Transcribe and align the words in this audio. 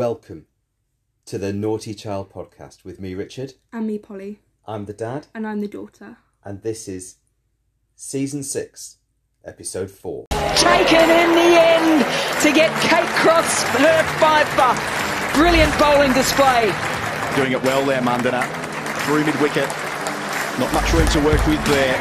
Welcome 0.00 0.44
to 1.24 1.38
the 1.38 1.54
Naughty 1.54 1.94
Child 1.94 2.28
podcast 2.30 2.84
with 2.84 3.00
me, 3.00 3.14
Richard. 3.14 3.54
And 3.72 3.86
me, 3.86 3.96
Polly. 3.96 4.40
I'm 4.66 4.84
the 4.84 4.92
dad, 4.92 5.28
And 5.34 5.46
I'm 5.46 5.62
the 5.62 5.68
daughter. 5.68 6.18
and 6.44 6.60
this 6.60 6.86
is 6.86 7.16
season 7.94 8.42
six, 8.42 8.98
episode 9.42 9.90
four. 9.90 10.26
taken 10.56 11.00
in 11.08 11.30
the 11.32 11.50
end 11.56 12.04
to 12.42 12.52
get 12.52 12.68
Kate 12.82 13.08
Cross 13.24 13.62
her 13.80 14.02
fiver. 14.20 14.76
Brilliant 15.32 15.72
bowling 15.80 16.12
display. 16.12 16.68
Doing 17.34 17.52
it 17.52 17.62
well 17.62 17.82
there, 17.86 18.02
Mandhana. 18.02 18.44
Through 19.06 19.24
mid 19.24 19.40
wicket. 19.40 19.64
Not 20.60 20.68
much 20.74 20.92
room 20.92 21.08
to 21.08 21.20
work 21.24 21.40
with 21.46 21.64
there. 21.72 21.96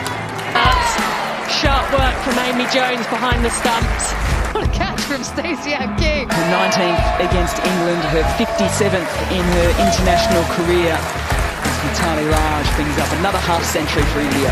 That's 0.51 1.63
sharp 1.63 1.87
work 1.95 2.15
from 2.27 2.37
Amy 2.43 2.67
Jones 2.75 3.07
behind 3.07 3.45
the 3.45 3.51
stumps. 3.51 4.11
What 5.15 5.23
a 5.23 5.31
catch 5.31 5.47
from 5.47 5.63
Stacey 5.63 5.71
Akew. 5.71 6.27
Her 6.27 6.47
19th 6.51 7.23
against 7.23 7.55
England, 7.63 8.03
her 8.11 8.25
57th 8.35 9.13
in 9.31 9.45
her 9.47 9.69
international 9.79 10.43
career. 10.59 10.91
As 10.91 11.75
Mithali 11.87 12.27
Raj 12.27 12.67
brings 12.75 12.91
up 12.99 13.07
another 13.23 13.39
half 13.39 13.63
century 13.63 14.03
for 14.11 14.19
India. 14.19 14.51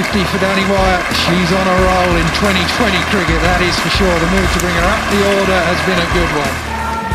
50 0.00 0.24
for 0.32 0.40
Danni 0.40 0.64
Wyatt. 0.72 1.04
She's 1.28 1.50
on 1.52 1.66
a 1.68 1.76
roll 1.76 2.12
in 2.16 2.24
2020 2.40 2.96
cricket, 3.12 3.36
that 3.44 3.60
is 3.60 3.76
for 3.84 3.92
sure. 4.00 4.16
The 4.16 4.32
move 4.32 4.48
to 4.48 4.60
bring 4.64 4.76
her 4.80 4.88
up 4.96 5.04
the 5.12 5.20
order 5.20 5.60
has 5.60 5.80
been 5.84 6.00
a 6.00 6.08
good 6.16 6.32
one. 6.32 6.54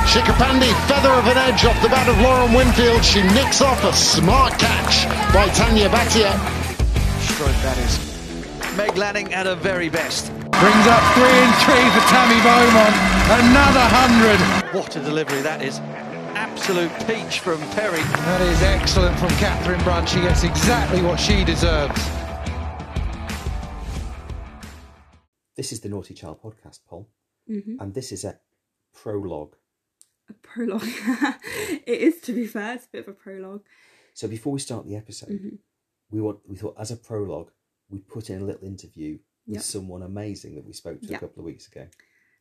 Shikha 0.05 0.37
Pandey, 0.37 0.69
feather 0.85 1.17
of 1.17 1.25
an 1.25 1.41
edge 1.49 1.65
off 1.65 1.81
the 1.81 1.89
bat 1.89 2.05
of 2.05 2.19
Lauren 2.21 2.53
Winfield. 2.53 3.01
She 3.01 3.25
nicks 3.33 3.65
off 3.65 3.81
a 3.89 3.93
smart 3.93 4.53
catch 4.61 5.09
by 5.33 5.49
Taniya 5.57 5.89
Bhatia. 5.89 6.29
stroke 7.25 7.57
that 7.65 7.77
is. 7.81 7.97
Meg 8.77 8.97
Lanning 9.01 9.33
at 9.33 9.47
her 9.47 9.55
very 9.55 9.89
best. 9.89 10.42
Brings 10.61 10.87
up 10.87 11.03
three 11.13 11.37
and 11.43 11.53
three 11.65 11.85
for 11.91 12.03
Tammy 12.07 12.39
Beaumont. 12.41 12.95
Another 13.43 13.85
hundred. 13.97 14.39
What 14.73 14.95
a 14.95 14.99
delivery 15.01 15.41
that 15.41 15.61
is. 15.61 15.79
Absolute 16.35 16.91
peach 17.05 17.39
from 17.39 17.59
Perry. 17.71 18.01
That 18.27 18.41
is 18.41 18.61
excellent 18.63 19.19
from 19.19 19.29
Katherine 19.31 19.83
Brunt. 19.83 20.07
She 20.07 20.21
gets 20.21 20.43
exactly 20.43 21.01
what 21.01 21.19
she 21.19 21.43
deserves. 21.43 21.99
This 25.55 25.73
is 25.73 25.81
the 25.81 25.89
Naughty 25.89 26.13
Child 26.13 26.41
podcast, 26.41 26.79
Paul, 26.87 27.09
Mhm. 27.49 27.77
and 27.81 27.93
this 27.93 28.11
is 28.13 28.23
a 28.23 28.39
prologue. 28.93 29.55
A 30.29 30.33
prologue. 30.33 30.81
it 31.85 31.99
is, 32.07 32.21
to 32.21 32.31
be 32.33 32.47
fair, 32.47 32.75
it's 32.75 32.85
a 32.85 32.89
bit 32.89 33.01
of 33.01 33.09
a 33.09 33.13
prologue. 33.13 33.63
So 34.13 34.27
before 34.29 34.53
we 34.53 34.59
start 34.59 34.85
the 34.85 34.95
episode, 34.95 35.29
Mhm. 35.29 35.57
we 36.09 36.21
want 36.21 36.39
we 36.47 36.55
thought 36.55 36.75
as 36.79 36.89
a 36.91 36.95
prologue 36.95 37.51
we 37.89 37.99
put 37.99 38.29
in 38.29 38.41
a 38.41 38.45
little 38.45 38.63
interview 38.65 39.19
with 39.45 39.55
Yep. 39.55 39.63
someone 39.63 40.01
amazing 40.03 40.55
that 40.55 40.65
we 40.65 40.73
spoke 40.73 41.01
to 41.01 41.07
Yep. 41.07 41.17
a 41.17 41.25
couple 41.27 41.39
of 41.41 41.45
weeks 41.45 41.67
ago. 41.67 41.87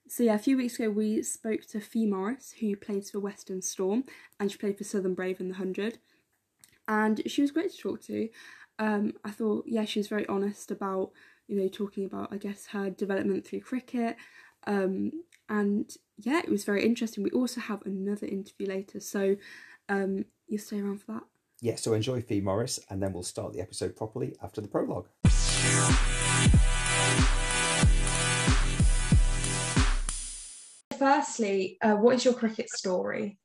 So, 0.09 0.23
yeah, 0.25 0.35
a 0.35 0.39
few 0.39 0.57
weeks 0.57 0.79
ago 0.79 0.91
we 0.91 1.23
spoke 1.23 1.63
to 1.69 1.81
Fi 1.81 2.07
Morris, 2.07 2.53
who 2.61 2.77
plays 2.77 3.11
for 3.11 3.21
Western 3.21 3.63
Storm, 3.63 4.05
and 4.39 4.51
she 4.51 4.59
played 4.59 4.77
for 4.79 4.85
Southern 4.85 5.15
Brave 5.15 5.41
in 5.41 5.49
the 5.49 5.55
100. 5.55 5.99
And 6.89 7.23
she 7.31 7.41
was 7.43 7.51
great 7.51 7.71
to 7.73 7.79
talk 7.79 8.03
to. 8.03 8.29
Um, 8.79 9.15
I 9.25 9.31
thought, 9.31 9.65
yeah, 9.67 9.85
she 9.85 10.01
was 10.01 10.09
very 10.09 10.27
honest 10.27 10.71
about, 10.71 11.13
you 11.47 11.57
know, 11.57 11.69
talking 11.69 12.05
about, 12.05 12.33
I 12.33 12.37
guess, 12.37 12.67
her 12.69 12.91
development 12.91 13.47
through 13.47 13.61
cricket. 13.61 14.17
Um, 14.67 15.13
and 15.49 15.95
yeah, 16.19 16.41
it 16.41 16.49
was 16.49 16.65
very 16.65 16.85
interesting. 16.85 17.23
We 17.23 17.31
also 17.31 17.61
have 17.61 17.83
another 17.87 18.27
interview 18.27 18.67
later, 18.67 19.01
so 19.01 19.37
um, 19.89 20.25
you 20.49 20.59
stay 20.59 20.81
around 20.81 21.01
for 21.03 21.13
that. 21.13 21.23
Yeah, 21.61 21.77
so 21.77 21.95
enjoy 21.95 22.23
Fi 22.23 22.41
Morris, 22.41 22.81
and 22.91 23.01
then 23.03 23.13
we'll 23.13 23.23
start 23.23 23.53
the 23.53 23.61
episode 23.61 23.97
properly 23.97 24.35
after 24.43 24.61
the 24.61 24.69
prologue. 24.69 25.09
Firstly, 31.03 31.79
uh, 31.83 31.97
what 31.97 32.15
is 32.15 32.25
your 32.25 32.35
cricket 32.35 32.71
story? 32.71 33.37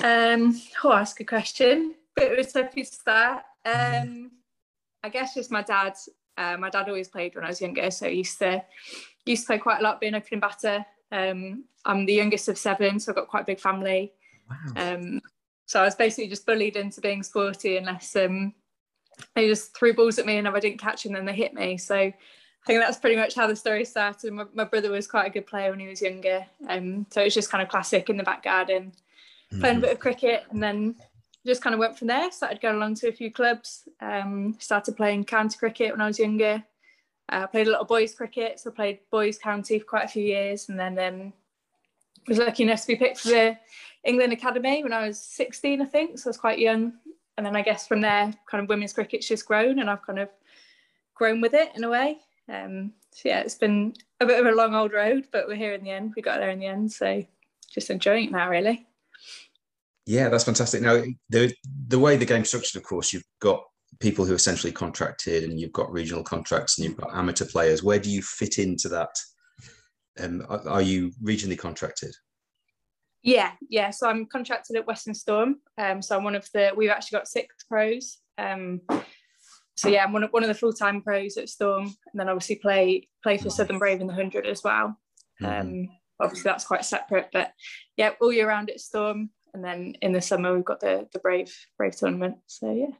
Um, 0.00 0.56
oh, 0.84 0.90
that's 0.90 1.14
a 1.14 1.16
good 1.16 1.26
question. 1.26 1.96
Bit 2.14 2.30
of 2.30 2.38
a 2.38 2.48
toughie 2.48 2.88
to 2.88 2.94
start. 2.94 3.42
Um, 3.64 4.30
I 5.02 5.08
guess 5.08 5.34
just 5.34 5.50
my 5.50 5.62
dad. 5.62 5.94
Uh, 6.38 6.56
my 6.58 6.70
dad 6.70 6.86
always 6.86 7.08
played 7.08 7.34
when 7.34 7.42
I 7.42 7.48
was 7.48 7.60
younger, 7.60 7.90
so 7.90 8.06
I 8.06 8.10
used 8.10 8.38
to 8.38 8.62
used 9.26 9.42
to 9.42 9.46
play 9.48 9.58
quite 9.58 9.80
a 9.80 9.82
lot, 9.82 10.00
being 10.00 10.14
opening 10.14 10.38
batter. 10.38 10.86
Um, 11.10 11.64
I'm 11.84 12.06
the 12.06 12.14
youngest 12.14 12.46
of 12.46 12.56
seven, 12.56 13.00
so 13.00 13.10
I've 13.10 13.16
got 13.16 13.26
quite 13.26 13.42
a 13.42 13.46
big 13.46 13.58
family. 13.58 14.12
Um, 14.76 15.20
so 15.66 15.80
I 15.80 15.86
was 15.86 15.96
basically 15.96 16.28
just 16.28 16.46
bullied 16.46 16.76
into 16.76 17.00
being 17.00 17.24
sporty 17.24 17.78
unless 17.78 18.14
um, 18.14 18.54
they 19.34 19.48
just 19.48 19.76
threw 19.76 19.92
balls 19.92 20.20
at 20.20 20.26
me 20.26 20.36
and 20.36 20.46
if 20.46 20.54
I 20.54 20.60
didn't 20.60 20.80
catch 20.80 21.02
them, 21.02 21.14
then 21.14 21.24
they 21.24 21.34
hit 21.34 21.52
me. 21.52 21.78
So 21.78 22.12
I 22.62 22.66
think 22.66 22.80
that's 22.80 22.98
pretty 22.98 23.16
much 23.16 23.34
how 23.34 23.46
the 23.46 23.56
story 23.56 23.84
started. 23.84 24.32
My, 24.32 24.44
my 24.54 24.64
brother 24.64 24.90
was 24.90 25.06
quite 25.06 25.26
a 25.26 25.30
good 25.30 25.46
player 25.46 25.70
when 25.70 25.80
he 25.80 25.88
was 25.88 26.02
younger, 26.02 26.46
um, 26.68 27.06
so 27.10 27.22
it 27.22 27.24
was 27.24 27.34
just 27.34 27.50
kind 27.50 27.62
of 27.62 27.68
classic 27.68 28.10
in 28.10 28.16
the 28.16 28.22
back 28.22 28.42
garden 28.42 28.92
playing 29.58 29.78
a 29.78 29.80
bit 29.80 29.92
of 29.92 29.98
cricket 29.98 30.44
and 30.50 30.62
then 30.62 30.94
just 31.44 31.62
kind 31.62 31.74
of 31.74 31.80
went 31.80 31.98
from 31.98 32.08
there 32.08 32.30
started 32.30 32.60
going 32.60 32.76
along 32.76 32.94
to 32.94 33.08
a 33.08 33.12
few 33.12 33.30
clubs 33.30 33.88
um, 34.00 34.56
started 34.58 34.96
playing 34.96 35.24
county 35.24 35.58
cricket 35.58 35.90
when 35.90 36.00
i 36.00 36.06
was 36.06 36.18
younger. 36.18 36.62
Uh, 37.28 37.46
played 37.46 37.68
a 37.68 37.70
lot 37.70 37.80
of 37.80 37.88
boys 37.88 38.14
cricket 38.14 38.58
so 38.58 38.70
played 38.70 38.98
boys 39.10 39.38
county 39.38 39.78
for 39.78 39.84
quite 39.84 40.04
a 40.04 40.08
few 40.08 40.22
years 40.22 40.68
and 40.68 40.78
then 40.78 40.98
um, 40.98 41.32
was 42.28 42.38
lucky 42.38 42.64
enough 42.64 42.80
to 42.80 42.88
be 42.88 42.96
picked 42.96 43.20
for 43.20 43.28
the 43.28 43.56
england 44.04 44.32
academy 44.32 44.82
when 44.82 44.92
i 44.92 45.06
was 45.06 45.18
16 45.18 45.80
i 45.80 45.84
think 45.84 46.18
so 46.18 46.28
i 46.28 46.30
was 46.30 46.36
quite 46.36 46.58
young. 46.58 46.92
And 47.36 47.46
then 47.46 47.56
i 47.56 47.62
guess 47.62 47.86
from 47.86 48.00
there 48.00 48.34
kind 48.50 48.62
of 48.62 48.68
women's 48.68 48.92
cricket's 48.92 49.28
just 49.28 49.46
grown 49.46 49.78
and 49.78 49.88
i've 49.88 50.04
kind 50.04 50.18
of 50.18 50.28
grown 51.14 51.40
with 51.40 51.54
it 51.54 51.70
in 51.74 51.84
a 51.84 51.88
way 51.88 52.18
um, 52.50 52.92
so 53.12 53.28
yeah 53.28 53.40
it's 53.40 53.54
been 53.54 53.94
a 54.20 54.26
bit 54.26 54.40
of 54.40 54.46
a 54.46 54.56
long 54.56 54.74
old 54.74 54.92
road 54.92 55.26
but 55.32 55.46
we're 55.46 55.54
here 55.54 55.72
in 55.72 55.84
the 55.84 55.90
end 55.90 56.12
we 56.16 56.22
got 56.22 56.38
there 56.38 56.50
in 56.50 56.58
the 56.58 56.66
end 56.66 56.90
so 56.90 57.24
just 57.72 57.90
enjoying 57.90 58.26
it 58.26 58.32
now 58.32 58.48
really 58.50 58.86
Yeah, 60.06 60.28
that's 60.28 60.44
fantastic. 60.44 60.82
Now, 60.82 61.04
the 61.28 61.54
the 61.86 61.98
way 61.98 62.16
the 62.16 62.26
game's 62.26 62.48
structured, 62.48 62.80
of 62.80 62.88
course, 62.88 63.12
you've 63.12 63.28
got 63.40 63.62
people 64.00 64.24
who 64.24 64.32
are 64.32 64.36
essentially 64.42 64.72
contracted, 64.72 65.44
and 65.44 65.60
you've 65.60 65.72
got 65.72 65.92
regional 65.92 66.24
contracts, 66.24 66.78
and 66.78 66.84
you've 66.84 66.96
got 66.96 67.14
amateur 67.14 67.44
players. 67.44 67.84
Where 67.84 68.00
do 68.00 68.10
you 68.10 68.22
fit 68.22 68.58
into 68.58 68.88
that? 68.88 69.14
Um, 70.18 70.44
are, 70.48 70.68
are 70.68 70.82
you 70.82 71.12
regionally 71.22 71.58
contracted? 71.58 72.12
Yeah, 73.22 73.52
yeah. 73.68 73.90
So 73.90 74.08
I'm 74.08 74.26
contracted 74.26 74.76
at 74.76 74.86
Western 74.86 75.14
Storm. 75.14 75.60
Um, 75.78 76.02
so 76.02 76.16
I'm 76.16 76.24
one 76.24 76.34
of 76.34 76.48
the. 76.54 76.72
We've 76.74 76.90
actually 76.90 77.18
got 77.18 77.28
six 77.28 77.54
pros. 77.68 78.18
Um, 78.38 78.80
so 79.80 79.88
yeah, 79.88 80.04
I'm 80.04 80.12
one 80.12 80.24
of 80.24 80.30
one 80.30 80.42
of 80.42 80.48
the 80.48 80.54
full 80.54 80.72
time 80.74 81.00
pros 81.00 81.36
at 81.38 81.48
Storm, 81.48 81.84
and 81.84 82.20
then 82.20 82.28
obviously 82.28 82.56
play 82.56 83.08
play 83.22 83.38
for 83.38 83.48
Southern 83.48 83.78
Brave 83.78 84.00
in 84.02 84.06
the 84.06 84.12
hundred 84.12 84.46
as 84.46 84.62
well. 84.62 84.98
Um, 85.42 85.88
obviously 86.20 86.50
that's 86.50 86.66
quite 86.66 86.84
separate, 86.84 87.28
but 87.32 87.52
yeah, 87.96 88.10
all 88.20 88.30
year 88.30 88.46
round 88.46 88.68
at 88.68 88.80
Storm, 88.80 89.30
and 89.54 89.64
then 89.64 89.94
in 90.02 90.12
the 90.12 90.20
summer 90.20 90.54
we've 90.54 90.64
got 90.64 90.80
the 90.80 91.08
the 91.14 91.18
Brave 91.18 91.50
Brave 91.78 91.96
tournament. 91.96 92.36
So 92.46 92.72
yeah. 92.74 92.94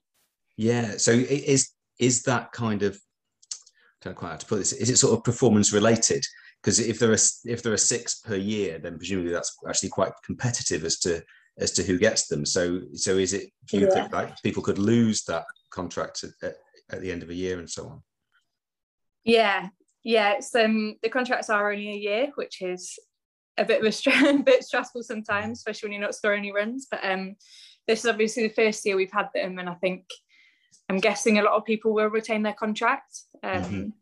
Yeah. 0.56 0.96
So 0.96 1.12
is 1.12 1.70
is 1.98 2.22
that 2.22 2.52
kind 2.52 2.82
of 2.82 2.94
I 2.96 4.04
don't 4.04 4.14
know 4.14 4.18
quite 4.18 4.30
how 4.30 4.36
to 4.36 4.46
put 4.46 4.58
this? 4.58 4.72
Is 4.72 4.88
it 4.88 4.96
sort 4.96 5.18
of 5.18 5.22
performance 5.22 5.72
related? 5.72 6.24
Because 6.62 6.80
if 6.80 6.98
there 6.98 7.10
are 7.12 7.18
if 7.44 7.62
there 7.62 7.74
are 7.74 7.76
six 7.94 8.20
per 8.20 8.36
year, 8.36 8.78
then 8.78 8.96
presumably 8.96 9.32
that's 9.32 9.54
actually 9.68 9.90
quite 9.90 10.12
competitive 10.24 10.84
as 10.84 10.98
to 11.00 11.22
as 11.58 11.72
to 11.72 11.82
who 11.82 11.98
gets 11.98 12.26
them. 12.28 12.46
So 12.46 12.80
so 12.94 13.18
is 13.18 13.34
it 13.34 13.50
do 13.66 13.78
you 13.78 13.86
Yeah. 13.86 13.94
think 13.94 14.12
like 14.14 14.42
people 14.42 14.62
could 14.62 14.78
lose 14.78 15.24
that 15.24 15.44
contract 15.70 16.24
at, 16.24 16.30
at, 16.42 16.56
at 16.92 17.00
the 17.00 17.10
end 17.12 17.22
of 17.22 17.30
a 17.30 17.34
year 17.34 17.58
and 17.58 17.68
so 17.68 17.86
on? 17.88 18.02
Yeah, 19.24 19.68
yeah. 20.02 20.32
It's 20.34 20.54
um 20.54 20.96
the 21.02 21.08
contracts 21.08 21.50
are 21.50 21.70
only 21.70 21.90
a 21.90 21.96
year, 21.96 22.32
which 22.36 22.62
is 22.62 22.98
a 23.58 23.64
bit 23.64 23.80
of 23.80 23.86
a, 23.86 23.92
str- 23.92 24.10
a 24.26 24.38
bit 24.38 24.64
stressful 24.64 25.02
sometimes, 25.02 25.58
especially 25.58 25.88
when 25.88 25.92
you're 25.94 26.02
not 26.06 26.14
scoring 26.14 26.40
any 26.40 26.52
runs. 26.52 26.86
But 26.90 27.00
um, 27.04 27.36
this 27.86 28.00
is 28.00 28.06
obviously 28.06 28.46
the 28.46 28.54
first 28.54 28.84
year 28.86 28.96
we've 28.96 29.12
had 29.12 29.28
them, 29.34 29.58
and 29.58 29.68
I 29.68 29.74
think 29.74 30.04
I'm 30.88 30.98
guessing 30.98 31.38
a 31.38 31.42
lot 31.42 31.54
of 31.54 31.64
people 31.64 31.92
will 31.92 32.08
retain 32.08 32.42
their 32.42 32.54
contract. 32.54 33.20
Um, 33.42 33.62
Mhm. 33.62 33.92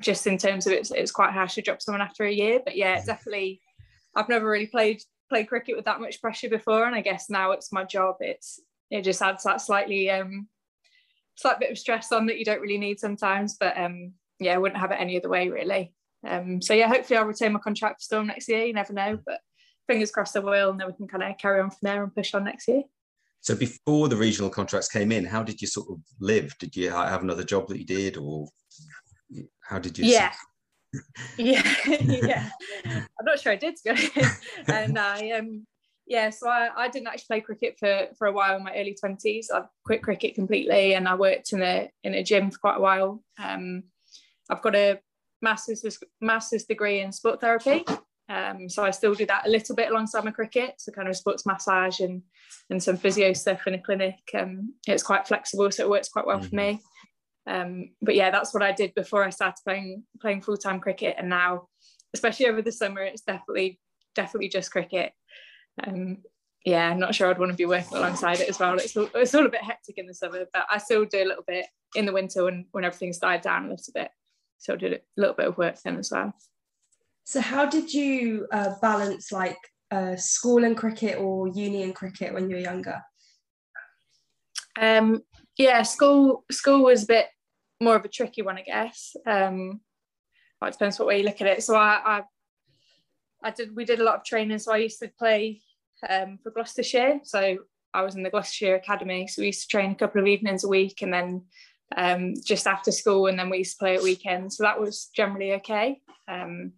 just 0.00 0.26
in 0.26 0.36
terms 0.38 0.66
of 0.66 0.72
it's 0.72 0.90
it's 0.90 1.12
quite 1.12 1.32
harsh 1.32 1.54
to 1.54 1.62
drop 1.62 1.80
someone 1.80 2.02
after 2.02 2.24
a 2.24 2.32
year. 2.32 2.60
But 2.64 2.76
yeah, 2.76 3.02
definitely. 3.04 3.60
I've 4.14 4.28
never 4.28 4.48
really 4.48 4.66
played 4.66 5.02
played 5.28 5.48
cricket 5.48 5.76
with 5.76 5.84
that 5.86 6.00
much 6.00 6.20
pressure 6.20 6.48
before, 6.48 6.86
and 6.86 6.94
I 6.94 7.00
guess 7.02 7.28
now 7.28 7.52
it's 7.52 7.72
my 7.72 7.84
job. 7.84 8.16
It's 8.20 8.60
it 8.90 9.02
just 9.02 9.20
adds 9.22 9.44
that 9.44 9.60
slightly 9.60 10.10
um 10.10 10.48
slight 11.36 11.60
bit 11.60 11.70
of 11.70 11.78
stress 11.78 12.12
on 12.12 12.26
that 12.26 12.38
you 12.38 12.44
don't 12.44 12.60
really 12.60 12.78
need 12.78 12.98
sometimes. 12.98 13.56
But 13.58 13.76
um 13.78 14.12
yeah, 14.38 14.54
I 14.54 14.58
wouldn't 14.58 14.80
have 14.80 14.90
it 14.90 15.00
any 15.00 15.16
other 15.16 15.28
way 15.28 15.48
really. 15.48 15.92
Um, 16.26 16.60
so 16.60 16.74
yeah, 16.74 16.88
hopefully 16.88 17.18
I'll 17.18 17.24
retain 17.24 17.52
my 17.52 17.60
contract 17.60 18.00
for 18.00 18.04
Storm 18.04 18.26
next 18.26 18.48
year. 18.48 18.64
You 18.64 18.72
never 18.72 18.92
know, 18.92 19.18
but 19.24 19.40
fingers 19.86 20.10
crossed 20.10 20.36
I 20.36 20.40
will, 20.40 20.70
and 20.70 20.80
then 20.80 20.88
we 20.88 20.94
can 20.94 21.08
kind 21.08 21.22
of 21.22 21.38
carry 21.38 21.60
on 21.60 21.70
from 21.70 21.78
there 21.82 22.02
and 22.02 22.14
push 22.14 22.34
on 22.34 22.44
next 22.44 22.68
year. 22.68 22.82
So 23.40 23.54
before 23.54 24.08
the 24.08 24.16
regional 24.16 24.50
contracts 24.50 24.88
came 24.88 25.12
in, 25.12 25.24
how 25.24 25.42
did 25.42 25.60
you 25.60 25.68
sort 25.68 25.88
of 25.90 26.00
live? 26.20 26.56
Did 26.58 26.74
you 26.74 26.90
have 26.90 27.22
another 27.22 27.44
job 27.44 27.68
that 27.68 27.78
you 27.78 27.84
did, 27.84 28.16
or 28.16 28.48
how 29.62 29.78
did 29.78 29.98
you? 29.98 30.06
Yeah. 30.06 30.32
yeah, 31.36 31.62
yeah. 32.00 32.48
I'm 32.84 33.24
not 33.24 33.38
sure 33.38 33.52
I 33.52 33.56
did, 33.56 33.76
to 33.76 33.82
be 33.84 33.90
honest. 33.90 34.44
And 34.68 34.98
I 34.98 35.30
um 35.32 35.66
yeah, 36.06 36.30
so 36.30 36.48
I, 36.48 36.70
I 36.76 36.88
didn't 36.88 37.08
actually 37.08 37.26
play 37.26 37.40
cricket 37.40 37.76
for 37.78 38.08
for 38.16 38.26
a 38.28 38.32
while 38.32 38.56
in 38.56 38.64
my 38.64 38.74
early 38.74 38.94
twenties. 38.98 39.50
I 39.52 39.64
quit 39.84 40.02
cricket 40.02 40.34
completely, 40.34 40.94
and 40.94 41.08
I 41.08 41.14
worked 41.14 41.52
in 41.52 41.62
a 41.62 41.90
in 42.04 42.14
a 42.14 42.22
gym 42.22 42.50
for 42.50 42.58
quite 42.58 42.76
a 42.76 42.80
while. 42.80 43.22
Um, 43.38 43.84
I've 44.48 44.62
got 44.62 44.76
a 44.76 45.00
master's 45.42 45.98
master's 46.20 46.64
degree 46.64 47.00
in 47.00 47.12
sport 47.12 47.40
therapy, 47.40 47.84
Um, 48.28 48.68
so 48.68 48.82
I 48.82 48.90
still 48.90 49.14
do 49.14 49.26
that 49.26 49.46
a 49.46 49.50
little 49.50 49.76
bit 49.76 49.90
alongside 49.90 50.24
my 50.24 50.32
cricket, 50.32 50.74
so 50.78 50.90
kind 50.90 51.08
of 51.08 51.16
sports 51.16 51.46
massage 51.46 52.00
and 52.00 52.22
and 52.70 52.82
some 52.82 52.96
physio 52.96 53.32
stuff 53.32 53.66
in 53.66 53.74
a 53.74 53.82
clinic. 53.82 54.16
Um, 54.34 54.74
it's 54.86 55.02
quite 55.02 55.28
flexible, 55.28 55.70
so 55.70 55.84
it 55.84 55.90
works 55.90 56.08
quite 56.08 56.26
well 56.26 56.38
mm-hmm. 56.38 56.48
for 56.48 56.56
me. 56.56 56.80
Um, 57.46 57.90
but 58.02 58.16
yeah, 58.16 58.32
that's 58.32 58.52
what 58.52 58.64
I 58.64 58.72
did 58.72 58.94
before 58.94 59.24
I 59.24 59.30
started 59.30 59.62
playing 59.64 60.02
playing 60.20 60.42
full 60.42 60.56
time 60.56 60.80
cricket, 60.80 61.16
and 61.18 61.28
now, 61.28 61.68
especially 62.14 62.46
over 62.46 62.62
the 62.62 62.72
summer, 62.72 63.02
it's 63.02 63.22
definitely 63.22 63.80
definitely 64.16 64.48
just 64.48 64.72
cricket. 64.72 65.12
Um, 65.84 66.18
yeah, 66.64 66.90
I'm 66.90 66.98
not 66.98 67.14
sure 67.14 67.30
I'd 67.30 67.38
want 67.38 67.52
to 67.52 67.56
be 67.56 67.66
working 67.66 67.96
alongside 67.96 68.40
it 68.40 68.48
as 68.48 68.58
well. 68.58 68.74
It's 68.74 68.96
all, 68.96 69.08
it's 69.14 69.34
all 69.34 69.46
a 69.46 69.50
bit 69.50 69.62
hectic 69.62 69.98
in 69.98 70.06
the 70.06 70.14
summer, 70.14 70.46
but 70.52 70.66
I 70.70 70.78
still 70.78 71.04
do 71.04 71.22
a 71.22 71.24
little 71.24 71.44
bit 71.46 71.66
in 71.94 72.06
the 72.06 72.12
winter 72.12 72.44
when 72.44 72.66
when 72.72 72.84
everything's 72.84 73.18
died 73.18 73.42
down 73.42 73.66
a 73.66 73.70
little 73.70 73.92
bit. 73.94 74.10
So 74.58 74.74
I 74.74 74.76
did 74.76 74.94
a 74.94 75.00
little 75.16 75.34
bit 75.34 75.46
of 75.46 75.58
work 75.58 75.76
then 75.84 75.96
as 75.96 76.10
well. 76.10 76.34
So 77.24 77.40
how 77.40 77.66
did 77.66 77.92
you 77.92 78.46
uh, 78.52 78.74
balance 78.82 79.30
like 79.30 79.58
uh, 79.90 80.16
school 80.16 80.64
and 80.64 80.76
cricket 80.76 81.18
or 81.18 81.48
uni 81.48 81.82
and 81.82 81.94
cricket 81.94 82.34
when 82.34 82.50
you 82.50 82.56
were 82.56 82.62
younger? 82.62 83.00
Um, 84.80 85.22
yeah, 85.56 85.82
school 85.82 86.44
school 86.50 86.82
was 86.82 87.04
a 87.04 87.06
bit 87.06 87.26
more 87.80 87.96
of 87.96 88.04
a 88.04 88.08
tricky 88.08 88.42
one, 88.42 88.58
I 88.58 88.62
guess. 88.62 89.14
Um, 89.26 89.80
well, 90.60 90.68
it 90.68 90.72
depends 90.72 90.98
what 90.98 91.08
way 91.08 91.18
you 91.18 91.24
look 91.24 91.40
at 91.40 91.46
it. 91.46 91.62
So 91.62 91.76
I, 91.76 92.00
I, 92.04 92.22
I 93.42 93.50
did 93.50 93.76
we 93.76 93.84
did 93.84 94.00
a 94.00 94.04
lot 94.04 94.16
of 94.16 94.24
training. 94.24 94.58
So 94.58 94.72
I 94.72 94.78
used 94.78 94.98
to 95.00 95.08
play 95.08 95.60
um, 96.08 96.38
for 96.42 96.50
Gloucestershire. 96.50 97.20
So 97.24 97.58
I 97.94 98.02
was 98.02 98.14
in 98.14 98.22
the 98.22 98.30
Gloucestershire 98.30 98.76
Academy. 98.76 99.26
So 99.26 99.40
we 99.40 99.46
used 99.46 99.62
to 99.62 99.68
train 99.68 99.92
a 99.92 99.96
couple 99.96 100.20
of 100.20 100.26
evenings 100.26 100.64
a 100.64 100.68
week, 100.68 101.02
and 101.02 101.12
then 101.12 101.42
um, 101.96 102.34
just 102.44 102.66
after 102.66 102.92
school, 102.92 103.26
and 103.26 103.38
then 103.38 103.50
we 103.50 103.58
used 103.58 103.78
to 103.78 103.78
play 103.78 103.96
at 103.96 104.02
weekends. 104.02 104.56
So 104.56 104.64
that 104.64 104.80
was 104.80 105.08
generally 105.14 105.52
okay. 105.54 106.00
Um, 106.28 106.72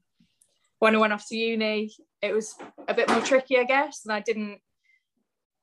when 0.79 0.95
I 0.95 0.99
went 0.99 1.13
off 1.13 1.27
to 1.29 1.37
uni, 1.37 1.93
it 2.23 2.33
was 2.33 2.55
a 2.87 2.95
bit 2.95 3.09
more 3.09 3.21
tricky, 3.21 3.59
I 3.59 3.65
guess, 3.65 4.03
and 4.05 4.13
I 4.13 4.21
didn't 4.21 4.61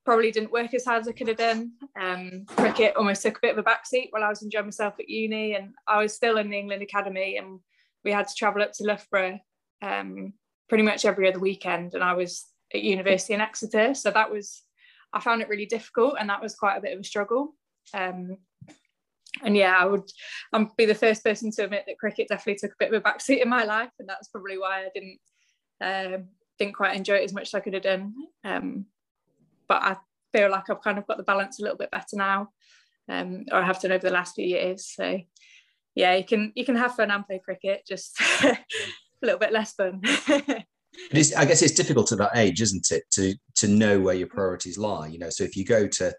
probably 0.05 0.31
didn't 0.31 0.51
work 0.51 0.73
as 0.73 0.85
hard 0.85 1.01
as 1.01 1.07
I 1.07 1.13
could 1.13 1.27
have 1.27 1.37
done. 1.37 1.71
Um, 1.99 2.45
cricket 2.47 2.95
almost 2.95 3.23
took 3.23 3.37
a 3.37 3.41
bit 3.41 3.57
of 3.57 3.65
a 3.65 3.69
backseat 3.69 4.09
while 4.11 4.23
I 4.23 4.29
was 4.29 4.43
enjoying 4.43 4.65
myself 4.65 4.95
at 4.99 5.09
uni, 5.09 5.55
and 5.55 5.73
I 5.87 6.01
was 6.01 6.13
still 6.13 6.37
in 6.37 6.49
the 6.49 6.57
England 6.57 6.83
Academy, 6.83 7.37
and 7.37 7.59
we 8.03 8.11
had 8.11 8.27
to 8.27 8.35
travel 8.35 8.61
up 8.61 8.71
to 8.73 8.83
Loughborough 8.83 9.39
um, 9.81 10.33
pretty 10.69 10.83
much 10.83 11.05
every 11.05 11.27
other 11.27 11.39
weekend, 11.39 11.93
and 11.95 12.03
I 12.03 12.13
was 12.13 12.45
at 12.75 12.83
university 12.83 13.33
in 13.33 13.41
Exeter, 13.41 13.93
so 13.93 14.11
that 14.11 14.31
was 14.31 14.63
I 15.13 15.19
found 15.19 15.41
it 15.41 15.49
really 15.49 15.65
difficult, 15.65 16.15
and 16.19 16.29
that 16.29 16.41
was 16.41 16.55
quite 16.55 16.77
a 16.77 16.81
bit 16.81 16.93
of 16.93 16.99
a 16.99 17.03
struggle. 17.03 17.55
Um, 17.93 18.37
and 19.43 19.55
yeah, 19.55 19.75
I 19.77 19.85
would 19.85 20.09
I'd 20.53 20.75
be 20.77 20.85
the 20.85 20.95
first 20.95 21.23
person 21.23 21.51
to 21.51 21.63
admit 21.63 21.83
that 21.87 21.97
cricket 21.97 22.27
definitely 22.29 22.59
took 22.59 22.71
a 22.71 22.75
bit 22.79 22.93
of 22.93 23.01
a 23.01 23.09
backseat 23.09 23.41
in 23.41 23.49
my 23.49 23.63
life, 23.63 23.91
and 23.99 24.07
that's 24.07 24.27
probably 24.27 24.57
why 24.57 24.85
I 24.85 24.89
didn't 24.93 25.19
um, 25.81 26.27
didn't 26.59 26.75
quite 26.75 26.95
enjoy 26.95 27.15
it 27.15 27.23
as 27.23 27.33
much 27.33 27.47
as 27.49 27.53
I 27.53 27.59
could 27.59 27.73
have 27.73 27.83
done. 27.83 28.13
Um, 28.43 28.85
but 29.67 29.81
I 29.81 29.97
feel 30.33 30.49
like 30.49 30.69
I've 30.69 30.81
kind 30.81 30.97
of 30.97 31.07
got 31.07 31.17
the 31.17 31.23
balance 31.23 31.59
a 31.59 31.63
little 31.63 31.77
bit 31.77 31.91
better 31.91 32.15
now, 32.15 32.49
um, 33.09 33.45
or 33.51 33.59
I 33.59 33.65
have 33.65 33.81
done 33.81 33.91
over 33.91 34.07
the 34.07 34.13
last 34.13 34.35
few 34.35 34.45
years. 34.45 34.91
So 34.95 35.19
yeah, 35.95 36.15
you 36.15 36.25
can 36.25 36.51
you 36.55 36.65
can 36.65 36.75
have 36.75 36.95
fun 36.95 37.11
and 37.11 37.25
play 37.25 37.41
cricket, 37.43 37.83
just 37.87 38.19
a 38.43 38.57
little 39.21 39.39
bit 39.39 39.53
less 39.53 39.73
fun. 39.73 40.01
I 41.13 41.45
guess 41.45 41.61
it's 41.61 41.73
difficult 41.73 42.11
at 42.11 42.17
that 42.19 42.35
age, 42.35 42.61
isn't 42.61 42.91
it, 42.91 43.03
to 43.11 43.35
to 43.55 43.67
know 43.67 43.99
where 43.99 44.15
your 44.15 44.27
priorities 44.27 44.77
lie. 44.77 45.07
You 45.07 45.19
know, 45.19 45.29
so 45.29 45.43
if 45.43 45.55
you 45.55 45.65
go 45.65 45.87
to 45.87 46.13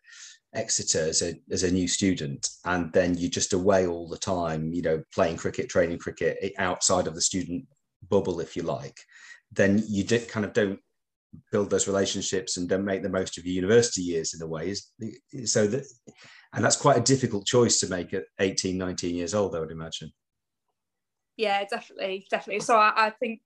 Exeter 0.54 1.00
as 1.00 1.22
a 1.22 1.34
as 1.50 1.62
a 1.62 1.70
new 1.70 1.88
student, 1.88 2.48
and 2.64 2.92
then 2.92 3.16
you're 3.16 3.30
just 3.30 3.52
away 3.52 3.86
all 3.86 4.08
the 4.08 4.18
time, 4.18 4.72
you 4.72 4.82
know, 4.82 5.02
playing 5.14 5.36
cricket, 5.36 5.68
training 5.68 5.98
cricket 5.98 6.38
eh, 6.40 6.50
outside 6.58 7.06
of 7.06 7.14
the 7.14 7.20
student 7.20 7.66
bubble, 8.08 8.40
if 8.40 8.56
you 8.56 8.62
like, 8.62 8.96
then 9.52 9.82
you 9.88 10.04
did 10.04 10.28
kind 10.28 10.46
of 10.46 10.52
don't 10.52 10.80
build 11.52 11.70
those 11.70 11.86
relationships 11.86 12.56
and 12.56 12.68
don't 12.68 12.84
make 12.84 13.02
the 13.02 13.08
most 13.08 13.36
of 13.36 13.44
your 13.44 13.54
university 13.54 14.02
years 14.02 14.34
in 14.34 14.42
a 14.42 14.46
way. 14.46 14.74
So 15.44 15.66
that, 15.66 15.84
and 16.54 16.64
that's 16.64 16.76
quite 16.76 16.96
a 16.96 17.02
difficult 17.02 17.46
choice 17.46 17.78
to 17.80 17.88
make 17.88 18.14
at 18.14 18.24
18, 18.40 18.78
19 18.78 19.14
years 19.14 19.34
old, 19.34 19.54
I 19.54 19.60
would 19.60 19.70
imagine. 19.70 20.10
Yeah, 21.36 21.64
definitely, 21.70 22.26
definitely. 22.30 22.60
So 22.60 22.76
I, 22.76 23.08
I 23.08 23.10
think 23.10 23.40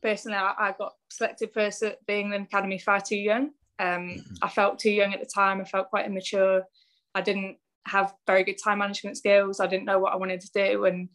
personally, 0.00 0.38
I, 0.38 0.54
I 0.58 0.74
got 0.78 0.92
selected 1.10 1.50
first 1.52 1.82
at 1.82 1.98
the 2.06 2.18
England 2.18 2.46
Academy 2.46 2.78
far 2.78 3.00
too 3.00 3.16
young. 3.16 3.50
Um, 3.78 3.88
mm-hmm. 3.88 4.34
I 4.42 4.48
felt 4.48 4.78
too 4.78 4.90
young 4.90 5.12
at 5.12 5.20
the 5.20 5.26
time. 5.26 5.60
I 5.60 5.64
felt 5.64 5.90
quite 5.90 6.06
immature. 6.06 6.62
I 7.14 7.20
didn't 7.20 7.56
have 7.86 8.14
very 8.26 8.44
good 8.44 8.58
time 8.62 8.78
management 8.78 9.16
skills. 9.16 9.60
I 9.60 9.66
didn't 9.66 9.86
know 9.86 9.98
what 9.98 10.12
I 10.12 10.16
wanted 10.16 10.40
to 10.40 10.50
do, 10.54 10.84
and 10.84 11.08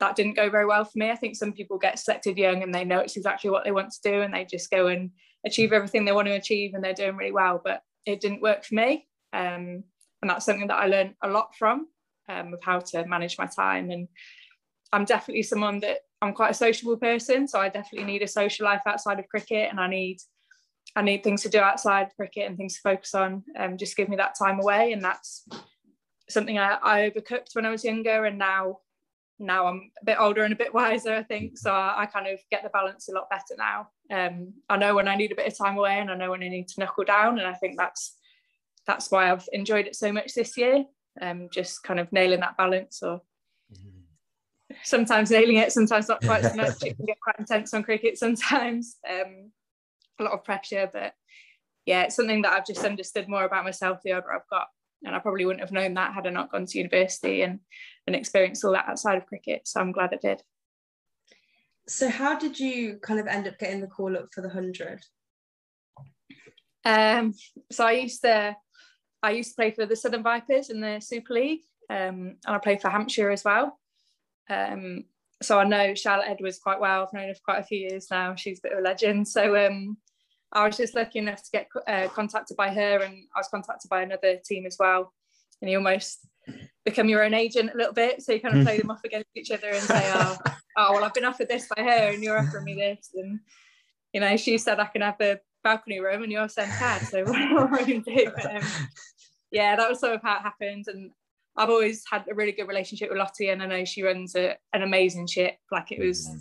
that 0.00 0.16
didn't 0.16 0.34
go 0.34 0.50
very 0.50 0.66
well 0.66 0.84
for 0.84 0.98
me. 0.98 1.10
I 1.10 1.16
think 1.16 1.36
some 1.36 1.52
people 1.52 1.78
get 1.78 1.98
selected 1.98 2.36
young 2.36 2.62
and 2.62 2.74
they 2.74 2.84
know 2.84 2.98
it's 2.98 3.16
exactly 3.16 3.50
what 3.50 3.64
they 3.64 3.72
want 3.72 3.92
to 3.92 4.10
do, 4.10 4.22
and 4.22 4.34
they 4.34 4.44
just 4.44 4.70
go 4.70 4.88
and 4.88 5.10
achieve 5.44 5.72
everything 5.72 6.04
they 6.04 6.12
want 6.12 6.26
to 6.26 6.34
achieve, 6.34 6.74
and 6.74 6.82
they're 6.82 6.92
doing 6.92 7.16
really 7.16 7.32
well. 7.32 7.60
But 7.62 7.82
it 8.04 8.20
didn't 8.20 8.42
work 8.42 8.64
for 8.64 8.74
me, 8.74 9.06
um, 9.32 9.84
and 10.22 10.30
that's 10.30 10.44
something 10.44 10.68
that 10.68 10.78
I 10.78 10.86
learned 10.86 11.14
a 11.22 11.28
lot 11.28 11.54
from 11.56 11.86
um, 12.28 12.54
of 12.54 12.60
how 12.62 12.80
to 12.80 13.06
manage 13.06 13.38
my 13.38 13.46
time. 13.46 13.90
And 13.90 14.08
I'm 14.92 15.04
definitely 15.04 15.42
someone 15.42 15.80
that 15.80 15.98
I'm 16.26 16.34
quite 16.34 16.50
a 16.50 16.54
sociable 16.54 16.96
person, 16.96 17.46
so 17.46 17.60
I 17.60 17.68
definitely 17.68 18.10
need 18.12 18.22
a 18.22 18.28
social 18.28 18.64
life 18.64 18.82
outside 18.86 19.18
of 19.18 19.28
cricket, 19.28 19.70
and 19.70 19.80
I 19.80 19.88
need 19.88 20.18
I 20.94 21.02
need 21.02 21.22
things 21.22 21.42
to 21.42 21.48
do 21.48 21.58
outside 21.58 22.08
cricket 22.16 22.48
and 22.48 22.56
things 22.56 22.74
to 22.74 22.80
focus 22.80 23.14
on. 23.14 23.44
Um, 23.58 23.76
just 23.76 23.96
give 23.96 24.08
me 24.08 24.16
that 24.16 24.34
time 24.38 24.60
away, 24.60 24.92
and 24.92 25.02
that's 25.02 25.46
something 26.28 26.58
I, 26.58 26.78
I 26.82 27.10
overcooked 27.10 27.54
when 27.54 27.66
I 27.66 27.70
was 27.70 27.84
younger, 27.84 28.24
and 28.24 28.38
now 28.38 28.78
now 29.38 29.66
I'm 29.66 29.90
a 30.00 30.04
bit 30.04 30.16
older 30.18 30.44
and 30.44 30.52
a 30.52 30.56
bit 30.56 30.72
wiser, 30.72 31.14
I 31.14 31.22
think. 31.22 31.58
So 31.58 31.70
I, 31.70 32.02
I 32.02 32.06
kind 32.06 32.26
of 32.26 32.40
get 32.50 32.62
the 32.62 32.70
balance 32.70 33.08
a 33.08 33.12
lot 33.12 33.28
better 33.28 33.54
now. 33.58 33.88
Um, 34.10 34.54
I 34.70 34.78
know 34.78 34.94
when 34.94 35.08
I 35.08 35.16
need 35.16 35.32
a 35.32 35.36
bit 35.36 35.46
of 35.46 35.58
time 35.58 35.76
away, 35.76 35.98
and 35.98 36.10
I 36.10 36.16
know 36.16 36.30
when 36.30 36.42
I 36.42 36.48
need 36.48 36.68
to 36.68 36.80
knuckle 36.80 37.04
down, 37.04 37.38
and 37.38 37.46
I 37.46 37.54
think 37.54 37.76
that's 37.78 38.16
that's 38.86 39.10
why 39.10 39.30
I've 39.30 39.48
enjoyed 39.52 39.86
it 39.86 39.96
so 39.96 40.12
much 40.12 40.34
this 40.34 40.56
year. 40.56 40.84
Um, 41.20 41.48
just 41.52 41.82
kind 41.82 41.98
of 42.00 42.12
nailing 42.12 42.40
that 42.40 42.56
balance, 42.56 43.02
or 43.02 43.20
sometimes 44.84 45.30
nailing 45.30 45.56
it, 45.56 45.72
sometimes 45.72 46.08
not 46.08 46.24
quite 46.24 46.44
so 46.44 46.54
much. 46.54 46.82
It 46.82 46.96
can 46.96 47.06
get 47.06 47.20
quite 47.20 47.38
intense 47.38 47.74
on 47.74 47.82
cricket 47.82 48.18
sometimes. 48.18 48.96
Um, 49.08 49.50
a 50.18 50.24
lot 50.24 50.32
of 50.32 50.44
pressure, 50.44 50.88
but 50.90 51.12
yeah, 51.84 52.04
it's 52.04 52.16
something 52.16 52.42
that 52.42 52.52
I've 52.52 52.66
just 52.66 52.84
understood 52.84 53.28
more 53.28 53.44
about 53.44 53.64
myself 53.64 54.00
the 54.02 54.14
older 54.14 54.32
I've 54.32 54.48
got. 54.50 54.66
And 55.04 55.14
I 55.14 55.18
probably 55.18 55.44
wouldn't 55.44 55.60
have 55.60 55.72
known 55.72 55.94
that 55.94 56.14
had 56.14 56.26
I 56.26 56.30
not 56.30 56.50
gone 56.50 56.64
to 56.64 56.78
university 56.78 57.42
and, 57.42 57.60
and 58.06 58.16
experienced 58.16 58.64
all 58.64 58.72
that 58.72 58.88
outside 58.88 59.18
of 59.18 59.26
cricket. 59.26 59.68
So 59.68 59.80
I'm 59.80 59.92
glad 59.92 60.14
I 60.14 60.16
did. 60.16 60.42
So 61.86 62.08
how 62.08 62.38
did 62.38 62.58
you 62.58 62.98
kind 63.02 63.20
of 63.20 63.26
end 63.26 63.46
up 63.46 63.58
getting 63.58 63.80
the 63.80 63.86
call 63.86 64.16
up 64.16 64.28
for 64.34 64.40
the 64.40 64.48
hundred? 64.48 65.04
Um, 66.84 67.34
so 67.70 67.86
I 67.86 67.92
used 67.92 68.22
to 68.22 68.56
I 69.22 69.30
used 69.30 69.50
to 69.50 69.56
play 69.56 69.70
for 69.70 69.86
the 69.86 69.96
Southern 69.96 70.22
Vipers 70.22 70.70
in 70.70 70.80
the 70.80 71.00
Super 71.00 71.34
League, 71.34 71.62
um, 71.90 72.36
and 72.46 72.56
I 72.56 72.58
played 72.58 72.80
for 72.80 72.90
Hampshire 72.90 73.30
as 73.30 73.44
well. 73.44 73.78
Um, 74.48 75.04
so 75.42 75.58
I 75.58 75.64
know 75.64 75.94
Charlotte 75.94 76.28
Edwards 76.28 76.58
quite 76.58 76.80
well. 76.80 77.02
I've 77.02 77.12
known 77.12 77.28
her 77.28 77.34
for 77.34 77.40
quite 77.44 77.60
a 77.60 77.64
few 77.64 77.78
years 77.78 78.08
now. 78.10 78.34
She's 78.34 78.58
a 78.58 78.62
bit 78.62 78.72
of 78.72 78.78
a 78.78 78.82
legend. 78.82 79.28
So 79.28 79.56
um, 79.66 79.96
I 80.52 80.66
was 80.66 80.76
just 80.76 80.94
lucky 80.94 81.18
enough 81.18 81.42
to 81.42 81.50
get 81.52 81.68
uh, 81.86 82.08
contacted 82.08 82.56
by 82.56 82.70
her, 82.70 82.98
and 82.98 83.14
I 83.34 83.38
was 83.38 83.48
contacted 83.48 83.88
by 83.88 84.02
another 84.02 84.38
team 84.44 84.66
as 84.66 84.76
well. 84.78 85.12
And 85.60 85.70
you 85.70 85.78
almost 85.78 86.26
become 86.84 87.08
your 87.08 87.24
own 87.24 87.34
agent 87.34 87.70
a 87.74 87.76
little 87.76 87.92
bit, 87.92 88.22
so 88.22 88.32
you 88.32 88.40
kind 88.40 88.58
of 88.58 88.64
play 88.66 88.78
them 88.78 88.90
off 88.90 89.04
against 89.04 89.28
each 89.34 89.50
other 89.50 89.68
and 89.68 89.82
say, 89.82 90.10
"Oh, 90.14 90.38
oh, 90.76 90.92
well, 90.92 91.04
I've 91.04 91.14
been 91.14 91.24
offered 91.24 91.48
this 91.48 91.68
by 91.74 91.82
her, 91.82 92.12
and 92.12 92.22
you're 92.22 92.38
offering 92.38 92.64
me 92.64 92.74
this." 92.74 93.10
And 93.14 93.40
you 94.12 94.20
know, 94.20 94.36
she 94.36 94.56
said 94.56 94.80
I 94.80 94.86
can 94.86 95.02
have 95.02 95.18
the 95.18 95.40
balcony 95.62 96.00
room, 96.00 96.22
and 96.22 96.32
you're 96.32 96.48
saying 96.48 96.70
CAD. 96.78 97.02
So 97.02 97.24
what 97.24 97.36
am 97.36 97.74
I 97.74 97.84
going 97.84 98.02
to 98.04 98.14
do? 98.14 98.32
But, 98.34 98.56
um, 98.56 98.68
yeah, 99.50 99.76
that 99.76 99.88
was 99.88 100.00
sort 100.00 100.14
of 100.14 100.22
how 100.22 100.36
it 100.36 100.42
happened, 100.42 100.86
and 100.88 101.10
I've 101.56 101.70
always 101.70 102.04
had 102.10 102.24
a 102.30 102.34
really 102.34 102.52
good 102.52 102.68
relationship 102.68 103.08
with 103.08 103.18
Lottie, 103.18 103.48
and 103.48 103.62
I 103.62 103.66
know 103.66 103.84
she 103.84 104.02
runs 104.02 104.34
a, 104.34 104.56
an 104.72 104.82
amazing 104.82 105.26
ship. 105.26 105.56
Like 105.72 105.90
it 105.90 106.00
was 106.00 106.28
mm-hmm. 106.28 106.38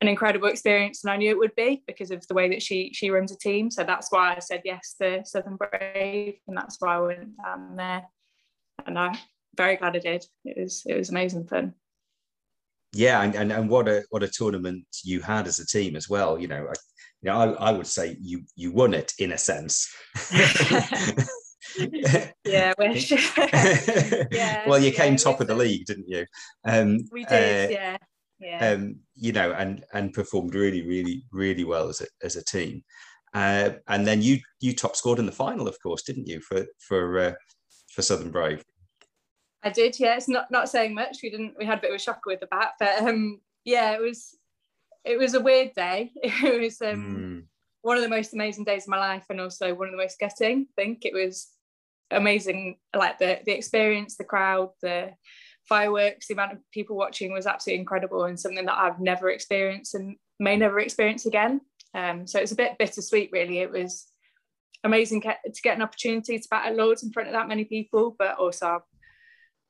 an 0.00 0.08
incredible 0.08 0.48
experience, 0.48 1.04
and 1.04 1.10
I 1.10 1.16
knew 1.16 1.30
it 1.30 1.38
would 1.38 1.54
be 1.54 1.82
because 1.86 2.10
of 2.10 2.26
the 2.26 2.34
way 2.34 2.48
that 2.48 2.62
she 2.62 2.92
she 2.94 3.10
runs 3.10 3.32
a 3.32 3.38
team. 3.38 3.70
So 3.70 3.84
that's 3.84 4.10
why 4.10 4.34
I 4.34 4.38
said 4.38 4.62
yes 4.64 4.94
to 5.00 5.24
Southern 5.24 5.56
Brave, 5.56 6.36
and 6.48 6.56
that's 6.56 6.76
why 6.80 6.96
I 6.96 7.00
went 7.00 7.36
down 7.42 7.76
there. 7.76 8.04
And 8.86 8.98
I'm 8.98 9.16
very 9.56 9.76
glad 9.76 9.96
I 9.96 10.00
did. 10.00 10.24
It 10.44 10.58
was 10.58 10.82
it 10.86 10.96
was 10.96 11.10
amazing 11.10 11.46
fun. 11.46 11.74
Yeah, 12.94 13.22
and, 13.22 13.34
and, 13.34 13.52
and 13.52 13.68
what 13.70 13.88
a 13.88 14.04
what 14.10 14.22
a 14.22 14.28
tournament 14.28 14.84
you 15.02 15.20
had 15.20 15.46
as 15.46 15.58
a 15.58 15.66
team 15.66 15.96
as 15.96 16.08
well. 16.08 16.38
You 16.38 16.48
know, 16.48 16.68
I, 16.68 16.74
you 17.22 17.30
know, 17.30 17.36
I, 17.38 17.68
I 17.68 17.72
would 17.72 17.86
say 17.86 18.16
you 18.20 18.44
you 18.56 18.72
won 18.72 18.94
it 18.94 19.12
in 19.18 19.32
a 19.32 19.38
sense. 19.38 19.94
yeah, 22.44 22.72
wish. 22.78 23.10
yeah. 24.32 24.68
Well, 24.68 24.78
you 24.78 24.90
yeah, 24.90 24.96
came 24.96 25.16
top 25.16 25.40
of 25.40 25.46
the 25.46 25.54
league, 25.54 25.86
didn't 25.86 26.08
you? 26.08 26.26
Um, 26.64 26.98
we 27.10 27.24
did, 27.24 27.70
uh, 27.70 27.72
yeah. 27.72 27.96
Yeah. 28.40 28.70
Um, 28.72 28.96
you 29.14 29.32
know, 29.32 29.52
and 29.52 29.84
and 29.92 30.12
performed 30.12 30.54
really, 30.54 30.82
really, 30.82 31.24
really 31.30 31.64
well 31.64 31.88
as 31.88 32.00
a 32.00 32.06
as 32.24 32.36
a 32.36 32.44
team. 32.44 32.82
Uh, 33.34 33.70
and 33.88 34.06
then 34.06 34.20
you 34.20 34.40
you 34.60 34.74
top 34.74 34.96
scored 34.96 35.18
in 35.18 35.26
the 35.26 35.32
final, 35.32 35.68
of 35.68 35.80
course, 35.80 36.02
didn't 36.02 36.26
you, 36.26 36.40
for 36.40 36.66
for 36.78 37.18
uh, 37.18 37.32
for 37.92 38.02
Southern 38.02 38.30
Brave? 38.30 38.64
I 39.62 39.70
did, 39.70 39.98
yeah. 40.00 40.16
It's 40.16 40.28
not 40.28 40.50
not 40.50 40.68
saying 40.68 40.94
much. 40.94 41.18
We 41.22 41.30
didn't. 41.30 41.54
We 41.58 41.64
had 41.64 41.78
a 41.78 41.80
bit 41.80 41.90
of 41.90 41.96
a 41.96 41.98
shocker 42.00 42.26
with 42.26 42.40
the 42.40 42.46
bat, 42.46 42.72
but 42.80 43.00
um, 43.02 43.40
yeah, 43.64 43.92
it 43.92 44.00
was 44.00 44.36
it 45.04 45.18
was 45.18 45.34
a 45.34 45.40
weird 45.40 45.72
day. 45.74 46.10
It 46.22 46.60
was 46.60 46.82
um, 46.82 47.16
Mm. 47.16 47.44
one 47.82 47.96
of 47.96 48.02
the 48.02 48.08
most 48.08 48.34
amazing 48.34 48.64
days 48.64 48.84
of 48.84 48.88
my 48.88 48.98
life, 48.98 49.26
and 49.30 49.40
also 49.40 49.72
one 49.74 49.88
of 49.88 49.92
the 49.92 50.02
most 50.02 50.18
getting. 50.18 50.66
I 50.76 50.82
think 50.82 51.04
it 51.04 51.14
was 51.14 51.48
amazing. 52.12 52.76
Like 52.94 53.18
the 53.18 53.40
the 53.44 53.52
experience, 53.52 54.16
the 54.16 54.24
crowd, 54.24 54.70
the 54.82 55.10
fireworks, 55.68 56.26
the 56.28 56.34
amount 56.34 56.52
of 56.52 56.58
people 56.72 56.96
watching 56.96 57.32
was 57.32 57.46
absolutely 57.46 57.80
incredible, 57.80 58.24
and 58.24 58.38
something 58.38 58.66
that 58.66 58.78
I've 58.78 59.00
never 59.00 59.30
experienced 59.30 59.94
and 59.94 60.16
may 60.38 60.56
never 60.56 60.80
experience 60.80 61.26
again. 61.26 61.60
Um, 61.94 62.26
so 62.26 62.38
it's 62.38 62.52
a 62.52 62.56
bit 62.56 62.78
bittersweet, 62.78 63.30
really. 63.32 63.58
It 63.58 63.70
was 63.70 64.06
amazing 64.84 65.20
to 65.22 65.36
get 65.62 65.76
an 65.76 65.82
opportunity 65.82 66.38
to 66.38 66.48
bat 66.50 66.66
at 66.66 66.76
Lords 66.76 67.02
in 67.02 67.12
front 67.12 67.28
of 67.28 67.34
that 67.34 67.48
many 67.48 67.64
people, 67.64 68.16
but 68.18 68.38
also 68.38 68.66
I 68.66 68.78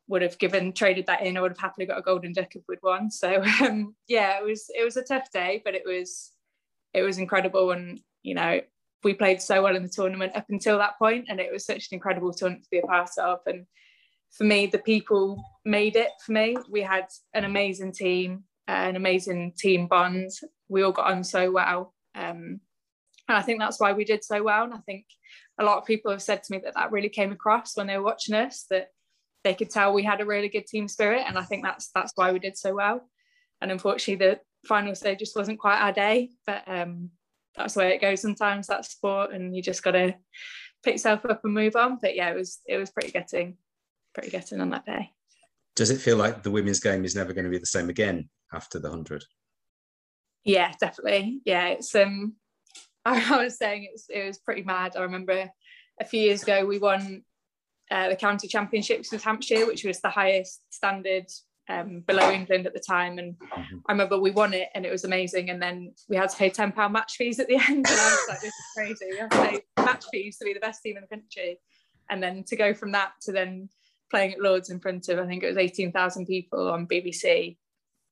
would 0.08 0.22
have 0.22 0.38
given 0.38 0.72
traded 0.72 1.06
that 1.06 1.22
in. 1.22 1.36
I 1.36 1.40
would 1.40 1.50
have 1.52 1.58
happily 1.58 1.86
got 1.86 1.98
a 1.98 2.02
golden 2.02 2.32
duck 2.32 2.54
if 2.54 2.62
we'd 2.68 2.78
won. 2.82 3.10
So 3.10 3.42
um, 3.60 3.94
yeah, 4.08 4.38
it 4.38 4.44
was 4.44 4.66
it 4.68 4.84
was 4.84 4.96
a 4.96 5.04
tough 5.04 5.30
day, 5.32 5.62
but 5.64 5.74
it 5.74 5.82
was 5.84 6.32
it 6.94 7.02
was 7.02 7.18
incredible, 7.18 7.70
and 7.70 8.00
you 8.22 8.34
know 8.34 8.60
we 9.04 9.14
played 9.14 9.40
so 9.40 9.62
well 9.62 9.76
in 9.76 9.82
the 9.82 9.88
tournament 9.88 10.36
up 10.36 10.46
until 10.48 10.78
that 10.78 10.98
point, 10.98 11.26
and 11.28 11.40
it 11.40 11.52
was 11.52 11.64
such 11.64 11.88
an 11.90 11.94
incredible 11.96 12.32
tournament 12.32 12.64
to 12.64 12.70
be 12.70 12.78
a 12.78 12.82
part 12.82 13.10
of. 13.18 13.40
And 13.46 13.66
for 14.30 14.44
me, 14.44 14.66
the 14.66 14.78
people 14.78 15.42
made 15.64 15.96
it 15.96 16.10
for 16.24 16.32
me. 16.32 16.56
We 16.70 16.82
had 16.82 17.06
an 17.34 17.44
amazing 17.44 17.92
team, 17.92 18.44
uh, 18.68 18.72
an 18.72 18.96
amazing 18.96 19.52
team 19.58 19.86
bond. 19.86 20.30
We 20.68 20.82
all 20.82 20.92
got 20.92 21.10
on 21.10 21.24
so 21.24 21.50
well. 21.50 21.94
Um, 22.14 22.60
and 23.28 23.38
I 23.38 23.42
think 23.42 23.58
that's 23.58 23.80
why 23.80 23.92
we 23.92 24.04
did 24.04 24.24
so 24.24 24.42
well. 24.42 24.64
And 24.64 24.74
I 24.74 24.78
think 24.78 25.06
a 25.58 25.64
lot 25.64 25.78
of 25.78 25.86
people 25.86 26.10
have 26.10 26.22
said 26.22 26.42
to 26.42 26.52
me 26.52 26.60
that 26.64 26.74
that 26.74 26.92
really 26.92 27.08
came 27.08 27.32
across 27.32 27.76
when 27.76 27.86
they 27.86 27.96
were 27.96 28.04
watching 28.04 28.34
us, 28.34 28.66
that 28.70 28.88
they 29.44 29.54
could 29.54 29.70
tell 29.70 29.92
we 29.92 30.02
had 30.02 30.20
a 30.20 30.26
really 30.26 30.48
good 30.48 30.66
team 30.66 30.88
spirit. 30.88 31.24
And 31.26 31.38
I 31.38 31.42
think 31.42 31.62
that's 31.62 31.90
that's 31.94 32.12
why 32.14 32.32
we 32.32 32.38
did 32.38 32.56
so 32.56 32.74
well. 32.74 33.08
And 33.60 33.70
unfortunately, 33.70 34.26
the 34.26 34.40
final 34.66 34.94
stage 34.94 35.20
just 35.20 35.36
wasn't 35.36 35.60
quite 35.60 35.80
our 35.80 35.92
day. 35.92 36.30
But 36.46 36.62
um, 36.66 37.10
that's 37.56 37.76
where 37.76 37.90
it 37.90 38.00
goes 38.00 38.20
sometimes. 38.20 38.66
That's 38.66 38.90
sport, 38.90 39.32
and 39.32 39.54
you 39.54 39.62
just 39.62 39.82
got 39.82 39.92
to 39.92 40.14
pick 40.82 40.94
yourself 40.94 41.24
up 41.26 41.42
and 41.44 41.54
move 41.54 41.76
on. 41.76 41.98
But 42.00 42.16
yeah, 42.16 42.30
it 42.30 42.36
was 42.36 42.60
it 42.66 42.76
was 42.76 42.90
pretty 42.90 43.10
getting, 43.10 43.56
pretty 44.14 44.30
getting 44.30 44.60
on 44.60 44.70
that 44.70 44.86
day. 44.86 45.10
Does 45.74 45.90
it 45.90 46.00
feel 46.00 46.16
like 46.16 46.42
the 46.42 46.50
women's 46.50 46.80
game 46.80 47.04
is 47.04 47.14
never 47.14 47.32
going 47.32 47.44
to 47.44 47.50
be 47.50 47.58
the 47.58 47.66
same 47.66 47.88
again 47.88 48.28
after 48.52 48.78
the 48.78 48.90
hundred? 48.90 49.24
Yeah, 50.44 50.72
definitely. 50.80 51.40
Yeah, 51.44 51.68
it's 51.68 51.94
um 51.94 52.34
I 53.04 53.42
was 53.42 53.58
saying 53.58 53.84
it 53.84 53.90
was, 53.92 54.06
it 54.08 54.26
was 54.26 54.38
pretty 54.38 54.62
mad. 54.62 54.96
I 54.96 55.02
remember 55.02 55.50
a 56.00 56.04
few 56.04 56.20
years 56.20 56.42
ago 56.42 56.64
we 56.64 56.78
won 56.78 57.22
uh, 57.90 58.08
the 58.08 58.16
county 58.16 58.48
championships 58.48 59.12
with 59.12 59.24
Hampshire, 59.24 59.66
which 59.66 59.84
was 59.84 60.00
the 60.00 60.08
highest 60.08 60.62
standard 60.70 61.26
um, 61.72 62.00
below 62.06 62.30
England 62.30 62.66
at 62.66 62.74
the 62.74 62.80
time. 62.80 63.18
And 63.18 63.36
I 63.86 63.92
remember 63.92 64.18
we 64.18 64.30
won 64.30 64.54
it 64.54 64.68
and 64.74 64.84
it 64.84 64.92
was 64.92 65.04
amazing. 65.04 65.50
And 65.50 65.60
then 65.60 65.94
we 66.08 66.16
had 66.16 66.30
to 66.30 66.36
pay 66.36 66.50
ten 66.50 66.72
pound 66.72 66.92
match 66.92 67.16
fees 67.16 67.38
at 67.38 67.48
the 67.48 67.56
end. 67.68 67.86
And 67.86 67.86
I 67.88 67.90
was 67.90 68.26
like, 68.28 68.40
this 68.40 68.54
is 68.54 68.64
crazy. 68.76 69.06
We 69.10 69.18
have 69.18 69.30
to 69.30 69.42
pay 69.42 69.60
match 69.78 70.04
fees 70.10 70.38
to 70.38 70.44
be 70.44 70.54
the 70.54 70.60
best 70.60 70.82
team 70.82 70.96
in 70.96 71.02
the 71.02 71.16
country, 71.16 71.58
and 72.10 72.22
then 72.22 72.44
to 72.44 72.56
go 72.56 72.74
from 72.74 72.92
that 72.92 73.12
to 73.22 73.32
then 73.32 73.68
playing 74.10 74.32
at 74.32 74.40
Lords 74.40 74.70
in 74.70 74.80
front 74.80 75.08
of 75.08 75.18
I 75.18 75.26
think 75.26 75.42
it 75.42 75.48
was 75.48 75.56
eighteen 75.56 75.92
thousand 75.92 76.26
people 76.26 76.70
on 76.70 76.86
BBC, 76.86 77.56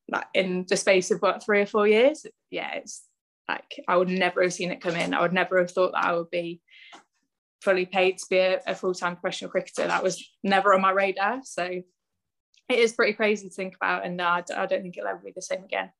like 0.09 0.26
in 0.35 0.64
the 0.69 0.76
space 0.76 1.11
of 1.11 1.21
what 1.21 1.45
three 1.45 1.61
or 1.61 1.67
four 1.67 1.87
years. 1.87 2.25
Yeah, 2.50 2.75
it's 2.75 3.05
like 3.49 3.83
I 3.88 3.97
would 3.97 4.09
never 4.09 4.43
have 4.43 4.55
seen 4.55 4.71
it 4.71 4.81
come 4.81 4.97
in. 4.97 5.14
I 5.14 5.21
would 5.21 5.33
never 5.33 5.59
have 5.59 5.71
thought 5.71 5.93
that 5.93 6.05
I 6.05 6.14
would 6.14 6.31
be 6.31 6.61
fully 7.61 7.85
paid 7.85 8.17
to 8.17 8.26
be 8.31 8.38
a, 8.38 8.61
a 8.67 8.75
full-time 8.75 9.17
professional 9.17 9.50
cricketer. 9.50 9.87
That 9.87 10.02
was 10.02 10.26
never 10.43 10.73
on 10.73 10.81
my 10.81 10.93
radar. 10.93 11.40
So 11.45 11.83
it 12.70 12.78
is 12.78 12.92
pretty 12.92 13.12
crazy 13.12 13.48
to 13.48 13.54
think 13.54 13.76
about. 13.76 14.04
And 14.04 14.20
I, 14.20 14.42
don't 14.42 14.82
think 14.82 14.96
it'll 14.96 15.08
ever 15.08 15.22
be 15.24 15.32
the 15.34 15.42
same 15.42 15.64
again, 15.64 15.90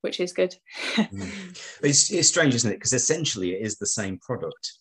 which 0.00 0.20
is 0.20 0.32
good. 0.32 0.54
Mm. 0.94 1.58
It's, 1.82 2.10
it's 2.10 2.28
strange, 2.28 2.54
isn't 2.54 2.70
it? 2.70 2.76
Because 2.76 2.92
essentially 2.92 3.52
it 3.54 3.62
is 3.62 3.76
the 3.76 3.86
same 3.86 4.18
product, 4.18 4.72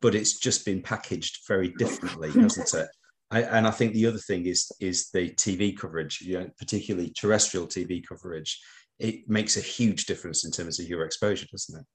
but 0.00 0.14
it's 0.14 0.38
just 0.38 0.64
been 0.64 0.82
packaged 0.82 1.40
very 1.46 1.68
differently, 1.78 2.30
hasn't 2.30 2.72
it? 2.74 2.88
I, 3.32 3.42
and 3.42 3.66
I 3.66 3.70
think 3.70 3.94
the 3.94 4.06
other 4.06 4.18
thing 4.18 4.46
is 4.46 4.70
is 4.78 5.08
the 5.10 5.30
TV 5.30 5.76
coverage, 5.76 6.20
you 6.20 6.38
know, 6.38 6.50
particularly 6.58 7.10
terrestrial 7.10 7.66
TV 7.66 8.06
coverage. 8.06 8.60
It 8.98 9.28
makes 9.28 9.56
a 9.56 9.60
huge 9.60 10.04
difference 10.04 10.44
in 10.44 10.50
terms 10.50 10.78
of 10.78 10.86
your 10.86 11.04
exposure, 11.04 11.46
doesn't 11.50 11.80
it? 11.80 11.86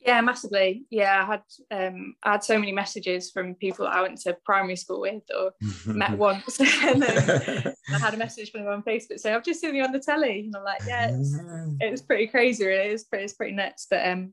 Yeah, 0.00 0.20
massively. 0.20 0.84
Yeah, 0.90 1.22
I 1.22 1.24
had 1.24 1.86
um, 1.86 2.16
I 2.24 2.32
had 2.32 2.44
so 2.44 2.58
many 2.58 2.72
messages 2.72 3.30
from 3.30 3.54
people 3.54 3.84
that 3.84 3.94
I 3.94 4.02
went 4.02 4.20
to 4.22 4.36
primary 4.44 4.74
school 4.74 5.00
with 5.00 5.22
or 5.32 5.52
met 5.86 6.10
once, 6.18 6.58
and 6.82 7.02
then 7.02 7.74
I 7.92 7.98
had 7.98 8.14
a 8.14 8.16
message 8.24 8.50
from 8.50 8.64
them 8.64 8.72
on 8.72 8.82
Facebook 8.82 9.20
saying, 9.20 9.36
"I've 9.36 9.44
just 9.44 9.60
seen 9.60 9.76
you 9.76 9.84
on 9.84 9.92
the 9.92 10.00
telly," 10.00 10.40
and 10.40 10.56
I'm 10.56 10.64
like, 10.64 10.82
"Yeah, 10.86 11.12
it's, 11.12 11.38
it's 11.80 12.02
pretty 12.02 12.26
crazy. 12.26 12.66
Really. 12.66 12.88
It's 12.88 13.04
pretty, 13.04 13.24
it's 13.24 13.34
pretty 13.34 13.54
nuts." 13.54 13.86
But 13.88 14.06
um, 14.08 14.32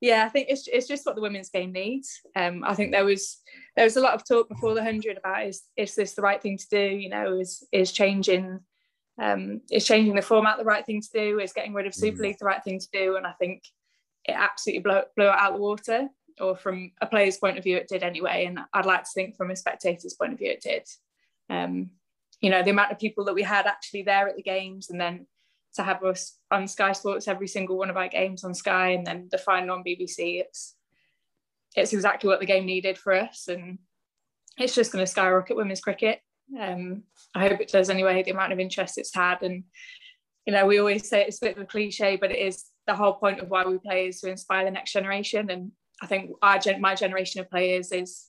yeah, 0.00 0.24
I 0.24 0.30
think 0.30 0.48
it's 0.48 0.66
it's 0.68 0.88
just 0.88 1.04
what 1.04 1.16
the 1.16 1.22
women's 1.22 1.50
game 1.50 1.72
needs. 1.72 2.20
Um, 2.34 2.64
I 2.64 2.74
think 2.74 2.92
there 2.92 3.04
was 3.04 3.38
there 3.76 3.84
was 3.84 3.96
a 3.96 4.00
lot 4.00 4.14
of 4.14 4.26
talk 4.26 4.48
before 4.48 4.74
the 4.74 4.82
hundred 4.82 5.18
about 5.18 5.46
is 5.46 5.62
is 5.76 5.94
this 5.94 6.14
the 6.14 6.22
right 6.22 6.40
thing 6.40 6.56
to 6.56 6.66
do? 6.70 6.96
You 6.96 7.10
know, 7.10 7.38
is 7.38 7.66
is 7.72 7.92
changing 7.92 8.60
um, 9.20 9.60
is 9.70 9.86
changing 9.86 10.14
the 10.14 10.22
format 10.22 10.56
the 10.56 10.64
right 10.64 10.86
thing 10.86 11.02
to 11.02 11.08
do? 11.12 11.40
Is 11.40 11.52
getting 11.52 11.74
rid 11.74 11.86
of 11.86 11.94
Super 11.94 12.22
League 12.22 12.38
the 12.38 12.46
right 12.46 12.62
thing 12.62 12.78
to 12.78 12.88
do? 12.92 13.16
And 13.16 13.26
I 13.26 13.32
think 13.32 13.62
it 14.28 14.34
absolutely 14.36 14.82
blew, 14.82 15.00
blew 15.16 15.26
it 15.26 15.34
out 15.34 15.54
the 15.54 15.60
water. 15.60 16.08
Or 16.40 16.56
from 16.56 16.92
a 17.00 17.06
player's 17.06 17.38
point 17.38 17.58
of 17.58 17.64
view, 17.64 17.76
it 17.76 17.88
did 17.88 18.04
anyway. 18.04 18.44
And 18.44 18.60
I'd 18.72 18.86
like 18.86 19.02
to 19.02 19.10
think 19.12 19.36
from 19.36 19.50
a 19.50 19.56
spectator's 19.56 20.14
point 20.14 20.34
of 20.34 20.38
view, 20.38 20.50
it 20.50 20.60
did. 20.62 20.86
Um, 21.50 21.90
you 22.40 22.50
know, 22.50 22.62
the 22.62 22.70
amount 22.70 22.92
of 22.92 23.00
people 23.00 23.24
that 23.24 23.34
we 23.34 23.42
had 23.42 23.66
actually 23.66 24.02
there 24.02 24.28
at 24.28 24.36
the 24.36 24.42
games, 24.42 24.90
and 24.90 25.00
then 25.00 25.26
to 25.74 25.82
have 25.82 26.04
us 26.04 26.38
on 26.52 26.68
Sky 26.68 26.92
Sports 26.92 27.26
every 27.26 27.48
single 27.48 27.76
one 27.76 27.90
of 27.90 27.96
our 27.96 28.06
games 28.06 28.44
on 28.44 28.54
Sky, 28.54 28.90
and 28.90 29.04
then 29.04 29.28
the 29.32 29.38
final 29.38 29.74
on 29.74 29.82
BBC. 29.82 30.40
It's 30.40 30.76
it's 31.74 31.92
exactly 31.92 32.28
what 32.28 32.38
the 32.38 32.46
game 32.46 32.66
needed 32.66 32.98
for 32.98 33.14
us, 33.14 33.48
and 33.48 33.78
it's 34.58 34.74
just 34.74 34.92
going 34.92 35.04
to 35.04 35.10
skyrocket 35.10 35.56
women's 35.56 35.80
cricket. 35.80 36.20
Um, 36.58 37.02
I 37.34 37.48
hope 37.48 37.60
it 37.60 37.72
does 37.72 37.90
anyway. 37.90 38.22
The 38.22 38.30
amount 38.30 38.52
of 38.52 38.60
interest 38.60 38.98
it's 38.98 39.14
had, 39.14 39.42
and 39.42 39.64
you 40.46 40.52
know, 40.52 40.66
we 40.66 40.78
always 40.78 41.08
say 41.08 41.24
it's 41.24 41.42
a 41.42 41.46
bit 41.46 41.56
of 41.56 41.62
a 41.64 41.66
cliche, 41.66 42.16
but 42.16 42.30
it 42.30 42.38
is 42.38 42.66
the 42.88 42.96
whole 42.96 43.12
point 43.12 43.38
of 43.38 43.50
why 43.50 43.64
we 43.64 43.78
play 43.78 44.08
is 44.08 44.20
to 44.20 44.30
inspire 44.30 44.64
the 44.64 44.70
next 44.72 44.92
generation. 44.92 45.50
And 45.50 45.70
I 46.02 46.06
think 46.06 46.32
our 46.42 46.58
gen- 46.58 46.80
my 46.80 46.96
generation 46.96 47.40
of 47.40 47.50
players 47.50 47.92
is 47.92 48.26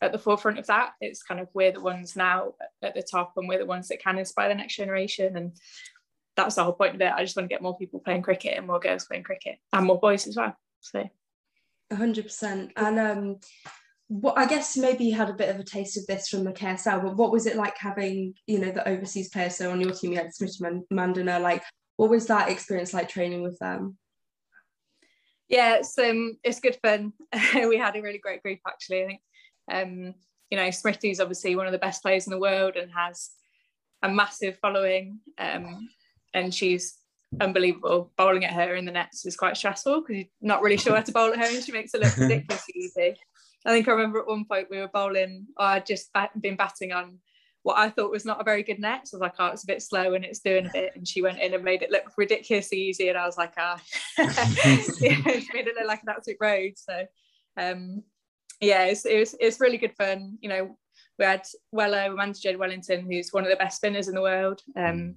at 0.00 0.10
the 0.10 0.18
forefront 0.18 0.58
of 0.58 0.66
that. 0.66 0.92
It's 1.00 1.22
kind 1.22 1.38
of 1.38 1.48
we're 1.54 1.70
the 1.70 1.82
ones 1.82 2.16
now 2.16 2.54
at 2.82 2.94
the 2.94 3.02
top, 3.02 3.34
and 3.36 3.46
we're 3.46 3.58
the 3.58 3.66
ones 3.66 3.88
that 3.88 4.02
can 4.02 4.18
inspire 4.18 4.48
the 4.48 4.54
next 4.54 4.76
generation. 4.76 5.36
And 5.36 5.52
that's 6.34 6.54
the 6.54 6.64
whole 6.64 6.72
point 6.72 6.94
of 6.94 7.00
it. 7.02 7.12
I 7.12 7.22
just 7.22 7.36
want 7.36 7.48
to 7.48 7.54
get 7.54 7.62
more 7.62 7.76
people 7.76 8.00
playing 8.00 8.22
cricket 8.22 8.56
and 8.56 8.66
more 8.66 8.80
girls 8.80 9.04
playing 9.04 9.24
cricket 9.24 9.58
and 9.72 9.86
more 9.86 10.00
boys 10.00 10.26
as 10.26 10.36
well. 10.36 10.56
So. 10.80 11.08
hundred 11.92 12.24
percent. 12.24 12.72
And 12.76 12.98
um, 12.98 13.36
what 14.08 14.38
I 14.38 14.46
guess 14.46 14.78
maybe 14.78 15.04
you 15.04 15.14
had 15.14 15.28
a 15.28 15.34
bit 15.34 15.50
of 15.50 15.60
a 15.60 15.64
taste 15.64 15.98
of 15.98 16.06
this 16.06 16.28
from 16.28 16.44
the 16.44 16.52
KSL, 16.52 17.02
but 17.02 17.16
what 17.16 17.32
was 17.32 17.44
it 17.44 17.56
like 17.56 17.76
having 17.76 18.34
you 18.46 18.58
know 18.58 18.70
the 18.70 18.88
overseas 18.88 19.28
players? 19.28 19.56
So 19.56 19.70
on 19.70 19.80
your 19.80 19.92
team, 19.92 20.12
you 20.12 20.18
had 20.18 20.28
Smriti 20.28 20.82
Mandhana. 20.90 21.40
Like, 21.40 21.62
what 22.00 22.08
was 22.08 22.28
that 22.28 22.48
experience 22.48 22.94
like 22.94 23.10
training 23.10 23.42
with 23.42 23.58
them? 23.58 23.98
Yeah, 25.50 25.74
it's 25.74 25.98
um, 25.98 26.38
it's 26.42 26.58
good 26.58 26.78
fun. 26.82 27.12
we 27.54 27.76
had 27.76 27.94
a 27.94 28.00
really 28.00 28.16
great 28.16 28.42
group 28.42 28.60
actually. 28.66 29.02
I 29.02 29.06
think 29.06 29.20
um, 29.70 30.14
you 30.48 30.56
know 30.56 30.68
Smriti's 30.68 31.20
obviously 31.20 31.56
one 31.56 31.66
of 31.66 31.72
the 31.72 31.78
best 31.78 32.00
players 32.00 32.26
in 32.26 32.30
the 32.30 32.38
world 32.38 32.76
and 32.76 32.90
has 32.90 33.32
a 34.02 34.08
massive 34.08 34.56
following. 34.62 35.18
Um, 35.36 35.90
and 36.32 36.54
she's 36.54 36.96
unbelievable. 37.38 38.12
Bowling 38.16 38.46
at 38.46 38.54
her 38.54 38.76
in 38.76 38.86
the 38.86 38.92
nets 38.92 39.26
is 39.26 39.36
quite 39.36 39.58
stressful 39.58 40.00
because 40.00 40.16
you're 40.16 40.26
not 40.40 40.62
really 40.62 40.78
sure 40.78 40.96
how 40.96 41.02
to 41.02 41.12
bowl 41.12 41.34
at 41.34 41.38
her, 41.38 41.54
and 41.54 41.62
she 41.62 41.72
makes 41.72 41.92
it 41.92 42.00
look 42.00 42.16
ridiculously 42.16 42.74
easy. 42.76 43.14
I 43.66 43.72
think 43.72 43.86
I 43.86 43.90
remember 43.90 44.20
at 44.20 44.26
one 44.26 44.46
point 44.46 44.68
we 44.70 44.78
were 44.78 44.88
bowling. 44.88 45.48
I'd 45.58 45.84
just 45.84 46.10
bat- 46.14 46.40
been 46.40 46.56
batting 46.56 46.92
on 46.92 47.18
what 47.62 47.78
I 47.78 47.90
thought 47.90 48.10
was 48.10 48.24
not 48.24 48.40
a 48.40 48.44
very 48.44 48.62
good 48.62 48.78
net. 48.78 49.06
So 49.06 49.16
I 49.16 49.18
was 49.18 49.20
like, 49.20 49.34
oh, 49.38 49.52
it's 49.52 49.64
a 49.64 49.66
bit 49.66 49.82
slow 49.82 50.14
and 50.14 50.24
it's 50.24 50.40
doing 50.40 50.66
a 50.66 50.70
bit. 50.72 50.92
And 50.94 51.06
she 51.06 51.20
went 51.20 51.40
in 51.40 51.52
and 51.52 51.62
made 51.62 51.82
it 51.82 51.90
look 51.90 52.04
ridiculously 52.16 52.78
easy. 52.78 53.08
And 53.08 53.18
I 53.18 53.26
was 53.26 53.36
like, 53.36 53.52
ah, 53.58 53.80
yeah, 54.18 54.34
she 54.34 55.48
made 55.52 55.66
it 55.66 55.76
look 55.76 55.86
like 55.86 56.02
an 56.02 56.08
absolute 56.08 56.38
road. 56.40 56.72
So, 56.76 57.06
um, 57.58 58.02
yeah, 58.60 58.84
it's, 58.84 59.04
it 59.04 59.18
was, 59.18 59.34
it's 59.38 59.60
really 59.60 59.76
good 59.76 59.94
fun. 59.94 60.38
You 60.40 60.48
know, 60.48 60.78
we 61.18 61.26
had 61.26 61.42
Weller, 61.70 62.08
we 62.08 62.16
managed 62.16 62.42
Jade 62.42 62.58
Wellington, 62.58 63.10
who's 63.10 63.30
one 63.30 63.44
of 63.44 63.50
the 63.50 63.56
best 63.56 63.76
spinners 63.76 64.08
in 64.08 64.14
the 64.14 64.22
world. 64.22 64.62
Um, 64.74 65.16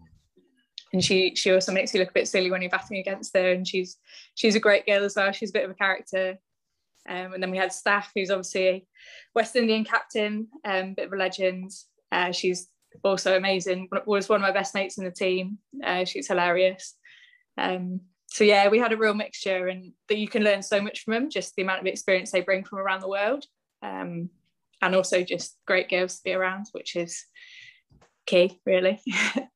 and 0.91 1.03
she 1.03 1.33
she 1.33 1.51
also 1.51 1.71
makes 1.71 1.93
you 1.93 2.00
look 2.00 2.12
a 2.12 2.13
bit 2.13 2.27
silly 2.27 2.51
when 2.51 2.62
you're 2.62 2.69
batting 2.69 2.97
against 3.00 3.35
her. 3.35 3.51
And 3.51 3.67
she's 3.67 3.97
she's 4.35 4.55
a 4.55 4.59
great 4.59 4.85
girl 4.85 5.03
as 5.03 5.15
well. 5.15 5.31
She's 5.31 5.50
a 5.50 5.53
bit 5.53 5.65
of 5.65 5.71
a 5.71 5.75
character. 5.75 6.38
Um, 7.09 7.33
and 7.33 7.41
then 7.41 7.51
we 7.51 7.57
had 7.57 7.73
Staff, 7.73 8.12
who's 8.15 8.29
obviously 8.29 8.67
a 8.67 8.85
West 9.33 9.55
Indian 9.55 9.83
captain, 9.83 10.47
um, 10.63 10.93
bit 10.93 11.07
of 11.07 11.13
a 11.13 11.17
legend. 11.17 11.71
Uh, 12.13 12.32
she's 12.32 12.67
also 13.03 13.36
amazing. 13.36 13.89
Was 14.05 14.29
one 14.29 14.38
of 14.38 14.43
my 14.43 14.51
best 14.51 14.75
mates 14.75 15.00
in 15.00 15.03
the 15.03 15.12
team. 15.12 15.58
Uh, 15.84 16.05
she's 16.05 16.27
hilarious. 16.27 16.96
Um, 17.58 18.01
so 18.27 18.43
yeah, 18.43 18.67
we 18.70 18.77
had 18.77 18.93
a 18.93 18.98
real 18.98 19.15
mixture, 19.15 19.67
and 19.67 19.93
that 20.10 20.20
you 20.20 20.27
can 20.27 20.43
learn 20.43 20.62
so 20.62 20.79
much 20.79 21.01
from 21.01 21.13
them. 21.13 21.29
Just 21.29 21.55
the 21.55 21.63
amount 21.63 21.82
of 21.82 21.88
experience 21.88 22.32
they 22.32 22.41
bring 22.41 22.63
from 22.63 22.79
around 22.79 23.01
the 23.01 23.10
world, 23.10 23.46
um, 23.82 24.29
and 24.82 24.96
also 24.96 25.24
just 25.24 25.58
great 25.65 25.89
girls 25.89 26.17
to 26.17 26.24
be 26.24 26.34
around, 26.34 26.67
which 26.72 26.96
is 26.96 27.25
key, 28.27 28.60
really. 28.65 29.01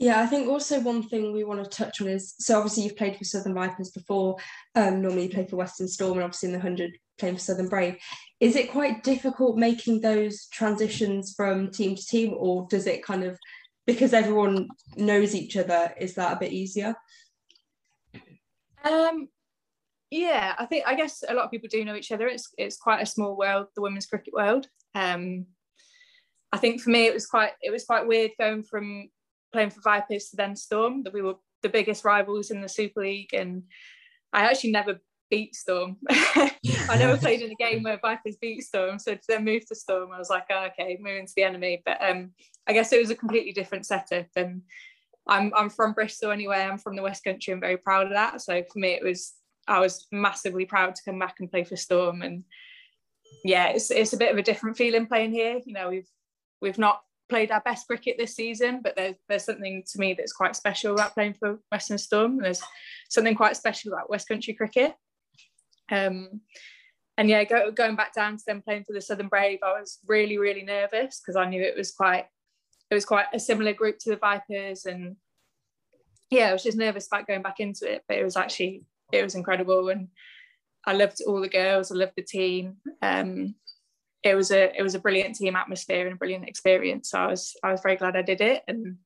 Yeah, 0.00 0.22
I 0.22 0.26
think 0.26 0.48
also 0.48 0.80
one 0.80 1.02
thing 1.02 1.34
we 1.34 1.44
want 1.44 1.62
to 1.62 1.68
touch 1.68 2.00
on 2.00 2.08
is 2.08 2.34
so 2.38 2.56
obviously 2.56 2.84
you've 2.84 2.96
played 2.96 3.18
for 3.18 3.24
Southern 3.24 3.52
Vipers 3.52 3.90
before. 3.90 4.36
Um, 4.74 5.02
normally 5.02 5.24
you 5.24 5.28
play 5.28 5.46
for 5.46 5.56
Western 5.56 5.88
Storm 5.88 6.14
and 6.14 6.22
obviously 6.22 6.48
in 6.48 6.54
the 6.54 6.58
hundred 6.58 6.96
playing 7.18 7.34
for 7.34 7.42
Southern 7.42 7.68
Brave. 7.68 7.96
Is 8.40 8.56
it 8.56 8.72
quite 8.72 9.04
difficult 9.04 9.58
making 9.58 10.00
those 10.00 10.46
transitions 10.46 11.34
from 11.36 11.70
team 11.70 11.96
to 11.96 12.06
team, 12.06 12.34
or 12.34 12.66
does 12.70 12.86
it 12.86 13.04
kind 13.04 13.24
of 13.24 13.38
because 13.86 14.14
everyone 14.14 14.68
knows 14.96 15.34
each 15.34 15.58
other, 15.58 15.92
is 16.00 16.14
that 16.14 16.32
a 16.32 16.40
bit 16.40 16.52
easier? 16.52 16.94
Um, 18.82 19.28
yeah, 20.10 20.54
I 20.58 20.64
think 20.64 20.86
I 20.86 20.94
guess 20.94 21.22
a 21.28 21.34
lot 21.34 21.44
of 21.44 21.50
people 21.50 21.68
do 21.70 21.84
know 21.84 21.94
each 21.94 22.10
other. 22.10 22.26
It's 22.26 22.48
it's 22.56 22.78
quite 22.78 23.02
a 23.02 23.06
small 23.06 23.36
world, 23.36 23.66
the 23.76 23.82
women's 23.82 24.06
cricket 24.06 24.32
world. 24.32 24.66
Um, 24.94 25.44
I 26.52 26.56
think 26.56 26.80
for 26.80 26.88
me 26.88 27.04
it 27.04 27.12
was 27.12 27.26
quite 27.26 27.52
it 27.60 27.70
was 27.70 27.84
quite 27.84 28.06
weird 28.06 28.30
going 28.40 28.62
from 28.62 29.10
playing 29.52 29.70
for 29.70 29.80
Vipers 29.80 30.30
to 30.30 30.36
then 30.36 30.56
Storm, 30.56 31.02
that 31.02 31.12
we 31.12 31.22
were 31.22 31.34
the 31.62 31.68
biggest 31.68 32.04
rivals 32.04 32.50
in 32.50 32.60
the 32.60 32.68
Super 32.68 33.02
League. 33.02 33.34
And 33.34 33.64
I 34.32 34.42
actually 34.42 34.72
never 34.72 35.00
beat 35.30 35.54
Storm. 35.54 35.96
I 36.10 36.96
never 36.98 37.16
played 37.18 37.40
in 37.40 37.50
a 37.50 37.54
game 37.54 37.82
where 37.82 37.98
Vipers 38.02 38.36
beat 38.40 38.62
Storm. 38.62 38.98
So 38.98 39.14
to 39.14 39.20
then 39.28 39.44
move 39.44 39.66
to 39.66 39.74
Storm, 39.74 40.10
I 40.12 40.18
was 40.18 40.30
like, 40.30 40.46
oh, 40.50 40.66
okay, 40.66 40.98
moving 41.00 41.26
to 41.26 41.32
the 41.34 41.44
enemy. 41.44 41.82
But 41.84 42.02
um, 42.02 42.32
I 42.66 42.72
guess 42.72 42.92
it 42.92 43.00
was 43.00 43.10
a 43.10 43.16
completely 43.16 43.52
different 43.52 43.86
setup. 43.86 44.26
And 44.36 44.62
I'm, 45.26 45.52
I'm 45.56 45.70
from 45.70 45.92
Bristol 45.92 46.32
anyway. 46.32 46.58
I'm 46.58 46.78
from 46.78 46.96
the 46.96 47.02
West 47.02 47.24
Country. 47.24 47.54
I'm 47.54 47.60
very 47.60 47.76
proud 47.76 48.06
of 48.06 48.12
that. 48.12 48.42
So 48.42 48.62
for 48.70 48.78
me, 48.78 48.88
it 48.88 49.04
was, 49.04 49.32
I 49.68 49.80
was 49.80 50.06
massively 50.12 50.66
proud 50.66 50.94
to 50.96 51.02
come 51.04 51.18
back 51.18 51.36
and 51.38 51.50
play 51.50 51.64
for 51.64 51.76
Storm. 51.76 52.22
And 52.22 52.44
yeah, 53.44 53.68
it's, 53.68 53.90
it's 53.90 54.12
a 54.12 54.18
bit 54.18 54.32
of 54.32 54.38
a 54.38 54.42
different 54.42 54.76
feeling 54.76 55.06
playing 55.06 55.32
here. 55.32 55.60
You 55.64 55.72
know, 55.72 55.88
we've, 55.88 56.08
we've 56.60 56.78
not 56.78 57.00
played 57.30 57.50
our 57.50 57.62
best 57.62 57.86
cricket 57.86 58.16
this 58.18 58.34
season, 58.34 58.80
but 58.82 58.96
there's 58.96 59.16
there's 59.28 59.44
something 59.44 59.82
to 59.92 59.98
me 59.98 60.12
that's 60.12 60.32
quite 60.32 60.56
special 60.56 60.92
about 60.92 61.14
playing 61.14 61.34
for 61.34 61.58
Western 61.72 61.96
Storm. 61.96 62.38
There's 62.38 62.62
something 63.08 63.34
quite 63.34 63.56
special 63.56 63.92
about 63.92 64.10
West 64.10 64.28
Country 64.28 64.52
cricket. 64.52 64.94
Um, 65.90 66.40
and 67.16 67.28
yeah, 67.28 67.44
go, 67.44 67.70
going 67.70 67.96
back 67.96 68.14
down 68.14 68.36
to 68.36 68.42
them 68.46 68.62
playing 68.62 68.84
for 68.84 68.92
the 68.92 69.00
Southern 69.00 69.28
Brave, 69.28 69.60
I 69.62 69.78
was 69.78 69.98
really 70.06 70.36
really 70.36 70.62
nervous 70.62 71.20
because 71.20 71.36
I 71.36 71.48
knew 71.48 71.62
it 71.62 71.76
was 71.76 71.92
quite 71.92 72.26
it 72.90 72.94
was 72.94 73.04
quite 73.04 73.26
a 73.32 73.38
similar 73.38 73.72
group 73.72 73.98
to 74.00 74.10
the 74.10 74.16
Vipers, 74.16 74.84
and 74.84 75.16
yeah, 76.30 76.50
I 76.50 76.52
was 76.52 76.62
just 76.62 76.78
nervous 76.78 77.06
about 77.06 77.26
going 77.26 77.42
back 77.42 77.60
into 77.60 77.90
it. 77.90 78.02
But 78.08 78.18
it 78.18 78.24
was 78.24 78.36
actually 78.36 78.84
it 79.12 79.22
was 79.22 79.34
incredible, 79.34 79.88
and 79.88 80.08
I 80.86 80.92
loved 80.94 81.20
all 81.26 81.40
the 81.40 81.48
girls. 81.48 81.90
I 81.90 81.94
loved 81.94 82.14
the 82.16 82.22
team. 82.22 82.76
Um, 83.02 83.54
it 84.22 84.34
was 84.34 84.50
a 84.50 84.76
it 84.76 84.82
was 84.82 84.94
a 84.94 85.00
brilliant 85.00 85.34
team 85.36 85.56
atmosphere 85.56 86.06
and 86.06 86.14
a 86.14 86.18
brilliant 86.18 86.48
experience. 86.48 87.10
So 87.10 87.18
I 87.18 87.26
was 87.26 87.56
I 87.62 87.72
was 87.72 87.80
very 87.82 87.96
glad 87.96 88.16
I 88.16 88.22
did 88.22 88.40
it, 88.40 88.62
and 88.68 88.96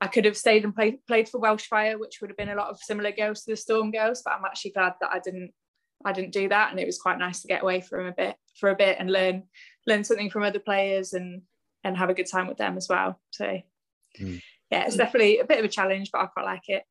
I 0.00 0.06
could 0.06 0.24
have 0.24 0.36
stayed 0.36 0.64
and 0.64 0.74
played 0.74 1.04
played 1.06 1.28
for 1.28 1.38
Welsh 1.38 1.66
Fire, 1.66 1.98
which 1.98 2.20
would 2.20 2.30
have 2.30 2.36
been 2.36 2.48
a 2.48 2.54
lot 2.54 2.70
of 2.70 2.78
similar 2.80 3.12
girls 3.12 3.42
to 3.42 3.52
the 3.52 3.56
Storm 3.56 3.90
girls. 3.90 4.22
But 4.24 4.34
I'm 4.34 4.44
actually 4.44 4.72
glad 4.72 4.94
that 5.00 5.10
I 5.12 5.18
didn't 5.18 5.52
I 6.04 6.12
didn't 6.12 6.32
do 6.32 6.48
that, 6.48 6.70
and 6.70 6.80
it 6.80 6.86
was 6.86 6.98
quite 6.98 7.18
nice 7.18 7.42
to 7.42 7.48
get 7.48 7.62
away 7.62 7.80
from 7.80 8.06
a 8.06 8.12
bit 8.12 8.36
for 8.58 8.70
a 8.70 8.76
bit 8.76 8.96
and 8.98 9.10
learn 9.10 9.44
learn 9.86 10.04
something 10.04 10.30
from 10.30 10.42
other 10.42 10.60
players 10.60 11.12
and 11.12 11.42
and 11.84 11.96
have 11.96 12.10
a 12.10 12.14
good 12.14 12.30
time 12.30 12.46
with 12.46 12.58
them 12.58 12.76
as 12.76 12.88
well. 12.88 13.20
So 13.30 13.44
mm. 14.20 14.40
yeah, 14.70 14.86
it's 14.86 14.96
definitely 14.96 15.38
a 15.38 15.44
bit 15.44 15.58
of 15.58 15.64
a 15.64 15.68
challenge, 15.68 16.10
but 16.10 16.22
I 16.22 16.26
quite 16.26 16.46
like 16.46 16.68
it. 16.68 16.84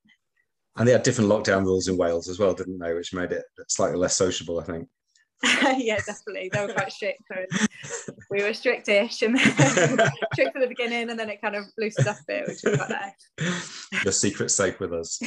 And 0.77 0.88
they 0.88 0.91
had 0.91 1.03
different 1.03 1.29
lockdown 1.29 1.63
rules 1.63 1.88
in 1.88 1.98
Wales 1.98 2.27
as 2.27 2.38
well, 2.38 2.53
didn't 2.53 2.79
they? 2.79 2.94
Which 2.94 3.13
made 3.13 3.32
it 3.32 3.46
slightly 3.67 3.98
less 3.98 4.15
sociable, 4.15 4.60
I 4.60 4.63
think. 4.63 4.89
yeah, 5.77 5.98
definitely. 5.98 6.50
They 6.51 6.65
were 6.65 6.74
quite 6.74 6.92
strict. 6.92 7.22
So 7.32 8.13
we 8.32 8.44
were 8.44 8.50
strictish 8.50 9.22
and 9.22 9.39
strict 10.34 10.56
at 10.56 10.62
the 10.62 10.68
beginning, 10.68 11.10
and 11.10 11.20
then 11.20 11.30
it 11.30 11.42
kind 11.42 11.56
of 11.56 11.65
loosened 11.77 12.08
up 12.08 12.18
a 12.18 12.24
bit, 12.27 12.48
which 12.48 12.60
was 12.63 12.77
quite 12.77 12.89
nice. 12.89 14.04
The 14.04 14.12
secret 14.12 14.50
safe 14.50 14.80
with 14.80 14.94
us. 14.94 15.20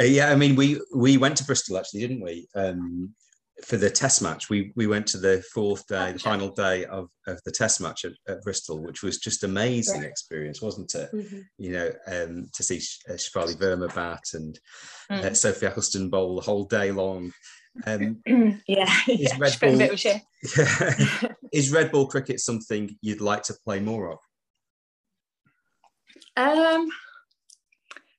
uh, 0.00 0.04
yeah, 0.04 0.30
I 0.30 0.36
mean, 0.36 0.56
we 0.56 0.80
we 0.94 1.16
went 1.16 1.36
to 1.38 1.44
Bristol 1.44 1.78
actually, 1.78 2.00
didn't 2.00 2.22
we? 2.22 2.48
Um, 2.54 3.14
for 3.64 3.76
the 3.76 3.90
test 3.90 4.20
match, 4.20 4.50
we 4.50 4.72
we 4.76 4.86
went 4.86 5.06
to 5.08 5.18
the 5.18 5.42
fourth 5.54 5.86
day, 5.86 6.12
the 6.12 6.18
final 6.18 6.50
day 6.50 6.84
of, 6.86 7.08
of 7.26 7.40
the 7.44 7.50
test 7.50 7.80
match 7.80 8.04
at, 8.04 8.12
at 8.28 8.42
Bristol, 8.42 8.82
which 8.82 9.02
was 9.02 9.18
just 9.18 9.44
amazing 9.44 10.02
yeah. 10.02 10.08
experience, 10.08 10.60
wasn't 10.60 10.94
it? 10.94 11.10
Mm-hmm. 11.12 11.38
You 11.58 11.72
know, 11.72 11.90
um, 12.06 12.50
to 12.52 12.62
see 12.62 12.80
uh, 13.08 13.14
Shafali 13.14 13.56
Verma 13.56 13.92
bat 13.94 14.22
and 14.34 14.58
uh, 15.10 15.14
mm. 15.14 15.24
uh, 15.24 15.34
Sophie 15.34 15.66
Ecclestone 15.66 16.10
bowl 16.10 16.36
the 16.36 16.42
whole 16.42 16.64
day 16.64 16.92
long. 16.92 17.32
Um, 17.86 18.20
yeah, 18.68 18.92
is 19.08 19.20
yeah, 19.20 19.36
Red 19.38 19.60
Ball, 19.60 19.82
yeah. 20.04 20.20
is 21.52 21.70
red 21.70 21.92
ball 21.92 22.06
cricket 22.06 22.40
something 22.40 22.96
you'd 23.00 23.20
like 23.20 23.42
to 23.44 23.54
play 23.64 23.80
more 23.80 24.12
of? 24.12 24.18
Um, 26.36 26.88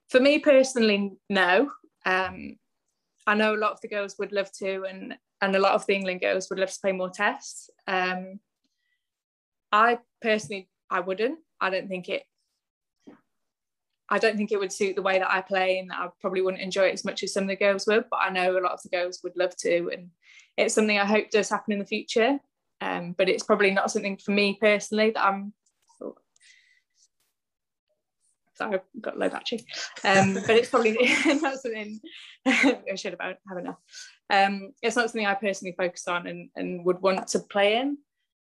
for 0.10 0.20
me 0.20 0.40
personally, 0.40 1.12
no. 1.30 1.72
Um, 2.06 2.58
I 3.28 3.36
know 3.36 3.54
a 3.54 3.58
lot 3.58 3.74
of 3.74 3.82
the 3.82 3.90
girls 3.90 4.16
would 4.18 4.32
love 4.32 4.52
to, 4.60 4.84
and 4.86 5.16
and 5.42 5.56
a 5.56 5.60
lot 5.60 5.74
of 5.74 5.86
the 5.86 5.96
England 5.96 6.22
girls 6.22 6.50
would 6.50 6.60
love 6.60 6.72
to 6.72 6.80
play 6.80 6.92
more 6.92 7.10
tests. 7.10 7.70
Um, 7.88 8.40
I 9.72 10.00
personally, 10.22 10.70
I 10.90 11.02
wouldn't. 11.02 11.40
I 11.60 11.70
don't 11.70 11.88
think 11.88 12.10
it. 12.10 12.24
I 14.10 14.20
don't 14.20 14.38
think 14.38 14.52
it 14.52 14.60
would 14.60 14.72
suit 14.72 14.96
the 14.96 15.02
way 15.02 15.20
that 15.20 15.32
I 15.32 15.42
play, 15.42 15.80
and 15.80 15.92
I 15.92 16.08
probably 16.22 16.42
wouldn't 16.42 16.64
enjoy 16.64 16.84
it 16.84 16.94
as 16.94 17.04
much 17.06 17.24
as 17.24 17.34
some 17.34 17.44
of 17.44 17.50
the 17.50 17.56
girls 17.56 17.86
would. 17.88 18.06
But 18.10 18.20
I 18.22 18.30
know 18.30 18.58
a 18.58 18.62
lot 18.62 18.72
of 18.72 18.82
the 18.82 18.90
girls 18.90 19.20
would 19.24 19.36
love 19.36 19.56
to, 19.58 19.90
and 19.92 20.10
it's 20.58 20.74
something 20.74 20.98
I 20.98 21.06
hope 21.06 21.30
does 21.30 21.50
happen 21.50 21.74
in 21.74 21.80
the 21.80 21.86
future. 21.86 22.40
Um, 22.80 23.14
but 23.18 23.28
it's 23.28 23.44
probably 23.44 23.72
not 23.72 23.92
something 23.92 24.18
for 24.18 24.32
me 24.32 24.58
personally 24.60 25.12
that 25.12 25.24
I'm. 25.24 25.54
Sorry, 28.58 28.76
I've 28.76 29.02
got 29.02 29.18
low 29.20 29.30
battery. 29.30 29.66
Um, 30.04 30.34
but 30.34 30.52
it's 30.52 30.70
probably 30.70 30.94
not 31.26 31.60
something 31.60 32.00
I 32.46 32.96
should 32.96 33.16
have 33.20 33.36
have 33.48 33.58
enough 33.58 33.78
um, 34.30 34.74
it's 34.82 34.96
not 34.96 35.10
something 35.10 35.26
I 35.26 35.34
personally 35.36 35.76
focus 35.78 36.08
on 36.08 36.28
and, 36.28 36.50
and 36.56 36.86
would 36.86 37.02
want 37.02 37.28
to 37.28 37.40
play 37.40 37.78
in. 37.78 37.98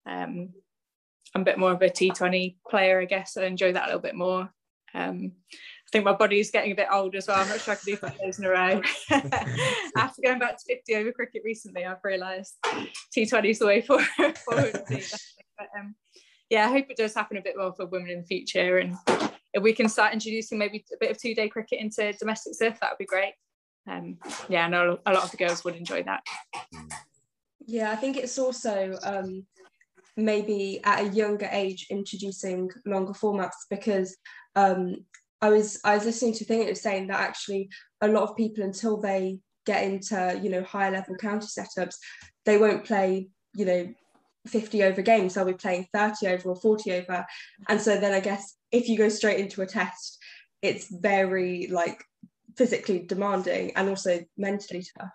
Um, 0.08 0.50
I'm 1.34 1.42
a 1.42 1.46
bit 1.46 1.60
more 1.60 1.72
of 1.72 1.82
a 1.82 1.90
T20 1.90 2.58
player, 2.70 3.02
I 3.02 3.06
guess. 3.06 3.38
I 3.38 3.46
enjoy 3.46 3.74
that 3.74 3.84
a 3.84 3.88
little 3.88 4.02
bit 4.02 4.16
more. 4.16 4.50
Um, 4.94 5.34
I 5.54 5.92
think 5.92 6.06
my 6.06 6.14
body 6.14 6.40
is 6.40 6.52
getting 6.52 6.72
a 6.72 6.76
bit 6.76 6.88
old 6.92 7.16
as 7.16 7.28
well. 7.28 7.40
I'm 7.40 7.50
not 7.50 7.60
sure 7.60 7.74
I 7.74 7.78
can 7.78 7.86
do 7.86 7.98
five 7.98 8.18
days 8.18 8.40
in 8.40 8.46
a 8.46 8.50
row. 8.50 8.82
After 9.98 10.22
going 10.24 10.40
back 10.40 10.58
to 10.58 10.76
50 10.76 10.96
over 10.96 11.12
cricket 11.12 11.44
recently, 11.46 11.86
I've 11.86 12.04
realised 12.04 12.56
T20 13.16 13.50
is 13.50 13.60
the 13.60 13.68
way 13.68 13.82
forward. 13.82 14.08
forward 14.38 14.82
but, 14.88 15.68
um, 15.78 15.96
yeah, 16.50 16.68
I 16.68 16.72
hope 16.72 16.88
it 16.90 16.98
does 16.98 17.14
happen 17.14 17.38
a 17.38 17.42
bit 17.42 17.58
more 17.58 17.74
for 17.76 17.86
women 17.86 18.10
in 18.10 18.22
the 18.22 18.26
future. 18.26 18.78
And 18.78 18.96
if 19.56 19.64
we 19.64 19.74
can 19.74 19.88
start 19.88 20.14
introducing 20.14 20.60
maybe 20.60 20.86
a 20.94 20.98
bit 21.00 21.12
of 21.12 21.18
two 21.18 21.34
day 21.34 21.48
cricket 21.48 21.80
into 21.80 22.12
domestic 22.20 22.54
surf, 22.56 22.78
that 22.82 22.92
would 22.92 22.98
be 23.00 23.06
great. 23.06 23.34
Um, 23.90 24.18
yeah, 24.50 24.66
I 24.66 24.70
know 24.70 25.00
a 25.06 25.14
lot 25.14 25.24
of 25.24 25.32
the 25.32 25.38
girls 25.38 25.64
would 25.64 25.76
enjoy 25.76 26.04
that. 26.04 26.22
Yeah, 27.66 27.90
I 27.90 27.96
think 27.96 28.18
it's 28.18 28.38
also 28.38 28.98
um, 29.04 29.46
maybe 30.18 30.82
at 30.84 31.06
a 31.06 31.10
younger 31.10 31.48
age 31.52 31.88
introducing 31.90 32.70
longer 32.86 33.14
formats 33.14 33.66
because 33.70 34.18
um, 34.58 34.98
I 35.42 35.50
was 35.50 35.80
I 35.86 35.96
was 35.96 36.06
listening 36.06 36.34
to 36.34 36.44
a 36.44 36.48
thing 36.48 36.62
it 36.62 36.70
was 36.70 36.82
saying 36.82 37.08
that 37.08 37.22
actually 37.22 37.70
a 38.02 38.10
lot 38.10 38.24
of 38.24 38.36
people 38.36 38.64
until 38.64 38.98
they 38.98 39.40
get 39.66 39.84
into 39.84 40.40
you 40.44 40.50
know 40.50 40.64
higher 40.64 40.92
level 40.92 41.16
county 41.16 41.48
setups, 41.48 41.96
they 42.44 42.58
won't 42.58 42.84
play 42.84 43.30
you 43.54 43.66
know 43.66 43.94
50 44.48 44.84
over 44.84 45.02
games. 45.02 45.34
They'll 45.34 45.46
be 45.46 45.54
playing 45.54 45.88
30 45.94 46.28
over 46.28 46.50
or 46.50 46.56
40 46.56 46.92
over. 46.94 47.26
And 47.68 47.82
so 47.82 48.00
then 48.00 48.14
i 48.14 48.20
guess 48.20 48.56
if 48.72 48.90
you 48.90 48.98
go 48.98 49.10
straight 49.10 49.40
into 49.40 49.62
a 49.62 49.66
test 49.66 50.20
it's 50.66 50.88
very 50.90 51.68
like 51.68 52.04
physically 52.58 53.00
demanding 53.00 53.72
and 53.76 53.90
also 53.90 54.20
mentally 54.38 54.84
tough. 54.98 55.14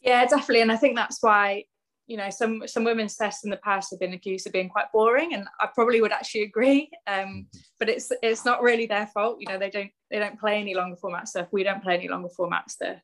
Yeah, 0.00 0.24
definitely. 0.26 0.62
And 0.62 0.72
I 0.72 0.76
think 0.76 0.96
that's 0.96 1.22
why, 1.22 1.64
you 2.06 2.16
know, 2.16 2.30
some 2.30 2.62
some 2.66 2.84
women's 2.84 3.16
tests 3.16 3.44
in 3.44 3.50
the 3.50 3.56
past 3.58 3.90
have 3.90 4.00
been 4.00 4.14
accused 4.14 4.46
of 4.46 4.52
being 4.52 4.68
quite 4.68 4.92
boring. 4.92 5.34
And 5.34 5.46
I 5.60 5.68
probably 5.74 6.00
would 6.00 6.12
actually 6.12 6.42
agree. 6.42 6.90
Um, 7.06 7.46
but 7.78 7.88
it's 7.88 8.10
it's 8.22 8.44
not 8.44 8.62
really 8.62 8.86
their 8.86 9.06
fault. 9.08 9.38
You 9.40 9.48
know, 9.48 9.58
they 9.58 9.70
don't 9.70 9.90
they 10.10 10.18
don't 10.18 10.40
play 10.40 10.58
any 10.60 10.74
longer 10.74 10.96
format 10.96 11.28
stuff. 11.28 11.48
We 11.52 11.62
don't 11.62 11.82
play 11.82 11.94
any 11.94 12.08
longer 12.08 12.30
format 12.30 12.70
stuff. 12.70 13.00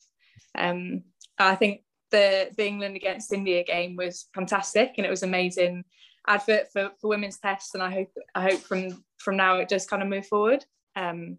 Um, 0.57 1.03
I 1.39 1.55
think 1.55 1.83
the, 2.11 2.51
the 2.57 2.67
England 2.67 2.97
against 2.97 3.33
India 3.33 3.63
game 3.63 3.97
was 3.97 4.29
fantastic 4.35 4.95
and 4.97 5.07
it 5.07 5.11
was 5.11 5.23
amazing 5.23 5.85
advert 6.29 6.73
for, 6.73 6.91
for 7.01 7.09
women's 7.09 7.39
tests 7.39 7.75
and 7.75 7.83
I 7.83 7.91
hope 7.91 8.11
I 8.35 8.43
hope 8.43 8.61
from 8.61 9.05
from 9.19 9.37
now 9.37 9.57
it 9.57 9.69
does 9.69 9.87
kind 9.87 10.03
of 10.03 10.09
move 10.09 10.27
forward. 10.27 10.65
Um, 10.95 11.39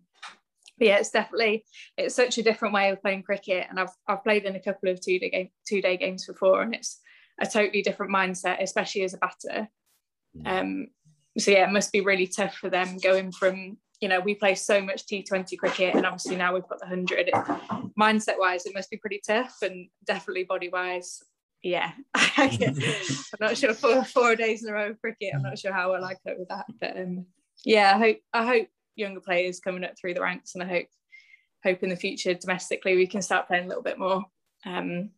but 0.78 0.88
yeah, 0.88 0.98
it's 0.98 1.12
definitely 1.12 1.66
it's 1.98 2.16
such 2.16 2.38
a 2.38 2.44
different 2.44 2.74
way 2.74 2.90
of 2.90 3.02
playing 3.02 3.24
cricket, 3.24 3.68
and 3.70 3.80
I've 3.80 3.94
I've 4.08 4.24
played 4.24 4.46
in 4.46 4.56
a 4.56 4.62
couple 4.62 4.90
of 4.90 5.02
two 5.02 5.20
day 5.20 5.30
game 5.30 5.50
two 5.68 5.82
day 5.82 5.98
games 5.98 6.26
before, 6.26 6.62
and 6.62 6.76
it's 6.76 7.00
a 7.40 7.48
totally 7.48 7.82
different 7.82 8.14
mindset, 8.14 8.62
especially 8.62 9.04
as 9.04 9.14
a 9.14 9.18
batter. 9.18 9.68
Um, 10.46 10.88
so 11.38 11.52
yeah, 11.52 11.68
it 11.68 11.72
must 11.72 11.92
be 11.92 12.02
really 12.02 12.28
tough 12.28 12.56
for 12.56 12.70
them 12.70 12.98
going 13.00 13.32
from 13.32 13.78
you 14.02 14.08
know 14.08 14.20
we 14.20 14.36
play 14.36 14.54
so 14.54 14.82
much 14.82 15.08
T20 15.08 15.58
cricket, 15.58 15.96
and 15.96 16.06
obviously 16.06 16.36
now 16.36 16.54
we've 16.54 16.68
got 16.68 16.80
the 16.80 16.86
hundred. 16.86 17.32
Mindset 18.00 18.38
wise, 18.38 18.68
it 18.68 18.76
must 18.76 18.92
be 18.92 18.98
pretty 18.98 19.22
tough, 19.26 19.58
and 19.64 19.90
definitely 20.06 20.44
body 20.44 20.70
wise. 20.70 21.24
Yeah, 21.64 21.92
I'm 22.16 22.78
not 23.40 23.58
sure 23.58 23.74
for 23.74 24.04
four 24.04 24.36
days 24.36 24.64
in 24.64 24.70
a 24.70 24.74
row 24.74 24.92
of 24.92 25.02
cricket. 25.02 25.34
I'm 25.34 25.44
not 25.44 25.60
sure 25.60 25.74
how 25.74 25.92
well 25.92 26.04
I 26.04 26.14
cope 26.14 26.40
with 26.40 26.50
that, 26.50 26.66
but 26.80 26.98
um, 26.98 27.26
yeah, 27.66 27.94
I 27.96 27.98
hope 27.98 28.18
I 28.34 28.46
hope 28.46 28.68
younger 28.96 29.22
players 29.22 29.60
coming 29.60 29.84
up 29.84 29.98
through 30.00 30.14
the 30.14 30.22
ranks, 30.22 30.56
and 30.56 30.64
I 30.64 30.68
hope 30.68 30.88
hope 31.64 31.84
in 31.84 31.90
the 31.90 31.96
future 31.96 32.34
domestically 32.34 32.96
we 32.96 33.08
can 33.08 33.22
start 33.22 33.48
playing 33.48 33.66
a 33.66 33.68
little 33.68 33.84
bit 33.84 34.00
more. 34.00 34.26
Um, 34.66 35.12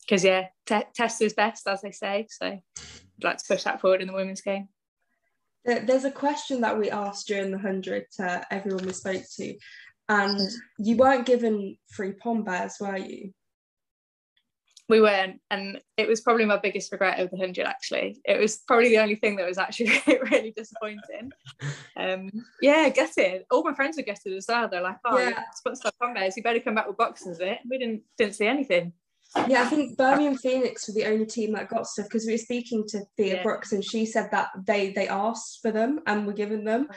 because 0.00 0.24
yeah, 0.24 0.46
te- 0.64 0.88
test 0.94 1.20
is 1.20 1.34
best, 1.34 1.68
as 1.68 1.82
they 1.82 1.92
say. 1.92 2.26
So 2.30 2.46
I'd 2.46 2.62
like 3.22 3.38
to 3.38 3.44
push 3.46 3.64
that 3.64 3.80
forward 3.80 4.00
in 4.00 4.08
the 4.08 4.14
women's 4.14 4.40
game. 4.40 4.68
There's 5.64 6.04
a 6.04 6.10
question 6.10 6.62
that 6.62 6.78
we 6.78 6.90
asked 6.90 7.28
during 7.28 7.50
the 7.50 7.58
hundred 7.58 8.06
to 8.16 8.46
everyone 8.50 8.86
we 8.86 8.92
spoke 8.94 9.24
to, 9.36 9.54
and 10.08 10.40
you 10.78 10.96
weren't 10.96 11.26
given 11.26 11.76
free 11.90 12.12
pom 12.12 12.42
bears, 12.42 12.76
were 12.80 12.96
you? 12.96 13.32
We 14.88 15.00
weren't, 15.02 15.40
and 15.50 15.80
it 15.98 16.08
was 16.08 16.22
probably 16.22 16.46
my 16.46 16.56
biggest 16.56 16.90
regret 16.92 17.20
of 17.20 17.30
the 17.30 17.36
hundred. 17.36 17.66
Actually, 17.66 18.20
it 18.24 18.40
was 18.40 18.56
probably 18.66 18.88
the 18.88 18.98
only 18.98 19.16
thing 19.16 19.36
that 19.36 19.46
was 19.46 19.58
actually 19.58 19.92
really 20.30 20.52
disappointing. 20.56 21.30
Um, 21.96 22.30
yeah, 22.62 22.88
gutted. 22.88 23.44
All 23.50 23.62
my 23.62 23.74
friends 23.74 23.96
were 23.96 24.02
gutted 24.02 24.32
as 24.34 24.46
well. 24.48 24.68
They're 24.68 24.80
like, 24.80 24.96
"Oh, 25.04 25.18
Yeah. 25.18 25.28
yeah, 25.30 25.42
sponsor 25.54 25.90
bears. 26.14 26.36
You 26.36 26.42
better 26.42 26.60
come 26.60 26.74
back 26.74 26.86
with 26.88 26.96
boxes 26.96 27.38
of 27.38 27.46
it." 27.46 27.58
We 27.68 27.78
didn't 27.78 28.02
didn't 28.16 28.34
see 28.36 28.46
anything. 28.46 28.92
Yeah, 29.46 29.62
I 29.62 29.66
think 29.66 29.98
Birmingham 29.98 30.38
Phoenix 30.38 30.88
were 30.88 30.94
the 30.94 31.04
only 31.04 31.26
team 31.26 31.52
that 31.52 31.68
got 31.68 31.86
stuff 31.86 32.06
because 32.06 32.24
we 32.24 32.32
were 32.32 32.38
speaking 32.38 32.84
to 32.88 33.00
Thea 33.18 33.36
Yeah. 33.36 33.42
Brookes 33.42 33.72
and 33.72 33.84
she 33.84 34.06
said 34.06 34.30
that 34.30 34.48
they 34.66 34.90
they 34.92 35.06
asked 35.06 35.58
for 35.60 35.70
them 35.70 36.00
and 36.06 36.26
were 36.26 36.32
given 36.32 36.64
them 36.64 36.88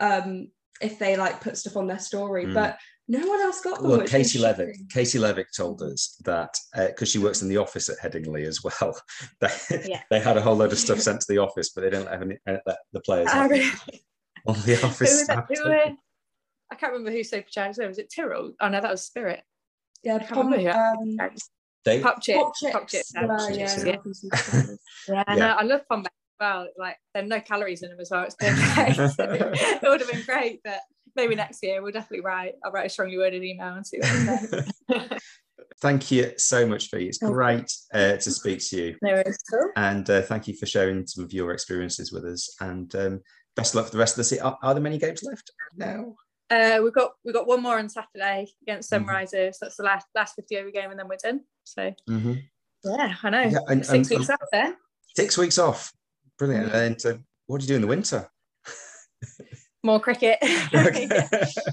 um 0.00 0.48
if 0.80 0.98
they 1.00 1.16
like 1.16 1.40
put 1.40 1.58
stuff 1.58 1.76
on 1.76 1.88
their 1.88 1.98
story, 1.98 2.46
Mm. 2.46 2.54
but 2.54 2.78
no 3.10 3.26
one 3.26 3.40
else 3.40 3.60
got 3.60 3.80
them. 3.80 3.88
Well, 3.90 3.98
which 3.98 4.12
was 4.12 4.32
Katie 4.32 4.38
Levick, 4.38 4.72
shocking. 4.72 4.88
Katie 4.92 5.18
Levick 5.18 5.46
told 5.56 5.82
us 5.82 6.16
that 6.24 6.56
because 6.74 7.10
she 7.10 7.18
works 7.18 7.42
in 7.42 7.48
the 7.48 7.56
office 7.56 7.88
at 7.88 7.98
Headingley 7.98 8.46
as 8.46 8.62
well, 8.62 8.96
they, 9.40 9.48
Yeah. 9.86 10.02
they 10.10 10.20
had 10.20 10.36
a 10.36 10.40
whole 10.40 10.54
load 10.54 10.70
of 10.72 10.78
stuff 10.78 11.00
sent 11.08 11.20
to 11.22 11.26
the 11.28 11.38
office, 11.38 11.70
but 11.70 11.80
they 11.82 11.90
didn't 11.90 12.06
have 12.06 12.22
any 12.22 12.38
uh, 12.48 12.72
the 12.92 13.00
players 13.00 13.30
had 13.32 13.50
really? 13.50 13.68
on 14.46 14.54
the 14.64 14.76
office 14.84 15.00
was 15.10 15.24
staff. 15.24 15.46
Who 15.48 15.68
were, 15.68 15.84
I 16.70 16.74
can't 16.76 16.92
remember 16.92 17.10
who 17.10 17.24
said 17.24 17.38
supercharged 17.40 17.78
them. 17.78 17.88
Was 17.88 17.98
it 17.98 18.12
Tyrrell? 18.14 18.52
Oh 18.60 18.68
no, 18.68 18.80
that 18.80 18.90
was 18.90 19.02
Spirit. 19.02 19.42
Yeah, 20.04 20.14
I 20.14 20.18
can't 20.20 20.44
remember 20.48 20.70
um, 20.70 20.96
supercharged. 21.10 21.42
They, 21.84 22.00
Pop 22.00 22.22
chips. 22.22 22.38
pop 22.38 22.52
chips. 22.56 22.72
Pop 22.72 22.88
chips. 22.88 23.12
were, 23.16 23.26
Pop 23.26 23.50
yeah, 23.50 23.74
chips, 23.74 24.22
yeah. 24.22 24.30
yeah. 24.54 24.62
Yeah, 25.08 25.24
Yeah. 25.28 25.34
no, 25.34 25.46
I 25.58 25.62
love 25.64 25.80
Pom 25.88 26.00
as 26.00 26.06
well. 26.38 26.68
Like 26.78 26.96
there 27.12 27.24
are 27.24 27.26
no 27.26 27.40
calories 27.40 27.82
in 27.82 27.90
them 27.90 27.98
as 27.98 28.10
well. 28.10 28.22
It's 28.24 28.36
perfect. 28.36 29.18
it 29.18 29.88
would 29.88 30.00
have 30.00 30.10
been 30.10 30.22
great, 30.24 30.60
but 30.62 30.78
maybe 31.16 31.34
next 31.34 31.62
year 31.62 31.82
we'll 31.82 31.92
definitely 31.92 32.24
write. 32.24 32.54
I'll 32.64 32.72
write 32.72 32.86
a 32.86 32.88
strongly 32.88 33.18
worded 33.18 33.42
email 33.44 33.74
and 33.74 33.86
see 33.86 33.98
what. 34.00 35.20
Thank 35.80 36.10
you 36.10 36.32
so 36.36 36.66
much, 36.66 36.88
Fi. 36.88 36.98
It's 36.98 37.18
great 37.18 37.72
uh, 37.94 38.16
to 38.16 38.30
speak 38.30 38.60
to 38.68 38.76
you, 38.76 38.96
no. 39.02 39.22
Cool. 39.50 39.70
and 39.76 40.08
uh, 40.10 40.20
thank 40.22 40.46
you 40.46 40.54
for 40.54 40.66
sharing 40.66 41.06
some 41.06 41.24
of 41.24 41.32
your 41.32 41.52
experiences 41.52 42.12
with 42.12 42.24
us. 42.26 42.54
And 42.60 42.94
um, 42.96 43.20
best 43.56 43.72
of 43.72 43.76
luck 43.76 43.86
for 43.86 43.92
the 43.92 43.98
rest 43.98 44.14
of 44.14 44.18
the 44.18 44.24
season. 44.24 44.44
Are, 44.44 44.58
are 44.62 44.74
there 44.74 44.82
many 44.82 44.98
games 44.98 45.22
left? 45.22 45.50
No. 45.76 46.16
Uh, 46.50 46.80
we've 46.82 46.92
got 46.92 47.12
we've 47.24 47.34
got 47.34 47.46
one 47.46 47.62
more 47.62 47.78
on 47.78 47.88
Saturday 47.88 48.48
against 48.62 48.90
Mhm. 48.90 49.06
Sunrisers. 49.06 49.54
That's 49.60 49.76
the 49.76 49.84
last 49.84 50.06
last 50.14 50.34
50 50.34 50.58
over 50.58 50.70
game, 50.70 50.90
and 50.90 50.98
then 50.98 51.08
we're 51.08 51.16
done. 51.22 51.40
So 51.64 51.94
hmm 52.06 52.34
yeah, 52.84 53.14
I 53.22 53.30
know. 53.30 53.42
Yeah, 53.42 53.58
and- 53.68 53.86
Six 53.86 54.10
weeks 54.10 54.28
off 54.30 54.40
there. 54.52 54.74
Six 55.16 55.38
weeks 55.38 55.58
off. 55.58 55.92
Brilliant. 56.38 56.72
Mhm. 56.72 56.86
And 56.86 57.06
uh, 57.06 57.18
what 57.46 57.60
do 57.60 57.64
you 57.64 57.68
do 57.68 57.76
in 57.76 57.82
the 57.82 57.86
winter? 57.86 58.28
More 59.82 60.00
cricket. 60.00 60.38
Okay. 60.74 61.08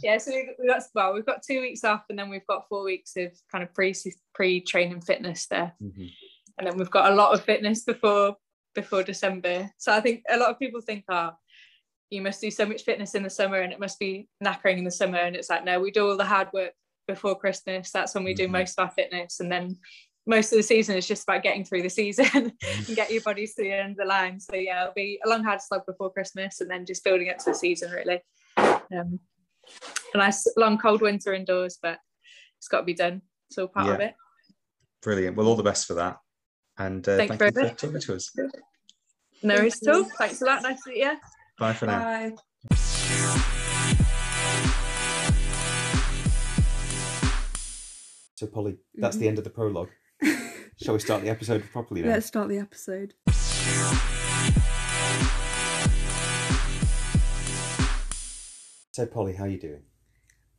yeah, 0.03 0.17
so 0.17 0.31
we, 0.31 0.49
we 0.59 0.67
got 0.67 0.81
well, 0.95 1.13
we've 1.13 1.25
got 1.25 1.43
two 1.43 1.59
weeks 1.61 1.83
off, 1.83 2.03
and 2.09 2.17
then 2.17 2.29
we've 2.29 2.47
got 2.47 2.67
four 2.69 2.83
weeks 2.83 3.15
of 3.17 3.31
kind 3.51 3.63
of 3.63 3.73
pre 3.73 3.93
pre 4.33 4.61
training 4.61 5.01
fitness 5.01 5.45
there, 5.47 5.73
Mhm. 5.81 6.09
and 6.57 6.67
then 6.67 6.77
we've 6.77 6.89
got 6.91 7.11
a 7.11 7.15
lot 7.15 7.33
of 7.33 7.43
fitness 7.43 7.83
before 7.83 8.35
before 8.75 9.03
December. 9.03 9.69
So 9.77 9.91
I 9.91 9.99
think 10.01 10.23
a 10.29 10.37
lot 10.37 10.49
of 10.49 10.59
people 10.59 10.81
think, 10.81 11.03
oh, 11.09 11.31
you 12.09 12.21
must 12.21 12.39
do 12.41 12.49
so 12.51 12.65
much 12.65 12.83
fitness 12.83 13.13
in 13.15 13.23
the 13.23 13.29
summer, 13.29 13.57
and 13.59 13.73
it 13.73 13.79
must 13.79 13.99
be 13.99 14.29
knackering 14.43 14.77
in 14.77 14.83
the 14.85 14.91
summer, 14.91 15.17
and 15.19 15.35
it's 15.35 15.49
like 15.49 15.65
no, 15.65 15.79
we 15.79 15.91
do 15.91 16.07
all 16.09 16.17
the 16.17 16.25
hard 16.25 16.47
work 16.53 16.71
before 17.07 17.35
Christmas. 17.37 17.91
That's 17.91 18.15
when 18.15 18.23
we 18.23 18.33
do 18.33 18.47
Mhm. 18.47 18.51
most 18.51 18.79
of 18.79 18.85
our 18.85 18.91
fitness, 18.91 19.39
and 19.41 19.51
then 19.51 19.77
most 20.27 20.51
of 20.51 20.57
the 20.57 20.63
season 20.63 20.97
is 20.97 21.07
just 21.07 21.23
about 21.23 21.41
getting 21.41 21.63
through 21.63 21.81
the 21.81 21.89
season 21.89 22.25
and 22.63 22.95
get 22.95 23.09
your 23.09 23.21
bodies 23.21 23.55
to 23.55 23.63
the 23.63 23.71
end 23.71 23.91
of 23.91 23.97
the 23.97 24.05
line. 24.05 24.39
So 24.39 24.55
yeah, 24.55 24.81
it'll 24.83 24.93
be 24.93 25.19
a 25.25 25.29
long 25.29 25.43
hard 25.43 25.61
slog 25.61 25.85
before 25.87 26.11
Christmas 26.11 26.59
and 26.61 26.69
then 26.69 26.85
just 26.85 27.03
building 27.03 27.29
up 27.29 27.37
to 27.39 27.45
the 27.45 27.55
season 27.55 27.91
really. 27.91 28.19
Um, 28.57 29.19
a 30.13 30.17
nice 30.17 30.45
long 30.57 30.77
cold 30.77 31.01
winter 31.01 31.33
indoors, 31.33 31.77
but 31.81 31.99
it's 32.57 32.67
got 32.67 32.79
to 32.79 32.85
be 32.85 32.93
done. 32.93 33.21
It's 33.49 33.57
all 33.57 33.67
part 33.67 33.87
of 33.89 33.99
it. 34.01 34.13
Brilliant. 35.01 35.37
Well, 35.37 35.47
all 35.47 35.55
the 35.55 35.63
best 35.63 35.85
for 35.85 35.93
that. 35.95 36.17
And 36.77 37.07
uh, 37.07 37.17
Thank 37.17 37.29
thank, 37.37 37.41
you 37.41 37.45
you 37.47 37.51
very 37.51 37.67
for 37.67 37.71
much. 37.73 37.81
talking 37.81 37.99
to 38.01 38.15
us. 38.15 38.31
No 38.35 38.49
Thank 39.41 39.59
worries 39.59 39.87
at 39.87 39.95
all. 39.95 40.03
Thanks 40.03 40.41
a 40.41 40.45
lot. 40.45 40.61
Nice 40.63 40.83
to 40.83 40.89
meet 40.89 40.99
you. 40.99 41.17
Bye 41.57 41.73
for 41.73 41.85
now. 41.85 41.99
Bye. 41.99 43.37
So, 48.35 48.45
Polly, 48.47 48.77
that's 48.95 49.15
Mm-hmm. 49.15 49.21
the 49.21 49.27
end 49.29 49.37
of 49.39 49.43
the 49.43 49.49
prologue. 49.49 49.89
Shall 50.81 50.93
we 50.93 50.99
start 50.99 51.23
the 51.23 51.29
episode 51.29 51.63
properly 51.71 52.01
now? 52.01 52.09
Let's 52.09 52.27
start 52.27 52.49
the 52.49 52.59
episode. 52.59 53.13
So, 58.91 59.05
Polly, 59.05 59.33
how 59.33 59.43
are 59.43 59.49
you 59.49 59.59
doing? 59.59 59.83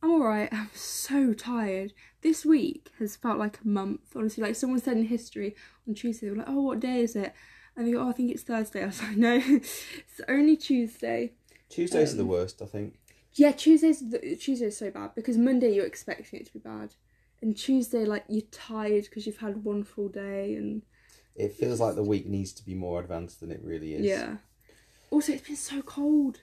I'm 0.01 0.11
alright. 0.11 0.47
I'm 0.53 0.69
so 0.73 1.33
tired. 1.33 1.91
This 2.21 2.45
week 2.45 2.89
has 2.99 3.17
felt 3.17 3.37
like 3.37 3.59
a 3.63 3.67
month. 3.67 4.01
Honestly, 4.15 4.41
like 4.41 4.55
someone 4.55 4.79
said 4.79 4.95
in 4.95 5.05
history 5.05 5.55
on 5.87 5.93
Tuesday, 5.93 6.27
they 6.27 6.31
were 6.31 6.37
like, 6.37 6.49
"Oh, 6.49 6.61
what 6.61 6.79
day 6.79 7.01
is 7.01 7.15
it?" 7.17 7.33
And 7.75 7.85
they 7.85 7.91
go, 7.91 7.99
"Oh, 8.01 8.09
I 8.09 8.13
think 8.13 8.31
it's 8.31 8.43
Thursday." 8.43 8.83
I 8.83 8.85
was 8.87 9.01
like, 9.03 9.17
"No, 9.17 9.41
it's 9.43 10.21
only 10.29 10.55
Tuesday." 10.55 11.33
Tuesdays 11.67 12.13
are 12.13 12.17
the 12.17 12.23
Um, 12.23 12.29
worst, 12.29 12.61
I 12.61 12.65
think. 12.65 12.97
Yeah, 13.33 13.51
Tuesday's 13.51 14.09
the, 14.09 14.37
Tuesday's 14.37 14.77
so 14.77 14.89
bad 14.89 15.15
because 15.15 15.37
Monday 15.37 15.73
you're 15.75 15.85
expecting 15.85 16.39
it 16.39 16.45
to 16.47 16.53
be 16.53 16.59
bad, 16.59 16.95
and 17.41 17.55
Tuesday 17.57 18.05
like 18.05 18.25
you're 18.27 18.41
tired 18.51 19.05
because 19.05 19.25
you've 19.25 19.37
had 19.37 19.63
one 19.63 19.83
full 19.83 20.09
day 20.09 20.55
and 20.55 20.81
It 21.35 21.53
feels 21.53 21.79
like 21.79 21.95
the 21.95 22.03
week 22.03 22.27
needs 22.27 22.51
to 22.53 22.65
be 22.65 22.73
more 22.75 22.99
advanced 22.99 23.39
than 23.39 23.51
it 23.51 23.61
really 23.63 23.93
is. 23.95 24.05
yeah. 24.05 24.37
Also, 25.11 25.31
it's 25.33 25.47
been 25.47 25.55
so 25.55 25.81
cold. 25.81 26.41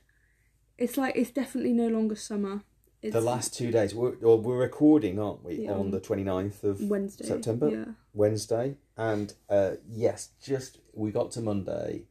It's 0.78 0.96
like 0.96 1.14
it's 1.16 1.30
definitely 1.30 1.72
no 1.72 1.86
longer 1.88 2.16
summer. 2.16 2.62
It's 3.02 3.12
The 3.12 3.20
last 3.20 3.54
two 3.54 3.70
days, 3.70 3.94
we're, 3.94 4.16
we're 4.16 4.56
recording, 4.58 5.18
aren't 5.20 5.44
we, 5.44 5.64
Yeah. 5.64 5.72
on 5.74 5.90
the 5.90 6.00
29th 6.00 6.64
of 6.64 6.80
Wednesday 6.80 7.26
September? 7.26 7.68
Yeah. 7.70 7.84
Wednesday. 8.14 8.76
And 8.96 9.32
uh, 9.48 9.72
yes, 9.88 10.30
just 10.42 10.78
we 10.94 11.10
got 11.12 11.30
to 11.32 11.40
Monday 11.42 12.04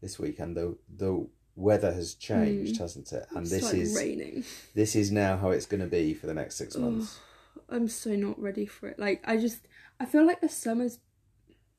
this 0.00 0.18
week 0.18 0.38
and 0.40 0.56
the, 0.56 0.76
the 0.96 1.26
weather 1.54 1.92
has 1.92 2.14
changed, 2.14 2.76
Mm. 2.76 2.78
hasn't 2.78 3.12
it? 3.12 3.26
And 3.30 3.42
It's 3.42 3.50
this 3.50 3.62
like 3.64 3.74
is 3.74 3.94
raining. 3.94 4.44
this 4.74 4.96
is 4.96 5.12
now 5.12 5.36
how 5.36 5.50
it's 5.50 5.66
going 5.66 5.82
to 5.82 5.86
be 5.86 6.14
for 6.14 6.26
the 6.26 6.34
next 6.34 6.56
six 6.56 6.74
months. 6.76 7.18
I'm 7.70 7.88
so 7.88 8.14
not 8.16 8.40
ready 8.40 8.66
for 8.66 8.88
it. 8.88 8.98
Like 8.98 9.22
I 9.24 9.36
just 9.36 9.66
I 9.98 10.04
feel 10.06 10.26
like 10.26 10.40
the 10.40 10.48
summer's 10.48 10.98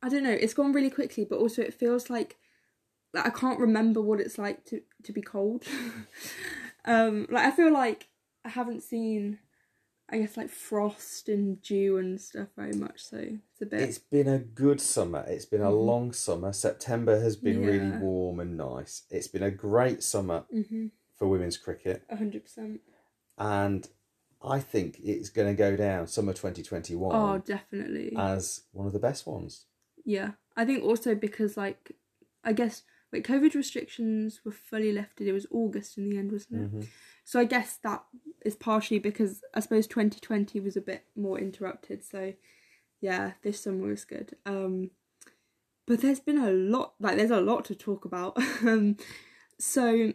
I 0.03 0.09
don't 0.09 0.23
know, 0.23 0.31
it's 0.31 0.53
gone 0.53 0.73
really 0.73 0.89
quickly, 0.89 1.25
but 1.29 1.39
also 1.39 1.61
it 1.61 1.73
feels 1.73 2.09
like 2.09 2.37
like 3.13 3.25
I 3.25 3.29
can't 3.29 3.59
remember 3.59 4.01
what 4.01 4.19
it's 4.19 4.37
like 4.37 4.65
to 4.65 4.81
to 5.03 5.11
be 5.13 5.21
cold. 5.21 5.65
um 6.85 7.27
like 7.29 7.45
I 7.45 7.51
feel 7.51 7.71
like 7.71 8.07
I 8.45 8.49
haven't 8.49 8.81
seen 8.83 9.39
I 10.09 10.17
guess 10.17 10.35
like 10.35 10.49
frost 10.49 11.29
and 11.29 11.61
dew 11.61 11.97
and 11.97 12.19
stuff 12.19 12.49
very 12.57 12.73
much, 12.73 13.01
so 13.03 13.17
it's 13.17 13.61
a 13.61 13.65
bit 13.65 13.79
It's 13.81 13.97
been 13.99 14.27
a 14.27 14.39
good 14.39 14.81
summer. 14.81 15.23
It's 15.27 15.45
been 15.45 15.61
a 15.61 15.71
Mhm. 15.71 15.85
long 15.85 16.11
summer. 16.13 16.51
September 16.51 17.19
has 17.21 17.37
been 17.37 17.63
really 17.63 17.91
warm 17.91 18.39
and 18.41 18.57
nice. 18.57 19.03
It's 19.09 19.29
been 19.29 19.43
a 19.43 19.51
great 19.51 20.03
summer 20.03 20.45
hmm 20.51 20.87
for 21.17 21.27
women's 21.29 21.57
cricket. 21.57 22.03
a 22.09 22.15
hundred 22.17 22.43
percent. 22.43 22.81
And 23.37 23.87
I 24.43 24.59
think 24.59 24.99
it's 25.03 25.29
going 25.29 25.47
to 25.47 25.53
go 25.53 25.75
down 25.75 26.07
summer 26.07 26.33
2021 26.33 27.15
Oh 27.15 27.37
definitely. 27.39 28.13
as 28.17 28.61
one 28.71 28.87
of 28.87 28.93
the 28.93 28.99
best 28.99 29.27
ones. 29.27 29.65
Yeah, 30.03 30.31
I 30.57 30.65
think 30.65 30.83
also 30.83 31.13
because 31.15 31.57
like, 31.57 31.91
I 32.43 32.53
guess 32.53 32.83
like 33.13 33.27
COVID 33.27 33.53
restrictions 33.55 34.41
were 34.43 34.51
fully 34.51 34.91
lifted. 34.91 35.27
It 35.27 35.33
was 35.33 35.45
August 35.51 35.97
in 35.97 36.09
the 36.09 36.17
end, 36.17 36.31
wasn't 36.31 36.61
it? 36.61 36.75
Mhm. 36.75 36.87
So 37.23 37.39
I 37.39 37.45
guess 37.45 37.77
that 37.83 38.03
is 38.43 38.55
partially 38.55 38.99
because 38.99 39.41
I 39.53 39.59
suppose 39.59 39.85
2020 39.87 40.59
was 40.59 40.75
a 40.75 40.81
bit 40.81 41.05
more 41.15 41.37
interrupted. 41.39 42.03
So 42.03 42.33
yeah, 42.99 43.33
this 43.43 43.61
summer 43.61 43.87
was 43.87 44.05
good. 44.05 44.35
Um, 44.45 44.91
but 45.85 46.01
there's 46.01 46.19
been 46.19 46.37
a 46.37 46.51
lot 46.51 46.93
like 46.99 47.17
there's 47.17 47.31
a 47.31 47.41
lot 47.41 47.65
to 47.65 47.75
talk 47.75 48.05
about. 48.05 48.37
um, 48.63 48.97
so 49.59 50.13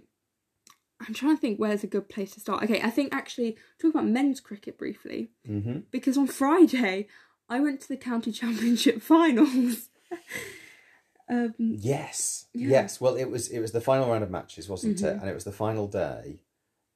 I'm 1.00 1.12
trying 1.14 1.37
to 1.37 1.40
think 1.40 1.59
where's 1.59 1.85
a 1.85 1.87
good 1.88 2.09
place 2.09 2.32
to 2.32 2.40
start. 2.40 2.62
Okay, 2.64 2.80
I 2.80 2.90
think 2.90 3.12
actually 3.14 3.56
talk 3.80 3.90
about 3.92 4.06
men's 4.06 4.40
cricket 4.40 4.78
briefly 4.78 5.30
Mm-hmm. 5.48 5.80
because 5.90 6.16
on 6.16 6.26
Friday 6.26 7.06
I 7.48 7.61
went 7.61 7.80
to 7.82 7.88
the 7.88 7.96
county 7.96 8.32
championship 8.40 9.02
finals. 9.02 9.88
um, 11.28 11.54
Yes. 11.59 12.46
Yeah. 12.54 12.68
Yes. 12.68 13.00
Well, 13.00 13.16
it 13.16 13.26
was 13.30 13.48
it 13.48 13.61
was 13.61 13.72
the 13.72 13.80
final 13.80 14.09
round 14.11 14.24
of 14.24 14.30
matches, 14.30 14.68
wasn't 14.68 15.00
it? 15.00 15.04
Mhm. 15.16 15.20
And 15.20 15.30
it 15.30 15.35
was 15.35 15.44
the 15.44 15.52
final 15.52 15.87
day 15.88 16.42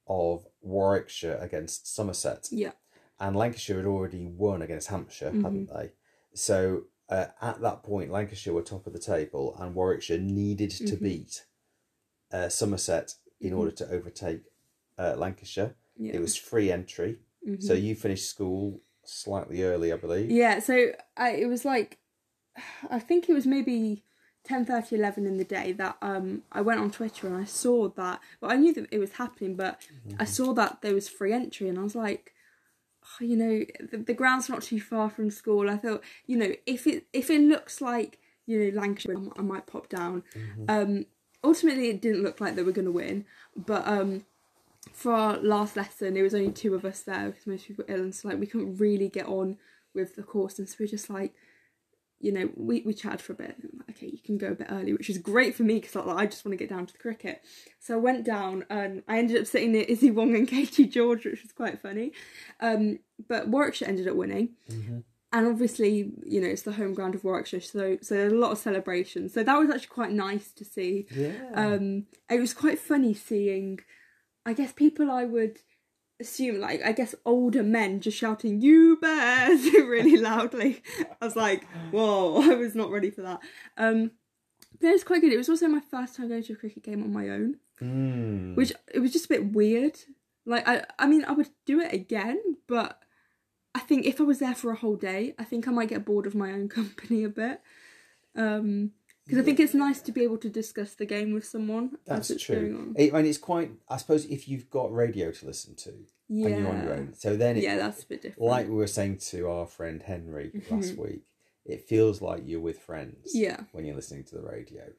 of 0.06 0.46
Warwickshire 0.60 1.36
against 1.40 1.92
Somerset. 1.94 2.48
yeah, 2.50 2.72
And 3.20 3.36
Lancashire 3.36 3.76
had 3.76 3.86
already 3.86 4.26
won 4.26 4.60
against 4.62 4.88
Hampshire, 4.88 5.30
Mhm. 5.30 5.42
hadn't 5.44 5.68
they? 5.68 5.92
So 6.34 6.84
uh, 7.08 7.26
at 7.42 7.60
that 7.60 7.82
point, 7.82 8.10
Lancashire 8.10 8.52
were 8.54 8.62
top 8.62 8.86
of 8.86 8.92
the 8.92 8.98
table, 9.00 9.56
and 9.58 9.74
Warwickshire 9.74 10.18
needed 10.18 10.70
to 10.70 10.96
Mhm. 10.96 11.02
beat 11.02 11.44
uh, 12.32 12.48
Somerset 12.48 13.14
in 13.40 13.52
order 13.52 13.70
to 13.70 13.88
overtake 13.90 14.42
uh, 14.98 15.14
Lancashire. 15.16 15.74
Yeah. 15.96 16.12
It 16.14 16.20
was 16.20 16.36
free 16.36 16.70
entry, 16.70 17.18
so 17.58 17.74
Mhm. 17.74 17.82
you 17.82 17.94
finished 17.94 18.28
school 18.28 18.80
slightly 19.04 19.62
early, 19.62 19.92
I 19.92 19.96
believe. 19.96 20.30
Yeah, 20.30 20.58
so 20.60 20.92
I, 21.16 21.30
it 21.30 21.46
was 21.46 21.64
like, 21.64 21.98
I 22.90 22.98
think 22.98 23.28
it 23.28 23.32
was 23.32 23.46
maybe 23.46 24.04
10, 24.44 24.66
11 24.90 25.26
in 25.26 25.36
the 25.36 25.44
day 25.44 25.72
that 25.72 25.96
um 26.02 26.42
I 26.52 26.60
went 26.62 26.80
on 26.80 26.90
Twitter 26.90 27.26
and 27.26 27.36
I 27.36 27.44
saw 27.44 27.88
that. 27.90 28.20
Well, 28.40 28.50
I 28.50 28.56
knew 28.56 28.72
that 28.74 28.88
it 28.90 28.98
was 28.98 29.12
happening, 29.12 29.56
but 29.56 29.80
I 30.18 30.24
saw 30.24 30.52
that 30.54 30.80
there 30.82 30.94
was 30.94 31.08
free 31.08 31.32
entry 31.32 31.68
and 31.68 31.78
I 31.78 31.82
was 31.82 31.94
like, 31.94 32.32
oh, 33.04 33.24
you 33.24 33.36
know, 33.36 33.64
the, 33.90 33.98
the 33.98 34.14
ground's 34.14 34.48
not 34.48 34.62
too 34.62 34.80
far 34.80 35.10
from 35.10 35.30
school. 35.30 35.68
I 35.70 35.76
thought, 35.76 36.02
you 36.26 36.36
know, 36.36 36.52
if 36.66 36.86
it 36.86 37.06
if 37.12 37.30
it 37.30 37.40
looks 37.40 37.80
like 37.80 38.18
you 38.46 38.58
know 38.58 38.80
Lancashire, 38.80 39.16
I 39.36 39.42
might 39.42 39.66
pop 39.66 39.88
down. 39.88 40.24
Um, 40.68 41.06
ultimately, 41.42 41.88
it 41.88 42.00
didn't 42.00 42.22
look 42.22 42.40
like 42.40 42.54
they 42.54 42.62
were 42.62 42.72
going 42.72 42.86
to 42.86 42.92
win, 42.92 43.24
but 43.56 43.86
um, 43.86 44.24
for 44.92 45.12
our 45.12 45.36
last 45.38 45.76
lesson, 45.76 46.16
it 46.16 46.22
was 46.22 46.34
only 46.34 46.52
two 46.52 46.74
of 46.74 46.84
us 46.84 47.02
there 47.02 47.30
because 47.30 47.46
most 47.46 47.66
people 47.66 47.84
were 47.86 47.94
ill, 47.94 48.02
and 48.02 48.14
so 48.14 48.28
like 48.28 48.38
we 48.38 48.46
couldn't 48.46 48.76
really 48.76 49.08
get 49.08 49.26
on 49.26 49.58
with 49.94 50.16
the 50.16 50.22
course, 50.22 50.58
and 50.58 50.68
so 50.68 50.76
we 50.80 50.86
just 50.86 51.10
like, 51.10 51.34
you 52.20 52.32
know, 52.32 52.50
we 52.56 52.82
we 52.82 52.92
chatted 52.94 53.20
for 53.20 53.32
a 53.32 53.36
bit. 53.36 53.56
Like, 53.78 53.96
okay, 53.96 54.06
you 54.06 54.18
can 54.18 54.38
go 54.38 54.48
a 54.48 54.54
bit 54.54 54.68
early, 54.70 54.92
which 54.92 55.10
is 55.10 55.18
great 55.18 55.54
for 55.54 55.62
me 55.62 55.80
because 55.80 55.94
like, 55.94 56.16
I 56.16 56.26
just 56.26 56.44
want 56.44 56.52
to 56.52 56.62
get 56.62 56.70
down 56.70 56.86
to 56.86 56.92
the 56.92 56.98
cricket. 56.98 57.42
So 57.78 57.94
I 57.94 57.98
went 57.98 58.24
down, 58.24 58.64
and 58.70 59.02
I 59.08 59.18
ended 59.18 59.40
up 59.40 59.46
sitting 59.46 59.72
near 59.72 59.84
Izzy 59.84 60.10
Wong 60.10 60.34
and 60.34 60.48
Katie 60.48 60.86
George, 60.86 61.24
which 61.24 61.42
was 61.42 61.52
quite 61.52 61.80
funny. 61.80 62.12
Um, 62.60 62.98
but 63.28 63.48
Warwickshire 63.48 63.88
ended 63.88 64.08
up 64.08 64.16
winning. 64.16 64.50
And 65.32 65.46
obviously, 65.46 66.10
you 66.26 66.40
know, 66.40 66.48
it's 66.48 66.62
the 66.62 66.72
home 66.72 66.92
ground 66.92 67.14
of 67.14 67.22
Warwickshire, 67.22 67.60
so 67.60 67.98
so 68.02 68.14
there's 68.16 68.32
a 68.32 68.36
lot 68.36 68.50
of 68.50 68.58
celebrations. 68.58 69.32
So 69.32 69.44
that 69.44 69.56
was 69.58 69.70
actually 69.70 69.86
quite 69.88 70.10
nice 70.12 70.50
to 70.52 70.64
see. 70.64 71.06
Yeah. 71.14 71.32
Um, 71.54 72.06
it 72.28 72.40
was 72.40 72.52
quite 72.52 72.80
funny 72.80 73.14
seeing, 73.14 73.78
I 74.44 74.52
guess 74.54 74.72
people 74.72 75.08
I 75.10 75.24
would 75.26 75.60
assume 76.20 76.60
like 76.60 76.82
I 76.84 76.92
guess 76.92 77.14
older 77.24 77.62
men 77.62 78.00
just 78.00 78.18
shouting 78.18 78.60
"You 78.60 78.98
Bears" 79.00 79.62
really 79.72 80.16
loudly. 80.16 80.82
I 81.20 81.24
was 81.24 81.36
like, 81.36 81.64
whoa, 81.92 82.42
I 82.50 82.56
was 82.56 82.74
not 82.74 82.90
ready 82.90 83.10
for 83.10 83.22
that. 83.22 83.38
Um, 83.76 84.10
but 84.80 84.88
it 84.88 84.92
was 84.92 85.04
quite 85.04 85.20
good. 85.20 85.32
It 85.32 85.36
was 85.38 85.48
also 85.48 85.68
my 85.68 85.80
first 85.92 86.16
time 86.16 86.28
going 86.28 86.42
to 86.42 86.54
a 86.54 86.56
cricket 86.56 86.82
game 86.82 87.02
on 87.04 87.12
my 87.12 87.28
own, 87.28 87.56
Mm. 87.80 88.56
which 88.56 88.72
it 88.92 88.98
was 88.98 89.12
just 89.12 89.26
a 89.26 89.28
bit 89.28 89.52
weird. 89.52 89.96
Like 90.44 90.66
I, 90.68 90.84
I 90.98 91.06
mean, 91.06 91.24
I 91.24 91.32
would 91.32 91.48
do 91.66 91.80
it 91.80 91.92
again, 91.92 92.40
but 92.66 93.00
I 93.74 93.80
think 93.80 94.04
if 94.06 94.20
I 94.20 94.24
was 94.24 94.38
there 94.40 94.54
for 94.54 94.70
a 94.70 94.76
whole 94.76 94.96
day, 94.96 95.34
I 95.38 95.44
think 95.44 95.68
I 95.68 95.70
might 95.70 95.88
get 95.88 96.04
bored 96.04 96.26
of 96.26 96.34
my 96.34 96.52
own 96.52 96.68
company 96.80 97.24
a 97.24 97.28
bit. 97.28 97.60
Um, 98.34 98.92
because 99.26 99.42
I 99.42 99.44
think 99.44 99.60
it's 99.60 99.74
nice 99.74 100.00
to 100.02 100.10
be 100.12 100.24
able 100.24 100.38
to 100.38 100.48
discuss 100.48 100.94
the 100.94 101.06
game 101.06 101.32
with 101.32 101.44
someone 101.44 101.98
That's 102.04 102.30
as 102.30 102.36
it's 102.36 102.46
going 102.46 102.60
true. 102.72 102.94
It, 102.96 103.14
I 103.14 103.18
mean, 103.18 103.26
it's 103.26 103.38
quite. 103.38 103.70
I 103.88 103.96
suppose 103.96 104.24
if 104.24 104.48
you've 104.48 104.68
got 104.70 104.92
radio 104.92 105.30
to 105.30 105.46
listen 105.46 105.76
to 105.76 105.90
and 105.90 106.06
you're 106.28 106.66
on 106.68 106.82
your 106.82 106.94
own, 106.94 107.14
so 107.14 107.36
then 107.36 107.56
it, 107.56 107.62
Yeah, 107.62 107.76
that's 107.76 108.02
a 108.02 108.06
bit 108.06 108.22
different. 108.22 108.48
Like 108.48 108.66
we 108.66 108.74
were 108.74 108.88
saying 108.88 109.18
to 109.30 109.48
our 109.48 109.66
friend 109.66 110.02
Henry 110.02 110.50
last 110.68 110.96
Mhm. 110.96 110.98
week, 110.98 111.22
it 111.64 111.86
feels 111.86 112.20
like 112.20 112.42
you're 112.44 112.58
with 112.60 112.80
friends. 112.80 113.30
Yeah. 113.32 113.60
When 113.70 113.84
you're 113.84 113.94
listening 113.94 114.24
to 114.24 114.34
the 114.34 114.42
radio, 114.42 114.94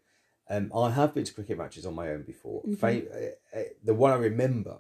um, 0.50 0.72
I 0.74 0.92
have 0.92 1.14
been 1.14 1.26
to 1.26 1.34
cricket 1.34 1.58
matches 1.58 1.86
on 1.86 1.94
my 1.96 2.10
own 2.12 2.22
before. 2.24 2.64
Mhm. 2.64 2.78
Fa- 2.78 3.36
uh, 3.56 3.60
uh, 3.60 3.64
the 3.84 3.94
one 3.94 4.12
I 4.12 4.16
remember 4.16 4.80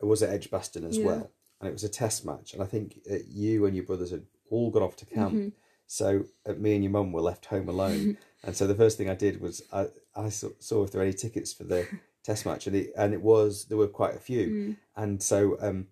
was 0.00 0.22
at 0.22 0.30
Edgbaston 0.30 0.84
as 0.84 0.96
Yeah. 0.96 1.04
well, 1.04 1.32
and 1.60 1.68
it 1.68 1.72
was 1.72 1.84
a 1.84 1.88
test 1.88 2.24
match. 2.24 2.54
And 2.54 2.62
I 2.62 2.66
think 2.66 3.00
uh, 3.10 3.16
you 3.28 3.66
and 3.66 3.74
your 3.76 3.84
brothers 3.84 4.10
had 4.10 4.24
all 4.50 4.70
gone 4.70 4.82
off 4.82 4.96
to 4.96 5.06
camp, 5.06 5.34
Mhm. 5.34 5.52
so 5.86 6.24
uh, 6.46 6.54
me 6.54 6.74
and 6.74 6.82
your 6.84 6.90
mum 6.92 7.12
were 7.12 7.20
left 7.20 7.46
home 7.46 7.68
alone. 7.68 8.16
and 8.44 8.56
so 8.56 8.66
the 8.66 8.74
first 8.74 8.96
thing 8.98 9.08
I 9.10 9.14
did 9.14 9.40
was 9.40 9.62
I, 9.72 9.88
I 10.16 10.28
saw, 10.30 10.48
saw 10.58 10.84
if 10.84 10.90
there 10.92 11.00
were 11.00 11.04
any 11.06 11.14
tickets 11.14 11.52
for 11.52 11.64
the 11.64 11.86
test 12.24 12.46
match, 12.46 12.66
and 12.66 12.76
it 12.76 12.92
and 12.96 13.12
it 13.14 13.22
was 13.22 13.66
there 13.66 13.78
were 13.78 13.88
quite 13.88 14.14
a 14.14 14.20
few, 14.20 14.46
Mm. 14.48 14.76
and 14.96 15.22
so 15.22 15.56
um, 15.60 15.88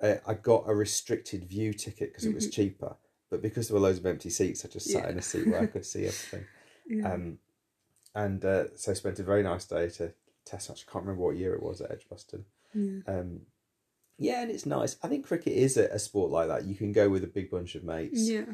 uh, 0.00 0.16
I 0.26 0.34
got 0.34 0.64
a 0.68 0.74
restricted 0.74 1.44
view 1.44 1.72
ticket 1.72 2.10
because 2.10 2.24
it 2.26 2.34
was 2.34 2.46
Mhm. 2.48 2.52
cheaper. 2.52 2.96
But 3.30 3.42
because 3.42 3.66
there 3.68 3.74
were 3.74 3.80
loads 3.80 3.98
of 3.98 4.06
empty 4.06 4.30
seats, 4.30 4.64
I 4.64 4.68
just 4.68 4.88
sat 4.90 5.04
Yeah. 5.04 5.10
in 5.10 5.18
a 5.18 5.22
seat 5.22 5.46
where 5.48 5.60
I 5.60 5.66
could 5.66 5.84
see 5.86 6.06
everything. 6.06 6.44
Yeah. 6.86 7.14
Um, 7.14 7.38
and 8.14 8.44
uh, 8.44 8.76
so 8.76 8.90
I 8.92 8.94
spent 8.94 9.18
a 9.18 9.22
very 9.24 9.42
nice 9.42 9.64
day 9.64 9.88
to 9.88 10.12
test 10.44 10.68
match. 10.68 10.84
I 10.86 10.92
can't 10.92 11.04
remember 11.04 11.24
what 11.24 11.36
year 11.36 11.54
it 11.54 11.62
was 11.62 11.80
at 11.80 11.90
Edgbaston. 11.90 12.44
Yeah. 12.74 13.00
Um, 13.06 13.46
yeah, 14.18 14.42
and 14.42 14.50
it's 14.50 14.66
nice. 14.66 14.96
I 15.02 15.08
think 15.08 15.26
cricket 15.26 15.52
is 15.54 15.76
a, 15.76 15.84
a 15.86 15.98
sport 15.98 16.30
like 16.30 16.48
that. 16.48 16.64
You 16.66 16.74
can 16.74 16.92
go 16.92 17.08
with 17.08 17.24
a 17.24 17.28
big 17.28 17.50
bunch 17.50 17.74
of 17.74 17.84
mates, 17.84 18.28
Yeah. 18.28 18.44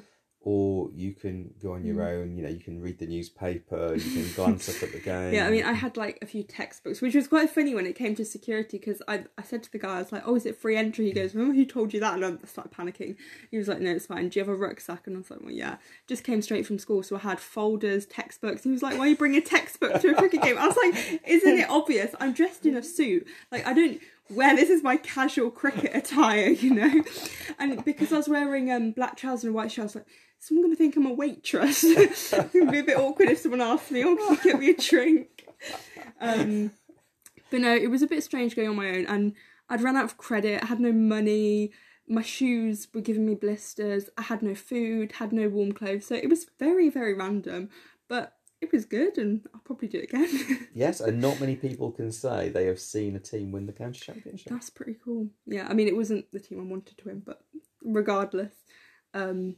or 0.42 0.88
you 0.94 1.12
can 1.12 1.52
go 1.62 1.72
on 1.74 1.84
your 1.84 1.96
Mm. 1.96 2.08
own. 2.22 2.36
You 2.36 2.42
know, 2.44 2.48
you 2.48 2.60
can 2.60 2.80
read 2.80 2.98
the 2.98 3.06
newspaper, 3.06 3.94
you 3.94 4.22
can 4.24 4.32
glance 4.36 4.70
up 4.70 4.82
at 4.82 4.92
the 4.92 4.98
game. 4.98 5.34
Yeah, 5.34 5.46
I 5.46 5.50
mean, 5.50 5.64
I 5.64 5.74
had 5.74 5.98
like 5.98 6.18
a 6.22 6.26
few 6.26 6.42
textbooks, 6.42 7.02
which 7.02 7.14
was 7.14 7.28
quite 7.28 7.50
funny 7.50 7.74
when 7.74 7.84
it 7.84 7.94
came 7.94 8.14
to 8.14 8.24
security 8.24 8.78
because 8.78 9.02
I, 9.06 9.24
I 9.36 9.42
said 9.42 9.62
to 9.64 9.70
the 9.72 9.78
guy, 9.78 9.96
I 9.96 9.98
was 9.98 10.12
like, 10.12 10.22
oh, 10.24 10.36
is 10.36 10.46
it 10.46 10.56
free 10.56 10.76
entry? 10.78 11.04
He 11.06 11.12
goes, 11.12 11.34
remember 11.34 11.54
who 11.54 11.66
told 11.66 11.92
you 11.92 12.00
that? 12.00 12.14
And 12.14 12.24
I 12.24 12.46
started 12.46 12.72
panicking. 12.72 13.16
He 13.50 13.58
was 13.58 13.68
like, 13.68 13.80
no, 13.80 13.90
it's 13.90 14.06
fine. 14.06 14.30
Do 14.30 14.38
you 14.40 14.44
have 14.46 14.54
a 14.54 14.56
rucksack? 14.56 15.06
And 15.06 15.16
I 15.16 15.18
was 15.18 15.30
like, 15.30 15.42
well, 15.42 15.50
yeah. 15.52 15.76
Just 16.08 16.24
came 16.24 16.40
straight 16.40 16.66
from 16.66 16.78
school, 16.78 17.02
so 17.02 17.16
I 17.16 17.20
had 17.20 17.38
folders, 17.38 18.06
textbooks. 18.06 18.62
He 18.62 18.70
was 18.70 18.82
like, 18.82 18.94
why 18.96 19.04
are 19.04 19.08
you 19.08 19.16
bringing 19.16 19.42
a 19.42 19.44
textbook 19.44 20.00
to 20.00 20.12
a 20.12 20.14
cricket 20.14 20.40
game? 20.40 20.56
I 20.56 20.68
was 20.68 20.76
like, 20.82 21.20
isn't 21.26 21.58
it 21.58 21.68
obvious? 21.68 22.14
I'm 22.18 22.32
dressed 22.32 22.64
in 22.64 22.76
a 22.78 22.82
suit. 22.82 23.26
Like, 23.52 23.66
I 23.66 23.74
don't 23.74 24.00
wear 24.30 24.56
this 24.56 24.70
is 24.70 24.82
my 24.82 24.96
casual 24.96 25.50
cricket 25.50 25.94
attire, 25.94 26.48
you 26.50 26.74
know? 26.74 27.02
And 27.58 27.84
because 27.84 28.12
I 28.12 28.16
was 28.16 28.28
wearing 28.28 28.70
um 28.70 28.92
black 28.92 29.16
trousers 29.16 29.44
and 29.44 29.52
a 29.52 29.56
white 29.56 29.72
shirt, 29.72 29.82
I 29.82 29.84
was 29.84 29.94
like, 29.96 30.06
someone's 30.38 30.66
going 30.66 30.76
to 30.76 30.78
think 30.78 30.96
I'm 30.96 31.06
a 31.06 31.12
waitress. 31.12 31.84
it's 31.84 32.30
going 32.30 32.66
to 32.66 32.72
be 32.72 32.78
a 32.78 32.84
bit 32.84 32.98
awkward 32.98 33.28
if 33.28 33.38
someone 33.38 33.60
asks 33.60 33.90
me, 33.90 34.04
oh, 34.04 34.16
can 34.16 34.36
you 34.36 34.42
get 34.42 34.58
me 34.58 34.70
a 34.70 34.76
drink? 34.76 35.46
Um, 36.20 36.72
but 37.50 37.60
no, 37.60 37.74
it 37.74 37.90
was 37.90 38.02
a 38.02 38.06
bit 38.06 38.22
strange 38.22 38.56
going 38.56 38.68
on 38.68 38.76
my 38.76 38.88
own, 38.90 39.06
and 39.06 39.34
I'd 39.68 39.82
run 39.82 39.96
out 39.96 40.04
of 40.04 40.16
credit, 40.16 40.62
I 40.62 40.66
had 40.66 40.80
no 40.80 40.92
money, 40.92 41.72
my 42.08 42.22
shoes 42.22 42.88
were 42.94 43.00
giving 43.00 43.26
me 43.26 43.34
blisters, 43.34 44.08
I 44.16 44.22
had 44.22 44.42
no 44.42 44.54
food, 44.54 45.12
had 45.12 45.32
no 45.32 45.48
warm 45.48 45.72
clothes, 45.72 46.06
so 46.06 46.14
it 46.14 46.28
was 46.28 46.46
very, 46.58 46.88
very 46.88 47.14
random, 47.14 47.68
but 48.08 48.34
it 48.60 48.72
was 48.72 48.84
good, 48.84 49.18
and 49.18 49.46
I'll 49.54 49.60
probably 49.60 49.88
do 49.88 49.98
it 49.98 50.04
again. 50.12 50.66
Yes, 50.74 51.00
and 51.00 51.20
not 51.20 51.40
many 51.40 51.56
people 51.56 51.90
can 51.90 52.12
say 52.12 52.48
they 52.48 52.66
have 52.66 52.78
seen 52.78 53.16
a 53.16 53.18
team 53.20 53.50
win 53.52 53.66
the 53.66 53.72
county 53.72 53.98
championship. 54.00 54.48
That's 54.52 54.70
pretty 54.70 54.96
cool. 55.04 55.28
Yeah, 55.46 55.66
I 55.68 55.74
mean, 55.74 55.88
it 55.88 55.96
wasn't 55.96 56.30
the 56.32 56.40
team 56.40 56.60
I 56.60 56.64
wanted 56.64 56.96
to 56.98 57.04
win, 57.04 57.22
but 57.26 57.42
regardless, 57.82 58.52
um, 59.14 59.56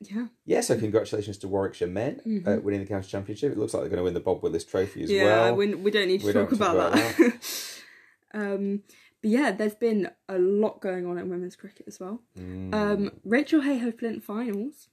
yeah. 0.00 0.26
Yeah, 0.44 0.60
so 0.62 0.78
congratulations 0.78 1.38
to 1.38 1.48
Warwickshire 1.48 1.88
men 1.88 2.20
Mhm. 2.26 2.46
uh, 2.46 2.60
winning 2.60 2.80
the 2.80 2.86
county 2.86 3.08
championship. 3.08 3.52
It 3.52 3.58
looks 3.58 3.72
like 3.74 3.82
they're 3.82 3.90
going 3.90 3.98
to 4.00 4.04
win 4.04 4.14
the 4.14 4.20
Bob 4.20 4.42
Willis 4.42 4.64
Trophy 4.64 5.02
as 5.04 5.10
yeah, 5.10 5.24
well. 5.24 5.56
we, 5.56 5.74
we 5.74 5.90
don't 5.90 6.08
need 6.08 6.20
to 6.20 6.26
We 6.26 6.32
talk 6.32 6.52
about, 6.52 6.76
about 6.76 6.92
that. 6.92 7.80
um, 8.34 8.82
but 9.22 9.30
yeah, 9.30 9.52
there's 9.52 9.74
been 9.74 10.10
a 10.28 10.38
lot 10.38 10.80
going 10.80 11.06
on 11.06 11.18
in 11.18 11.28
women's 11.28 11.56
cricket 11.56 11.84
as 11.86 12.00
well. 12.00 12.22
Mm, 12.38 12.74
Um, 12.74 13.10
Rachael 13.24 13.60
Heyhoe 13.62 13.92
Flint 13.92 14.22
finals. 14.24 14.88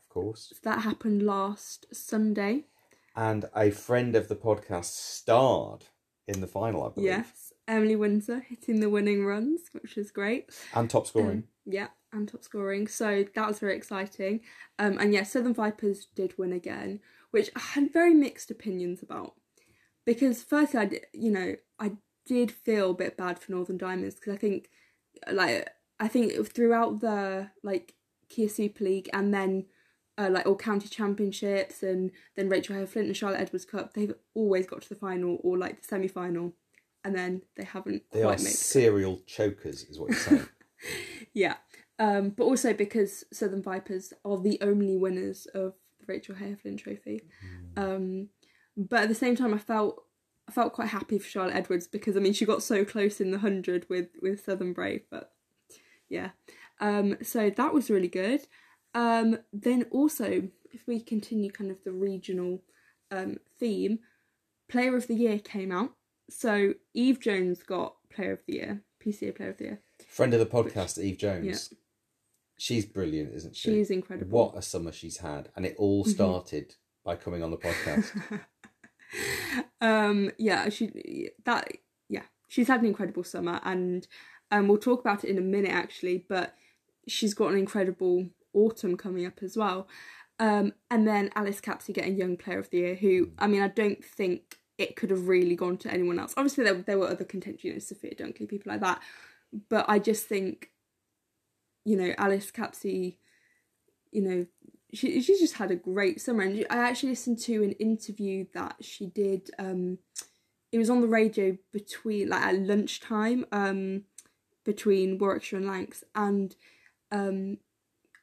of 0.00 0.08
course. 0.08 0.52
That 0.62 0.82
happened 0.82 1.22
last 1.22 1.86
Sunday. 1.92 2.66
And 3.16 3.46
a 3.54 3.70
friend 3.70 4.14
of 4.14 4.28
the 4.28 4.36
podcast 4.36 4.92
starred 4.96 5.84
in 6.26 6.40
the 6.40 6.46
final, 6.46 6.84
I 6.84 6.90
believe. 6.90 7.08
Yes, 7.08 7.52
Emily 7.66 7.96
Windsor 7.96 8.40
hitting 8.40 8.80
the 8.80 8.90
winning 8.90 9.24
runs, 9.24 9.62
which 9.72 9.96
was 9.96 10.10
great. 10.10 10.50
And 10.74 10.88
top 10.88 11.06
scoring. 11.06 11.38
Um, 11.38 11.44
yeah, 11.66 11.88
and 12.12 12.28
top 12.28 12.42
scoring. 12.42 12.86
So 12.86 13.24
that 13.34 13.48
was 13.48 13.58
very 13.58 13.76
exciting. 13.76 14.40
Um, 14.78 14.98
and 14.98 15.12
yeah, 15.12 15.24
Southern 15.24 15.54
Vipers 15.54 16.06
did 16.14 16.38
win 16.38 16.52
again, 16.52 17.00
which 17.30 17.50
I 17.56 17.60
had 17.60 17.92
very 17.92 18.14
mixed 18.14 18.50
opinions 18.50 19.02
about. 19.02 19.34
Because 20.06 20.42
firstly, 20.42 20.80
I 20.80 20.84
did, 20.86 21.06
you 21.12 21.30
know, 21.30 21.54
I 21.78 21.92
did 22.24 22.50
feel 22.50 22.92
a 22.92 22.94
bit 22.94 23.16
bad 23.16 23.38
for 23.38 23.52
Northern 23.52 23.78
Diamonds 23.78 24.14
because 24.14 24.34
I 24.34 24.38
think, 24.38 24.70
like, 25.30 25.68
I 26.00 26.08
think 26.08 26.32
throughout 26.54 27.00
the 27.00 27.50
like 27.62 27.94
Kia 28.28 28.48
Super 28.48 28.84
League 28.84 29.10
and 29.12 29.34
then 29.34 29.66
uh, 30.18 30.28
like 30.30 30.46
all 30.46 30.56
county 30.56 30.88
championships 30.88 31.82
and 31.82 32.10
then 32.36 32.48
Rachael 32.48 32.74
Heyhoe 32.76 32.86
Flint 32.86 33.06
and 33.06 33.16
Charlotte 33.16 33.40
Edwards 33.40 33.64
Cup, 33.64 33.94
they've 33.94 34.14
always 34.34 34.66
got 34.66 34.82
to 34.82 34.88
the 34.88 34.94
final 34.96 35.38
or 35.42 35.56
like 35.56 35.80
the 35.80 35.86
semi 35.86 36.08
final, 36.08 36.54
and 37.04 37.14
then 37.14 37.42
they 37.56 37.64
haven't 37.64 38.02
They 38.12 38.22
are 38.22 38.30
made. 38.32 38.40
serial 38.40 39.20
chokers, 39.26 39.84
is 39.84 39.98
what 39.98 40.10
you're 40.10 40.18
saying. 40.18 40.48
Yeah. 41.34 41.54
Um, 41.98 42.30
but 42.30 42.44
also 42.44 42.72
because 42.72 43.24
Southern 43.32 43.62
Vipers 43.62 44.12
are 44.24 44.38
the 44.40 44.58
only 44.62 44.96
winners 44.96 45.46
of 45.46 45.74
the 45.98 46.06
Rachael 46.06 46.36
Heyhoe 46.36 46.56
Flint 46.56 46.78
Trophy. 46.80 47.22
Um, 47.76 48.28
but 48.76 49.02
at 49.02 49.08
the 49.08 49.14
same 49.14 49.34
time, 49.34 49.52
I 49.52 49.58
felt 49.58 50.04
I 50.48 50.52
felt 50.52 50.72
quite 50.72 50.88
happy 50.88 51.18
for 51.18 51.28
Charlotte 51.28 51.56
Edwards 51.56 51.86
because 51.88 52.16
I 52.16 52.20
mean 52.20 52.32
she 52.32 52.44
got 52.46 52.62
so 52.62 52.84
close 52.84 53.20
in 53.20 53.30
the 53.32 53.38
hundred 53.38 53.86
with 53.90 54.08
with 54.22 54.44
Southern 54.44 54.72
Brave, 54.72 55.02
but 55.10 55.32
yeah. 56.08 56.30
Um, 56.80 57.16
so 57.22 57.50
that 57.50 57.74
was 57.74 57.90
really 57.90 58.08
good. 58.08 58.42
Um, 58.98 59.38
then 59.52 59.84
also, 59.90 60.48
if 60.72 60.86
we 60.86 61.00
continue 61.00 61.50
kind 61.50 61.70
of 61.70 61.76
the 61.84 61.92
regional 61.92 62.62
um, 63.10 63.36
theme, 63.58 64.00
Player 64.68 64.96
of 64.96 65.06
the 65.06 65.14
Year 65.14 65.38
came 65.38 65.70
out. 65.72 65.92
So 66.30 66.74
Eve 66.94 67.20
Jones 67.20 67.62
got 67.62 67.94
Player 68.12 68.32
of 68.32 68.40
the 68.46 68.54
Year, 68.54 68.82
PCA 69.04 69.34
Player 69.36 69.50
of 69.50 69.58
the 69.58 69.64
Year. 69.64 69.80
friend 70.08 70.34
of 70.34 70.40
the 70.40 70.46
podcast, 70.46 70.98
Eve 71.02 71.18
Jones. 71.18 71.68
Yeah. 71.72 71.78
She's 72.58 72.84
brilliant, 72.86 73.32
isn't 73.34 73.54
she? 73.54 73.70
She's 73.70 73.90
incredible. 73.90 74.30
What 74.36 74.56
a 74.58 74.62
summer 74.62 74.90
she's 74.90 75.18
had, 75.18 75.50
and 75.54 75.64
it 75.64 75.76
all 75.78 76.04
Mhm. 76.04 76.08
started 76.10 76.74
by 77.04 77.14
coming 77.14 77.42
on 77.42 77.50
the 77.52 77.56
podcast. 77.56 78.10
um 79.80 80.30
yeah 80.38 80.68
she 80.68 81.30
that 81.46 81.66
yeah 82.10 82.24
she's 82.48 82.68
had 82.68 82.80
an 82.80 82.86
incredible 82.86 83.24
summer 83.24 83.58
and 83.64 84.06
um 84.50 84.68
we'll 84.68 84.76
talk 84.76 85.00
about 85.00 85.24
it 85.24 85.30
in 85.30 85.38
a 85.38 85.42
minute 85.56 85.70
actually 85.70 86.26
but 86.28 86.54
she's 87.06 87.32
got 87.32 87.50
an 87.52 87.58
incredible 87.58 88.28
autumn 88.58 88.96
coming 88.96 89.26
up 89.26 89.42
as 89.42 89.56
well. 89.56 89.88
Um 90.38 90.72
and 90.90 91.06
then 91.06 91.30
alice 91.34 91.60
capsey 91.60 91.92
getting 91.92 92.16
young 92.16 92.36
player 92.36 92.58
of 92.58 92.70
the 92.70 92.78
year 92.78 92.94
who 92.94 93.30
i 93.38 93.46
mean 93.46 93.62
i 93.62 93.68
don't 93.68 94.04
think 94.04 94.58
it 94.78 94.94
could 94.94 95.10
have 95.10 95.26
really 95.26 95.56
gone 95.56 95.76
to 95.78 95.90
anyone 95.92 96.20
else. 96.20 96.34
Obviously 96.36 96.62
there, 96.62 96.74
there 96.74 96.98
were 96.98 97.08
other 97.08 97.24
contenders 97.24 97.64
you 97.64 97.72
know 97.72 97.78
sophia 97.80 98.14
dunkley 98.14 98.48
people 98.48 98.70
like 98.72 98.80
that. 98.80 99.00
But 99.68 99.86
i 99.88 99.98
just 99.98 100.26
think 100.26 100.70
you 101.84 101.96
know 101.96 102.12
alice 102.18 102.50
capsey 102.50 103.18
you 104.12 104.22
know 104.22 104.46
she 104.92 105.20
she's 105.20 105.40
just 105.40 105.54
had 105.54 105.70
a 105.70 105.76
great 105.76 106.20
summer. 106.20 106.42
And 106.42 106.64
I 106.70 106.76
actually 106.76 107.10
listened 107.10 107.38
to 107.40 107.62
an 107.62 107.72
interview 107.72 108.46
that 108.54 108.76
she 108.80 109.06
did 109.06 109.50
um 109.58 109.98
it 110.72 110.78
was 110.78 110.90
on 110.90 111.00
the 111.00 111.08
radio 111.08 111.56
between 111.72 112.28
like 112.28 112.42
at 112.42 112.58
lunchtime 112.58 113.44
um 113.52 114.04
between 114.64 115.18
Warwickshire 115.18 115.58
and 115.58 115.68
Lancs. 115.68 116.04
And 116.14 116.54
um 117.10 117.58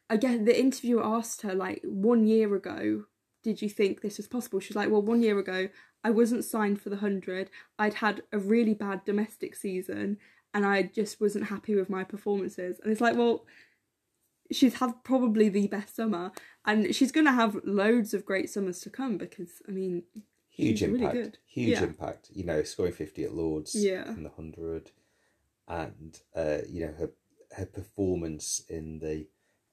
I 0.09 0.17
guess 0.17 0.39
the 0.43 0.59
interviewer 0.59 1.03
asked 1.03 1.41
her 1.41 1.53
like 1.53 1.81
one 1.83 2.27
year 2.27 2.53
ago 2.55 3.05
did 3.43 3.61
you 3.61 3.69
think 3.69 4.01
this 4.01 4.17
was 4.17 4.27
possible 4.27 4.59
she's 4.59 4.75
like 4.75 4.89
well 4.89 5.01
one 5.01 5.21
year 5.21 5.37
ago 5.39 5.69
I 6.03 6.11
wasn't 6.11 6.45
signed 6.45 6.81
for 6.81 6.89
the 6.89 6.97
100 6.97 7.49
I'd 7.79 7.95
had 7.95 8.23
a 8.31 8.39
really 8.39 8.73
bad 8.73 9.05
domestic 9.05 9.55
season 9.55 10.17
and 10.53 10.65
I 10.65 10.83
just 10.83 11.19
wasn't 11.19 11.47
happy 11.47 11.75
with 11.75 11.89
my 11.89 12.03
performances 12.03 12.79
and 12.81 12.91
it's 12.91 13.01
like 13.01 13.15
well 13.15 13.45
she's 14.51 14.75
had 14.75 15.03
probably 15.03 15.49
the 15.49 15.67
best 15.67 15.95
summer 15.95 16.31
and 16.65 16.95
she's 16.95 17.11
going 17.11 17.25
to 17.25 17.31
have 17.31 17.57
loads 17.63 18.13
of 18.13 18.25
great 18.25 18.49
summers 18.49 18.79
to 18.79 18.91
come 18.91 19.17
because 19.17 19.61
i 19.67 19.71
mean 19.71 20.03
huge 20.55 20.83
impact. 20.83 21.13
really. 21.13 21.31
Huge 21.45 21.69
yeah. 21.69 21.83
impact. 21.83 22.29
You 22.33 22.45
know, 22.45 22.63
scoring 22.63 22.93
fifty 22.93 23.23
at 23.23 23.33
Lords. 23.33 23.75
Yeah. 23.75 24.07
In 24.09 24.23
the 24.23 24.29
hundred, 24.29 24.91
and 25.67 26.19
uh, 26.35 26.59
you 26.67 26.87
know 26.87 26.93
her 26.93 27.11
her 27.57 27.65
performance 27.65 28.61
in 28.69 28.99
the 28.99 29.27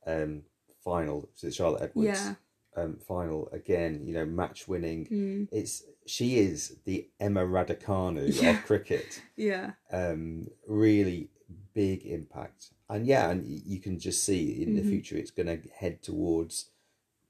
um 0.07 0.43
final. 0.85 1.29
so 1.35 1.51
Charlotte 1.51 1.83
Edwards? 1.83 2.09
Yeah. 2.21 2.35
Um, 2.75 2.97
final 3.07 3.49
again. 3.53 4.03
You 4.07 4.15
know, 4.15 4.25
match 4.25 4.67
winning. 4.67 5.07
Mm. 5.07 5.49
It's 5.53 5.83
she 6.07 6.39
is 6.39 6.79
the 6.85 7.09
Emma 7.21 7.43
Raducanu 7.45 8.25
Yeah. 8.43 8.51
of 8.59 8.65
cricket. 8.65 9.21
yeah 9.37 9.73
um, 9.93 10.49
really 10.67 11.29
big 11.75 12.05
impact. 12.07 12.71
And 12.89 13.07
yeah, 13.07 13.31
and 13.31 13.47
you 13.47 13.79
can 13.81 13.99
just 13.99 14.25
see 14.25 14.63
in 14.63 14.75
the 14.75 14.83
Mhm. 14.83 14.89
future 14.89 15.17
it's 15.17 15.31
going 15.31 15.47
to 15.47 15.61
head 15.75 16.03
towards 16.03 16.71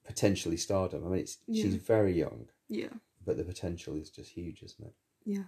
potentially 0.04 0.56
stardom. 0.56 1.04
I 1.06 1.08
mean, 1.10 1.20
it's 1.20 1.38
she's 1.52 1.74
very 1.76 2.12
young, 2.18 2.46
yeah 2.68 2.88
but 3.24 3.36
the 3.36 3.44
potential 3.44 3.94
is 3.94 4.10
just 4.10 4.30
huge, 4.32 4.62
isn't 4.64 4.84
it? 4.86 4.94
yeah 5.24 5.44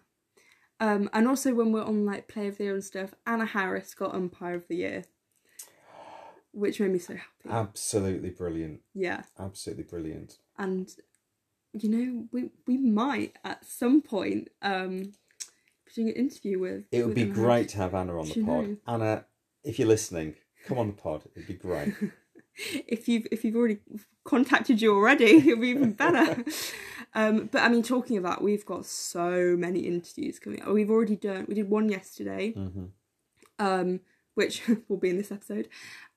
um 0.78 1.10
and 1.12 1.26
also 1.26 1.52
when 1.54 1.72
we're 1.72 1.82
on 1.84 2.04
like 2.06 2.28
play 2.28 2.46
of 2.46 2.56
the 2.58 2.64
year 2.64 2.74
and 2.74 2.84
stuff 2.84 3.12
anna 3.26 3.44
harris 3.44 3.92
got 3.94 4.14
umpire 4.14 4.54
of 4.54 4.68
the 4.68 4.76
year 4.76 5.02
which 6.54 6.80
made 6.80 6.90
me 6.92 6.98
so 6.98 7.14
happy 7.14 7.48
Absolutely 7.50 8.30
brilliant. 8.30 8.80
yeah 8.94 9.22
Absolutely 9.38 9.84
brilliant. 9.84 10.38
and 10.58 10.88
you 11.72 11.88
know 11.88 12.26
we 12.32 12.50
we 12.66 12.76
might 12.78 13.34
at 13.44 13.64
some 13.64 14.00
point 14.00 14.48
um 14.62 15.12
be 15.86 15.92
doing 15.94 16.08
an 16.08 16.14
interview 16.14 16.58
with 16.58 16.84
It 16.92 16.98
would 16.98 17.08
with 17.08 17.14
be 17.16 17.22
Anna 17.22 17.32
great 17.34 17.68
to 17.70 17.76
have 17.78 17.94
Anna 17.94 18.18
on 18.18 18.28
the 18.28 18.34
Do 18.34 18.44
pod. 18.44 18.68
know? 18.68 18.76
Anna, 18.86 19.24
if 19.64 19.78
you're 19.78 19.88
listening, 19.88 20.34
come 20.66 20.78
on 20.78 20.86
the 20.88 20.92
pod. 20.94 21.22
It'd 21.34 21.46
be 21.48 21.54
great. 21.54 21.94
if 22.88 23.08
you've 23.08 23.26
if 23.32 23.44
you've 23.44 23.56
already 23.56 23.78
contacted 24.24 24.80
you 24.80 24.94
already, 24.94 25.24
it'll 25.36 25.56
be 25.60 25.68
even 25.68 25.92
better. 25.92 26.44
um, 27.14 27.48
but 27.52 27.62
I 27.62 27.68
mean, 27.68 27.82
talking 27.82 28.16
about, 28.16 28.42
we've 28.42 28.64
got 28.66 28.86
so 28.86 29.54
many 29.58 29.80
interviews 29.80 30.38
coming. 30.38 30.62
up. 30.62 30.68
We've 30.68 30.90
already 30.90 31.16
done. 31.16 31.44
We 31.48 31.54
did 31.54 31.68
one 31.68 31.88
yesterday, 31.88 32.52
hmm 32.52 32.86
um, 33.58 34.00
which 34.34 34.62
will 34.88 34.96
be 34.96 35.10
in 35.10 35.16
this 35.16 35.32
episode, 35.32 35.68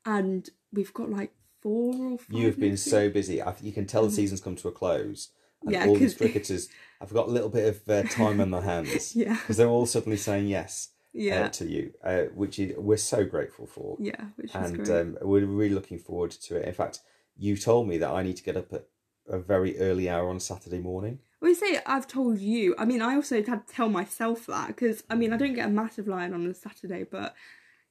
and 0.06 0.50
we've 0.74 0.94
got 0.94 1.10
like 1.10 1.34
four 1.62 1.94
or 1.96 2.18
five. 2.18 2.28
You 2.30 2.46
have 2.48 2.60
been 2.60 2.78
so 2.78 3.10
busy. 3.10 3.42
I, 3.42 3.54
you 3.62 3.72
can 3.72 3.86
tell 3.86 4.06
the 4.06 4.12
season's 4.12 4.42
come 4.42 4.56
to 4.58 4.68
a 4.68 4.72
close. 4.72 5.30
And 5.64 5.72
Yeah, 5.72 5.88
all 5.88 5.96
these 5.96 6.14
cricketers 6.18 6.70
have 7.00 7.14
got 7.14 7.28
a 7.28 7.32
little 7.32 7.50
bit 7.50 7.68
of 7.68 7.90
uh, 7.90 8.08
time 8.10 8.40
on 8.40 8.52
their 8.52 8.62
hands. 8.62 9.16
Yeah. 9.16 9.34
Because 9.34 9.58
they're 9.58 9.68
all 9.68 9.86
suddenly 9.86 10.18
saying 10.18 10.48
yes. 10.48 10.90
Yeah. 11.14 11.46
uh, 11.46 11.50
to 11.50 11.66
you, 11.66 11.94
uh, 12.04 12.24
which 12.36 12.60
is, 12.60 12.78
we're 12.78 12.98
so 12.98 13.26
grateful 13.26 13.66
for. 13.66 13.98
Yeah, 14.00 14.26
which 14.36 14.54
is 14.54 14.56
and 14.56 14.90
um, 14.92 15.18
we're 15.22 15.46
really 15.48 15.74
looking 15.74 15.98
forward 15.98 16.30
to 16.30 16.58
it. 16.58 16.68
In 16.68 16.74
fact, 16.76 17.00
you 17.36 17.58
told 17.58 17.88
me 17.88 17.98
that 17.98 18.12
I 18.12 18.22
need 18.22 18.38
to 18.38 18.44
get 18.44 18.56
up 18.56 18.72
at 18.72 18.86
a 19.28 19.40
very 19.40 19.80
early 19.80 20.10
hour 20.10 20.30
on 20.30 20.40
Saturday 20.40 20.78
morning. 20.78 21.20
Well, 21.42 21.50
you 21.50 21.56
say 21.56 21.80
I've 21.88 22.08
told 22.08 22.40
you. 22.40 22.76
I 22.78 22.86
mean, 22.86 23.02
I 23.02 23.16
also 23.16 23.36
had 23.44 23.68
to 23.68 23.74
tell 23.74 23.90
myself 23.90 24.46
that 24.46 24.68
because 24.68 25.04
I 25.10 25.16
mean, 25.16 25.34
I 25.34 25.38
don't 25.38 25.54
get 25.56 25.66
a 25.66 25.72
massive 25.72 26.08
line 26.08 26.34
on 26.34 26.46
a 26.46 26.54
Saturday, 26.54 27.04
but 27.04 27.36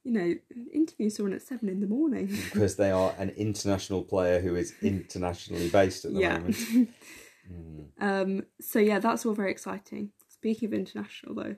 you 0.07 0.13
know, 0.13 0.35
interview 0.73 1.11
someone 1.11 1.33
at 1.33 1.43
seven 1.43 1.69
in 1.69 1.81
the 1.81 1.87
morning. 1.89 2.27
because 2.45 2.77
they 2.77 2.93
are 2.93 3.13
an 3.19 3.31
international 3.31 4.05
player 4.05 4.41
who 4.41 4.55
is 4.55 4.73
internationally 4.81 5.69
based 5.69 6.05
at 6.05 6.15
the 6.15 6.21
yeah. 6.21 6.39
moment. 6.39 6.57
Mm. 7.49 7.87
um. 8.01 8.43
So 8.61 8.81
yeah, 8.81 8.99
that's 8.99 9.25
all 9.25 9.33
very 9.33 9.53
exciting. 9.53 10.11
Speaking 10.27 10.67
of 10.67 10.75
international, 10.75 11.37
though, 11.37 11.55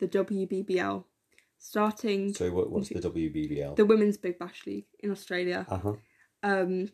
the 0.00 0.06
WBBL 0.06 1.02
starting 1.58 2.34
So 2.34 2.50
what, 2.50 2.70
what's 2.70 2.90
the 2.90 3.00
WBBL? 3.00 3.74
the 3.76 3.86
Women's 3.86 4.18
Big 4.18 4.38
Bash 4.38 4.66
League 4.66 4.84
in 5.00 5.10
Australia. 5.10 5.64
Uh 5.66 5.78
huh. 5.78 5.92
Um. 6.42 6.90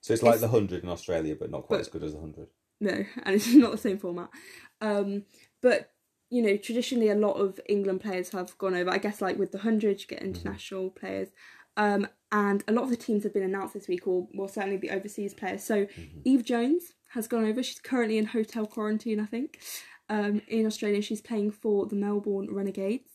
So 0.00 0.14
it's 0.14 0.22
like 0.22 0.36
It's- 0.36 0.40
the 0.40 0.48
hundred 0.48 0.82
in 0.82 0.88
Australia, 0.88 1.36
but 1.38 1.50
not 1.50 1.64
quite 1.64 1.76
but- 1.76 1.80
as 1.80 1.88
good 1.88 2.04
as 2.04 2.14
the 2.14 2.20
hundred. 2.20 2.48
No, 2.80 3.04
and 3.24 3.34
it's 3.34 3.52
not 3.52 3.72
the 3.72 3.76
same 3.76 3.98
format. 3.98 4.30
Um, 4.80 5.24
but 5.60 5.92
you 6.30 6.42
know, 6.42 6.56
traditionally, 6.56 7.08
a 7.08 7.14
lot 7.14 7.34
of 7.34 7.58
England 7.68 8.00
players 8.00 8.30
have 8.30 8.56
gone 8.58 8.74
over. 8.74 8.90
I 8.90 8.98
guess, 8.98 9.20
like 9.20 9.38
with 9.38 9.52
the 9.52 9.58
hundred, 9.58 10.00
you 10.00 10.06
get 10.06 10.22
international 10.22 10.90
players, 10.90 11.28
um, 11.76 12.06
and 12.30 12.62
a 12.68 12.72
lot 12.72 12.84
of 12.84 12.90
the 12.90 12.96
teams 12.96 13.24
have 13.24 13.32
been 13.32 13.42
announced 13.42 13.74
this 13.74 13.88
week, 13.88 14.06
or 14.06 14.28
well, 14.34 14.48
certainly 14.48 14.76
the 14.76 14.90
overseas 14.90 15.34
players. 15.34 15.64
So 15.64 15.86
Eve 16.24 16.44
Jones 16.44 16.92
has 17.10 17.26
gone 17.26 17.44
over. 17.44 17.62
She's 17.62 17.80
currently 17.80 18.18
in 18.18 18.26
hotel 18.26 18.66
quarantine, 18.66 19.20
I 19.20 19.26
think, 19.26 19.58
um, 20.10 20.42
in 20.48 20.66
Australia. 20.66 21.00
She's 21.00 21.22
playing 21.22 21.52
for 21.52 21.86
the 21.86 21.96
Melbourne 21.96 22.48
Renegades, 22.50 23.10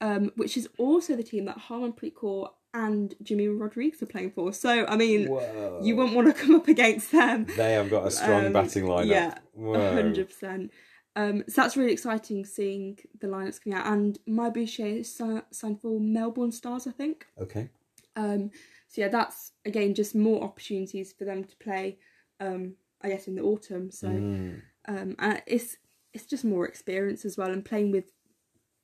um, 0.00 0.32
which 0.36 0.56
is 0.56 0.68
also 0.78 1.16
the 1.16 1.22
team 1.22 1.44
that 1.44 1.58
Harmanpreet 1.58 2.14
Kaur 2.14 2.50
and 2.72 3.14
Jimmy 3.22 3.48
Rodrigues 3.48 4.02
are 4.02 4.06
playing 4.06 4.30
for. 4.32 4.52
So, 4.52 4.86
I 4.86 4.96
mean, 4.96 5.28
Whoa. 5.28 5.80
you 5.82 5.96
wouldn't 5.96 6.14
want 6.14 6.28
to 6.28 6.42
come 6.42 6.54
up 6.54 6.68
against 6.68 7.12
them. 7.12 7.46
They 7.56 7.72
have 7.72 7.90
got 7.90 8.06
a 8.06 8.10
strong 8.10 8.46
Um, 8.46 8.52
batting 8.52 8.84
lineup. 8.84 9.06
Yeah, 9.06 9.38
hundred 9.58 10.28
percent. 10.28 10.70
Um, 11.16 11.42
so 11.48 11.62
that's 11.62 11.76
really 11.76 11.92
exciting 11.92 12.44
seeing 12.44 12.98
the 13.20 13.26
lineups 13.26 13.62
coming 13.64 13.78
out. 13.78 13.86
And 13.92 14.18
Maia 14.26 14.50
Bouchier 14.52 15.00
is 15.00 15.20
signed 15.50 15.80
for 15.80 15.98
Melbourne 15.98 16.52
Stars, 16.52 16.86
I 16.86 16.90
think. 16.92 17.26
Okay. 17.40 17.70
Um, 18.14 18.50
so 18.88 19.00
yeah, 19.00 19.08
that's 19.08 19.52
again 19.64 19.94
just 19.94 20.14
more 20.14 20.44
opportunities 20.44 21.12
for 21.12 21.24
them 21.24 21.42
to 21.44 21.56
play. 21.56 21.98
Um, 22.38 22.74
I 23.02 23.08
guess 23.08 23.26
in 23.28 23.34
the 23.36 23.42
autumn. 23.42 23.90
So 23.90 24.08
Mm. 24.08 24.62
um, 24.88 25.16
and 25.18 25.42
it's 25.46 25.76
it's 26.12 26.26
just 26.26 26.44
more 26.44 26.66
experience 26.66 27.24
as 27.24 27.36
well, 27.36 27.50
and 27.50 27.64
playing 27.64 27.90
with 27.92 28.12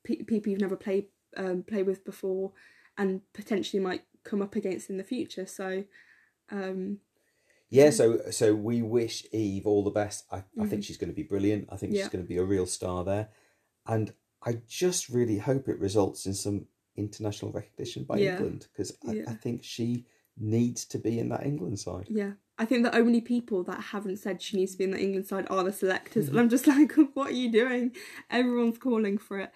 pe- 0.03 0.23
people 0.23 0.51
you've 0.51 0.61
never 0.61 0.75
played 0.75 1.07
um 1.37 1.63
played 1.63 1.87
with 1.87 2.03
before, 2.05 2.51
and 2.97 3.21
potentially 3.33 3.81
might 3.81 4.03
come 4.23 4.41
up 4.41 4.55
against 4.55 4.89
in 4.89 4.97
the 4.97 5.03
future. 5.03 5.45
So 5.45 5.83
um, 6.51 6.99
Yeah, 7.73 7.89
so 7.89 8.19
so 8.31 8.53
we 8.55 8.81
wish 8.81 9.25
Eve 9.31 9.65
all 9.65 9.83
the 9.83 9.89
best. 9.91 10.25
I, 10.31 10.43
I 10.61 10.65
think 10.67 10.83
she's 10.83 10.97
going 10.97 11.09
to 11.09 11.15
be 11.15 11.23
brilliant. 11.23 11.69
I 11.71 11.77
think 11.77 11.91
Mm-hmm. 11.91 11.97
Yeah. 11.97 12.03
she's 12.03 12.11
going 12.11 12.23
to 12.23 12.29
be 12.29 12.37
a 12.37 12.43
real 12.43 12.65
star 12.65 13.03
there, 13.03 13.29
and 13.87 14.13
I 14.45 14.59
just 14.67 15.09
really 15.09 15.37
hope 15.39 15.67
it 15.67 15.79
results 15.79 16.25
in 16.25 16.33
some 16.33 16.67
international 16.95 17.51
recognition 17.51 18.03
by 18.03 18.17
Yeah. 18.17 18.33
England 18.37 18.67
because 18.71 18.95
I, 19.07 19.13
Yeah. 19.13 19.23
I 19.27 19.33
think 19.33 19.63
she 19.63 20.05
needs 20.37 20.85
to 20.85 20.97
be 20.99 21.17
in 21.19 21.29
that 21.29 21.45
England 21.45 21.79
side. 21.79 22.07
Yeah. 22.09 22.33
I 22.59 22.65
think 22.65 22.83
the 22.83 22.95
only 22.95 23.19
people 23.21 23.63
that 23.63 23.79
haven't 23.81 24.17
said 24.17 24.39
she 24.41 24.57
needs 24.57 24.73
to 24.73 24.77
be 24.77 24.83
in 24.83 24.91
the 24.91 24.99
England 25.01 25.25
side 25.25 25.47
are 25.49 25.63
the 25.63 25.71
selectors. 25.73 26.27
And 26.29 26.39
I'm 26.39 26.49
just 26.49 26.67
like, 26.75 26.91
what 27.15 27.29
are 27.29 27.39
you 27.43 27.51
doing? 27.51 27.95
Everyone's 28.29 28.77
calling 28.77 29.17
for 29.17 29.39
it. 29.39 29.51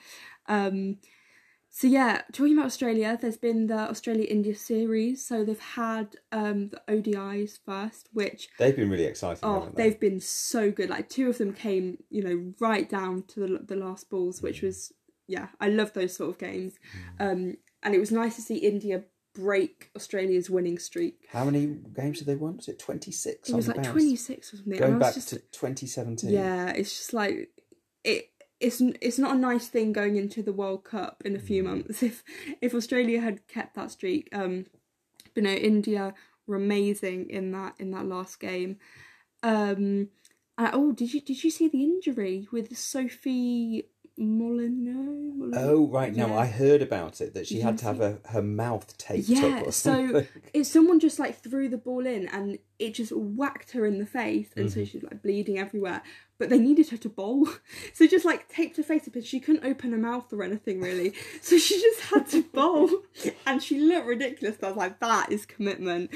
Um, 0.48 0.98
so 1.70 1.88
yeah, 1.88 2.22
talking 2.34 2.54
about 2.54 2.66
Australia, 2.66 3.18
there's 3.22 3.38
been 3.38 3.68
the 3.68 3.78
Australia 3.90 4.26
India 4.28 4.56
series. 4.56 5.26
So 5.26 5.44
they've 5.44 5.60
had 5.60 6.16
um, 6.32 6.70
the 6.70 6.82
ODIs 6.88 7.60
first, 7.66 8.10
which 8.14 8.50
They've 8.58 8.76
been 8.76 8.90
really 8.90 9.06
exciting. 9.06 9.42
oh, 9.44 9.70
they? 9.76 9.84
they've 9.90 10.00
been 10.00 10.20
so 10.20 10.72
good. 10.72 10.90
Like 10.90 11.10
two 11.10 11.30
of 11.30 11.38
them 11.38 11.54
came, 11.54 11.98
you 12.10 12.24
know, 12.24 12.54
right 12.60 12.90
down 12.90 13.24
to 13.30 13.40
the 13.42 13.60
the 13.66 13.76
last 13.76 14.10
balls, 14.10 14.42
which 14.42 14.62
was 14.62 14.92
yeah, 15.28 15.48
I 15.60 15.70
love 15.70 15.94
those 15.94 16.16
sort 16.16 16.30
of 16.32 16.38
games. 16.40 16.74
Um, 17.20 17.58
and 17.84 17.94
it 17.94 18.00
was 18.00 18.12
nice 18.12 18.36
to 18.38 18.42
see 18.42 18.58
India 18.58 19.04
break 19.36 19.92
Australia's 19.96 20.50
winning 20.50 20.80
streak. 20.80 21.28
How 21.32 21.46
many 21.46 21.68
games 21.96 22.18
did 22.18 22.28
they 22.28 22.36
won? 22.36 22.58
Was 22.58 22.68
it 22.70 22.80
twenty 22.80 23.12
six? 23.12 23.50
It 23.50 23.56
was 23.56 23.68
like 23.68 23.84
26 23.84 24.54
or 24.54 24.58
something. 24.58 24.74
and 24.74 24.84
I 24.84 24.88
Going 24.88 25.00
was 25.00 25.08
back 25.08 25.14
just- 25.14 25.30
to 25.30 25.40
twenty 25.52 25.86
seventeen. 25.86 26.32
Yeah, 26.32 26.70
it's 26.72 26.98
just 26.98 27.14
like 27.14 27.50
it. 28.04 28.30
It's 28.60 28.82
it's 29.02 29.20
not 29.20 29.36
a 29.36 29.40
nice 29.40 29.68
thing 29.68 29.94
going 29.94 30.16
into 30.16 30.42
the 30.42 30.54
World 30.54 30.84
Cup 30.84 31.22
in 31.26 31.36
a 31.36 31.40
few 31.40 31.64
Mm. 31.64 31.66
months. 31.68 32.02
If 32.10 32.24
if 32.62 32.74
Australia 32.74 33.22
had 33.22 33.48
kept 33.48 33.76
that 33.76 33.92
streak, 33.92 34.30
um, 34.34 34.66
but 35.34 35.44
no, 35.44 35.52
India 35.52 36.14
were 36.48 36.56
amazing 36.56 37.30
in 37.30 37.52
that 37.52 37.76
in 37.80 37.92
that 37.92 38.06
last 38.06 38.40
game. 38.40 38.78
Um, 39.44 40.10
uh, 40.58 40.72
oh, 40.74 40.92
did 40.92 41.14
you 41.14 41.22
did 41.22 41.44
you 41.44 41.52
see 41.52 41.68
the 41.68 41.84
injury 41.84 42.48
with 42.52 42.76
Sophie 42.78 43.90
Molyneux? 44.18 45.52
Oh 45.56 45.88
right, 45.88 46.14
now 46.16 46.28
Yeah. 46.30 46.38
I 46.40 46.46
heard 46.48 46.82
about 46.82 47.22
it 47.22 47.34
that 47.36 47.48
she 47.48 47.62
had 47.62 47.78
to 47.80 47.86
have 47.86 47.98
her, 48.00 48.20
her 48.30 48.42
mouth 48.42 48.98
taped 48.98 49.30
Yeah, 49.30 49.60
up 49.60 49.68
or 49.68 49.72
so 49.72 50.26
if 50.54 50.66
someone 50.68 51.00
just 51.00 51.20
like 51.20 51.38
threw 51.42 51.70
the 51.70 51.78
ball 51.78 52.06
in 52.06 52.28
and 52.28 52.60
it 52.80 52.96
just 52.96 53.12
whacked 53.12 53.72
her 53.72 53.86
in 53.86 53.98
the 54.00 54.06
face, 54.06 54.50
and 54.56 54.72
so 54.72 54.80
Mhm. 54.82 54.88
she's 54.88 55.04
like 55.04 55.22
bleeding 55.22 55.58
everywhere. 55.58 56.02
But 56.40 56.50
they 56.50 56.60
needed 56.60 56.90
her 56.90 56.98
to 56.98 57.10
bowl, 57.10 57.48
so 57.94 58.06
just 58.08 58.26
like 58.26 58.48
taped 58.50 58.78
her 58.78 58.84
face 58.84 59.08
up, 59.08 59.16
and 59.16 59.24
she 59.26 59.40
couldn't 59.40 59.66
open 59.66 59.92
her 59.92 59.98
mouth 59.98 60.32
or 60.34 60.44
anything 60.44 60.82
really. 60.82 61.14
So 61.42 61.58
she 61.58 61.80
just 61.80 62.02
had 62.02 62.28
to 62.30 62.44
bowl, 62.54 62.90
and 63.46 63.62
she 63.64 63.80
looked 63.80 64.08
ridiculous. 64.08 64.58
I 64.62 64.68
was 64.68 64.78
like, 64.78 65.00
that 65.00 65.32
is 65.32 65.46
commitment, 65.46 66.12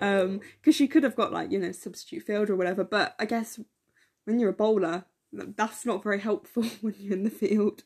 um, 0.00 0.40
because 0.60 0.74
she 0.76 0.86
could 0.88 1.02
have 1.02 1.16
got 1.16 1.32
like 1.32 1.50
you 1.50 1.58
know 1.58 1.72
substitute 1.72 2.22
field 2.22 2.50
or 2.50 2.56
whatever. 2.56 2.84
But 2.84 3.14
I 3.18 3.24
guess 3.24 3.58
when 4.24 4.38
you're 4.38 4.50
a 4.50 4.54
bowler, 4.54 5.04
that's 5.56 5.84
not 5.86 6.02
very 6.02 6.20
helpful 6.20 6.62
when 6.80 6.94
you're 6.98 7.14
in 7.14 7.24
the 7.24 7.30
field. 7.30 7.82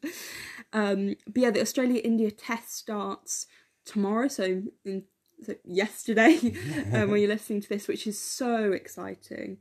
Um, 0.72 1.16
but 1.26 1.42
yeah, 1.42 1.50
the 1.50 1.60
Australia 1.60 2.00
India 2.04 2.30
test 2.30 2.76
starts 2.76 3.46
tomorrow, 3.84 4.28
so 4.28 4.62
in 4.84 5.04
so 5.42 5.54
yesterday 5.64 6.38
um, 6.92 7.10
when 7.10 7.20
you're 7.20 7.28
listening 7.36 7.60
to 7.62 7.68
this, 7.68 7.88
which 7.88 8.06
is 8.06 8.18
so 8.20 8.72
exciting. 8.72 9.58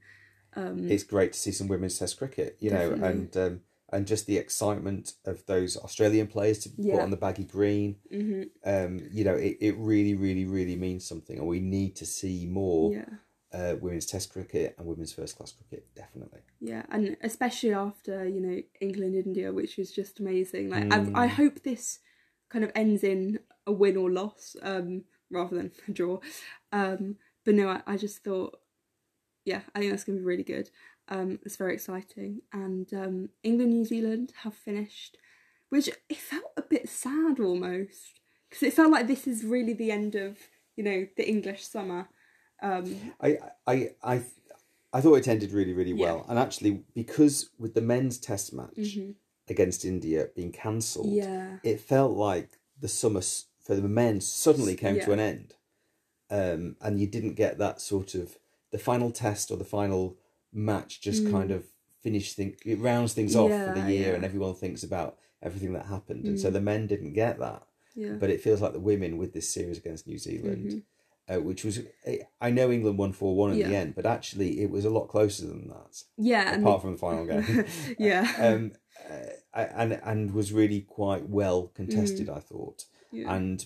Um, 0.56 0.90
it's 0.90 1.04
great 1.04 1.34
to 1.34 1.40
see 1.40 1.52
some 1.52 1.68
women's 1.68 1.98
Test 2.00 2.18
cricket, 2.18 2.58
you 2.60 2.72
know, 2.72 2.90
Definitely. 2.90 3.10
and 3.10 3.38
um, 3.38 3.62
and 3.92 4.08
just 4.08 4.28
the 4.28 4.38
excitement 4.38 5.14
of 5.26 5.46
those 5.46 5.78
Australian 5.78 6.28
players 6.28 6.60
to 6.60 6.70
put 6.70 7.00
on 7.00 7.12
the 7.12 7.18
baggy 7.18 7.44
green. 7.44 7.96
Mhm. 8.14 8.50
Um, 8.66 9.08
you 9.12 9.24
know, 9.24 9.36
it, 9.36 9.58
it 9.62 9.76
really, 9.78 10.16
really, 10.16 10.46
really 10.46 10.76
means 10.76 11.08
something, 11.08 11.38
and 11.38 11.48
we 11.48 11.60
need 11.60 11.96
to 11.98 12.06
see 12.06 12.46
more 12.46 12.94
Yeah. 12.94 13.06
Uh, 13.54 13.76
women's 13.82 14.06
Test 14.06 14.32
cricket 14.32 14.76
and 14.78 14.88
women's 14.88 15.14
first 15.14 15.38
class 15.38 15.52
cricket, 15.52 15.88
definitely. 15.96 16.40
Yeah, 16.60 16.84
and 16.90 17.18
especially 17.22 17.74
after 17.74 18.28
you 18.28 18.40
know 18.40 18.62
England 18.80 19.16
India, 19.16 19.52
which 19.52 19.78
was 19.78 19.92
just 19.92 20.20
amazing. 20.20 20.70
Like 20.70 20.86
Mm. 20.86 21.16
I, 21.16 21.24
I 21.24 21.28
hope 21.28 21.64
this 21.64 22.00
kind 22.50 22.64
of 22.64 22.72
ends 22.76 23.04
in 23.04 23.40
a 23.66 23.72
win 23.72 23.98
or 23.98 24.12
loss, 24.12 24.56
um, 24.62 25.04
rather 25.32 25.56
than 25.56 25.72
a 25.88 25.92
draw. 25.92 26.20
Um, 26.72 27.16
but 27.46 27.56
no, 27.56 27.70
I, 27.70 27.82
I 27.88 27.98
just 27.98 28.24
thought, 28.24 28.60
yeah, 29.46 29.62
I 29.74 29.80
think 29.80 29.92
that's 29.92 30.04
gonna 30.04 30.20
be 30.20 30.24
really 30.24 30.44
good. 30.44 30.70
Um, 31.08 31.40
it's 31.44 31.56
very 31.56 31.74
exciting, 31.74 32.42
and 32.54 32.92
um, 32.94 33.30
England 33.44 33.72
New 33.72 33.86
Zealand 33.86 34.34
have 34.44 34.54
finished, 34.54 35.18
which 35.70 35.90
it 36.10 36.18
felt 36.18 36.52
a 36.56 36.62
bit 36.62 36.88
sad 36.88 37.40
almost 37.40 38.20
because 38.48 38.64
it 38.64 38.74
felt 38.74 38.92
like 38.92 39.08
this 39.08 39.28
is 39.28 39.44
really 39.44 39.74
the 39.74 39.92
end 39.92 40.14
of 40.16 40.38
you 40.76 40.84
know 40.84 41.08
the 41.18 41.28
English 41.28 41.66
summer. 41.66 42.10
Um, 42.62 43.14
I, 43.22 43.38
I, 43.68 43.92
I, 44.04 44.22
I 44.94 45.02
thought 45.02 45.16
it 45.16 45.28
ended 45.28 45.52
really, 45.52 45.74
really 45.74 45.92
Yeah. 45.92 46.06
well, 46.14 46.26
and 46.30 46.38
actually 46.40 46.84
because 46.94 47.50
with 47.58 47.74
the 47.74 47.82
men's 47.82 48.18
Test 48.18 48.54
match 48.54 48.76
Mhm. 48.78 49.16
against 49.48 49.86
India 49.86 50.30
being 50.36 50.52
cancelled, 50.52 51.08
Yeah. 51.14 51.60
it 51.64 51.80
felt 51.80 52.14
like 52.18 52.60
the 52.80 52.88
summer 52.88 53.22
for 53.60 53.76
the 53.76 53.88
men 53.88 54.20
suddenly 54.22 54.76
came 54.76 55.00
to 55.02 55.12
an 55.12 55.20
end, 55.20 55.56
um, 56.30 56.76
and 56.82 57.00
you 57.00 57.08
didn't 57.08 57.34
get 57.36 57.58
that 57.60 57.82
sort 57.82 58.16
of 58.16 58.38
the 58.72 58.78
final 58.80 59.12
test 59.12 59.52
or 59.52 59.58
the 59.58 59.64
final 59.66 60.18
match 60.52 61.02
just 61.02 61.24
Mm. 61.24 61.32
kind 61.32 61.52
of 61.52 61.66
finish 62.02 62.34
thing 62.34 62.56
it 62.66 62.80
rounds 62.80 63.14
things 63.14 63.36
off 63.36 63.52
for 63.52 63.74
the 63.80 63.92
year 63.92 64.10
yeah. 64.10 64.16
and 64.16 64.24
everyone 64.24 64.56
thinks 64.56 64.84
about 64.84 65.18
everything 65.42 65.74
that 65.74 65.86
happened 65.88 66.26
and 66.26 66.40
so 66.40 66.50
Mm. 66.50 66.54
the 66.54 66.62
men 66.62 66.88
didn't 66.88 67.14
get 67.14 67.38
that 67.40 67.68
Yeah. 67.96 68.14
but 68.14 68.30
it 68.30 68.42
feels 68.42 68.62
like 68.62 68.74
the 68.74 68.80
women 68.80 69.18
with 69.18 69.34
this 69.34 69.50
series 69.50 69.78
against 69.78 70.08
New 70.08 70.18
Zealand 70.18 70.66
Mhm. 70.72 70.84
Uh, 71.30 71.40
which 71.40 71.64
was 71.64 71.80
I 72.42 72.50
know 72.50 72.72
England 72.72 72.98
won 72.98 73.14
4-1 73.14 73.54
in 73.54 73.60
the 73.70 73.76
end 73.76 73.96
but 73.96 74.06
actually 74.06 74.62
it 74.62 74.70
was 74.70 74.86
a 74.86 74.90
lot 74.90 75.08
closer 75.08 75.46
than 75.46 75.68
that 75.70 76.04
Yeah, 76.18 76.56
apart 76.56 76.82
from 76.82 76.94
the 76.94 76.98
final 76.98 77.26
game 77.26 77.66
Yeah. 78.00 78.28
um 78.40 78.74
uh, 79.54 79.66
and 79.74 79.94
and 80.04 80.34
was 80.34 80.52
really 80.52 80.82
quite 80.82 81.30
well 81.30 81.68
contested 81.76 82.28
Mm. 82.28 82.38
I 82.38 82.40
thought 82.40 82.86
Yeah. 83.12 83.36
and 83.36 83.66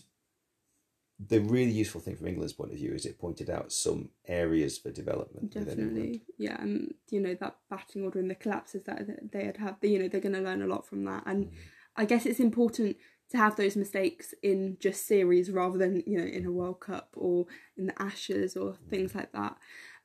the 1.20 1.40
really 1.40 1.72
useful 1.72 2.02
thing 2.02 2.16
from 2.16 2.28
England's 2.28 2.54
point 2.54 2.72
of 2.72 2.78
view 2.78 2.92
is 2.94 3.06
it 3.06 3.20
pointed 3.20 3.50
out 3.50 3.72
some 3.72 4.10
areas 4.28 4.78
for 4.78 4.92
development. 4.92 5.52
Definitely, 5.52 6.24
yeah, 6.38 6.60
and 6.62 6.96
you 7.10 7.22
know 7.22 7.36
that 7.36 7.58
batting 7.70 8.04
order 8.04 8.20
and 8.20 8.30
the 8.30 8.36
collapses 8.36 8.84
that 8.84 9.32
they 9.32 9.46
had 9.46 9.58
had, 9.58 9.76
you 9.82 10.00
know, 10.00 10.08
they're 10.08 10.20
going 10.20 10.34
to 10.34 10.42
learn 10.42 10.62
a 10.62 10.68
lot 10.68 10.86
from 10.86 11.06
that, 11.06 11.24
and 11.26 11.52
I 11.96 12.06
guess 12.06 12.26
it's 12.26 12.40
important 12.40 12.98
to 13.32 13.38
have 13.38 13.56
those 13.56 13.76
mistakes 13.76 14.34
in 14.44 14.78
just 14.80 15.08
series 15.08 15.50
rather 15.52 15.78
than 15.78 16.04
you 16.06 16.18
know 16.18 16.26
in 16.26 16.46
a 16.46 16.52
World 16.52 16.80
Cup 16.80 17.10
or 17.16 17.46
in 17.78 17.88
the 17.88 18.02
Ashes 18.02 18.56
or 18.56 18.76
things 18.90 19.16
like 19.16 19.32
that. 19.34 19.58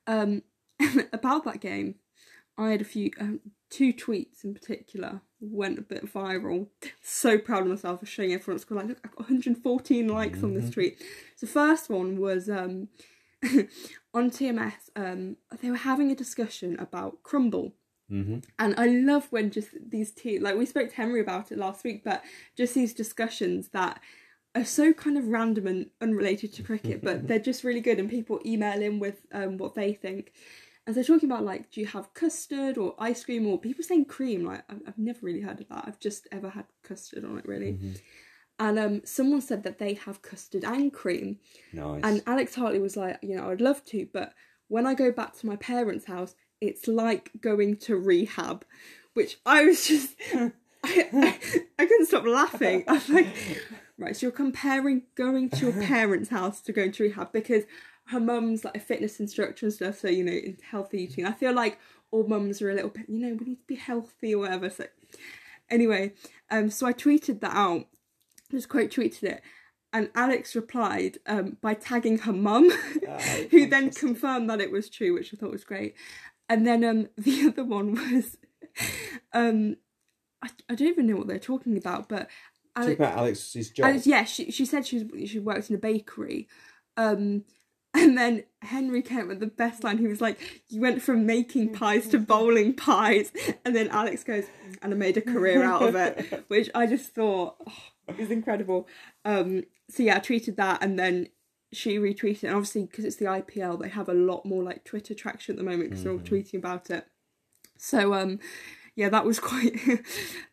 Um, 0.07 0.41
about 1.13 1.43
that 1.43 1.59
game, 1.61 1.95
I 2.57 2.69
had 2.71 2.81
a 2.81 2.85
few, 2.85 3.11
um, 3.19 3.39
two 3.69 3.93
tweets 3.93 4.43
in 4.43 4.53
particular 4.53 5.21
went 5.41 5.77
a 5.79 5.81
bit 5.81 6.11
viral. 6.11 6.67
So 7.01 7.37
proud 7.37 7.63
of 7.63 7.67
myself 7.67 7.99
for 7.99 8.05
showing 8.05 8.33
everyone 8.33 8.59
school. 8.59 8.77
Like, 8.77 8.87
look, 8.87 8.99
I 9.03 9.07
got 9.09 9.19
114 9.19 10.07
likes 10.07 10.43
on 10.43 10.53
this 10.53 10.69
Mhm. 10.69 10.73
tweet. 10.73 11.03
So 11.35 11.47
first 11.47 11.89
one 11.89 12.19
was 12.19 12.49
um, 12.49 12.87
on 14.13 14.29
TMS. 14.31 14.89
Um, 14.95 15.37
they 15.61 15.69
were 15.69 15.75
having 15.77 16.11
a 16.11 16.15
discussion 16.15 16.79
about 16.79 17.23
crumble. 17.23 17.73
Mm-hmm. 18.11 18.39
And 18.57 18.75
I 18.77 18.87
love 18.87 19.27
when 19.29 19.51
just 19.51 19.69
these 19.89 20.11
two, 20.11 20.39
like 20.39 20.55
we 20.55 20.65
spoke 20.65 20.89
to 20.89 20.95
Henry 20.95 21.21
about 21.21 21.51
it 21.51 21.57
last 21.57 21.83
week, 21.83 22.03
but 22.03 22.23
just 22.57 22.73
these 22.73 22.93
discussions 22.93 23.69
that 23.69 24.01
are 24.55 24.65
so 24.65 24.93
kind 24.93 25.17
of 25.17 25.27
random 25.27 25.67
and 25.67 25.89
unrelated 26.01 26.53
to 26.53 26.63
cricket, 26.63 27.03
but 27.03 27.27
they're 27.27 27.39
just 27.39 27.63
really 27.63 27.81
good. 27.81 27.99
And 27.99 28.09
people 28.09 28.41
email 28.45 28.81
in 28.81 28.99
with 28.99 29.21
um, 29.31 29.57
what 29.57 29.75
they 29.75 29.93
think. 29.93 30.33
And 30.87 30.95
so 30.95 31.03
talking 31.03 31.29
about 31.29 31.45
like, 31.45 31.69
do 31.69 31.81
you 31.81 31.87
have 31.87 32.13
custard 32.15 32.77
or 32.77 32.95
ice 32.97 33.23
cream 33.23 33.45
or 33.45 33.59
people 33.59 33.83
saying 33.83 34.05
cream? 34.05 34.43
Like 34.43 34.63
I've, 34.69 34.81
I've 34.87 34.97
never 34.97 35.19
really 35.21 35.41
heard 35.41 35.61
of 35.61 35.69
that. 35.69 35.83
I've 35.87 35.99
just 35.99 36.27
ever 36.31 36.49
had 36.49 36.65
custard 36.83 37.25
on 37.25 37.37
it 37.37 37.47
really. 37.47 37.77
And 38.57 38.79
um, 38.79 39.01
someone 39.05 39.41
said 39.41 39.63
that 39.63 39.77
they 39.77 39.93
have 39.93 40.21
custard 40.21 40.65
and 40.65 40.91
cream. 40.91 41.37
Nice. 41.71 42.01
And 42.03 42.23
Alex 42.25 42.55
Hartley 42.55 42.79
was 42.79 42.97
like, 42.97 43.19
you 43.21 43.37
know, 43.37 43.49
I'd 43.51 43.61
love 43.61 43.85
to, 43.85 44.07
but 44.11 44.33
when 44.67 44.85
I 44.85 44.93
go 44.95 45.11
back 45.11 45.37
to 45.37 45.47
my 45.47 45.55
parents' 45.55 46.05
house, 46.05 46.35
it's 46.61 46.87
like 46.87 47.31
going 47.39 47.77
to 47.77 47.95
rehab, 47.95 48.65
which 49.13 49.39
I 49.45 49.63
was 49.63 49.87
just, 49.87 50.15
I, 50.33 50.51
I, 50.83 51.39
I 51.79 51.85
couldn't 51.85 52.07
stop 52.07 52.25
laughing. 52.25 52.83
I 52.87 52.93
was 52.93 53.09
like, 53.09 53.27
right, 53.97 54.15
so 54.15 54.25
you're 54.25 54.31
comparing 54.31 55.03
going 55.15 55.49
to 55.51 55.71
your 55.71 55.83
parents' 55.85 56.29
house 56.29 56.61
to 56.61 56.73
going 56.73 56.91
to 56.93 57.03
rehab 57.03 57.31
because 57.31 57.63
her 58.07 58.19
mum's 58.19 58.65
like 58.65 58.75
a 58.75 58.79
fitness 58.79 59.19
instructor 59.19 59.67
and 59.67 59.73
stuff, 59.73 59.99
so, 59.99 60.07
you 60.07 60.23
know, 60.23 60.31
in 60.31 60.57
healthy 60.69 61.03
eating. 61.03 61.25
I 61.25 61.31
feel 61.31 61.53
like 61.53 61.79
all 62.11 62.27
mums 62.27 62.61
are 62.61 62.69
a 62.69 62.73
little 62.73 62.89
bit, 62.89 63.05
you 63.07 63.19
know, 63.19 63.35
we 63.39 63.45
need 63.45 63.59
to 63.59 63.67
be 63.67 63.75
healthy 63.75 64.33
or 64.33 64.39
whatever. 64.39 64.69
So, 64.69 64.85
anyway, 65.69 66.13
um, 66.49 66.69
so 66.69 66.87
I 66.87 66.93
tweeted 66.93 67.39
that 67.41 67.55
out, 67.55 67.85
just 68.51 68.69
quote 68.69 68.89
tweeted 68.91 69.23
it. 69.23 69.41
And 69.91 70.11
Alex 70.13 70.55
replied 70.55 71.17
um, 71.25 71.57
by 71.61 71.73
tagging 71.73 72.19
her 72.19 72.33
mum, 72.33 72.69
who 73.51 73.67
then 73.67 73.89
confirmed 73.89 74.49
that 74.49 74.61
it 74.61 74.71
was 74.71 74.89
true, 74.89 75.15
which 75.15 75.33
I 75.33 75.37
thought 75.37 75.51
was 75.51 75.63
great. 75.63 75.95
And 76.49 76.65
then 76.65 76.83
um, 76.83 77.09
the 77.17 77.47
other 77.47 77.63
one 77.63 77.93
was, 77.93 78.37
um, 79.31 79.77
I, 80.41 80.49
I 80.69 80.75
don't 80.75 80.89
even 80.89 81.07
know 81.07 81.15
what 81.15 81.27
they're 81.27 81.39
talking 81.39 81.77
about, 81.77 82.09
but 82.09 82.27
Talk 82.75 82.95
about 82.95 83.17
Alex's 83.17 83.69
job. 83.71 83.87
Alex, 83.87 84.07
yeah, 84.07 84.23
she 84.23 84.51
she 84.51 84.65
said 84.65 84.85
she 84.85 85.03
was 85.03 85.29
she 85.29 85.39
worked 85.39 85.69
in 85.69 85.75
a 85.75 85.79
bakery, 85.79 86.47
um, 86.97 87.43
and 87.93 88.17
then 88.17 88.43
Henry 88.61 89.01
came 89.01 89.27
with 89.27 89.39
the 89.39 89.47
best 89.47 89.83
line. 89.83 89.97
He 89.97 90.07
was 90.07 90.21
like, 90.21 90.39
"You 90.69 90.81
went 90.81 91.01
from 91.01 91.25
making 91.25 91.73
pies 91.73 92.07
to 92.09 92.19
bowling 92.19 92.73
pies," 92.73 93.31
and 93.65 93.75
then 93.75 93.89
Alex 93.89 94.23
goes, 94.23 94.45
"And 94.81 94.93
I 94.93 94.97
made 94.97 95.17
a 95.17 95.21
career 95.21 95.63
out 95.63 95.81
of 95.81 95.95
it," 95.95 96.45
which 96.47 96.69
I 96.73 96.85
just 96.85 97.13
thought 97.13 97.55
oh, 97.67 98.13
is 98.17 98.31
incredible. 98.31 98.87
Um, 99.25 99.63
so 99.89 100.03
yeah, 100.03 100.17
I 100.17 100.19
tweeted 100.19 100.55
that, 100.57 100.83
and 100.83 100.97
then 100.97 101.27
she 101.71 101.97
retweeted, 101.97 102.43
and 102.43 102.53
obviously 102.55 102.85
because 102.85 103.05
it's 103.05 103.17
the 103.17 103.25
IPL, 103.25 103.79
they 103.81 103.89
have 103.89 104.09
a 104.09 104.13
lot 104.13 104.45
more 104.45 104.63
like 104.63 104.83
Twitter 104.83 105.13
traction 105.13 105.53
at 105.53 105.57
the 105.57 105.63
moment 105.63 105.89
because 105.89 106.03
they're 106.03 106.13
all 106.13 106.19
tweeting 106.19 106.55
about 106.55 106.89
it. 106.89 107.05
So 107.77 108.13
um, 108.13 108.39
yeah, 108.95 109.09
that 109.09 109.25
was 109.25 109.39
quite 109.49 109.79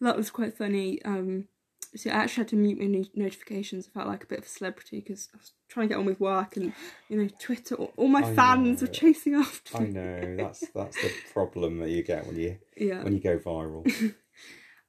that 0.01 0.17
was 0.17 0.31
quite 0.31 0.57
funny. 0.57 1.03
Um, 1.03 1.49
so 1.95 2.11
I 2.11 2.15
actually 2.15 2.43
had 2.43 2.49
to 2.49 2.57
mute 2.57 2.79
my 2.79 3.05
notifications. 3.15 3.89
I 3.89 3.95
felt 3.99 4.09
like 4.09 4.25
a 4.25 4.27
bit 4.27 4.41
of 4.41 4.45
a 4.45 4.49
celebrity 4.49 5.01
because 5.01 5.29
I 5.35 5.39
was 5.39 5.53
trying 5.69 5.89
to 5.89 5.95
get 5.95 5.99
on 5.99 6.05
with 6.07 6.21
work 6.21 6.57
and 6.57 6.73
you 7.09 7.23
know 7.23 7.29
Twitter. 7.41 7.75
All, 7.77 8.09
my 8.09 8.23
I 8.23 8.35
fans 8.35 8.83
were 8.83 8.89
chasing 8.89 9.35
after 9.35 9.79
I 9.79 9.87
know 9.87 10.37
that's 10.37 10.61
that's 10.75 11.01
the 11.01 11.11
problem 11.33 11.79
that 11.79 11.91
you 11.91 12.03
get 12.03 12.27
when 12.27 12.37
you 12.37 12.59
Yeah. 12.77 13.03
when 13.03 13.15
you 13.15 13.21
go 13.21 13.39
viral. 13.39 13.87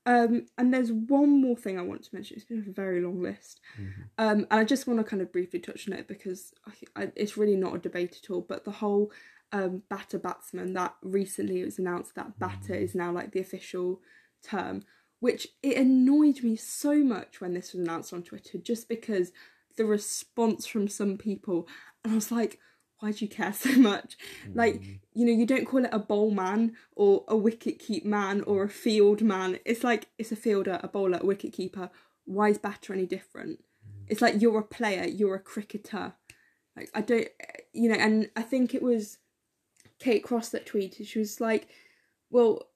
Um, 0.08 0.46
and 0.58 0.74
there's 0.74 0.90
one 0.90 1.42
more 1.42 1.58
thing 1.58 1.78
I 1.78 1.82
want 1.82 2.02
to 2.04 2.16
mention. 2.16 2.38
It's 2.38 2.46
been 2.46 2.66
a 2.66 2.72
very 2.72 3.02
long 3.02 3.22
list, 3.22 3.60
um, 4.18 4.48
and 4.50 4.62
I 4.62 4.64
just 4.64 4.88
want 4.88 5.02
to 5.02 5.04
kind 5.04 5.22
of 5.22 5.34
briefly 5.34 5.60
touch 5.60 5.86
on 5.88 5.94
it 5.94 6.08
because 6.08 6.54
I, 6.66 7.04
I, 7.04 7.12
it's 7.18 7.36
really 7.36 7.58
not 7.58 7.76
a 7.76 7.80
debate 7.80 8.18
at 8.24 8.32
all. 8.32 8.40
But 8.40 8.64
the 8.64 8.72
whole 8.72 9.12
um, 9.52 9.84
batter 9.90 10.18
batsman 10.18 10.74
that 10.74 10.96
recently 11.02 11.60
it 11.60 11.66
was 11.66 11.78
announced 11.78 12.16
that 12.16 12.40
batter 12.40 12.74
is 12.74 12.96
now 12.96 13.12
like 13.12 13.34
the 13.34 13.42
official 13.42 14.00
term, 14.42 14.84
which 15.20 15.50
it 15.62 15.76
annoyed 15.76 16.42
me 16.42 16.56
so 16.56 16.96
much 17.04 17.42
when 17.42 17.54
this 17.54 17.74
was 17.74 17.82
announced 17.82 18.14
on 18.14 18.24
Twitter, 18.24 18.58
just 18.58 18.88
because 18.88 19.34
the 19.76 19.84
response 19.86 20.66
from 20.66 20.88
some 20.88 21.18
people, 21.18 21.68
and 22.06 22.14
I 22.14 22.16
was 22.16 22.32
like, 22.32 22.60
why 23.00 23.12
do 23.12 23.26
you 23.26 23.30
care 23.30 23.54
so 23.54 23.72
much? 23.74 24.18
Like, 24.54 24.76
mm. 24.76 25.00
you 25.14 25.26
know, 25.26 25.32
you 25.32 25.46
don't 25.46 25.66
call 25.66 25.86
it 25.86 25.94
a 25.94 26.00
bowl 26.00 26.32
man 26.32 26.76
or 26.96 27.24
a 27.28 27.36
wicket 27.36 27.80
keep 27.80 28.06
man 28.06 28.42
or 28.42 28.64
a 28.64 28.70
field 28.70 29.22
man. 29.22 29.60
It's 29.66 29.84
like 29.84 30.10
it's 30.18 30.32
a 30.32 30.36
fielder, 30.36 30.80
a 30.84 30.88
bowler, 30.88 31.20
a 31.22 31.26
wicket 31.26 31.54
keeper. 31.54 31.90
Why 32.26 32.50
is 32.50 32.58
batter 32.58 32.94
any 32.94 33.06
different? 33.06 33.60
Mm. 33.60 34.06
It's 34.08 34.22
like 34.22 34.42
you're 34.42 34.60
a 34.60 34.64
player, 34.64 35.06
you're 35.06 35.36
a 35.36 35.40
cricketer. 35.40 36.14
Like 36.76 36.90
I 36.94 37.02
don't, 37.02 37.28
you 37.74 37.90
know, 37.90 37.96
and 37.96 38.30
I 38.36 38.42
think 38.42 38.74
it 38.74 38.84
was 38.84 39.18
Kate 40.00 40.24
Cross 40.24 40.50
that 40.50 40.68
tweeted. 40.68 41.08
She 41.08 41.20
was 41.20 41.42
like, 41.42 41.68
"Well, 42.30 42.68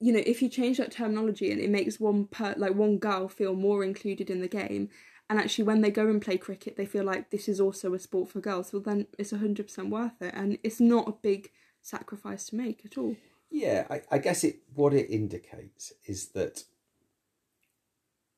you 0.00 0.14
know, 0.14 0.22
if 0.24 0.40
you 0.40 0.48
change 0.48 0.78
that 0.78 0.90
terminology 0.90 1.52
and 1.52 1.60
it 1.60 1.68
makes 1.68 2.00
one 2.00 2.26
per 2.26 2.54
like 2.56 2.74
one 2.74 2.96
girl 2.96 3.28
feel 3.28 3.54
more 3.54 3.84
included 3.84 4.30
in 4.30 4.40
the 4.40 4.48
game, 4.48 4.88
and 5.30 5.38
actually 5.38 5.64
when 5.64 5.80
they 5.80 5.90
go 5.90 6.06
and 6.08 6.20
play 6.20 6.36
cricket, 6.36 6.76
they 6.76 6.84
feel 6.84 7.04
like 7.04 7.30
this 7.30 7.48
is 7.48 7.60
also 7.60 7.94
a 7.94 7.98
sport 7.98 8.28
for 8.28 8.40
girls. 8.40 8.72
Well, 8.72 8.82
then 8.82 9.06
it's 9.18 9.30
hundred 9.30 9.68
percent 9.68 9.88
worth 9.88 10.20
it, 10.20 10.34
and 10.34 10.58
it's 10.62 10.80
not 10.80 11.08
a 11.08 11.12
big 11.12 11.50
sacrifice 11.80 12.46
to 12.46 12.56
make 12.56 12.84
at 12.84 12.98
all. 12.98 13.16
Yeah, 13.50 13.86
I, 13.88 14.02
I 14.10 14.18
guess 14.18 14.44
it 14.44 14.56
what 14.74 14.92
it 14.92 15.08
indicates 15.10 15.92
is 16.04 16.28
that 16.30 16.64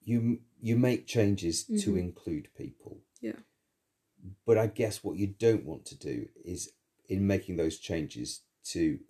you 0.04 0.40
you 0.60 0.76
make 0.76 1.06
changes 1.06 1.64
to 1.64 1.92
Mhm. 1.92 1.98
include 1.98 2.48
people. 2.56 3.00
Yeah. 3.20 3.40
But 4.46 4.58
I 4.58 4.66
guess 4.68 5.02
what 5.02 5.16
you 5.16 5.26
don't 5.26 5.64
want 5.64 5.84
to 5.86 5.96
do 5.96 6.28
is 6.44 6.70
in 7.08 7.26
making 7.26 7.56
those 7.56 7.78
changes 7.78 8.42
to 8.64 9.00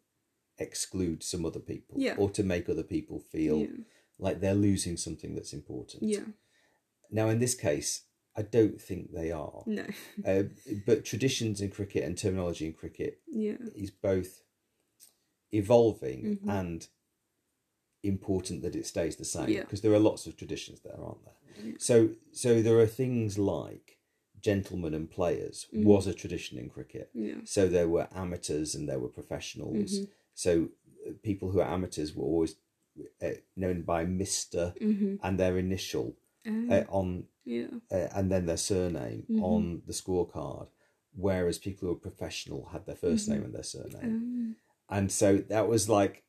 exclude 0.59 1.23
some 1.23 1.45
other 1.45 1.61
people 1.61 1.97
Yeah. 2.01 2.17
or 2.17 2.31
to 2.31 2.43
make 2.43 2.69
other 2.69 2.83
people 2.83 3.19
feel 3.21 3.59
Yeah. 3.59 3.85
like 4.19 4.41
they're 4.41 4.55
losing 4.55 4.97
something 4.97 5.35
that's 5.35 5.53
important. 5.53 6.03
Yeah. 6.05 6.25
Now, 7.13 7.29
in 7.29 7.39
this 7.39 7.55
case, 7.55 8.03
I 8.35 8.43
don't 8.43 8.81
think 8.81 9.13
they 9.13 9.31
are. 9.31 9.63
No. 9.67 9.85
uh, 10.27 10.45
but 10.87 11.05
traditions 11.05 11.61
in 11.61 11.71
cricket 11.71 12.03
and 12.05 12.17
terminology 12.17 12.67
in 12.67 12.73
cricket 12.73 13.21
Yeah. 13.29 13.59
is 13.77 13.91
both 13.91 14.43
evolving 15.53 16.39
Mhm. 16.43 16.49
and 16.49 16.89
important 18.03 18.63
that 18.63 18.75
it 18.75 18.87
stays 18.87 19.17
the 19.17 19.25
same 19.25 19.49
Yeah. 19.49 19.63
because 19.63 19.83
there 19.83 19.93
are 19.93 19.99
lots 19.99 20.27
of 20.27 20.37
traditions 20.37 20.81
there, 20.81 20.99
aren't 21.01 21.25
there? 21.25 21.75
So, 21.79 22.17
so 22.33 22.61
there 22.63 22.79
are 22.79 22.87
things 22.87 23.39
like 23.39 23.99
gentlemen 24.41 24.95
and 24.95 25.09
players 25.09 25.69
Mhm. 25.73 25.85
was 25.85 26.07
a 26.09 26.15
tradition 26.15 26.59
in 26.59 26.69
cricket. 26.69 27.11
Yeah. 27.15 27.43
So 27.45 27.69
there 27.69 27.89
were 27.89 28.09
amateurs 28.13 28.75
and 28.75 28.89
there 28.89 28.99
were 28.99 29.09
professionals. 29.09 30.01
Mhm. 30.01 30.09
So 30.35 30.71
uh, 31.07 31.13
people 31.23 31.51
who 31.51 31.61
are 31.61 31.69
amateurs 31.71 32.15
were 32.17 32.25
always 32.25 32.57
uh, 33.23 33.31
known 33.57 33.83
by 33.83 34.05
Mister 34.05 34.75
Mhm. 34.81 35.19
and 35.23 35.39
their 35.41 35.57
initial 35.59 36.15
Oh. 36.47 36.69
uh, 36.71 36.85
on 36.89 37.27
Yeah. 37.45 37.69
uh, 37.91 38.09
and 38.15 38.31
then 38.31 38.47
their 38.47 38.57
surname 38.57 39.27
Mhm. 39.31 39.43
on 39.43 39.83
the 39.87 39.93
scorecard, 39.93 40.69
whereas 41.15 41.59
people 41.59 41.89
who 41.89 41.95
were 41.95 42.01
professional 42.01 42.67
had 42.67 42.87
their 42.87 42.97
1st 42.97 43.29
Mhm. 43.29 43.33
name 43.33 43.43
and 43.45 43.55
their 43.55 43.63
surname. 43.63 44.05
Um, 44.15 44.57
And 44.89 45.11
so 45.11 45.39
that 45.39 45.69
was 45.69 45.89
like, 45.89 46.25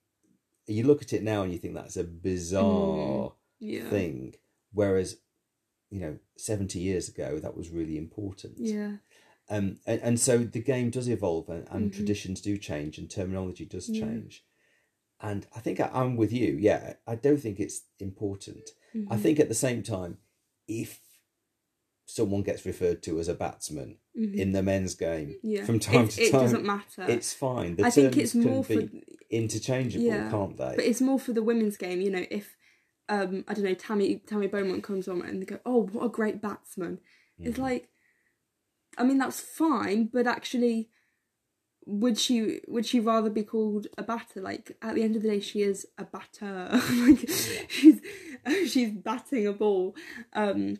you 0.67 0.83
look 0.85 1.01
at 1.01 1.11
it 1.13 1.23
now 1.23 1.43
and 1.43 1.51
you 1.51 1.59
think 1.59 1.73
that's 1.73 1.97
a 1.97 2.03
bizarre 2.03 3.31
Mm, 3.31 3.35
yeah. 3.59 3.89
thing, 3.89 4.35
whereas, 4.71 5.17
you 5.89 5.99
know, 5.99 6.17
70 6.37 6.79
years 6.79 7.09
ago, 7.09 7.39
that 7.39 7.57
was 7.57 7.69
really 7.69 7.97
important. 7.97 8.59
Yeah. 8.59 8.97
Um, 9.49 9.79
and, 9.85 10.01
and 10.01 10.19
so 10.19 10.37
the 10.45 10.61
game 10.61 10.89
does 10.89 11.09
evolve 11.09 11.49
and, 11.49 11.67
and 11.69 11.91
Mhm. 11.91 11.95
traditions 11.95 12.39
do 12.41 12.57
change 12.57 12.97
and 12.97 13.09
terminology 13.09 13.65
does 13.65 13.89
Yeah. 13.89 13.99
change. 14.05 14.45
And 15.23 15.47
I 15.55 15.59
think 15.61 15.79
I, 15.79 15.89
I'm 15.93 16.17
with 16.17 16.31
you. 16.33 16.57
Yeah, 16.59 16.93
I 17.07 17.15
don't 17.15 17.37
think 17.37 17.59
it's 17.59 17.81
important. 17.99 18.69
I 18.93 19.15
Mhm. 19.15 19.19
think 19.21 19.39
at 19.39 19.47
the 19.49 19.55
same 19.55 19.81
time, 19.81 20.17
if 20.67 20.99
someone 22.05 22.43
gets 22.43 22.65
referred 22.65 23.01
to 23.03 23.19
as 23.19 23.27
a 23.29 23.33
batsman 23.33 23.97
Mhm. 24.15 24.35
in 24.35 24.51
the 24.51 24.61
men's 24.61 24.93
game 24.93 25.39
Yeah. 25.41 25.65
from 25.65 25.79
time 25.79 26.05
It- 26.05 26.11
to 26.11 26.21
it 26.23 26.31
time, 26.31 26.41
doesn't 26.41 26.65
matter. 26.65 27.05
It's 27.09 27.33
fine. 27.33 27.77
The 27.77 27.85
I 27.85 27.89
think 27.89 28.17
it's 28.17 28.33
can 28.33 28.43
more 28.43 28.63
be 28.63 28.87
for- 28.87 28.99
interchangeable, 29.31 30.29
can't 30.29 30.57
they? 30.57 30.73
But 30.75 30.85
it's 30.85 31.01
more 31.01 31.17
for 31.17 31.33
the 31.33 31.41
women's 31.41 31.77
game, 31.77 32.01
you 32.01 32.11
know, 32.11 32.25
if 32.29 32.55
um 33.09 33.43
I 33.47 33.53
don't 33.53 33.63
know, 33.65 33.73
Tammy 33.73 34.17
Tammy 34.27 34.47
Beaumont 34.47 34.83
comes 34.83 35.07
on 35.07 35.21
and 35.21 35.41
they 35.41 35.45
go, 35.45 35.59
Oh, 35.65 35.83
what 35.87 36.05
a 36.05 36.09
great 36.09 36.41
batsman. 36.41 36.99
It's 37.39 37.57
Mhm. 37.57 37.61
like 37.61 37.89
I 38.97 39.03
mean 39.05 39.17
that's 39.17 39.39
fine, 39.39 40.05
but 40.07 40.27
actually 40.27 40.89
would 41.85 42.17
she 42.17 42.61
would 42.67 42.85
she 42.85 42.99
rather 42.99 43.29
be 43.29 43.43
called 43.43 43.87
a 43.97 44.03
batter? 44.03 44.41
Like 44.41 44.75
at 44.81 44.95
the 44.95 45.03
end 45.03 45.15
of 45.15 45.21
the 45.21 45.29
day 45.29 45.39
she 45.39 45.61
is 45.61 45.85
a 45.97 46.05
batter. 46.05 46.69
like 47.07 47.29
she's 47.69 47.99
she's 48.71 48.91
batting 48.91 49.47
a 49.47 49.53
ball. 49.53 49.95
Um 50.33 50.77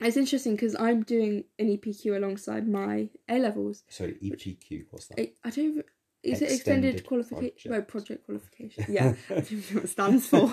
it's 0.00 0.16
interesting 0.16 0.54
because 0.56 0.74
I'm 0.76 1.02
doing 1.02 1.44
an 1.58 1.66
EPQ 1.76 2.16
alongside 2.16 2.66
my 2.66 3.10
A 3.28 3.38
levels. 3.38 3.84
Sorry, 3.90 4.16
EPQ, 4.22 4.86
what's 4.90 5.08
that? 5.08 5.20
I, 5.20 5.32
I 5.44 5.50
don't. 5.50 5.84
Is 6.22 6.40
it 6.42 6.52
extended 6.52 6.94
Extended 6.96 7.06
qualification? 7.06 7.72
No, 7.72 7.82
project 7.82 8.24
qualification. 8.24 8.84
Yeah, 8.88 9.14
I 9.28 9.34
don't 9.34 9.52
know 9.52 9.58
what 9.74 9.84
it 9.84 9.88
stands 9.88 10.26
for. 10.26 10.48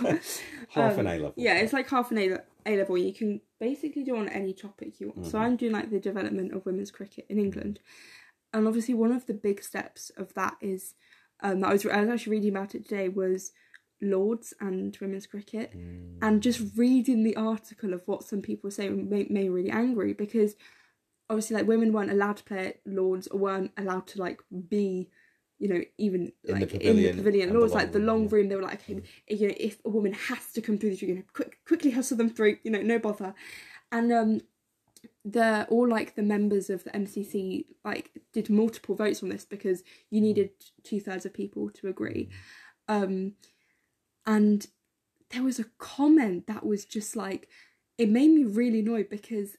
Half 0.69 0.97
an 0.97 1.07
A 1.07 1.11
level. 1.13 1.33
Yeah, 1.37 1.55
it's 1.59 1.71
like 1.73 1.89
half 1.89 2.11
an 2.11 2.17
A, 2.17 2.39
A 2.65 2.77
level. 2.77 2.97
You 2.97 3.13
can 3.13 3.39
basically 3.59 4.03
do 4.03 4.17
on 4.17 4.27
any 4.29 4.53
topic 4.53 4.99
you 4.99 5.13
want. 5.15 5.25
So 5.27 5.37
Mhm. 5.37 5.41
I'm 5.41 5.55
doing 5.55 5.71
like 5.71 5.89
the 5.91 5.99
development 5.99 6.53
of 6.53 6.65
women's 6.65 6.91
cricket 6.91 7.25
in 7.29 7.39
England, 7.39 7.79
and 8.53 8.67
obviously 8.67 8.93
one 8.93 9.11
of 9.11 9.25
the 9.25 9.33
big 9.33 9.63
steps 9.63 10.11
of 10.17 10.33
that 10.33 10.55
is 10.61 10.95
um, 11.41 11.59
that 11.61 11.69
I 11.69 11.73
was 11.73 11.85
I 11.85 12.01
was 12.01 12.09
actually 12.09 12.31
reading 12.31 12.55
about 12.55 12.75
it 12.75 12.87
today 12.87 13.09
was 13.09 13.51
Lords 14.01 14.53
and 14.59 14.95
women's 15.01 15.27
cricket, 15.27 15.71
and 16.21 16.41
just 16.41 16.61
reading 16.75 17.23
the 17.23 17.35
article 17.35 17.93
of 17.93 18.03
what 18.07 18.23
some 18.23 18.41
people 18.41 18.71
say 18.71 18.89
made, 18.89 19.09
made 19.09 19.29
me 19.29 19.49
really 19.49 19.71
angry 19.71 20.13
because 20.13 20.55
obviously 21.29 21.55
like 21.55 21.67
women 21.67 21.91
weren't 21.91 22.11
allowed 22.11 22.37
to 22.37 22.43
play 22.43 22.67
at 22.67 22.79
Lords 22.85 23.27
or 23.27 23.39
weren't 23.39 23.71
allowed 23.77 24.07
to 24.07 24.19
like 24.19 24.41
be 24.69 25.09
you 25.59 25.67
know 25.67 25.81
even 25.97 26.31
In 26.43 26.53
the 26.53 26.53
like 26.53 26.73
in 26.73 26.95
the 26.95 27.13
pavilion 27.13 27.53
Lords 27.53 27.73
like 27.73 27.91
the 27.91 27.99
room, 27.99 28.07
long 28.07 28.23
yeah. 28.23 28.29
room 28.31 28.49
they 28.49 28.55
were 28.55 28.61
like 28.61 28.81
okay 28.81 29.01
you 29.27 29.47
know 29.47 29.55
if 29.57 29.79
a 29.83 29.89
woman 29.89 30.13
has 30.13 30.51
to 30.53 30.61
come 30.61 30.77
through 30.77 30.95
the, 30.95 31.05
you 31.05 31.15
know, 31.15 31.23
quick 31.33 31.57
quickly 31.65 31.91
hustle 31.91 32.17
them 32.17 32.29
through 32.29 32.57
you 32.63 32.71
know 32.71 32.81
no 32.81 32.99
bother. 32.99 33.33
And 33.91 34.11
um 34.11 34.41
the 35.25 35.65
all 35.69 35.87
like 35.87 36.15
the 36.15 36.23
members 36.23 36.69
of 36.69 36.83
the 36.83 36.91
MCC 36.91 37.65
like 37.83 38.11
did 38.33 38.49
multiple 38.49 38.95
votes 38.95 39.21
on 39.23 39.29
this 39.29 39.45
because 39.45 39.83
you 40.09 40.21
needed 40.21 40.51
two 40.83 40.99
thirds 40.99 41.25
of 41.25 41.33
people 41.33 41.69
to 41.71 41.87
agree, 41.87 42.29
um, 42.87 43.33
and 44.25 44.67
there 45.31 45.43
was 45.43 45.59
a 45.59 45.65
comment 45.77 46.47
that 46.47 46.65
was 46.65 46.85
just 46.85 47.15
like 47.15 47.49
it 47.97 48.09
made 48.09 48.29
me 48.29 48.43
really 48.43 48.79
annoyed 48.79 49.09
because 49.09 49.57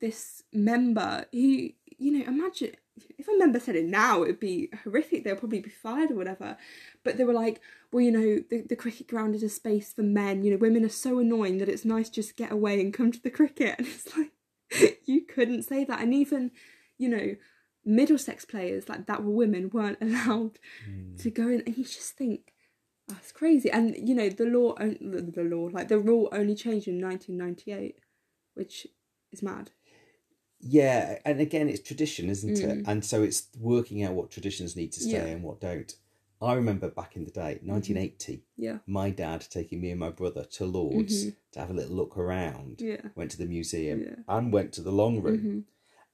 this 0.00 0.42
member 0.52 1.24
he 1.32 1.76
you 1.98 2.12
know 2.12 2.24
imagine 2.26 2.72
if 3.18 3.28
a 3.28 3.38
member 3.38 3.60
said 3.60 3.76
it 3.76 3.84
now 3.84 4.22
it 4.22 4.26
would 4.26 4.40
be 4.40 4.70
horrific. 4.82 5.24
They'll 5.24 5.36
probably 5.36 5.60
be 5.60 5.70
fired 5.70 6.10
or 6.10 6.16
whatever. 6.16 6.56
But 7.04 7.16
they 7.16 7.24
were 7.24 7.32
like 7.32 7.60
well 7.92 8.02
you 8.02 8.12
know 8.12 8.44
the, 8.50 8.62
the 8.68 8.76
cricket 8.76 9.08
ground 9.08 9.34
is 9.34 9.42
a 9.42 9.48
space 9.48 9.92
for 9.92 10.02
men. 10.02 10.42
You 10.42 10.52
know 10.52 10.56
women 10.58 10.84
are 10.84 10.90
so 10.90 11.18
annoying 11.18 11.58
that 11.58 11.68
it's 11.68 11.84
nice 11.84 12.08
just 12.08 12.36
get 12.36 12.52
away 12.52 12.80
and 12.80 12.92
come 12.92 13.12
to 13.12 13.22
the 13.22 13.30
cricket. 13.30 13.76
And 13.78 13.86
it's 13.86 14.16
like 14.16 14.32
you 15.06 15.22
couldn't 15.26 15.62
say 15.62 15.84
that 15.84 16.00
and 16.00 16.12
even 16.14 16.50
you 16.98 17.08
know 17.08 17.34
middlesex 17.84 18.44
players 18.44 18.88
like 18.88 19.06
that 19.06 19.24
were 19.24 19.30
women 19.32 19.70
weren't 19.72 19.98
allowed 20.02 20.58
to 21.18 21.30
go 21.30 21.48
in 21.48 21.62
and 21.66 21.76
you 21.78 21.84
just 21.84 22.16
think 22.16 22.52
that's 23.08 23.32
crazy 23.32 23.70
and 23.70 23.96
you 23.96 24.14
know 24.14 24.28
the 24.28 24.44
law 24.44 24.74
the, 24.78 25.32
the 25.34 25.42
law 25.42 25.68
like 25.72 25.88
the 25.88 25.98
rule 25.98 26.28
only 26.32 26.54
changed 26.54 26.86
in 26.88 27.00
1998 27.00 27.96
which 28.54 28.86
is 29.32 29.42
mad 29.42 29.70
Yeah, 30.60 31.20
and 31.24 31.40
again, 31.40 31.68
it's 31.68 31.86
tradition, 31.86 32.28
isn't 32.28 32.56
Mm. 32.56 32.70
it? 32.80 32.86
And 32.88 33.04
so 33.04 33.22
it's 33.22 33.46
working 33.60 34.02
out 34.02 34.14
what 34.14 34.28
traditions 34.30 34.74
need 34.74 34.92
to 34.94 35.00
stay 35.00 35.12
Yeah. 35.12 35.26
and 35.34 35.42
what 35.44 35.60
don't. 35.60 35.94
I 36.40 36.54
remember 36.54 36.88
back 36.88 37.16
in 37.16 37.24
the 37.24 37.30
day, 37.30 37.58
1980, 37.62 38.44
Yeah. 38.56 38.78
my 38.86 39.10
dad 39.10 39.46
taking 39.50 39.80
me 39.80 39.90
and 39.90 39.98
my 40.00 40.10
brother 40.10 40.44
to 40.44 40.64
Lords 40.66 41.26
Mhm. 41.26 41.36
to 41.52 41.58
have 41.60 41.70
a 41.70 41.74
little 41.74 41.96
look 41.96 42.16
around. 42.16 42.80
Yeah. 42.80 43.00
Went 43.16 43.30
to 43.32 43.38
the 43.38 43.46
museum 43.46 44.02
Yeah. 44.02 44.16
and 44.28 44.52
went 44.52 44.72
to 44.74 44.82
the 44.82 44.92
long 44.92 45.20
room. 45.20 45.38
Mhm. 45.40 45.64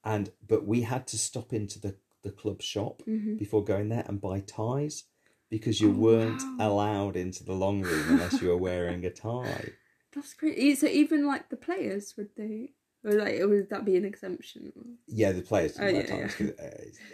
And 0.03 0.31
but 0.47 0.65
we 0.65 0.81
had 0.81 1.07
to 1.07 1.17
stop 1.17 1.53
into 1.53 1.79
the 1.79 1.95
the 2.23 2.31
club 2.31 2.59
shop 2.63 3.03
Mhm. 3.05 3.37
before 3.37 3.63
going 3.63 3.89
there 3.89 4.03
and 4.07 4.19
buy 4.19 4.39
ties 4.39 5.03
because 5.51 5.79
you 5.79 5.89
Oh, 5.91 5.99
weren't 5.99 6.41
wow. 6.41 6.57
allowed 6.71 7.15
into 7.15 7.43
the 7.43 7.53
long 7.53 7.83
room 7.83 8.09
unless 8.09 8.41
you 8.41 8.47
were 8.47 8.57
wearing 8.57 9.05
a 9.05 9.11
tie. 9.11 9.73
that's 10.11 10.33
crazy 10.33 10.73
so 10.73 10.87
even 10.87 11.27
like 11.27 11.49
the 11.49 11.55
players 11.57 12.17
would 12.17 12.29
they 12.35 12.73
or 13.03 13.11
like 13.11 13.39
would 13.43 13.69
that 13.69 13.85
be 13.85 13.95
an 13.95 14.05
exemption 14.05 14.97
Yeah, 15.05 15.33
the 15.33 15.43
players 15.43 15.77
Oh, 15.77 15.85
didn't 15.85 16.07
yeah, 16.09 16.15
wear 16.15 16.27
ties, 16.27 16.35
'cause, 16.35 16.49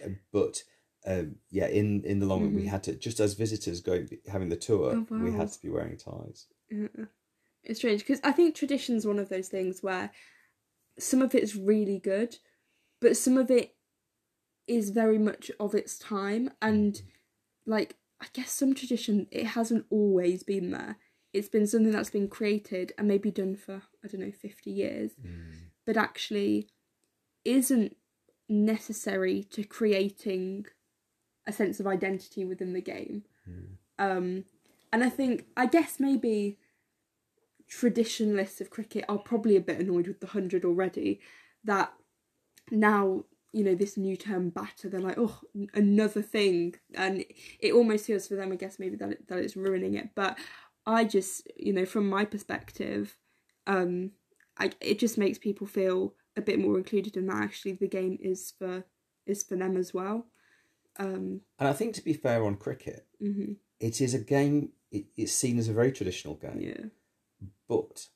uh, 0.06 0.10
but 0.32 0.64
um, 1.06 1.36
yeah, 1.50 1.68
in 1.68 2.04
in 2.06 2.20
the 2.20 2.26
long 2.26 2.44
run 2.44 2.54
we 2.54 2.64
Mhm. 2.64 2.68
had 2.70 2.84
to 2.84 2.96
just 2.96 3.20
as 3.20 3.34
visitors 3.34 3.82
going 3.82 4.08
having 4.28 4.50
the 4.50 4.56
tour, 4.58 5.06
Oh, 5.12 5.18
we 5.24 5.32
had 5.32 5.52
to 5.52 5.62
be 5.62 5.70
wearing 5.70 5.98
ties. 5.98 6.48
Yeah. 6.70 7.06
It's 7.64 7.80
strange 7.80 8.02
because 8.02 8.20
I 8.24 8.32
think 8.32 8.56
tradition's 8.56 9.06
one 9.06 9.20
of 9.20 9.30
those 9.30 9.48
things 9.50 9.84
where 9.84 10.12
some 11.00 11.22
of 11.22 11.34
it's 11.36 11.56
really 11.56 12.00
good, 12.00 12.38
but 13.00 13.16
some 13.18 13.38
of 13.38 13.50
it 13.52 13.76
is 14.68 14.90
very 14.92 15.18
much 15.20 15.52
of 15.60 15.76
its 15.76 15.98
time. 15.98 16.52
And 16.62 17.02
like, 17.66 17.98
I 18.20 18.28
guess 18.34 18.52
some 18.52 18.74
tradition, 18.74 19.28
it 19.32 19.48
hasn't 19.48 19.86
always 19.90 20.44
been 20.44 20.72
there. 20.72 20.98
It's 21.34 21.50
been 21.50 21.68
something 21.68 21.92
that's 21.92 22.10
been 22.10 22.28
created 22.28 22.94
and 22.98 23.08
maybe 23.08 23.32
done 23.32 23.56
for, 23.56 23.84
I 24.04 24.08
don't 24.08 24.22
know, 24.22 24.32
50 24.32 24.70
years. 24.72 25.12
But 25.86 25.98
actually, 25.98 26.70
isn't 27.46 27.96
necessary 28.50 29.44
to 29.46 29.64
creating 29.64 30.66
a 31.48 31.52
sense 31.52 31.80
of 31.80 31.88
identity 31.88 32.46
within 32.46 32.74
the 32.74 32.82
game. 32.82 33.24
Um, 34.00 34.46
and 34.94 35.04
I 35.04 35.10
think, 35.10 35.46
I 35.56 35.66
guess 35.66 36.00
maybe 36.00 36.58
traditionalists 37.68 38.60
of 38.60 38.70
cricket 38.70 39.06
are 39.08 39.18
probably 39.18 39.56
a 39.56 39.62
bit 39.62 39.80
annoyed 39.80 40.08
with 40.08 40.20
the 40.20 40.28
100 40.28 40.66
already. 40.66 41.22
That 41.64 41.94
now, 42.70 43.26
you 43.54 43.64
know, 43.64 43.76
this 43.76 43.98
new 43.98 44.16
term 44.16 44.50
batter, 44.50 44.90
they're 44.90 45.00
like, 45.00 45.18
oh, 45.18 45.40
another 45.74 46.22
thing. 46.22 46.76
And 46.94 47.26
it 47.60 47.74
almost 47.74 48.06
feels 48.06 48.28
for 48.28 48.36
them, 48.36 48.52
I 48.52 48.56
guess, 48.56 48.80
maybe 48.80 48.96
that, 48.98 49.12
it, 49.12 49.28
that 49.28 49.40
it's 49.40 49.56
ruining 49.56 49.96
it. 49.96 50.10
But 50.16 50.38
I 50.86 51.06
just, 51.06 51.48
you 51.56 51.74
know, 51.74 51.86
from 51.86 52.10
my 52.10 52.26
perspective, 52.26 53.18
um, 53.68 54.12
I, 54.58 54.72
it 54.82 55.00
just 55.00 55.18
makes 55.18 55.38
people 55.38 55.68
feel 55.68 56.14
a 56.36 56.42
bit 56.42 56.60
more 56.60 56.78
included 56.78 57.18
in 57.18 57.28
that 57.28 57.44
actually 57.44 57.74
the 57.74 57.88
game 57.88 58.18
is 58.22 58.54
for 58.58 58.86
is 59.26 59.44
for 59.44 59.56
them 59.56 59.78
as 59.78 59.94
well. 59.94 60.26
Um, 61.02 61.42
And 61.60 61.68
I 61.68 61.74
think 61.74 61.96
to 61.96 62.04
be 62.04 62.14
fair 62.14 62.44
on 62.44 62.56
cricket, 62.58 63.08
mhm. 63.22 63.58
it 63.80 64.02
is 64.02 64.14
a 64.14 64.20
game. 64.20 64.74
It, 64.92 65.06
it's 65.16 65.32
seen 65.34 65.58
as 65.58 65.68
a 65.70 65.74
very 65.74 65.92
traditional 65.92 66.36
game, 66.36 66.60
Yeah. 66.62 66.86
but 67.68 68.08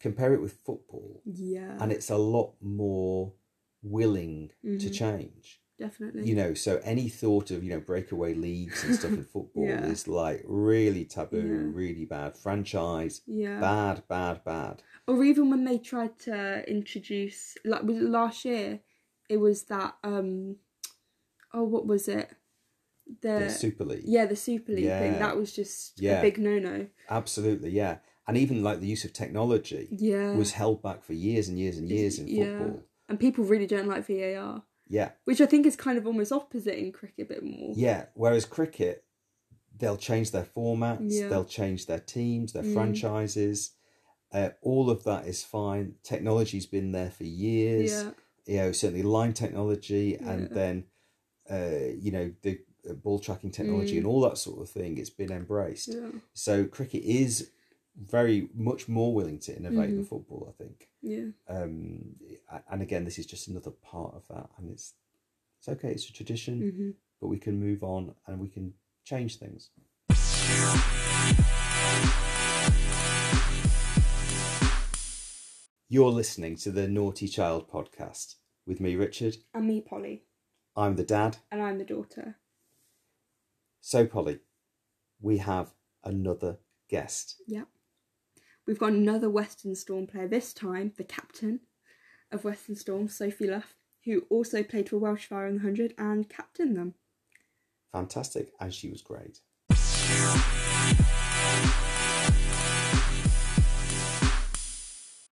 compare 0.00 0.34
it 0.34 0.40
with 0.40 0.54
football, 0.64 1.22
Yeah. 1.24 1.76
and 1.80 1.92
it's 1.92 2.10
a 2.10 2.16
lot 2.16 2.54
more 2.62 3.34
willing 3.82 4.50
to 4.62 4.68
Mhm. 4.88 4.92
change. 4.94 5.60
Definitely. 5.76 6.24
You 6.28 6.34
know, 6.36 6.54
so 6.54 6.78
any 6.84 7.08
thought 7.08 7.50
of 7.50 7.62
you 7.64 7.70
know 7.70 7.80
breakaway 7.80 8.32
leagues 8.34 8.84
and 8.84 8.94
stuff 8.94 9.12
in 9.12 9.24
football 9.36 9.66
Yeah. 9.66 9.86
is 9.90 10.06
like 10.08 10.42
really 10.46 11.04
taboo, 11.04 11.36
Yeah. 11.38 11.70
really 11.82 12.04
bad. 12.06 12.36
Franchise, 12.36 13.22
Yeah. 13.26 13.60
bad, 13.60 14.06
bad, 14.08 14.44
bad. 14.44 14.82
Or 15.06 15.22
even 15.24 15.50
when 15.50 15.64
they 15.64 15.78
tried 15.78 16.18
to 16.20 16.64
introduce, 16.70 17.56
like, 17.64 17.82
was 17.82 17.98
last 17.98 18.44
year? 18.44 18.80
It 19.28 19.38
was 19.38 19.64
that, 19.64 19.96
um, 20.04 20.56
oh, 21.54 21.64
what 21.64 21.86
was 21.86 22.08
it? 22.08 22.30
The 23.22 23.48
Super 23.50 23.84
League. 23.84 24.02
Yeah, 24.04 24.26
the 24.26 24.36
Super 24.36 24.72
League 24.72 24.86
thing. 24.86 25.18
That 25.18 25.36
was 25.36 25.52
just 25.54 26.00
Yeah. 26.00 26.18
a 26.20 26.22
big 26.22 26.38
no 26.38 26.58
no. 26.58 26.86
Absolutely, 27.10 27.70
yeah. 27.70 27.98
And 28.26 28.36
even 28.38 28.62
like 28.62 28.80
the 28.80 28.86
use 28.86 29.04
of 29.04 29.12
technology 29.12 29.88
Yeah. 29.90 30.34
was 30.34 30.52
held 30.52 30.82
back 30.82 31.04
for 31.04 31.12
years 31.12 31.48
and 31.48 31.58
years 31.58 31.76
and 31.76 31.88
years 31.90 32.18
in 32.18 32.26
Yeah. 32.28 32.58
football. 32.58 32.82
And 33.08 33.20
people 33.20 33.44
really 33.44 33.66
don't 33.66 33.86
like 33.86 34.06
VAR, 34.06 34.64
Yeah. 34.88 35.10
which 35.24 35.40
I 35.42 35.46
think 35.46 35.66
is 35.66 35.76
kind 35.76 35.98
of 35.98 36.06
almost 36.06 36.32
opposite 36.32 36.78
in 36.78 36.90
cricket 36.92 37.26
a 37.26 37.28
bit 37.34 37.42
more. 37.44 37.74
Yeah. 37.76 38.06
Whereas 38.14 38.46
cricket, 38.46 39.04
they'll 39.76 39.98
change 39.98 40.30
their 40.30 40.44
formats, 40.56 41.00
Yeah. 41.12 41.28
they'll 41.28 41.44
change 41.44 41.84
their 41.84 41.98
teams, 42.00 42.54
their 42.54 42.62
Mm. 42.62 42.72
franchises. 42.72 43.72
Uh, 44.32 44.50
all 44.62 44.88
of 44.88 45.04
that 45.04 45.28
is 45.28 45.42
fine. 45.44 45.96
Technology's 46.02 46.66
been 46.66 46.92
there 46.92 47.10
for 47.10 47.24
years. 47.24 47.90
Yeah. 47.92 48.10
You 48.46 48.56
know, 48.56 48.72
certainly 48.72 49.02
line 49.02 49.34
technology, 49.34 50.16
and 50.16 50.42
Yeah. 50.42 50.48
then, 50.54 50.84
uh, 51.50 51.92
you 51.98 52.10
know, 52.10 52.32
the 52.42 52.60
uh, 52.88 52.92
ball 52.94 53.18
tracking 53.18 53.50
technology 53.50 53.94
Mm. 53.94 53.98
and 53.98 54.06
all 54.06 54.20
that 54.22 54.38
sort 54.38 54.60
of 54.60 54.68
thing. 54.70 54.98
It's 54.98 55.10
been 55.10 55.32
embraced. 55.32 55.88
Yeah. 55.94 56.10
So 56.32 56.64
cricket 56.64 57.02
is 57.04 57.50
very 57.96 58.48
much 58.54 58.88
more 58.88 59.14
willing 59.14 59.38
to 59.40 59.56
innovate 59.56 59.90
than 59.94 60.04
Mhm. 60.04 60.08
football. 60.08 60.46
I 60.48 60.52
think. 60.62 60.88
Yeah. 61.02 61.26
um 61.48 62.16
and 62.70 62.80
again 62.82 63.04
this 63.04 63.18
is 63.18 63.26
just 63.26 63.48
another 63.48 63.70
part 63.70 64.14
of 64.14 64.26
that 64.28 64.48
and 64.58 64.70
it's 64.70 64.94
it's 65.58 65.68
okay 65.68 65.90
it's 65.92 66.08
a 66.08 66.12
tradition 66.12 66.54
Mhm. 66.62 66.94
but 67.20 67.28
we 67.28 67.38
can 67.38 67.58
move 67.60 67.82
on 67.84 68.14
and 68.26 68.40
we 68.40 68.48
can 68.48 68.74
change 69.04 69.36
things 69.38 69.70
you're 75.88 76.10
listening 76.10 76.56
to 76.56 76.70
the 76.70 76.88
naughty 76.88 77.28
child 77.28 77.68
podcast 77.70 78.36
with 78.66 78.80
me 78.80 78.96
richard 78.96 79.36
And 79.52 79.66
me, 79.66 79.80
Polly. 79.80 80.24
I'm 80.76 80.96
the 80.96 81.04
dad 81.04 81.36
And 81.50 81.62
I'm 81.62 81.78
the 81.78 81.84
daughter. 81.84 82.36
so 83.80 84.06
polly 84.06 84.40
we 85.20 85.38
have 85.38 85.74
another 86.02 86.58
guest 86.88 87.36
Yeah. 87.46 87.64
We've 88.66 88.78
got 88.78 88.92
another 88.92 89.28
Western 89.28 89.74
Storm 89.74 90.06
player, 90.06 90.26
this 90.26 90.54
time 90.54 90.92
the 90.96 91.04
captain 91.04 91.60
of 92.32 92.44
Western 92.44 92.74
Storm, 92.76 93.08
Sophie 93.08 93.46
Luff, 93.46 93.74
who 94.06 94.22
also 94.30 94.62
played 94.62 94.88
for 94.88 94.96
Welsh 94.98 95.26
Fire 95.26 95.46
in 95.46 95.56
the 95.56 95.60
100 95.62 95.94
and 95.98 96.28
captained 96.30 96.76
them. 96.76 96.94
fantastic 97.92 98.52
and 98.60 98.72
she 98.72 98.88
was 98.90 99.02
great 99.02 99.40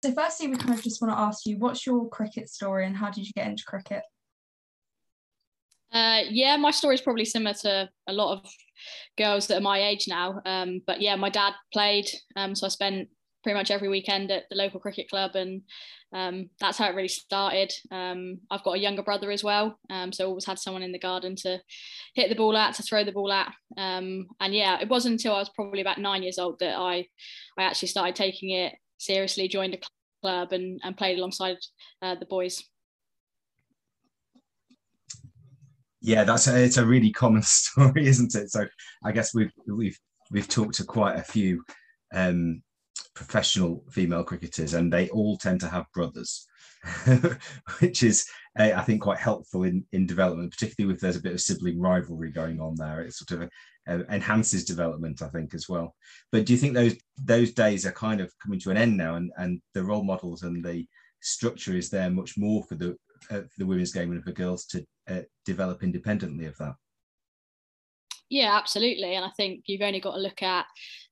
So, 0.03 0.13
firstly, 0.15 0.49
we 0.49 0.57
kind 0.57 0.73
of 0.73 0.83
just 0.83 1.03
want 1.03 1.13
to 1.15 1.19
ask 1.21 1.45
you, 1.45 1.59
what's 1.59 1.87
your 1.87 2.09
cricket 2.09 2.49
story 2.49 2.87
and 2.87 2.97
how 2.97 3.11
did 3.11 3.27
you 3.27 3.33
get 3.37 3.47
into 3.49 3.65
cricket? 3.67 4.03
Uh, 5.93 6.23
yeah, 6.29 6.57
my 6.57 6.71
story 6.71 6.95
is 6.95 7.01
probably 7.01 7.25
similar 7.25 7.55
to 7.55 7.89
a 8.07 8.13
lot 8.13 8.39
of 8.39 8.51
girls 9.19 9.47
that 9.47 9.59
are 9.59 9.63
my 9.63 9.83
age 9.83 10.07
now. 10.09 10.41
Um, 10.47 10.81
but 10.87 11.01
yeah, 11.01 11.17
my 11.17 11.31
dad 11.31 11.53
played, 11.73 12.07
um, 12.37 12.55
so 12.55 12.67
I 12.67 12.69
spent 12.69 13.09
pretty 13.43 13.57
much 13.57 13.71
every 13.71 13.89
weekend 13.89 14.31
at 14.31 14.45
the 14.51 14.57
local 14.57 14.81
cricket 14.81 15.09
club, 15.09 15.35
and 15.35 15.63
um, 16.13 16.51
that's 16.61 16.79
how 16.79 16.89
it 16.89 16.95
really 16.95 17.09
started. 17.09 17.73
Um, 17.91 18.39
I've 18.51 18.63
got 18.63 18.77
a 18.77 18.81
younger 18.81 19.03
brother 19.03 19.31
as 19.31 19.43
well, 19.43 19.79
um, 19.89 20.13
so 20.13 20.29
always 20.29 20.45
had 20.45 20.59
someone 20.59 20.83
in 20.83 20.93
the 20.93 20.99
garden 20.99 21.37
to 21.37 21.61
hit 22.15 22.29
the 22.29 22.37
ball 22.37 22.57
at, 22.57 22.75
to 22.75 22.83
throw 22.83 23.05
the 23.05 23.13
ball 23.13 23.33
at. 23.33 23.53
Um, 23.77 24.29
and 24.41 24.55
yeah, 24.55 24.81
it 24.81 24.89
wasn't 24.89 25.13
until 25.13 25.35
I 25.35 25.39
was 25.39 25.51
probably 25.51 25.81
about 25.81 25.99
nine 25.99 26.23
years 26.23 26.39
old 26.39 26.59
that 26.61 26.77
I, 26.77 27.07
I 27.59 27.63
actually 27.65 27.89
started 27.89 28.15
taking 28.15 28.51
it 28.51 28.75
seriously, 28.99 29.49
joined 29.49 29.75
a 29.75 29.79
club, 30.23 30.53
and, 30.53 30.81
and 30.85 30.97
played 30.97 31.19
alongside 31.19 31.57
uh, 32.03 32.15
the 32.15 32.27
boys. 32.27 32.63
Yeah, 36.01 36.25
that's 36.25 36.49
a, 36.49 36.63
it's 36.63 36.79
a 36.79 36.87
really 36.87 37.11
common 37.11 37.43
story, 37.45 38.07
isn't 38.07 38.35
it? 38.35 38.51
So 38.51 38.67
I 39.05 39.13
guess 39.13 39.35
we've 39.35 39.53
we've 39.67 39.99
we've 40.31 40.49
talked 40.49 40.75
to 40.77 40.85
quite 40.85 41.17
a 41.17 41.23
few 41.23 41.63
um, 42.15 42.63
professional 43.15 43.85
female 43.91 44.25
cricketers, 44.25 44.75
and 44.75 44.93
they 44.93 45.09
all 45.11 45.37
tend 45.37 45.61
to 45.61 45.69
have 45.69 45.93
brothers, 45.93 46.47
which 47.81 48.03
is 48.03 48.27
uh, 48.59 48.73
I 48.75 48.83
think 48.83 49.03
quite 49.03 49.19
helpful 49.19 49.65
in 49.65 49.85
in 49.93 50.07
development, 50.07 50.53
particularly 50.53 50.95
if 50.95 51.01
there's 51.01 51.17
a 51.17 51.23
bit 51.23 51.35
of 51.35 51.41
sibling 51.41 51.81
rivalry 51.81 52.31
going 52.31 52.61
on 52.61 52.77
there. 52.77 53.03
It 53.03 53.13
sort 53.13 53.43
of 53.43 53.51
uh, 53.89 54.05
enhances 54.11 54.65
development, 54.65 55.23
I 55.23 55.29
think, 55.29 55.55
as 55.55 55.69
well. 55.69 55.95
But 56.33 56.47
do 56.47 56.53
you 56.53 56.59
think 56.59 56.75
those 56.75 56.97
those 57.19 57.53
days 57.53 57.85
are 57.85 57.93
kind 57.93 58.21
of 58.21 58.33
coming 58.43 58.61
to 58.61 58.71
an 58.71 58.79
end 58.79 58.97
now, 58.97 59.17
and 59.17 59.31
and 59.37 59.61
the 59.75 59.85
role 59.85 60.05
models 60.05 60.43
and 60.43 60.65
the 60.65 60.87
structure 61.23 61.77
is 61.77 61.91
there 61.91 62.09
much 62.09 62.39
more 62.39 62.63
for 62.65 62.75
the 62.75 62.97
uh, 63.31 63.43
for 63.43 63.59
the 63.59 63.67
women's 63.67 63.93
game 63.93 64.13
and 64.13 64.25
for 64.25 64.33
girls 64.33 64.65
to 64.65 64.85
uh, 65.11 65.23
develop 65.45 65.83
independently 65.83 66.47
of 66.47 66.57
that? 66.59 66.77
Yeah, 68.31 68.57
absolutely. 68.57 69.17
And 69.17 69.25
I 69.25 69.31
think 69.37 69.65
you've 69.67 69.83
only 69.83 70.01
got 70.01 70.15
to 70.15 70.21
look 70.21 70.41
at 70.43 70.67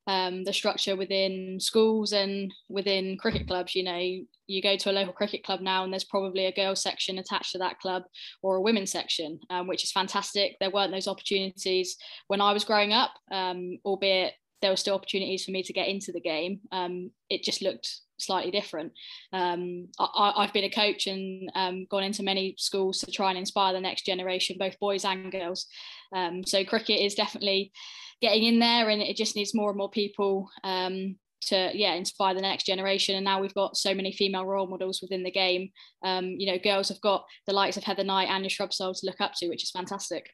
um, 0.06 0.44
the 0.44 0.52
structure 0.52 0.94
within 0.94 1.58
schools 1.60 2.12
and 2.12 2.50
within 2.68 3.18
cricket 3.18 3.48
clubs. 3.48 3.74
You 3.74 3.82
know, 3.82 3.98
you 4.46 4.62
go 4.62 4.76
to 4.76 4.90
a 4.90 4.92
local 4.92 5.12
cricket 5.12 5.44
club 5.44 5.60
now, 5.60 5.82
and 5.82 5.92
there's 5.92 6.04
probably 6.04 6.46
a 6.46 6.52
girls 6.52 6.80
section 6.80 7.18
attached 7.18 7.52
to 7.52 7.58
that 7.58 7.80
club 7.80 8.04
or 8.42 8.56
a 8.56 8.62
women's 8.62 8.92
section, 8.92 9.40
um, 9.50 9.66
which 9.66 9.82
is 9.82 9.90
fantastic. 9.90 10.56
There 10.60 10.70
weren't 10.70 10.92
those 10.92 11.08
opportunities 11.08 11.96
when 12.28 12.40
I 12.40 12.52
was 12.52 12.64
growing 12.64 12.92
up, 12.92 13.10
um, 13.32 13.78
albeit 13.84 14.34
there 14.62 14.70
were 14.70 14.76
still 14.76 14.94
opportunities 14.94 15.44
for 15.44 15.50
me 15.50 15.62
to 15.64 15.72
get 15.72 15.88
into 15.88 16.12
the 16.12 16.20
game. 16.20 16.60
Um, 16.70 17.10
it 17.28 17.42
just 17.42 17.62
looked 17.62 18.00
slightly 18.18 18.50
different. 18.50 18.92
Um, 19.32 19.88
I, 19.98 20.32
I've 20.36 20.52
been 20.52 20.64
a 20.64 20.70
coach 20.70 21.06
and 21.06 21.50
um, 21.54 21.86
gone 21.90 22.04
into 22.04 22.22
many 22.22 22.54
schools 22.58 22.98
to 23.00 23.10
try 23.10 23.30
and 23.30 23.38
inspire 23.38 23.72
the 23.72 23.80
next 23.80 24.06
generation, 24.06 24.56
both 24.58 24.78
boys 24.78 25.04
and 25.04 25.32
girls. 25.32 25.66
Um, 26.14 26.44
so 26.44 26.64
cricket 26.64 27.00
is 27.00 27.14
definitely 27.14 27.72
getting 28.20 28.44
in 28.44 28.58
there, 28.58 28.88
and 28.88 29.00
it 29.00 29.16
just 29.16 29.36
needs 29.36 29.54
more 29.54 29.70
and 29.70 29.78
more 29.78 29.90
people 29.90 30.50
um, 30.64 31.16
to 31.40 31.70
yeah 31.74 31.94
inspire 31.94 32.34
the 32.34 32.40
next 32.40 32.64
generation. 32.64 33.14
And 33.14 33.24
now 33.24 33.40
we've 33.40 33.54
got 33.54 33.76
so 33.76 33.94
many 33.94 34.12
female 34.12 34.46
role 34.46 34.66
models 34.66 35.00
within 35.00 35.22
the 35.22 35.30
game. 35.30 35.70
Um, 36.02 36.24
you 36.24 36.46
know, 36.50 36.58
girls 36.58 36.88
have 36.88 37.00
got 37.00 37.24
the 37.46 37.52
likes 37.52 37.76
of 37.76 37.84
Heather 37.84 38.04
Knight 38.04 38.28
and 38.28 38.44
Shrubsole 38.46 38.98
to 38.98 39.06
look 39.06 39.20
up 39.20 39.32
to, 39.38 39.48
which 39.48 39.62
is 39.62 39.70
fantastic. 39.70 40.30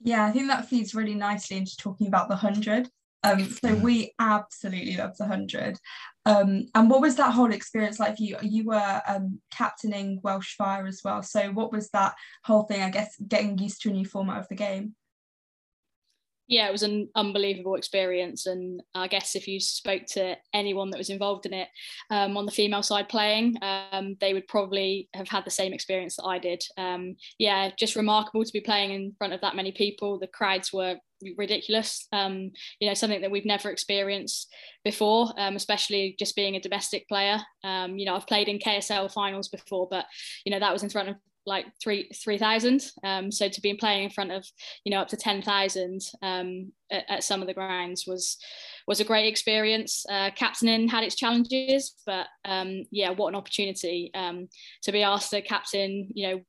Yeah, 0.00 0.24
I 0.24 0.30
think 0.30 0.46
that 0.48 0.68
feeds 0.68 0.94
really 0.94 1.14
nicely 1.14 1.56
into 1.56 1.76
talking 1.76 2.06
about 2.06 2.28
the 2.28 2.34
100. 2.34 2.88
Um, 3.24 3.44
so 3.44 3.74
we 3.74 4.14
absolutely 4.18 4.96
love 4.96 5.16
the 5.16 5.24
100. 5.24 5.78
Um, 6.24 6.66
and 6.74 6.90
what 6.90 7.00
was 7.00 7.16
that 7.16 7.32
whole 7.32 7.52
experience 7.52 7.98
like 7.98 8.16
for 8.16 8.22
you? 8.22 8.36
You 8.42 8.66
were 8.66 9.02
um, 9.08 9.40
captaining 9.50 10.20
Welsh 10.22 10.54
Fire 10.56 10.86
as 10.86 11.00
well. 11.04 11.22
So 11.22 11.50
what 11.52 11.72
was 11.72 11.90
that 11.90 12.14
whole 12.44 12.64
thing, 12.64 12.82
I 12.82 12.90
guess, 12.90 13.16
getting 13.26 13.58
used 13.58 13.82
to 13.82 13.90
a 13.90 13.92
new 13.92 14.04
format 14.04 14.40
of 14.40 14.48
the 14.48 14.54
game? 14.54 14.94
Yeah, 16.48 16.66
it 16.66 16.72
was 16.72 16.82
an 16.82 17.08
unbelievable 17.14 17.74
experience. 17.74 18.46
And 18.46 18.82
I 18.94 19.06
guess 19.06 19.36
if 19.36 19.46
you 19.46 19.60
spoke 19.60 20.06
to 20.12 20.34
anyone 20.54 20.90
that 20.90 20.98
was 20.98 21.10
involved 21.10 21.44
in 21.44 21.52
it 21.52 21.68
um, 22.10 22.36
on 22.38 22.46
the 22.46 22.52
female 22.52 22.82
side 22.82 23.08
playing, 23.08 23.56
um, 23.62 24.16
they 24.20 24.32
would 24.32 24.48
probably 24.48 25.10
have 25.14 25.28
had 25.28 25.44
the 25.44 25.50
same 25.50 25.74
experience 25.74 26.16
that 26.16 26.24
I 26.24 26.38
did. 26.38 26.62
Um, 26.78 27.16
yeah, 27.38 27.70
just 27.78 27.96
remarkable 27.96 28.44
to 28.44 28.52
be 28.52 28.60
playing 28.60 28.92
in 28.92 29.14
front 29.18 29.34
of 29.34 29.42
that 29.42 29.56
many 29.56 29.72
people. 29.72 30.18
The 30.18 30.26
crowds 30.26 30.72
were 30.72 30.96
ridiculous. 31.36 32.06
Um, 32.12 32.52
you 32.80 32.88
know, 32.88 32.94
something 32.94 33.20
that 33.20 33.30
we've 33.30 33.44
never 33.44 33.70
experienced 33.70 34.52
before, 34.84 35.32
um, 35.36 35.54
especially 35.54 36.16
just 36.18 36.34
being 36.34 36.56
a 36.56 36.60
domestic 36.60 37.06
player. 37.08 37.40
Um, 37.62 37.98
you 37.98 38.06
know, 38.06 38.16
I've 38.16 38.26
played 38.26 38.48
in 38.48 38.58
KSL 38.58 39.12
finals 39.12 39.48
before, 39.48 39.86
but 39.90 40.06
you 40.44 40.52
know 40.52 40.60
that 40.60 40.72
was 40.72 40.82
in 40.82 40.90
front 40.90 41.10
of 41.10 41.16
like 41.48 41.66
three 41.82 42.08
three 42.14 42.38
thousand. 42.38 42.92
Um, 43.02 43.32
so 43.32 43.48
to 43.48 43.60
be 43.60 43.74
playing 43.74 44.04
in 44.04 44.10
front 44.10 44.30
of 44.30 44.46
you 44.84 44.90
know 44.90 45.00
up 45.00 45.08
to 45.08 45.16
ten 45.16 45.42
thousand 45.42 46.02
um, 46.22 46.72
at, 46.90 47.04
at, 47.08 47.24
some 47.24 47.40
of 47.40 47.46
the 47.46 47.54
grounds 47.54 48.04
was 48.06 48.36
was 48.86 49.00
a 49.00 49.04
great 49.04 49.26
experience. 49.26 50.04
Uh, 50.10 50.30
captaining 50.34 50.88
had 50.88 51.04
its 51.04 51.14
challenges, 51.14 51.94
but 52.06 52.26
um, 52.44 52.84
yeah, 52.90 53.10
what 53.10 53.28
an 53.28 53.34
opportunity 53.34 54.10
um, 54.14 54.48
to 54.82 54.92
be 54.92 55.02
asked 55.02 55.30
to 55.30 55.42
captain. 55.42 56.08
You 56.14 56.28
know, 56.28 56.40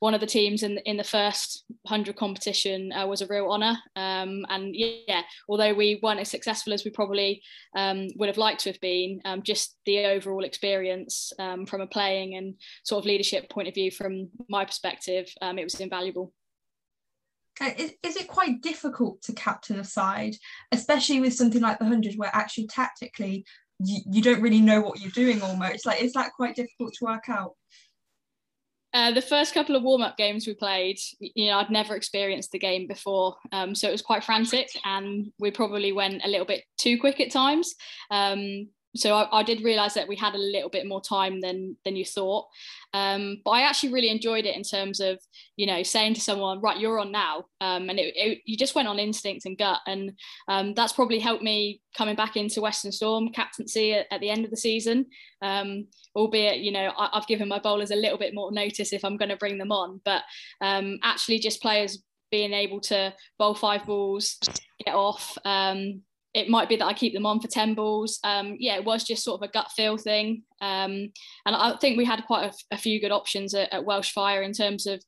one 0.00 0.14
of 0.14 0.20
the 0.20 0.26
teams 0.26 0.62
in 0.62 0.78
in 0.84 0.96
the 0.96 1.04
first 1.04 1.64
hundred 1.86 2.16
competition 2.16 2.92
uh, 2.92 3.06
was 3.06 3.22
a 3.22 3.26
real 3.26 3.50
honour. 3.50 3.76
Um, 3.96 4.44
and 4.48 4.74
yeah, 4.74 5.22
although 5.48 5.74
we 5.74 6.00
weren't 6.02 6.20
as 6.20 6.30
successful 6.30 6.72
as 6.72 6.84
we 6.84 6.90
probably 6.90 7.42
um, 7.76 8.08
would 8.16 8.28
have 8.28 8.38
liked 8.38 8.60
to 8.60 8.70
have 8.70 8.80
been, 8.80 9.20
just 9.42 9.76
the 9.86 10.06
overall 10.06 10.44
experience 10.44 11.32
from 11.36 11.80
a 11.80 11.86
playing 11.86 12.34
and 12.34 12.54
sort 12.84 13.02
of 13.02 13.06
leadership 13.06 13.48
point 13.50 13.68
of 13.68 13.74
view 13.74 13.90
from 13.90 14.28
my 14.48 14.64
perspective, 14.64 15.28
um, 15.42 15.58
it 15.58 15.64
was 15.64 15.80
invaluable. 15.80 16.32
Is, 17.60 17.92
is 18.02 18.16
it 18.16 18.28
quite 18.28 18.62
difficult 18.62 19.22
to 19.22 19.32
captain 19.32 19.78
a 19.78 19.84
side, 19.84 20.34
especially 20.72 21.20
with 21.20 21.34
something 21.34 21.60
like 21.60 21.78
the 21.78 21.84
100 21.84 22.14
where 22.16 22.30
actually 22.34 22.66
tactically 22.66 23.44
you, 23.78 24.00
you 24.10 24.22
don't 24.22 24.42
really 24.42 24.60
know 24.60 24.80
what 24.80 25.00
you're 25.00 25.10
doing 25.10 25.40
almost? 25.42 25.86
Like, 25.86 26.02
is 26.02 26.12
that 26.14 26.32
quite 26.32 26.56
difficult 26.56 26.94
to 26.94 27.04
work 27.04 27.28
out? 27.28 27.52
Uh, 28.92 29.10
the 29.10 29.20
first 29.20 29.52
couple 29.52 29.74
of 29.74 29.82
warm-up 29.82 30.16
games 30.16 30.46
we 30.46 30.54
played, 30.54 30.96
you 31.18 31.46
know, 31.46 31.58
I'd 31.58 31.68
never 31.68 31.96
experienced 31.96 32.52
the 32.52 32.60
game 32.60 32.86
before, 32.86 33.34
um, 33.50 33.74
so 33.74 33.88
it 33.88 33.92
was 33.92 34.02
quite 34.02 34.22
frantic, 34.22 34.68
and 34.84 35.32
we 35.40 35.50
probably 35.50 35.90
went 35.90 36.22
a 36.24 36.28
little 36.28 36.46
bit 36.46 36.62
too 36.78 37.00
quick 37.00 37.18
at 37.18 37.32
times. 37.32 37.74
Um, 38.12 38.68
so 38.96 39.14
I, 39.14 39.40
I, 39.40 39.42
did 39.42 39.64
realize 39.64 39.94
that 39.94 40.06
we 40.08 40.16
had 40.16 40.34
a 40.34 40.38
little 40.38 40.68
bit 40.68 40.86
more 40.86 41.00
time 41.00 41.40
than 41.40 41.76
than 41.84 41.96
you 41.96 42.04
thought. 42.04 42.46
Um, 42.92 43.40
but 43.44 43.50
i 43.52 43.62
actually 43.62 43.92
really 43.92 44.08
enjoyed 44.08 44.46
it 44.46 44.54
in 44.54 44.62
terms 44.62 45.00
of 45.00 45.18
you 45.56 45.66
know 45.66 45.82
saying 45.82 46.14
to 46.14 46.20
someone 46.20 46.60
right 46.60 46.78
you're 46.78 47.00
on 47.00 47.10
now. 47.10 47.46
Um, 47.60 47.88
and 47.90 47.98
it, 47.98 48.14
it, 48.16 48.38
you 48.44 48.56
just 48.56 48.74
went 48.74 48.88
on 48.88 48.98
instinct 48.98 49.46
and 49.46 49.58
gut. 49.58 49.80
And 49.86 50.12
um, 50.48 50.74
that's 50.74 50.92
probably 50.92 51.18
helped 51.18 51.42
me 51.42 51.80
coming 51.96 52.16
back 52.16 52.36
into 52.36 52.60
western 52.60 52.92
storm 52.92 53.30
captaincy 53.30 53.94
at, 53.94 54.06
at 54.10 54.20
the 54.20 54.30
end 54.30 54.44
of 54.44 54.50
the 54.50 54.56
season. 54.56 55.06
Um, 55.42 55.86
albeit 56.16 56.60
you 56.60 56.72
know 56.72 56.92
I, 56.96 57.10
have 57.14 57.26
given 57.26 57.48
my 57.48 57.58
bowlers 57.58 57.90
a 57.90 57.96
little 57.96 58.18
bit 58.18 58.34
more 58.34 58.52
notice 58.52 58.92
if 58.92 59.04
i'm 59.04 59.16
going 59.16 59.30
to 59.30 59.36
bring 59.36 59.58
them 59.58 59.72
on. 59.72 60.00
But 60.04 60.22
um, 60.60 60.98
actually 61.02 61.40
just 61.40 61.62
players 61.62 62.02
being 62.30 62.52
able 62.52 62.80
to 62.80 63.14
bowl 63.38 63.54
five 63.54 63.86
balls 63.86 64.38
get 64.84 64.94
off 64.94 65.36
um, 65.44 66.02
it 66.34 66.48
might 66.48 66.68
be 66.68 66.76
that 66.76 66.86
I 66.86 66.92
keep 66.92 67.14
them 67.14 67.26
on 67.26 67.40
for 67.40 67.46
10 67.46 67.74
balls. 67.74 68.18
Um, 68.24 68.56
yeah, 68.58 68.74
it 68.74 68.84
was 68.84 69.04
just 69.04 69.22
sort 69.22 69.40
of 69.40 69.48
a 69.48 69.52
gut 69.52 69.70
feel 69.70 69.96
thing. 69.96 70.42
Um, 70.60 71.12
and 71.46 71.54
I 71.54 71.76
think 71.80 71.96
we 71.96 72.04
had 72.04 72.24
quite 72.26 72.52
a, 72.72 72.76
few 72.76 73.00
good 73.00 73.12
options 73.12 73.54
at, 73.54 73.72
at, 73.72 73.84
Welsh 73.84 74.12
Fire 74.12 74.42
in 74.42 74.52
terms 74.52 74.86
of 74.86 75.00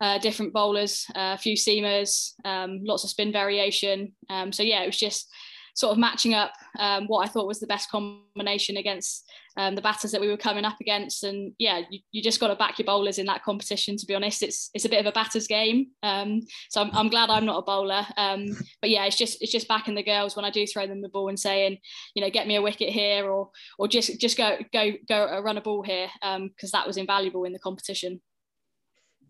uh, 0.00 0.18
different 0.18 0.54
bowlers, 0.54 1.04
uh, 1.14 1.34
a 1.34 1.38
few 1.38 1.54
seamers, 1.54 2.32
um, 2.46 2.80
lots 2.82 3.04
of 3.04 3.10
spin 3.10 3.30
variation. 3.30 4.12
Um, 4.30 4.52
so 4.52 4.62
yeah, 4.62 4.82
it 4.82 4.86
was 4.86 4.98
just 4.98 5.28
sort 5.74 5.92
of 5.92 5.98
matching 5.98 6.32
up 6.32 6.52
um, 6.78 7.06
what 7.06 7.26
I 7.26 7.30
thought 7.30 7.46
was 7.46 7.60
the 7.60 7.66
best 7.66 7.90
combination 7.90 8.78
against 8.78 9.30
um, 9.56 9.74
the 9.74 9.82
batters 9.82 10.12
that 10.12 10.20
we 10.20 10.28
were 10.28 10.36
coming 10.36 10.64
up 10.64 10.76
against. 10.80 11.24
And 11.24 11.52
yeah, 11.58 11.82
you, 11.90 12.00
you 12.12 12.22
just 12.22 12.40
got 12.40 12.48
to 12.48 12.56
back 12.56 12.78
your 12.78 12.86
bowlers 12.86 13.18
in 13.18 13.26
that 13.26 13.42
competition. 13.42 13.96
To 13.96 14.06
be 14.06 14.14
honest, 14.14 14.42
it's 14.42 14.70
it's 14.74 14.84
a 14.84 14.88
bit 14.88 15.00
of 15.00 15.06
a 15.06 15.12
batters 15.12 15.46
game. 15.46 15.88
Um, 16.02 16.42
so 16.68 16.80
I'm, 16.82 16.90
I'm 16.92 17.08
glad 17.08 17.30
I'm 17.30 17.46
not 17.46 17.58
a 17.58 17.62
bowler. 17.62 18.06
Um, 18.16 18.46
but 18.80 18.90
yeah, 18.90 19.06
it's 19.06 19.16
just 19.16 19.42
it's 19.42 19.52
just 19.52 19.68
backing 19.68 19.94
the 19.94 20.02
girls 20.02 20.36
when 20.36 20.44
I 20.44 20.50
do 20.50 20.66
throw 20.66 20.86
them 20.86 21.02
the 21.02 21.08
ball 21.08 21.28
and 21.28 21.38
saying, 21.38 21.78
you 22.14 22.22
know, 22.22 22.30
get 22.30 22.46
me 22.46 22.56
a 22.56 22.62
wicket 22.62 22.90
here 22.90 23.28
or 23.30 23.50
or 23.78 23.88
just 23.88 24.20
just 24.20 24.36
go 24.36 24.58
go 24.72 24.92
go 25.08 25.40
run 25.40 25.58
a 25.58 25.62
ball 25.62 25.82
here 25.82 26.08
because 26.20 26.36
um, 26.36 26.70
that 26.72 26.86
was 26.86 26.96
invaluable 26.96 27.44
in 27.44 27.52
the 27.52 27.58
competition. 27.58 28.20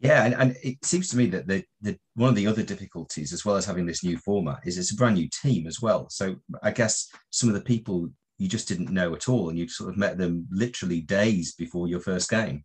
Yeah, 0.00 0.24
and, 0.24 0.34
and 0.34 0.56
it 0.62 0.82
seems 0.82 1.10
to 1.10 1.16
me 1.18 1.26
that 1.26 1.46
the, 1.46 1.62
the 1.82 1.98
one 2.14 2.30
of 2.30 2.34
the 2.34 2.46
other 2.46 2.62
difficulties, 2.62 3.34
as 3.34 3.44
well 3.44 3.56
as 3.56 3.66
having 3.66 3.84
this 3.84 4.02
new 4.02 4.16
format, 4.16 4.60
is 4.64 4.78
it's 4.78 4.92
a 4.92 4.96
brand 4.96 5.16
new 5.16 5.28
team 5.28 5.66
as 5.66 5.82
well. 5.82 6.08
So 6.08 6.36
I 6.62 6.70
guess 6.70 7.08
some 7.28 7.50
of 7.50 7.54
the 7.54 7.60
people 7.60 8.08
you 8.40 8.48
just 8.48 8.66
didn't 8.66 8.90
know 8.90 9.14
at 9.14 9.28
all, 9.28 9.50
and 9.50 9.58
you 9.58 9.68
sort 9.68 9.90
of 9.90 9.98
met 9.98 10.16
them 10.16 10.48
literally 10.50 11.02
days 11.02 11.54
before 11.54 11.88
your 11.88 12.00
first 12.00 12.30
game. 12.30 12.64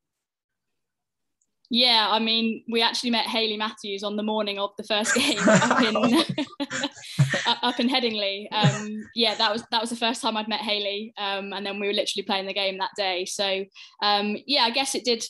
Yeah, 1.70 2.08
I 2.10 2.20
mean, 2.20 2.64
we 2.72 2.82
actually 2.82 3.10
met 3.10 3.26
Hayley 3.26 3.58
Matthews 3.58 4.02
on 4.02 4.16
the 4.16 4.24
morning 4.24 4.58
of 4.58 4.70
the 4.78 4.84
first 4.84 5.14
game 5.16 5.38
up 5.46 5.82
in 5.82 5.96
up 7.62 7.80
in 7.82 7.90
Headingley. 7.90 8.48
Um, 8.54 9.04
yeah, 9.16 9.36
that 9.36 9.52
was 9.52 9.66
that 9.72 9.82
was 9.82 9.90
the 9.90 9.98
first 9.98 10.22
time 10.22 10.38
I'd 10.38 10.48
met 10.48 10.62
Hayley 10.62 11.14
um, 11.18 11.52
and 11.52 11.66
then 11.66 11.78
we 11.80 11.88
were 11.88 11.94
literally 11.94 12.24
playing 12.24 12.46
the 12.46 12.54
game 12.54 12.78
that 12.78 12.92
day. 12.96 13.26
So 13.26 13.66
um, 14.02 14.38
yeah, 14.48 14.62
I 14.62 14.70
guess 14.70 14.96
it 14.96 15.04
did 15.04 15.26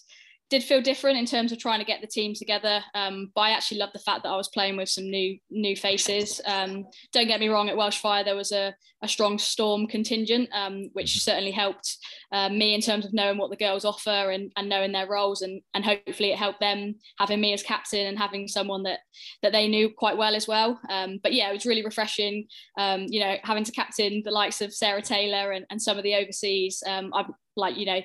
did 0.50 0.64
feel 0.64 0.82
different 0.82 1.18
in 1.18 1.26
terms 1.26 1.52
of 1.52 1.58
trying 1.58 1.80
to 1.80 1.86
get 1.86 2.02
the 2.02 2.08
team 2.08 2.34
together. 2.36 2.82
Um, 2.93 3.32
but 3.34 3.41
I 3.41 3.50
actually 3.52 3.80
loved 3.80 3.93
the 3.93 4.00
fact 4.00 4.24
that 4.24 4.30
I 4.30 4.38
was 4.38 4.50
playing 4.50 4.78
with 4.78 4.89
some 4.89 5.10
new 5.10 5.38
new 5.50 5.76
faces. 5.76 6.39
Um, 6.46 6.86
don't 7.12 7.28
get 7.28 7.39
me 7.39 7.48
wrong, 7.48 7.70
at 7.70 7.78
Welsh 7.78 8.00
Fire 8.00 8.24
there 8.24 8.36
was 8.36 8.52
a, 8.52 8.76
a 9.02 9.08
strong 9.08 9.39
storm 9.39 9.88
contingent, 9.88 10.50
um, 10.54 10.89
which 10.93 11.12
mm-hmm. 11.12 11.32
certainly 11.32 11.52
helped 11.52 11.98
uh, 12.32 12.50
me 12.50 12.76
in 12.76 12.82
terms 12.82 13.06
of 13.06 13.14
knowing 13.14 13.38
what 13.38 13.50
the 13.50 13.56
girls 13.56 13.86
offer 13.86 14.32
and, 14.32 14.52
and 14.56 14.70
knowing 14.70 14.91
their 14.91 15.08
roles, 15.08 15.41
and 15.41 15.62
and 15.74 15.84
hopefully 15.84 16.32
it 16.32 16.38
helped 16.38 16.60
them 16.60 16.96
having 17.18 17.41
me 17.41 17.54
as 17.54 17.64
captain 17.64 18.06
and 18.06 18.20
having 18.20 18.48
someone 18.48 18.84
that 18.84 19.00
that 19.41 19.52
they 19.52 19.68
knew 19.68 19.89
quite 19.89 20.18
well 20.18 20.36
as 20.36 20.48
well. 20.48 20.80
Um, 20.89 21.20
but 21.24 21.34
yeah, 21.34 21.50
it 21.50 21.54
was 21.54 21.66
really 21.66 21.84
refreshing. 21.84 22.48
Um, 22.78 23.06
you 23.10 23.20
know, 23.20 23.36
having 23.43 23.64
to 23.64 23.72
captain 23.72 24.22
the 24.24 24.32
likes 24.32 24.62
of 24.62 24.74
Sarah 24.74 25.02
Taylor 25.02 25.52
and, 25.52 25.66
and 25.72 25.82
some 25.82 25.98
of 25.98 26.04
the 26.04 26.14
overseas. 26.14 26.84
Um, 26.86 27.12
I'm 27.16 27.34
like 27.58 27.78
you 27.78 27.86
know 27.86 28.02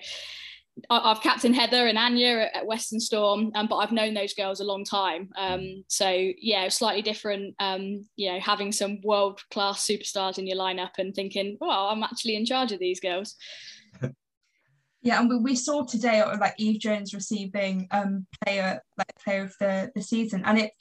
I've 0.88 1.20
captained 1.20 1.56
Heather 1.56 1.86
and 1.86 1.98
Anya 1.98 2.48
at 2.54 2.66
Western 2.66 3.00
Storm, 3.00 3.50
um, 3.54 3.66
but 3.66 3.76
I've 3.76 3.92
known 3.92 4.14
those 4.14 4.34
girls 4.34 4.60
a 4.60 4.64
long 4.64 4.84
time. 4.84 5.30
Um, 5.36 5.84
so 5.88 6.08
yeah, 6.38 6.68
slightly 6.68 7.02
different. 7.02 7.54
Um, 7.58 8.06
you 8.16 8.32
know, 8.32 8.40
having 8.40 8.72
some 8.72 9.00
world 9.02 9.40
class 9.50 9.86
superstars 9.86 10.38
in 10.38 10.46
your 10.46 10.56
lineup 10.56 10.92
and 10.98 11.14
thinking, 11.14 11.58
well, 11.60 11.88
I'm 11.88 12.02
actually 12.02 12.36
in 12.36 12.46
charge 12.46 12.72
of 12.72 12.78
these 12.78 13.00
girls. 13.00 13.36
Yeah, 15.02 15.18
and 15.18 15.30
we, 15.30 15.38
we 15.38 15.56
saw 15.56 15.86
today 15.86 16.22
like 16.38 16.52
Eve 16.58 16.78
Jones 16.78 17.14
receiving 17.14 17.88
um 17.90 18.26
player 18.44 18.82
like 18.98 19.08
player 19.24 19.44
of 19.44 19.54
the 19.58 19.90
the 19.94 20.02
season, 20.02 20.42
and 20.44 20.58
it 20.58 20.72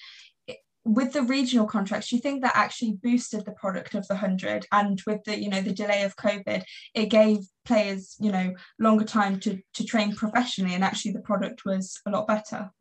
with 0.90 1.14
the 1.14 1.22
regional 1.22 1.68
contracts, 1.68 2.10
do 2.10 2.16
you 2.16 2.22
think 2.22 2.42
that 2.42 2.56
actually 2.56 2.94
boosted 3.04 3.46
the 3.46 3.52
product 3.52 3.94
of 3.94 4.08
the 4.08 4.16
hundred? 4.16 4.66
And 4.72 5.00
with 5.06 5.24
the 5.24 5.40
you 5.40 5.50
know 5.50 5.62
the 5.62 5.74
delay 5.74 6.04
of 6.04 6.16
COVID, 6.16 6.64
it 6.96 7.06
gave 7.08 7.40
players 7.66 8.16
you 8.20 8.32
know 8.32 8.54
longer 8.80 9.06
time 9.06 9.40
to 9.42 9.60
to 9.76 9.86
train 9.86 10.16
professionally, 10.16 10.74
and 10.74 10.84
actually 10.84 11.12
the 11.12 11.22
product 11.22 11.64
was 11.66 12.00
a 12.06 12.12
lot 12.12 12.28
better. 12.28 12.72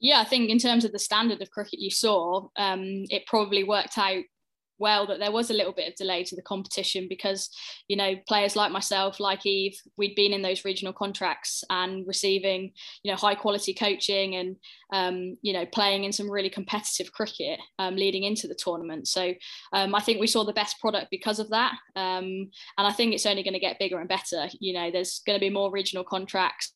Yeah, 0.00 0.20
I 0.20 0.24
think 0.24 0.48
in 0.48 0.58
terms 0.58 0.84
of 0.84 0.92
the 0.92 0.98
standard 0.98 1.42
of 1.42 1.50
cricket 1.50 1.80
you 1.80 1.90
saw, 1.90 2.48
um, 2.56 3.04
it 3.10 3.26
probably 3.26 3.64
worked 3.64 3.98
out 3.98 4.22
well 4.78 5.06
that 5.06 5.18
there 5.18 5.32
was 5.32 5.50
a 5.50 5.54
little 5.54 5.72
bit 5.72 5.88
of 5.88 5.94
delay 5.96 6.24
to 6.24 6.36
the 6.36 6.42
competition 6.42 7.06
because 7.08 7.50
you 7.88 7.96
know 7.96 8.14
players 8.26 8.56
like 8.56 8.72
myself 8.72 9.20
like 9.20 9.44
eve 9.46 9.78
we'd 9.96 10.14
been 10.14 10.32
in 10.32 10.42
those 10.42 10.64
regional 10.64 10.92
contracts 10.92 11.64
and 11.70 12.06
receiving 12.06 12.72
you 13.02 13.10
know 13.10 13.16
high 13.16 13.34
quality 13.34 13.74
coaching 13.74 14.36
and 14.36 14.56
um, 14.92 15.36
you 15.42 15.52
know 15.52 15.66
playing 15.66 16.04
in 16.04 16.12
some 16.12 16.30
really 16.30 16.50
competitive 16.50 17.12
cricket 17.12 17.60
um, 17.78 17.94
leading 17.94 18.24
into 18.24 18.48
the 18.48 18.54
tournament. 18.54 19.06
So 19.06 19.34
um, 19.72 19.94
i 19.94 20.00
think 20.00 20.20
we 20.20 20.26
saw 20.26 20.44
the 20.44 20.52
best 20.52 20.80
product 20.80 21.08
because 21.10 21.38
of 21.38 21.50
that. 21.50 21.72
Um, 21.96 22.50
and 22.76 22.86
i 22.86 22.92
think 22.92 23.14
it's 23.14 23.26
only 23.26 23.42
going 23.42 23.54
to 23.54 23.60
get 23.60 23.78
bigger 23.78 23.98
and 23.98 24.08
better. 24.08 24.48
You 24.60 24.74
know 24.74 24.90
there's 24.90 25.20
going 25.26 25.38
to 25.38 25.44
be 25.44 25.50
more 25.50 25.70
regional 25.70 26.04
contracts 26.04 26.72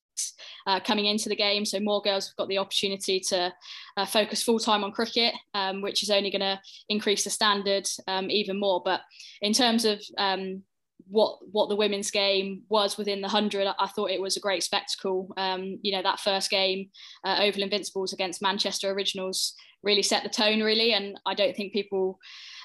uh, 0.67 0.81
coming 0.81 1.07
into 1.07 1.29
the 1.29 1.37
game. 1.37 1.65
So 1.65 1.81
more 1.81 2.03
girls 2.03 2.29
have 2.29 2.37
got 2.37 2.49
the 2.49 2.59
opportunity 2.59 3.21
to 3.29 3.53
uh, 3.97 4.07
focus 4.07 4.43
full 4.43 4.59
time 4.59 4.85
on 4.85 4.93
cricket, 4.93 5.35
um, 5.55 5.83
which 5.83 6.03
is 6.03 6.11
only 6.11 6.31
going 6.31 6.41
to 6.41 6.61
increase 6.89 7.25
the 7.25 7.31
standard 7.31 7.87
um, 8.07 8.31
even 8.31 8.59
more. 8.59 8.83
But 8.85 9.01
in 9.41 9.53
terms 9.53 9.85
of 9.85 10.03
um, 10.19 10.63
what 11.09 11.39
what 11.51 11.69
the 11.69 11.77
women's 11.77 12.11
game 12.11 12.63
was 12.69 12.97
within 12.97 13.21
the 13.21 13.29
hundred, 13.29 13.67
I 13.79 13.87
thought 13.89 14.11
it 14.11 14.21
was 14.21 14.37
a 14.37 14.41
great 14.41 14.63
spectacle. 14.63 15.33
Um, 15.37 15.79
you 15.83 15.93
know 15.93 16.03
that 16.03 16.21
first 16.21 16.51
game, 16.51 16.91
uh, 17.25 17.39
Oval 17.41 17.63
Invincibles 17.63 18.13
against 18.13 18.43
Manchester 18.43 18.91
Originals, 18.91 19.55
really 19.83 20.03
set 20.03 20.23
the 20.23 20.29
tone 20.29 20.63
really, 20.63 20.93
and 20.93 21.19
I 21.27 21.35
don't 21.35 21.57
think 21.57 21.73
people 21.73 22.19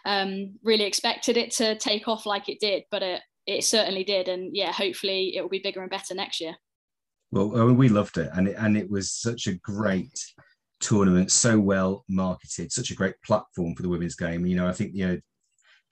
um, 0.05 0.55
really 0.63 0.85
expected 0.85 1.37
it 1.37 1.51
to 1.55 1.77
take 1.77 2.07
off 2.07 2.25
like 2.25 2.49
it 2.49 2.59
did, 2.59 2.83
but 2.91 3.03
it 3.03 3.21
it 3.45 3.63
certainly 3.63 4.03
did, 4.03 4.27
and 4.27 4.55
yeah, 4.55 4.71
hopefully 4.71 5.35
it 5.35 5.41
will 5.41 5.49
be 5.49 5.59
bigger 5.59 5.81
and 5.81 5.89
better 5.89 6.13
next 6.13 6.41
year. 6.41 6.55
Well, 7.31 7.73
we 7.73 7.89
loved 7.89 8.17
it, 8.17 8.29
and 8.33 8.47
it, 8.47 8.55
and 8.57 8.77
it 8.77 8.89
was 8.89 9.11
such 9.11 9.47
a 9.47 9.55
great 9.55 10.17
tournament, 10.79 11.31
so 11.31 11.59
well 11.59 12.05
marketed, 12.07 12.71
such 12.71 12.91
a 12.91 12.95
great 12.95 13.15
platform 13.25 13.75
for 13.75 13.81
the 13.81 13.89
women's 13.89 14.15
game. 14.15 14.45
You 14.45 14.55
know, 14.55 14.67
I 14.67 14.71
think 14.71 14.91
you 14.93 15.07
know, 15.07 15.19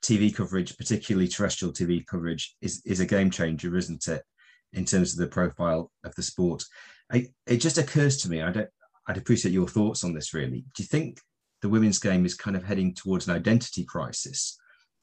TV 0.02 0.34
coverage, 0.34 0.76
particularly 0.78 1.28
terrestrial 1.28 1.74
TV 1.74 2.06
coverage, 2.06 2.56
is 2.62 2.82
is 2.86 3.00
a 3.00 3.06
game 3.06 3.30
changer, 3.30 3.76
isn't 3.76 4.08
it? 4.08 4.22
In 4.72 4.84
terms 4.84 5.12
of 5.12 5.18
the 5.18 5.26
profile 5.26 5.90
of 6.04 6.14
the 6.14 6.22
sport, 6.22 6.64
I, 7.12 7.26
it 7.46 7.58
just 7.58 7.78
occurs 7.78 8.16
to 8.18 8.30
me. 8.30 8.42
I 8.42 8.50
don't. 8.50 8.68
I'd 9.06 9.18
appreciate 9.18 9.52
your 9.52 9.68
thoughts 9.68 10.04
on 10.04 10.14
this. 10.14 10.32
Really, 10.32 10.64
do 10.74 10.82
you 10.82 10.86
think 10.86 11.20
the 11.62 11.68
women's 11.68 11.98
game 11.98 12.24
is 12.24 12.34
kind 12.34 12.56
of 12.56 12.64
heading 12.64 12.94
towards 12.94 13.28
an 13.28 13.34
identity 13.34 13.84
crisis 13.84 14.58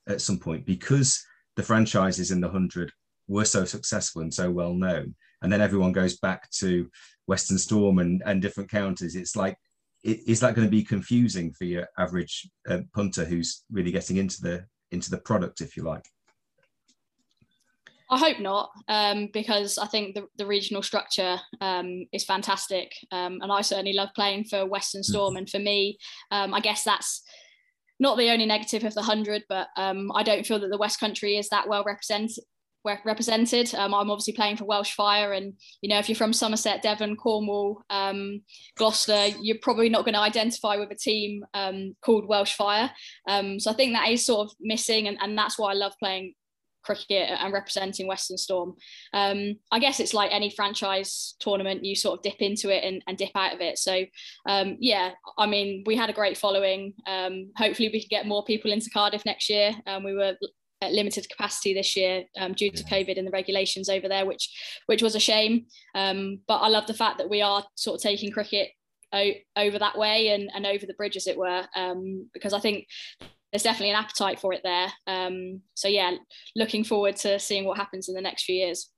at 0.07 0.21
some 0.21 0.39
point 0.39 0.65
because 0.65 1.23
the 1.55 1.63
franchises 1.63 2.31
in 2.31 2.41
the 2.41 2.47
100 2.47 2.91
were 3.27 3.45
so 3.45 3.65
successful 3.65 4.21
and 4.21 4.33
so 4.33 4.51
well 4.51 4.73
known. 4.73 5.15
And 5.43 5.51
then 5.51 5.61
everyone 5.61 5.91
goes 5.91 6.17
back 6.17 6.49
to 6.51 6.89
Western 7.27 7.57
Storm 7.57 7.99
and, 7.99 8.23
and 8.25 8.41
different 8.41 8.71
counties. 8.71 9.15
It's 9.15 9.35
like, 9.35 9.57
it, 10.03 10.21
is 10.27 10.39
that 10.39 10.55
going 10.55 10.67
to 10.67 10.71
be 10.71 10.83
confusing 10.83 11.53
for 11.53 11.65
your 11.65 11.87
average 11.97 12.49
uh, 12.67 12.79
punter 12.93 13.25
who's 13.25 13.63
really 13.71 13.91
getting 13.91 14.17
into 14.17 14.41
the 14.41 14.65
into 14.91 15.09
the 15.09 15.17
product, 15.17 15.61
if 15.61 15.75
you 15.75 15.83
like? 15.83 16.05
I 18.09 18.17
hope 18.19 18.39
not, 18.39 18.69
um, 18.89 19.29
because 19.33 19.79
I 19.79 19.87
think 19.87 20.13
the, 20.13 20.27
the 20.37 20.45
regional 20.45 20.83
structure 20.83 21.39
um, 21.61 22.05
is 22.11 22.23
fantastic, 22.23 22.91
um, 23.11 23.39
and 23.41 23.51
I 23.51 23.61
certainly 23.61 23.93
love 23.93 24.09
playing 24.13 24.43
for 24.43 24.65
Western 24.65 24.99
hmm. 24.99 25.11
Storm. 25.11 25.35
And 25.35 25.49
for 25.49 25.59
me, 25.59 25.97
um, 26.29 26.53
I 26.53 26.59
guess 26.59 26.83
that's 26.83 27.23
not 27.99 28.17
the 28.17 28.29
only 28.29 28.45
negative 28.45 28.83
of 28.83 28.93
the 28.93 29.01
hundred, 29.01 29.43
but 29.49 29.67
um, 29.77 30.11
I 30.13 30.23
don't 30.23 30.45
feel 30.45 30.59
that 30.59 30.69
the 30.69 30.77
West 30.77 30.99
Country 30.99 31.37
is 31.37 31.49
that 31.49 31.67
well 31.67 31.83
represented. 31.85 32.43
Represented. 32.85 33.73
Um, 33.75 33.93
I'm 33.93 34.11
obviously 34.11 34.33
playing 34.33 34.57
for 34.57 34.65
Welsh 34.65 34.93
Fire, 34.93 35.33
and 35.33 35.53
you 35.81 35.89
know 35.89 35.99
if 35.99 36.09
you're 36.09 36.15
from 36.15 36.33
Somerset, 36.33 36.81
Devon, 36.81 37.15
Cornwall, 37.15 37.83
Gloucester, 38.75 39.27
you're 39.41 39.57
probably 39.61 39.89
not 39.89 40.05
going 40.05 40.15
to 40.15 40.19
identify 40.19 40.75
with 40.77 40.91
a 40.91 40.95
team 40.95 41.45
called 42.01 42.27
Welsh 42.27 42.53
Fire. 42.55 42.91
so 43.27 43.71
I 43.71 43.73
think 43.73 43.93
that 43.93 44.09
is 44.09 44.25
sort 44.25 44.47
of 44.47 44.55
missing, 44.59 45.07
and, 45.07 45.17
and 45.21 45.37
that's 45.37 45.57
why 45.57 45.71
I 45.71 45.75
love 45.75 45.93
playing 45.99 46.33
cricket 46.83 47.29
and 47.29 47.53
representing 47.53 48.07
Western 48.07 48.37
Storm. 48.37 48.75
Um, 49.13 49.55
I 49.71 49.79
guess 49.79 49.99
it's 49.99 50.13
like 50.13 50.31
any 50.31 50.49
franchise 50.49 51.35
tournament, 51.39 51.83
you 51.83 51.95
sort 51.95 52.19
of 52.19 52.23
dip 52.23 52.41
into 52.41 52.69
it 52.69 52.83
and, 52.83 53.01
and 53.07 53.17
dip 53.17 53.31
out 53.35 53.53
of 53.53 53.61
it. 53.61 53.79
So, 53.79 54.05
um, 54.47 54.77
yeah, 54.79 55.11
I 55.37 55.47
mean, 55.47 55.83
we 55.85 55.95
had 55.95 56.09
a 56.09 56.13
great 56.13 56.37
following. 56.37 56.93
Um, 57.07 57.51
hopefully, 57.57 57.89
we 57.91 58.01
can 58.01 58.09
get 58.09 58.27
more 58.27 58.43
people 58.43 58.71
into 58.71 58.89
Cardiff 58.91 59.25
next 59.25 59.49
year. 59.49 59.73
Um, 59.87 60.03
we 60.03 60.13
were 60.13 60.35
at 60.83 60.93
limited 60.93 61.29
capacity 61.29 61.73
this 61.73 61.95
year 61.95 62.23
um, 62.37 62.53
due 62.53 62.71
to 62.71 62.83
COVID 62.83 63.17
and 63.17 63.27
the 63.27 63.31
regulations 63.31 63.89
over 63.89 64.07
there, 64.07 64.25
which 64.25 64.49
which 64.85 65.01
was 65.01 65.15
a 65.15 65.19
shame. 65.19 65.65
Um, 65.95 66.39
but 66.47 66.59
I 66.59 66.67
love 66.67 66.87
the 66.87 66.93
fact 66.93 67.17
that 67.17 67.29
we 67.29 67.41
are 67.41 67.63
sort 67.75 67.95
of 67.95 68.01
taking 68.01 68.31
cricket 68.31 68.69
over 69.55 69.79
that 69.79 69.97
way 69.97 70.29
and, 70.29 70.49
and 70.55 70.65
over 70.65 70.85
the 70.85 70.93
bridge 70.95 71.15
as 71.15 71.27
it 71.27 71.37
were 71.37 71.63
um, 71.75 72.29
because 72.33 72.53
I 72.53 72.59
think 72.59 72.87
there's 73.51 73.63
definitely 73.63 73.91
an 73.91 74.03
appetite 74.03 74.39
for 74.39 74.53
it 74.53 74.61
there. 74.63 74.91
Um, 75.05 75.61
so 75.75 75.87
yeah, 75.87 76.15
looking 76.55 76.83
forward 76.83 77.17
to 77.17 77.37
seeing 77.37 77.65
what 77.65 77.77
happens 77.77 78.09
in 78.09 78.15
the 78.15 78.21
next 78.21 78.45
few 78.45 78.55
years. 78.55 78.89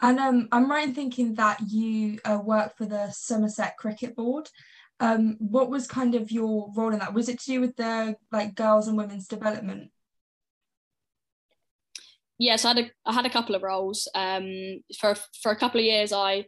And 0.00 0.20
um, 0.20 0.48
I'm 0.52 0.70
right 0.70 0.86
in 0.86 0.94
thinking 0.94 1.34
that 1.34 1.58
you 1.68 2.18
uh, 2.24 2.38
work 2.42 2.76
for 2.76 2.86
the 2.86 3.10
Somerset 3.10 3.76
Cricket 3.78 4.14
Board. 4.14 4.48
Um, 5.00 5.36
what 5.40 5.70
was 5.70 5.86
kind 5.86 6.14
of 6.14 6.30
your 6.30 6.70
role 6.76 6.92
in 6.92 7.00
that? 7.00 7.14
Was 7.14 7.28
it 7.28 7.40
to 7.40 7.46
do 7.46 7.60
with 7.60 7.74
the 7.76 8.14
like 8.30 8.54
girls 8.54 8.88
and 8.88 8.96
women's 8.96 9.26
development? 9.26 9.90
Yes, 12.38 12.64
I 12.64 12.68
had 12.68 12.78
a, 12.78 12.90
I 13.06 13.12
had 13.12 13.26
a 13.26 13.30
couple 13.30 13.54
of 13.54 13.62
roles. 13.62 14.08
Um, 14.14 14.80
for 14.98 15.14
for 15.42 15.52
a 15.52 15.56
couple 15.56 15.80
of 15.80 15.86
years, 15.86 16.12
I 16.12 16.46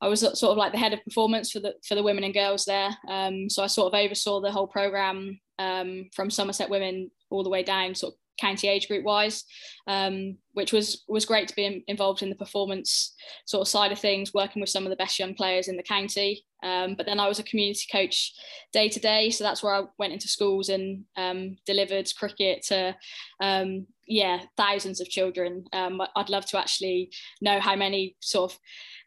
I 0.00 0.08
was 0.08 0.20
sort 0.20 0.42
of 0.50 0.56
like 0.56 0.72
the 0.72 0.78
head 0.78 0.92
of 0.92 1.04
performance 1.04 1.50
for 1.50 1.60
the 1.60 1.74
for 1.86 1.94
the 1.94 2.02
women 2.02 2.24
and 2.24 2.34
girls 2.34 2.64
there. 2.64 2.90
Um, 3.08 3.48
so 3.48 3.62
I 3.62 3.68
sort 3.68 3.92
of 3.92 3.98
oversaw 3.98 4.40
the 4.40 4.52
whole 4.52 4.66
program 4.66 5.40
um, 5.58 6.10
from 6.14 6.30
Somerset 6.30 6.68
women 6.68 7.10
all 7.30 7.42
the 7.42 7.50
way 7.50 7.62
down, 7.62 7.94
sort 7.94 8.14
of 8.14 8.18
county 8.38 8.68
age 8.68 8.88
group 8.88 9.04
wise, 9.04 9.44
um, 9.86 10.36
which 10.52 10.72
was 10.72 11.04
was 11.08 11.24
great 11.24 11.48
to 11.48 11.56
be 11.56 11.84
involved 11.88 12.22
in 12.22 12.30
the 12.30 12.34
performance 12.36 13.14
sort 13.46 13.62
of 13.62 13.68
side 13.68 13.92
of 13.92 13.98
things, 13.98 14.34
working 14.34 14.60
with 14.60 14.70
some 14.70 14.84
of 14.84 14.90
the 14.90 14.96
best 14.96 15.18
young 15.18 15.34
players 15.34 15.68
in 15.68 15.76
the 15.76 15.82
county. 15.82 16.44
Um, 16.62 16.94
but 16.96 17.04
then 17.04 17.20
I 17.20 17.28
was 17.28 17.38
a 17.38 17.44
community 17.44 17.86
coach 17.92 18.32
day 18.72 18.88
to 18.88 19.00
day, 19.00 19.30
so 19.30 19.44
that's 19.44 19.62
where 19.62 19.74
I 19.74 19.82
went 19.98 20.14
into 20.14 20.28
schools 20.28 20.70
and 20.70 21.04
um, 21.16 21.56
delivered 21.66 22.10
cricket 22.16 22.62
to 22.68 22.96
um, 23.40 23.86
yeah 24.06 24.42
thousands 24.56 25.00
of 25.00 25.08
children. 25.08 25.64
Um, 25.72 26.00
I'd 26.16 26.30
love 26.30 26.46
to 26.46 26.58
actually 26.58 27.10
know 27.40 27.60
how 27.60 27.76
many 27.76 28.16
sort 28.20 28.52
of 28.52 28.58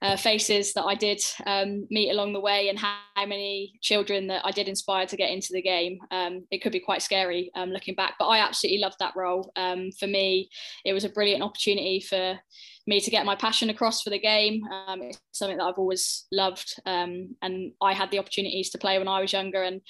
uh, 0.01 0.15
faces 0.15 0.73
that 0.73 0.83
I 0.83 0.95
did 0.95 1.21
um, 1.45 1.87
meet 1.89 2.11
along 2.11 2.33
the 2.33 2.39
way 2.39 2.69
and 2.69 2.77
how, 2.77 2.97
many 3.25 3.73
children 3.81 4.27
that 4.27 4.45
I 4.45 4.51
did 4.51 4.67
inspire 4.67 5.07
to 5.07 5.17
get 5.17 5.31
into 5.31 5.49
the 5.51 5.61
game. 5.61 5.97
Um, 6.11 6.45
it 6.51 6.61
could 6.61 6.71
be 6.71 6.79
quite 6.79 7.01
scary 7.01 7.49
um, 7.55 7.71
looking 7.71 7.95
back, 7.95 8.13
but 8.19 8.27
I 8.27 8.37
absolutely 8.37 8.79
loved 8.79 8.97
that 8.99 9.15
role. 9.15 9.51
Um, 9.55 9.89
for 9.99 10.05
me, 10.05 10.51
it 10.85 10.93
was 10.93 11.03
a 11.03 11.09
brilliant 11.09 11.41
opportunity 11.41 11.99
for 11.99 12.37
me 12.85 12.99
to 12.99 13.09
get 13.09 13.25
my 13.25 13.35
passion 13.35 13.71
across 13.71 14.03
for 14.03 14.11
the 14.11 14.19
game. 14.19 14.61
Um, 14.67 15.01
it's 15.01 15.19
something 15.31 15.57
that 15.57 15.63
I've 15.63 15.79
always 15.79 16.27
loved, 16.31 16.79
um, 16.85 17.35
and 17.41 17.71
I 17.81 17.93
had 17.93 18.11
the 18.11 18.19
opportunities 18.19 18.69
to 18.69 18.77
play 18.77 18.99
when 18.99 19.07
I 19.07 19.19
was 19.19 19.33
younger 19.33 19.63
and 19.63 19.81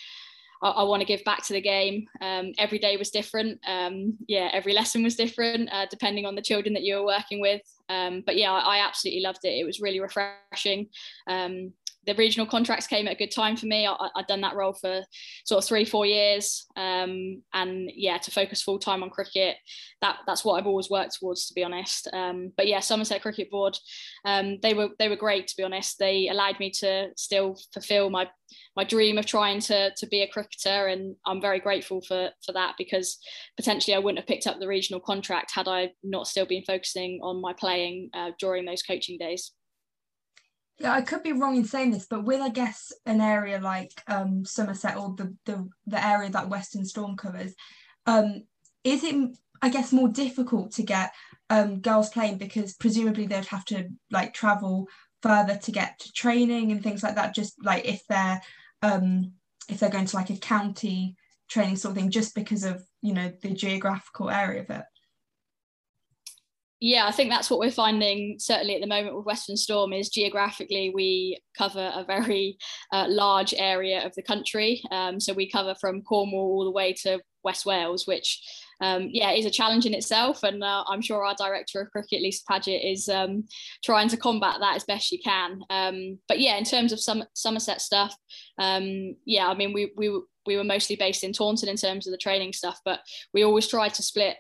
I, 0.62 0.70
I 0.70 0.84
want 0.84 1.02
to 1.02 1.06
give 1.06 1.24
back 1.24 1.44
to 1.46 1.54
the 1.54 1.62
game. 1.62 2.08
Um, 2.22 2.54
every 2.58 2.80
day 2.80 2.98
was 2.98 3.10
different. 3.10 3.60
Um, 3.68 4.18
yeah, 4.28 4.50
every 4.54 4.74
lesson 4.74 5.04
was 5.04 5.16
different, 5.16 5.72
uh, 5.72 5.86
depending 5.90 6.26
on 6.26 6.36
the 6.36 6.42
children 6.42 6.74
that 6.74 6.84
you 6.84 6.96
were 6.96 7.06
working 7.06 7.42
with. 7.42 7.62
Um, 7.90 8.24
but 8.26 8.38
yeah, 8.38 8.52
I, 8.52 8.78
I, 8.78 8.86
absolutely 8.86 9.22
loved 9.22 9.46
it. 9.46 9.58
It 9.60 9.66
was 9.66 9.80
really 9.80 10.00
refreshing. 10.00 10.88
Um, 11.28 11.74
the 12.08 12.16
regional 12.16 12.48
contracts 12.48 12.88
came 12.88 13.06
at 13.06 13.14
a 13.14 13.18
good 13.18 13.32
time 13.32 13.58
for 13.58 13.66
me. 13.66 13.86
I, 13.86 14.10
had 14.16 14.28
done 14.28 14.42
that 14.42 14.56
role 14.56 14.74
for 14.74 15.04
sort 15.46 15.62
of 15.62 15.68
three, 15.68 15.84
four 15.84 16.06
years, 16.06 16.66
um, 16.78 17.44
and 17.54 17.92
yeah, 17.94 18.18
to 18.18 18.32
focus 18.32 18.62
full 18.62 18.80
time 18.80 19.04
on 19.04 19.10
cricket, 19.10 19.58
that 20.02 20.20
that's 20.26 20.46
what 20.46 20.54
I've 20.54 20.66
always 20.66 20.90
worked 20.90 21.20
towards, 21.20 21.48
to 21.48 21.54
be 21.54 21.66
honest. 21.66 22.08
Um, 22.14 22.54
but 22.56 22.68
yeah, 22.68 22.80
Somerset 22.80 23.22
Cricket 23.22 23.52
Board, 23.52 23.78
um, 24.26 24.58
they 24.64 24.74
were 24.74 24.90
they 24.98 25.10
were 25.10 25.18
great, 25.18 25.48
to 25.48 25.58
be 25.58 25.64
honest. 25.64 26.00
They 26.00 26.30
allowed 26.30 26.60
me 26.60 26.72
to 26.80 27.10
still 27.18 27.58
fulfil 27.74 28.10
my 28.10 28.30
my 28.78 28.86
dream 28.86 29.18
of 29.18 29.26
trying 29.26 29.60
to 29.62 29.92
to 29.98 30.08
be 30.08 30.22
a 30.22 30.30
cricketer, 30.30 30.88
and 30.88 31.16
I'm 31.26 31.42
very 31.42 31.60
grateful 31.60 32.02
for 32.08 32.30
for 32.46 32.54
that 32.54 32.76
because 32.78 33.20
potentially 33.58 33.94
I 33.94 34.00
wouldn't 34.00 34.20
have 34.20 34.28
picked 34.28 34.48
up 34.48 34.60
the 34.60 34.68
regional 34.68 35.02
contract 35.02 35.52
had 35.54 35.68
I 35.68 35.92
not 36.04 36.28
still 36.28 36.46
been 36.46 36.64
focusing 36.64 37.20
on 37.22 37.42
my 37.42 37.52
playing 37.52 38.12
uh, 38.14 38.32
during 38.40 38.64
those 38.64 38.82
coaching 38.82 39.18
days. 39.18 39.52
Yeah, 40.80 40.94
I 40.94 41.02
could 41.02 41.24
be 41.24 41.34
wrong 41.34 41.56
in 41.56 41.66
saying 41.66 41.92
this, 41.92 42.06
but 42.08 42.24
with 42.24 42.40
I 42.40 42.50
guess 42.50 42.92
an 43.06 43.20
area 43.20 43.60
like 43.60 43.92
um, 44.08 44.46
Somerset 44.46 44.98
or 44.98 45.16
the, 45.16 45.36
the 45.46 45.68
the 45.88 46.06
area 46.06 46.30
that 46.30 46.50
Western 46.50 46.86
Storm 46.86 47.18
covers, 47.18 47.54
um, 48.06 48.44
is 48.84 49.04
it 49.04 49.16
I 49.62 49.70
guess 49.70 49.92
more 49.92 50.08
difficult 50.08 50.74
to 50.74 50.84
get 50.84 51.14
um, 51.50 51.80
girls 51.80 52.10
playing 52.10 52.38
because 52.38 52.76
presumably 52.76 53.26
they'd 53.26 53.46
have 53.46 53.66
to 53.66 53.90
like 54.12 54.34
travel 54.34 54.88
further 55.24 55.58
to 55.58 55.72
get 55.72 55.98
to 56.00 56.12
training 56.12 56.72
and 56.72 56.84
things 56.84 57.02
like 57.02 57.16
that. 57.16 57.34
Just 57.34 57.56
like 57.64 57.86
if 57.86 58.04
they're 58.08 58.40
um, 58.84 59.32
if 59.68 59.80
they're 59.80 59.90
going 59.90 60.06
to 60.06 60.16
like 60.16 60.30
a 60.30 60.38
county 60.38 61.16
training 61.50 61.78
sort 61.78 61.94
of 61.94 61.98
thing, 61.98 62.12
just 62.12 62.36
because 62.36 62.64
of 62.64 62.84
you 63.02 63.14
know 63.14 63.32
the 63.42 63.50
geographical 63.50 64.30
area 64.30 64.62
of 64.62 64.70
it 64.70 64.84
yeah, 66.80 67.08
I 67.08 67.12
think 67.12 67.32
that's 67.32 67.50
what 67.50 67.60
we're 67.60 67.72
finding 67.72 68.38
certainly 68.40 68.76
at 68.76 68.82
the 68.82 68.88
moment 68.88 69.16
with 69.16 69.26
Western 69.26 69.58
Storm 69.58 69.94
is 69.94 70.10
geographically 70.10 70.92
we 70.94 71.42
cover 71.58 71.92
a 71.94 72.04
very 72.04 72.58
uh, 72.94 73.06
large 73.10 73.54
area 73.58 74.06
of 74.06 74.14
the 74.14 74.22
country. 74.22 74.84
Um, 74.92 75.20
so 75.20 75.34
we 75.34 75.50
cover 75.50 75.74
from 75.76 76.04
Cornwall 76.04 76.40
all 76.40 76.66
the 76.66 76.72
way 76.72 76.94
to 77.02 77.20
West 77.44 77.66
Wales, 77.66 78.06
which 78.06 78.44
um, 78.80 79.10
yeah 79.12 79.32
is 79.32 79.48
a 79.48 79.50
challenge 79.50 79.88
in 79.88 79.96
itself. 79.96 80.44
And 80.44 80.64
uh, 80.64 80.84
I'm 80.88 81.02
sure 81.02 81.26
our 81.26 81.34
director 81.36 81.82
of 81.82 81.90
cricket, 81.90 82.22
Lisa 82.22 82.44
Pagett, 82.48 82.84
is 82.84 83.10
um, 83.10 83.46
trying 83.84 84.10
to 84.10 84.18
combat 84.18 84.58
that 84.60 84.76
as 84.76 84.84
best 84.84 85.08
she 85.08 85.18
can. 85.18 85.62
Um, 85.72 86.20
but 86.28 86.40
yeah, 86.40 86.58
in 86.58 86.64
terms 86.64 86.94
of 86.94 87.00
some 87.00 87.24
Somerset 87.34 87.82
stuff, 87.82 88.16
um, 88.60 89.16
yeah, 89.26 89.48
I 89.48 89.56
mean 89.56 89.74
we 89.74 89.94
we 89.98 90.12
we 90.46 90.58
were 90.58 90.64
mostly 90.64 90.96
based 90.96 91.24
in 91.24 91.34
Taunton 91.34 91.70
in 91.70 91.76
terms 91.76 92.06
of 92.06 92.12
the 92.12 92.18
training 92.18 92.54
stuff, 92.54 92.80
but 92.86 93.00
we 93.34 93.44
always 93.44 93.68
tried 93.68 93.96
to 93.96 94.04
split 94.04 94.38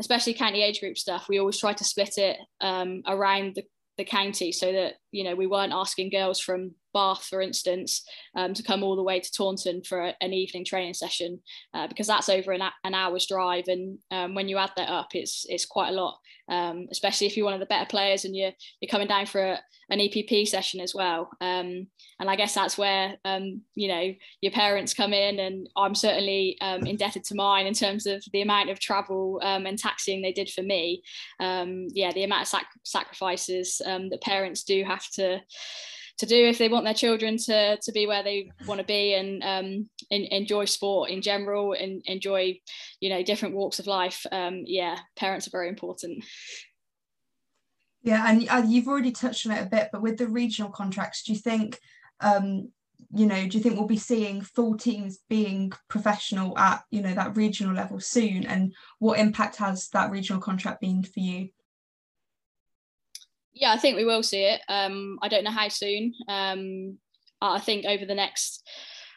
especially 0.00 0.34
county 0.34 0.62
age 0.62 0.80
group 0.80 0.98
stuff, 0.98 1.28
we 1.28 1.38
always 1.38 1.58
try 1.58 1.72
to 1.72 1.84
split 1.84 2.18
it 2.18 2.38
um, 2.60 3.02
around 3.06 3.54
the, 3.54 3.64
the 3.98 4.04
county 4.04 4.50
so 4.50 4.72
that 4.72 4.94
you 5.12 5.22
know 5.22 5.36
we 5.36 5.46
weren't 5.46 5.72
asking 5.72 6.10
girls 6.10 6.40
from 6.40 6.72
Bath, 6.92 7.24
for 7.24 7.40
instance, 7.40 8.04
um, 8.36 8.54
to 8.54 8.62
come 8.62 8.82
all 8.82 8.96
the 8.96 9.02
way 9.02 9.20
to 9.20 9.32
Taunton 9.32 9.82
for 9.82 10.00
a, 10.00 10.14
an 10.20 10.32
evening 10.32 10.64
training 10.64 10.94
session 10.94 11.40
uh, 11.74 11.86
because 11.86 12.06
that's 12.06 12.28
over 12.28 12.52
an, 12.52 12.62
an 12.84 12.94
hour's 12.94 13.26
drive, 13.26 13.68
and 13.68 13.98
um, 14.10 14.34
when 14.34 14.48
you 14.48 14.58
add 14.58 14.72
that 14.76 14.88
up, 14.88 15.08
it's 15.14 15.46
it's 15.48 15.66
quite 15.66 15.90
a 15.90 15.92
lot. 15.92 16.18
Um, 16.48 16.88
especially 16.90 17.28
if 17.28 17.36
you're 17.36 17.44
one 17.44 17.54
of 17.54 17.60
the 17.60 17.66
better 17.66 17.86
players 17.86 18.24
and 18.24 18.34
you're 18.34 18.52
you're 18.80 18.90
coming 18.90 19.06
down 19.06 19.26
for 19.26 19.40
a, 19.40 19.60
an 19.90 20.00
EPP 20.00 20.48
session 20.48 20.80
as 20.80 20.94
well. 20.94 21.30
Um, 21.40 21.86
and 22.18 22.28
I 22.28 22.34
guess 22.34 22.54
that's 22.54 22.76
where 22.76 23.16
um, 23.24 23.62
you 23.74 23.88
know 23.88 24.12
your 24.40 24.52
parents 24.52 24.94
come 24.94 25.12
in, 25.12 25.38
and 25.38 25.68
I'm 25.76 25.94
certainly 25.94 26.56
um, 26.60 26.86
indebted 26.86 27.24
to 27.24 27.34
mine 27.34 27.66
in 27.66 27.74
terms 27.74 28.06
of 28.06 28.24
the 28.32 28.42
amount 28.42 28.70
of 28.70 28.80
travel 28.80 29.40
and 29.42 29.78
taxiing 29.78 30.22
they 30.22 30.32
did 30.32 30.50
for 30.50 30.62
me. 30.62 31.02
yeah, 31.38 32.12
the 32.12 32.24
amount 32.24 32.42
of 32.42 32.48
sac- 32.48 32.78
sacrifices 32.84 33.78
that 33.78 34.22
parents 34.22 34.64
do 34.64 34.84
have 34.84 35.08
to 35.10 35.40
to 36.20 36.26
do 36.26 36.46
if 36.46 36.58
they 36.58 36.68
want 36.68 36.84
their 36.84 36.94
children 36.94 37.36
to 37.36 37.76
to 37.78 37.92
be 37.92 38.06
where 38.06 38.22
they 38.22 38.50
want 38.66 38.78
to 38.78 38.86
be 38.86 39.14
and 39.14 39.42
um, 39.42 39.88
enjoy 40.10 40.64
sport 40.64 41.10
in 41.10 41.22
general 41.22 41.72
and 41.72 42.02
enjoy 42.06 42.58
you 43.00 43.08
know 43.08 43.22
different 43.22 43.54
walks 43.54 43.78
of 43.78 43.86
life 43.86 44.24
um, 44.30 44.62
yeah 44.66 44.98
parents 45.16 45.46
are 45.46 45.52
very 45.52 45.68
important 45.68 46.22
yeah 48.02 48.24
and 48.28 48.70
you've 48.70 48.88
already 48.88 49.12
touched 49.12 49.46
on 49.46 49.52
it 49.52 49.62
a 49.62 49.68
bit 49.68 49.88
but 49.92 50.02
with 50.02 50.18
the 50.18 50.28
regional 50.28 50.70
contracts 50.70 51.22
do 51.22 51.32
you 51.32 51.38
think 51.38 51.78
um, 52.20 52.68
you 53.12 53.26
know, 53.26 53.46
do 53.46 53.56
you 53.56 53.62
think 53.62 53.76
we'll 53.76 53.86
be 53.86 53.96
seeing 53.96 54.40
full 54.40 54.76
teams 54.76 55.18
being 55.28 55.72
professional 55.88 56.56
at, 56.58 56.82
you 56.90 57.02
know, 57.02 57.14
that 57.14 57.36
regional 57.36 57.74
level 57.74 57.98
soon? 57.98 58.44
And 58.44 58.74
what 58.98 59.18
impact 59.18 59.56
has 59.56 59.88
that 59.88 60.10
regional 60.10 60.40
contract 60.40 60.80
been 60.80 61.02
for 61.02 61.18
you? 61.18 61.48
Yeah, 63.60 63.72
I 63.72 63.76
think 63.76 63.96
we 63.96 64.06
will 64.06 64.22
see 64.22 64.42
it. 64.44 64.62
Um, 64.68 65.18
I 65.20 65.28
don't 65.28 65.44
know 65.44 65.50
how 65.50 65.68
soon. 65.68 66.14
Um, 66.28 66.98
I 67.42 67.60
think 67.60 67.84
over 67.84 68.06
the 68.06 68.14
next, 68.14 68.66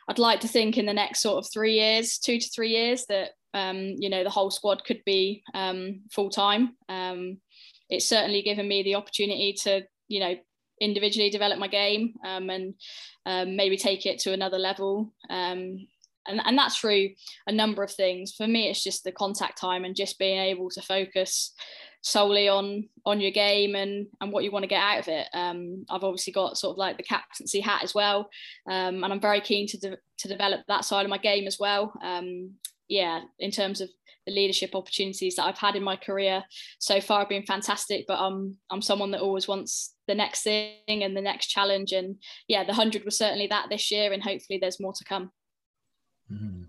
I'd 0.10 0.20
like 0.20 0.42
to 0.42 0.50
think 0.50 0.78
in 0.78 0.86
the 0.86 0.94
next 0.94 1.22
sort 1.22 1.38
of 1.38 1.50
three 1.52 1.76
years, 1.76 2.18
two 2.18 2.40
to 2.40 2.50
three 2.50 2.72
years, 2.72 3.06
that 3.08 3.32
um, 3.54 3.96
you 3.98 4.10
know 4.10 4.24
the 4.24 4.30
whole 4.30 4.52
squad 4.52 4.84
could 4.84 5.02
be 5.06 5.44
um, 5.54 6.02
full 6.12 6.30
time. 6.30 6.76
Um, 6.90 7.38
it's 7.90 8.08
certainly 8.08 8.42
given 8.42 8.68
me 8.68 8.84
the 8.84 8.96
opportunity 8.96 9.54
to 9.64 9.84
you 10.10 10.20
know 10.20 10.36
individually 10.82 11.30
develop 11.30 11.58
my 11.58 11.68
game 11.70 12.14
um, 12.26 12.50
and 12.50 13.56
maybe 13.56 13.78
take 13.78 14.06
it 14.06 14.20
to 14.20 14.34
another 14.34 14.58
level. 14.60 15.14
And, 16.26 16.40
and 16.46 16.58
that's 16.58 16.78
through 16.78 17.10
a 17.48 17.52
number 17.52 17.84
of 17.84 17.92
things. 17.92 18.34
For 18.34 18.48
me, 18.48 18.70
it's 18.70 18.84
just 18.84 19.04
the 19.04 19.12
contact 19.12 19.60
time 19.60 19.84
and 19.84 19.96
just 19.96 20.18
being 20.18 20.40
able 20.40 20.70
to 20.72 20.82
focus 20.82 21.54
solely 22.04 22.50
on 22.50 22.88
on 23.06 23.22
your 23.22 23.32
game 23.32 23.76
and 23.76 24.08
and 24.22 24.32
what 24.32 24.44
you 24.44 24.52
want 24.52 24.64
to 24.64 24.68
get 24.68 24.82
out 24.82 25.00
of 25.00 25.08
it. 25.08 25.28
Um, 25.34 25.86
I've 25.90 26.04
obviously 26.04 26.34
got 26.34 26.58
sort 26.58 26.76
of 26.76 26.78
like 26.78 26.98
the 26.98 27.04
captaincy 27.04 27.62
hat 27.62 27.84
as 27.84 27.96
well, 27.96 28.30
um, 28.70 29.04
and 29.04 29.12
I'm 29.12 29.22
very 29.22 29.42
keen 29.42 29.68
to 29.70 29.78
de- 29.78 29.98
to 30.20 30.28
develop 30.28 30.62
that 30.68 30.86
side 30.86 31.06
of 31.06 31.10
my 31.10 31.18
game 31.18 31.48
as 31.48 31.58
well. 31.60 31.94
Um, 32.04 32.56
yeah, 32.88 33.22
in 33.40 33.50
terms 33.50 33.82
of 33.82 33.90
the 34.26 34.34
leadership 34.34 34.76
opportunities 34.76 35.36
that 35.36 35.46
I've 35.46 35.58
had 35.58 35.76
in 35.76 35.84
my 35.84 35.96
career 35.96 36.44
so 36.80 37.02
far 37.02 37.20
have 37.20 37.30
been 37.30 37.46
fantastic. 37.46 38.06
But 38.08 38.20
I'm 38.20 38.58
I'm 38.70 38.82
someone 38.82 39.12
that 39.12 39.22
always 39.22 39.48
wants 39.48 39.96
the 40.08 40.16
next 40.16 40.44
thing 40.44 40.76
and 40.88 41.16
the 41.16 41.22
next 41.22 41.48
challenge. 41.48 41.94
And 41.94 42.18
yeah, 42.48 42.64
the 42.66 42.74
hundred 42.74 43.06
was 43.06 43.18
certainly 43.18 43.48
that 43.48 43.68
this 43.70 43.90
year, 43.92 44.12
and 44.12 44.22
hopefully 44.22 44.60
there's 44.62 44.80
more 44.80 44.94
to 44.94 45.04
come. 45.06 45.32
Mm. 46.32 46.68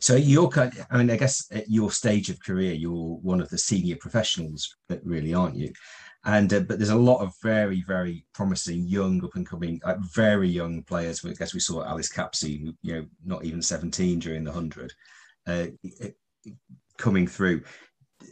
So 0.00 0.16
you're 0.16 0.48
kind. 0.48 0.72
I 0.90 0.98
mean, 0.98 1.10
I 1.10 1.16
guess 1.16 1.46
at 1.52 1.68
your 1.68 1.90
stage 1.90 2.30
of 2.30 2.42
career, 2.42 2.72
you're 2.72 3.16
one 3.16 3.40
of 3.40 3.50
the 3.50 3.58
senior 3.58 3.96
professionals, 3.96 4.76
but 4.88 5.04
really, 5.04 5.34
aren't 5.34 5.56
you? 5.56 5.72
And 6.24 6.52
uh, 6.52 6.60
but 6.60 6.78
there's 6.78 6.90
a 6.90 6.96
lot 6.96 7.20
of 7.20 7.34
very, 7.42 7.82
very 7.86 8.24
promising 8.34 8.86
young, 8.86 9.22
up 9.24 9.34
and 9.34 9.46
coming, 9.46 9.80
uh, 9.84 9.96
very 10.14 10.48
young 10.48 10.82
players. 10.82 11.24
I 11.24 11.32
guess 11.32 11.54
we 11.54 11.60
saw 11.60 11.84
Alice 11.84 12.10
Capsey, 12.10 12.60
who 12.60 12.74
you 12.82 12.94
know, 12.94 13.06
not 13.24 13.44
even 13.44 13.62
17 13.62 14.18
during 14.18 14.44
the 14.44 14.52
hundred. 14.52 14.92
Uh, 15.46 15.66
coming 16.98 17.26
through. 17.26 17.62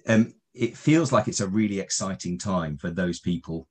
Um, 0.07 0.35
it 0.53 0.77
feels 0.77 1.13
like 1.13 1.29
it's 1.29 1.41
a 1.41 1.49
really 1.49 1.81
exciting 1.81 2.39
time 2.39 2.77
for 2.77 2.91
those 2.91 3.21
people 3.21 3.69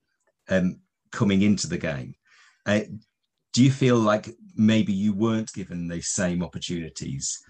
um, 0.48 0.80
coming 1.12 1.42
into 1.42 1.68
the 1.68 1.78
game. 1.78 2.14
Uh, 2.64 2.80
do 3.52 3.62
you 3.62 3.70
feel 3.70 3.96
like 3.96 4.28
maybe 4.56 4.92
you 4.92 5.12
weren't 5.12 5.52
given 5.52 5.86
the 5.86 6.00
same 6.00 6.42
opportunities, 6.42 7.40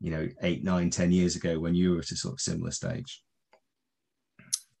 you 0.00 0.10
know, 0.10 0.28
eight, 0.42 0.64
nine, 0.64 0.90
ten 0.90 1.10
years 1.10 1.36
ago 1.36 1.58
when 1.58 1.74
you 1.74 1.92
were 1.92 1.98
at 1.98 2.10
a 2.10 2.16
sort 2.16 2.34
of 2.34 2.40
similar 2.40 2.70
stage? 2.70 3.22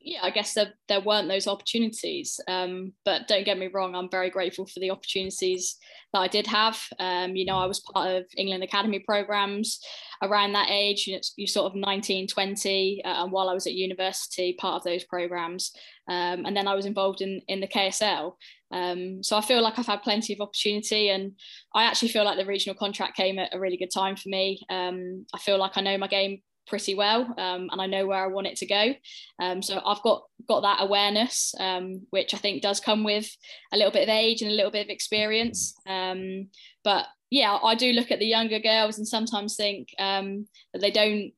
yeah, 0.06 0.20
I 0.22 0.30
guess 0.30 0.54
there, 0.54 0.72
there 0.86 1.00
weren't 1.00 1.28
those 1.28 1.48
opportunities. 1.48 2.38
Um, 2.46 2.92
but 3.04 3.26
don't 3.26 3.44
get 3.44 3.58
me 3.58 3.66
wrong, 3.66 3.96
I'm 3.96 4.08
very 4.08 4.30
grateful 4.30 4.64
for 4.64 4.78
the 4.78 4.92
opportunities 4.92 5.76
that 6.12 6.20
I 6.20 6.28
did 6.28 6.46
have. 6.46 6.80
Um, 7.00 7.34
you 7.34 7.44
know, 7.44 7.56
I 7.56 7.66
was 7.66 7.80
part 7.80 8.12
of 8.12 8.24
England 8.36 8.62
Academy 8.62 9.00
programs 9.00 9.80
around 10.22 10.52
that 10.52 10.70
age, 10.70 11.08
you, 11.08 11.14
know, 11.16 11.20
you 11.36 11.48
sort 11.48 11.72
of 11.72 11.76
19, 11.76 12.28
20, 12.28 13.02
uh, 13.04 13.24
and 13.24 13.32
while 13.32 13.48
I 13.48 13.54
was 13.54 13.66
at 13.66 13.72
university, 13.72 14.52
part 14.52 14.76
of 14.76 14.84
those 14.84 15.02
programs. 15.02 15.72
Um, 16.08 16.46
and 16.46 16.56
then 16.56 16.68
I 16.68 16.74
was 16.74 16.86
involved 16.86 17.20
in, 17.20 17.40
in 17.48 17.60
the 17.60 17.66
KSL. 17.66 18.34
Um, 18.70 19.22
so 19.22 19.36
I 19.36 19.40
feel 19.40 19.62
like 19.62 19.78
I've 19.78 19.86
had 19.86 20.02
plenty 20.02 20.32
of 20.32 20.40
opportunity, 20.40 21.10
and 21.10 21.32
I 21.74 21.84
actually 21.84 22.08
feel 22.08 22.24
like 22.24 22.38
the 22.38 22.46
regional 22.46 22.76
contract 22.76 23.16
came 23.16 23.38
at 23.38 23.54
a 23.54 23.60
really 23.60 23.76
good 23.76 23.90
time 23.92 24.16
for 24.16 24.28
me. 24.28 24.60
Um, 24.70 25.26
I 25.34 25.38
feel 25.38 25.58
like 25.58 25.76
I 25.76 25.80
know 25.80 25.98
my 25.98 26.08
game 26.08 26.42
pretty 26.66 26.96
well 26.96 27.22
um, 27.38 27.68
and 27.70 27.80
I 27.80 27.86
know 27.86 28.06
where 28.06 28.24
I 28.24 28.26
want 28.26 28.48
it 28.48 28.56
to 28.56 28.66
go. 28.66 28.92
Um, 29.40 29.62
so 29.62 29.80
I've 29.86 30.02
got 30.02 30.24
got 30.48 30.62
that 30.62 30.82
awareness, 30.82 31.54
um, 31.60 32.04
which 32.10 32.34
I 32.34 32.38
think 32.38 32.60
does 32.60 32.80
come 32.80 33.04
with 33.04 33.28
a 33.72 33.76
little 33.76 33.92
bit 33.92 34.02
of 34.02 34.08
age 34.08 34.42
and 34.42 34.50
a 34.50 34.54
little 34.54 34.72
bit 34.72 34.84
of 34.84 34.90
experience. 34.90 35.74
But 35.86 37.06
yeah, 37.30 37.58
I 37.62 37.74
do 37.76 37.92
look 37.92 38.10
at 38.10 38.18
the 38.18 38.26
younger 38.26 38.58
girls 38.58 38.98
and 38.98 39.06
sometimes 39.06 39.56
think 39.56 39.88
that 39.98 40.80
they 40.80 40.90
don't 40.90 41.32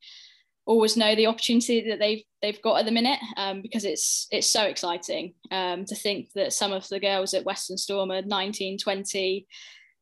always 0.68 0.96
know 0.96 1.14
the 1.14 1.26
opportunity 1.26 1.88
that 1.88 1.98
they've 1.98 2.22
they've 2.42 2.62
got 2.62 2.78
at 2.78 2.84
the 2.84 2.92
minute 2.92 3.18
um, 3.36 3.62
because 3.62 3.84
it's 3.84 4.28
it's 4.30 4.46
so 4.46 4.62
exciting 4.64 5.34
to 5.50 5.96
think 5.96 6.28
that 6.34 6.52
some 6.52 6.72
of 6.72 6.86
the 6.88 7.00
girls 7.00 7.34
at 7.34 7.44
Western 7.44 7.76
Storm 7.76 8.12
are 8.12 8.22
19, 8.22 8.78
20, 8.78 9.46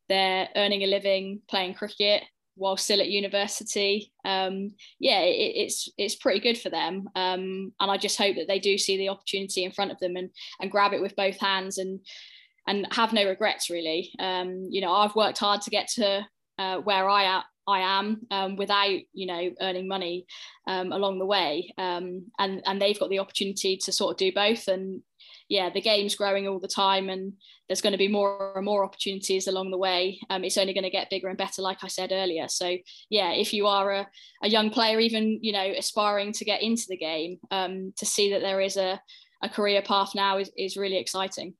they're 0.09 0.49
earning 0.57 0.83
a 0.83 0.87
living 0.87 1.41
playing 1.49 1.75
cricket 1.75 2.23
while 2.57 2.77
still 2.77 3.01
at 3.01 3.09
university. 3.09 4.13
Um, 4.25 4.73
yeah, 4.99 5.21
it, 5.21 5.53
it's 5.57 5.89
it's 5.97 6.17
pretty 6.17 6.41
good 6.41 6.59
for 6.59 6.71
them, 6.71 7.09
um, 7.15 7.73
and 7.79 7.91
I 7.91 7.97
just 7.97 8.19
hope 8.19 8.37
that 8.37 8.49
they 8.49 8.59
do 8.59 8.79
see 8.79 8.97
the 8.97 9.11
opportunity 9.11 9.65
in 9.65 9.73
front 9.73 9.93
of 9.93 9.99
them 9.99 10.17
and 10.17 10.31
and 10.61 10.71
grab 10.71 10.93
it 10.93 11.03
with 11.03 11.17
both 11.17 11.39
hands 11.39 11.79
and 11.79 12.01
and 12.67 12.87
have 12.93 13.13
no 13.13 13.27
regrets. 13.27 13.71
Really, 13.71 14.11
um, 14.19 14.67
you 14.71 14.81
know, 14.81 14.93
I've 14.93 15.15
worked 15.15 15.39
hard 15.39 15.63
to 15.63 15.71
get 15.71 15.89
to 15.97 16.27
uh, 16.59 16.79
where 16.79 17.09
I 17.09 17.25
am. 17.25 17.43
I 17.67 17.81
am 17.81 18.27
um, 18.31 18.57
without, 18.57 18.99
you 19.13 19.27
know, 19.27 19.51
earning 19.61 19.89
money 19.89 20.27
um, 20.67 20.93
along 20.93 21.19
the 21.19 21.27
way, 21.27 21.73
um, 21.79 22.27
and 22.39 22.63
and 22.65 22.81
they've 22.81 22.99
got 22.99 23.11
the 23.11 23.19
opportunity 23.19 23.77
to 23.79 23.93
sort 23.93 24.13
of 24.13 24.19
do 24.19 24.33
both. 24.33 24.69
And 24.69 25.03
yeah, 25.49 25.71
the 25.71 25.81
game's 25.81 26.15
growing 26.15 26.47
all 26.47 26.61
the 26.61 26.69
time, 26.69 27.09
and 27.09 27.33
there's 27.69 27.81
going 27.81 27.93
to 27.93 27.99
be 27.99 28.09
more 28.09 28.53
and 28.57 28.65
more 28.65 28.85
opportunities 28.85 29.49
along 29.49 29.71
the 29.71 29.79
way. 29.79 30.21
Um, 30.31 30.45
it's 30.45 30.57
only 30.57 30.75
going 30.75 30.85
to 30.85 30.91
get 30.91 31.11
bigger 31.11 31.29
and 31.29 31.39
better, 31.39 31.63
like 31.63 31.83
I 31.83 31.89
said 31.89 32.13
earlier. 32.13 32.49
So 32.49 32.77
yeah, 33.11 33.33
if 33.33 33.53
you 33.53 33.67
are 33.67 33.93
a, 33.93 34.09
a 34.43 34.49
young 34.49 34.71
player, 34.71 35.01
even 35.01 35.39
you 35.43 35.53
know 35.53 35.73
aspiring 35.77 36.33
to 36.35 36.45
get 36.45 36.63
into 36.63 36.87
the 36.89 36.97
game, 36.97 37.39
um, 37.51 37.93
to 37.97 38.07
see 38.07 38.33
that 38.33 38.41
there 38.41 38.61
is 38.61 38.77
a, 38.77 39.01
a 39.43 39.49
career 39.49 39.83
path 39.83 40.15
now 40.15 40.39
is, 40.39 40.51
is 40.57 40.77
really 40.77 40.99
exciting. 40.99 41.55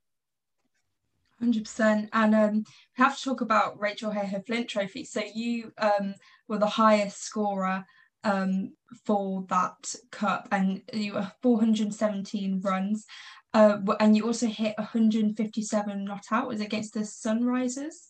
Hundred 1.39 1.65
percent, 1.65 2.09
and 2.15 2.35
um, 2.35 2.65
we 2.97 3.05
have 3.05 3.19
to 3.19 3.23
talk 3.23 3.43
about 3.43 3.79
Rachael 3.79 4.11
Heyhoe 4.11 4.43
Flint 4.47 4.69
Trophy. 4.69 5.05
So 5.05 5.21
you 5.35 5.71
um, 5.77 6.15
were 6.49 6.59
the 6.59 6.67
highest 6.67 7.23
scorer 7.23 7.85
um, 8.25 8.73
for 9.05 9.45
that 9.51 9.95
cup, 10.11 10.49
and 10.51 10.81
you 10.93 11.15
were 11.15 11.31
417 11.43 12.61
runs. 12.63 13.05
Uh, 13.53 13.79
and 14.01 14.17
you 14.17 14.27
also 14.27 14.47
hit 14.47 14.75
157 14.77 16.05
not 16.05 16.25
out 16.31 16.49
was 16.49 16.61
against 16.61 16.95
the 16.95 17.01
Sunrisers. 17.01 18.09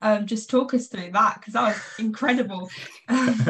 Um, 0.00 0.26
just 0.26 0.48
talk 0.50 0.74
us 0.74 0.88
through 0.88 1.10
that 1.12 1.36
because 1.38 1.54
that 1.54 1.68
was 1.68 1.82
incredible. 1.98 2.70
uh, 3.08 3.48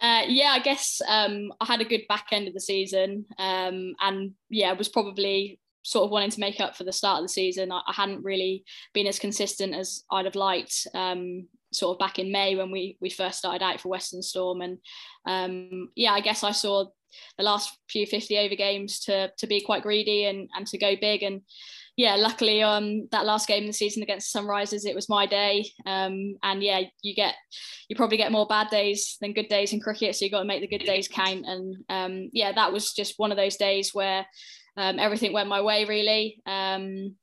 yeah, 0.00 0.50
I 0.52 0.60
guess 0.62 1.00
um, 1.06 1.52
I 1.60 1.64
had 1.64 1.80
a 1.80 1.84
good 1.84 2.02
back 2.08 2.28
end 2.32 2.48
of 2.48 2.54
the 2.54 2.60
season, 2.60 3.26
um, 3.38 3.94
and 4.00 4.32
yeah, 4.48 4.72
it 4.72 4.78
was 4.78 4.88
probably 4.88 5.58
sort 5.82 6.04
of 6.04 6.10
wanting 6.10 6.30
to 6.30 6.40
make 6.40 6.60
up 6.60 6.76
for 6.76 6.84
the 6.84 6.92
start 6.92 7.18
of 7.18 7.24
the 7.24 7.32
season. 7.32 7.72
I, 7.72 7.80
I 7.86 7.92
hadn't 7.92 8.24
really 8.24 8.64
been 8.92 9.06
as 9.06 9.18
consistent 9.18 9.74
as 9.74 10.04
I'd 10.10 10.26
have 10.26 10.34
liked. 10.34 10.86
Um, 10.94 11.48
sort 11.72 11.94
of 11.94 12.00
back 12.00 12.18
in 12.18 12.32
May 12.32 12.56
when 12.56 12.72
we 12.72 12.96
we 13.00 13.10
first 13.10 13.38
started 13.38 13.62
out 13.64 13.80
for 13.80 13.88
Western 13.88 14.22
Storm, 14.22 14.60
and 14.60 14.78
um, 15.26 15.90
yeah, 15.94 16.12
I 16.12 16.20
guess 16.20 16.42
I 16.42 16.52
saw 16.52 16.86
the 17.38 17.44
last 17.44 17.76
few 17.88 18.06
50 18.06 18.38
over 18.38 18.54
games 18.54 19.00
to 19.00 19.30
to 19.38 19.46
be 19.46 19.60
quite 19.60 19.82
greedy 19.82 20.24
and 20.24 20.48
and 20.56 20.66
to 20.66 20.78
go 20.78 20.94
big 21.00 21.22
and 21.22 21.42
yeah 21.96 22.14
luckily 22.14 22.62
um 22.62 23.08
that 23.10 23.26
last 23.26 23.48
game 23.48 23.64
of 23.64 23.66
the 23.66 23.72
season 23.72 24.02
against 24.02 24.34
sunrisers 24.34 24.86
it 24.86 24.94
was 24.94 25.08
my 25.08 25.26
day 25.26 25.68
um 25.86 26.36
and 26.42 26.62
yeah 26.62 26.80
you 27.02 27.14
get 27.14 27.34
you 27.88 27.96
probably 27.96 28.16
get 28.16 28.32
more 28.32 28.46
bad 28.46 28.68
days 28.70 29.16
than 29.20 29.32
good 29.32 29.48
days 29.48 29.72
in 29.72 29.80
cricket 29.80 30.14
so 30.14 30.24
you 30.24 30.30
got 30.30 30.40
to 30.40 30.44
make 30.44 30.60
the 30.60 30.78
good 30.78 30.84
days 30.84 31.08
count 31.08 31.44
and 31.46 31.76
um 31.88 32.30
yeah 32.32 32.52
that 32.52 32.72
was 32.72 32.92
just 32.92 33.18
one 33.18 33.32
of 33.32 33.36
those 33.36 33.56
days 33.56 33.92
where 33.92 34.24
um, 34.76 34.98
everything 34.98 35.32
went 35.32 35.48
my 35.48 35.60
way 35.60 35.84
really. 35.84 36.40
Um 36.46 37.16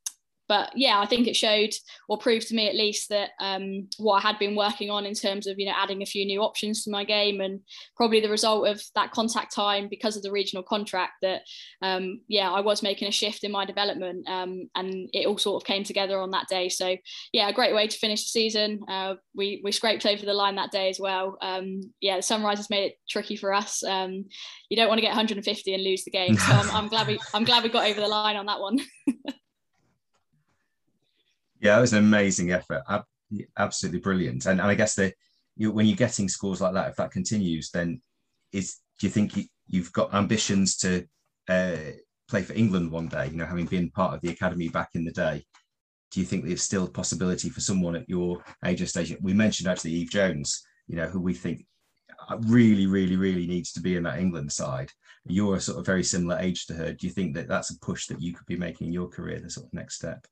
but 0.48 0.72
yeah, 0.76 1.00
I 1.00 1.06
think 1.06 1.28
it 1.28 1.36
showed 1.36 1.72
or 2.08 2.18
proved 2.18 2.48
to 2.48 2.56
me 2.56 2.68
at 2.68 2.76
least 2.76 3.10
that 3.10 3.32
um, 3.40 3.88
what 3.98 4.24
I 4.24 4.28
had 4.28 4.40
been 4.40 4.56
working 4.56 4.90
on 4.90 5.06
in 5.06 5.14
terms 5.14 5.48
of 5.48 5.60
you 5.60 5.66
know 5.66 5.74
adding 5.76 6.02
a 6.02 6.06
few 6.06 6.26
new 6.26 6.42
options 6.42 6.84
to 6.84 6.92
my 6.92 7.04
game 7.04 7.42
and 7.42 7.62
probably 7.96 8.22
the 8.22 8.30
result 8.30 8.68
of 8.68 8.82
that 8.96 9.12
contact 9.12 9.54
time 9.54 9.88
because 9.90 10.16
of 10.16 10.24
the 10.24 10.32
regional 10.32 10.64
contract 10.64 11.14
that 11.22 11.42
um, 11.82 12.22
yeah 12.28 12.52
I 12.52 12.62
was 12.62 12.84
making 12.84 13.08
a 13.08 13.12
shift 13.12 13.44
in 13.44 13.52
my 13.52 13.66
development 13.66 14.28
um, 14.28 14.70
and 14.76 15.10
it 15.14 15.28
all 15.28 15.38
sort 15.38 15.62
of 15.62 15.68
came 15.68 15.84
together 15.84 16.20
on 16.20 16.32
that 16.32 16.48
day. 16.48 16.70
So 16.70 16.96
yeah, 17.34 17.50
a 17.50 17.54
great 17.54 17.76
way 17.76 17.88
to 17.88 17.98
finish 17.98 18.24
the 18.24 18.30
season. 18.30 18.82
Uh, 18.88 19.16
we 19.36 19.62
we 19.64 19.72
scraped 19.72 20.06
over 20.06 20.26
the 20.26 20.34
line 20.34 20.56
that 20.56 20.72
day 20.72 20.90
as 20.90 21.00
well. 21.00 21.38
Um, 21.42 21.82
yeah, 22.02 22.18
the 22.18 22.22
Sunrisers 22.22 22.70
made 22.70 22.86
it 22.86 22.96
tricky 23.10 23.36
for 23.36 23.54
us. 23.54 23.84
Um, 23.84 24.26
you 24.70 24.78
don't 24.78 24.88
want 24.88 24.98
to 24.98 25.04
get 25.04 25.10
150 25.10 25.74
and 25.74 25.84
lose 25.84 26.04
the 26.04 26.12
game, 26.12 26.36
so 26.38 26.54
I'm, 26.54 26.70
I'm 26.72 26.88
glad 26.88 27.08
we 27.08 27.20
I'm 27.34 27.44
glad 27.44 27.64
we 27.64 27.70
got 27.70 27.90
over 27.90 28.00
the 28.00 28.08
line 28.08 28.38
on 28.38 28.46
that 28.46 28.60
one. 28.60 28.80
Yeah, 31.60 31.78
it 31.78 31.82
was 31.82 31.94
an 31.94 32.00
amazing 32.00 32.52
effort. 32.52 32.84
Absolutely 33.58 34.00
brilliant. 34.00 34.46
And, 34.46 34.60
and 34.60 34.70
I 34.70 34.76
guess 34.76 34.96
the 34.96 35.14
you, 35.56 35.72
when 35.72 35.88
you're 35.88 35.96
getting 35.96 36.30
scores 36.30 36.62
like 36.62 36.74
that, 36.74 36.90
if 36.90 36.96
that 36.98 37.12
continues, 37.12 37.72
then 37.72 38.02
is 38.54 38.78
do 39.00 39.08
you 39.08 39.12
think 39.12 39.36
you, 39.36 39.82
have 39.82 39.94
got 39.94 40.14
ambitions 40.14 40.78
to 40.78 41.06
uh, 41.50 41.78
play 42.30 42.44
for 42.44 42.54
England 42.54 42.92
one 42.92 43.08
day? 43.08 43.28
You 43.28 43.38
know, 43.38 43.46
having 43.46 43.66
been 43.66 43.92
part 43.92 44.14
of 44.14 44.22
the 44.22 44.30
academy 44.30 44.70
back 44.70 44.90
in 44.94 45.04
the 45.04 45.12
day. 45.12 45.46
do 46.12 46.20
you 46.20 46.26
think 46.26 46.46
there's 46.46 46.64
still 46.64 46.86
a 46.86 46.90
possibility 46.90 47.50
for 47.50 47.62
someone 47.62 47.96
at 47.96 48.10
your 48.10 48.44
age 48.66 48.82
of 48.82 48.90
stage? 48.90 49.16
We 49.22 49.34
mentioned 49.34 49.70
actually 49.70 49.92
Eve 49.92 50.12
Jones, 50.12 50.64
you 50.88 50.96
know, 50.96 51.08
who 51.08 51.20
we 51.20 51.34
think 51.34 51.66
really, 52.46 52.86
really, 52.86 53.16
really 53.16 53.48
needs 53.48 53.72
to 53.74 53.82
be 53.82 53.96
in 53.96 54.04
that 54.04 54.20
England 54.20 54.52
side. 54.52 54.92
You're 55.26 55.58
a 55.58 55.62
sort 55.62 55.80
of 55.80 55.86
very 55.86 56.04
similar 56.04 56.38
age 56.40 56.66
to 56.68 56.74
her. 56.74 56.94
Do 56.94 57.08
you 57.08 57.14
think 57.14 57.36
that 57.36 57.48
that's 57.48 57.72
a 57.72 57.80
push 57.80 58.08
that 58.08 58.22
you 58.22 58.34
could 58.34 58.46
be 58.46 58.58
making 58.58 58.88
in 58.88 58.94
your 58.94 59.08
career, 59.08 59.40
the 59.40 59.50
sort 59.50 59.68
of 59.68 59.74
next 59.74 59.96
step? 59.96 60.26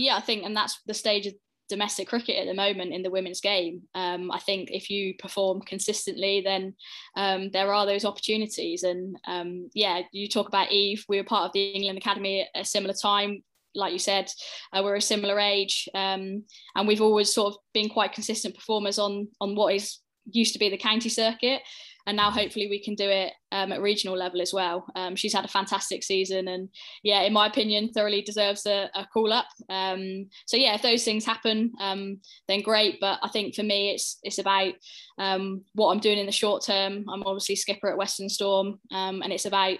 Yeah, 0.00 0.16
I 0.16 0.20
think, 0.20 0.44
and 0.44 0.56
that's 0.56 0.80
the 0.86 0.94
stage 0.94 1.26
of 1.26 1.34
domestic 1.68 2.08
cricket 2.08 2.36
at 2.36 2.46
the 2.46 2.54
moment 2.54 2.92
in 2.92 3.02
the 3.02 3.10
women's 3.10 3.40
game. 3.40 3.82
Um, 3.94 4.30
I 4.30 4.38
think 4.40 4.70
if 4.72 4.90
you 4.90 5.14
perform 5.18 5.60
consistently, 5.62 6.42
then 6.44 6.74
um, 7.16 7.50
there 7.50 7.72
are 7.72 7.86
those 7.86 8.04
opportunities. 8.04 8.82
And 8.82 9.16
um, 9.26 9.70
yeah, 9.72 10.02
you 10.12 10.28
talk 10.28 10.48
about 10.48 10.72
Eve. 10.72 11.04
We 11.08 11.18
were 11.18 11.24
part 11.24 11.46
of 11.46 11.52
the 11.52 11.70
England 11.70 11.98
Academy 11.98 12.48
at 12.54 12.62
a 12.62 12.64
similar 12.64 12.94
time 12.94 13.42
like 13.74 13.92
you 13.92 13.98
said, 13.98 14.28
uh, 14.72 14.82
we're 14.82 14.96
a 14.96 15.00
similar 15.00 15.38
age, 15.38 15.88
um, 15.94 16.42
and 16.74 16.88
we've 16.88 17.00
always 17.00 17.32
sort 17.32 17.54
of 17.54 17.60
been 17.72 17.88
quite 17.88 18.12
consistent 18.12 18.54
performers 18.54 18.98
on 18.98 19.28
on 19.40 19.54
what 19.54 19.74
is 19.74 19.98
used 20.26 20.52
to 20.52 20.58
be 20.58 20.68
the 20.68 20.76
county 20.76 21.08
circuit, 21.08 21.62
and 22.06 22.16
now 22.16 22.30
hopefully 22.30 22.68
we 22.68 22.82
can 22.82 22.94
do 22.94 23.08
it 23.08 23.32
um, 23.52 23.72
at 23.72 23.80
regional 23.80 24.16
level 24.16 24.40
as 24.40 24.52
well. 24.52 24.86
Um, 24.94 25.16
she's 25.16 25.32
had 25.32 25.44
a 25.44 25.48
fantastic 25.48 26.02
season, 26.02 26.48
and 26.48 26.68
yeah, 27.02 27.22
in 27.22 27.32
my 27.32 27.46
opinion, 27.46 27.90
thoroughly 27.92 28.22
deserves 28.22 28.66
a, 28.66 28.90
a 28.94 29.06
call 29.12 29.32
up. 29.32 29.46
Um, 29.68 30.28
so 30.46 30.56
yeah, 30.56 30.74
if 30.74 30.82
those 30.82 31.04
things 31.04 31.24
happen, 31.24 31.72
um, 31.80 32.20
then 32.48 32.62
great. 32.62 32.98
But 33.00 33.18
I 33.22 33.28
think 33.28 33.54
for 33.54 33.62
me, 33.62 33.90
it's 33.90 34.18
it's 34.22 34.38
about 34.38 34.74
um, 35.18 35.64
what 35.74 35.90
I'm 35.90 36.00
doing 36.00 36.18
in 36.18 36.26
the 36.26 36.32
short 36.32 36.64
term. 36.64 37.04
I'm 37.08 37.22
obviously 37.24 37.56
skipper 37.56 37.90
at 37.90 37.98
Western 37.98 38.28
Storm, 38.28 38.78
and 38.90 39.32
it's 39.32 39.46
about 39.46 39.78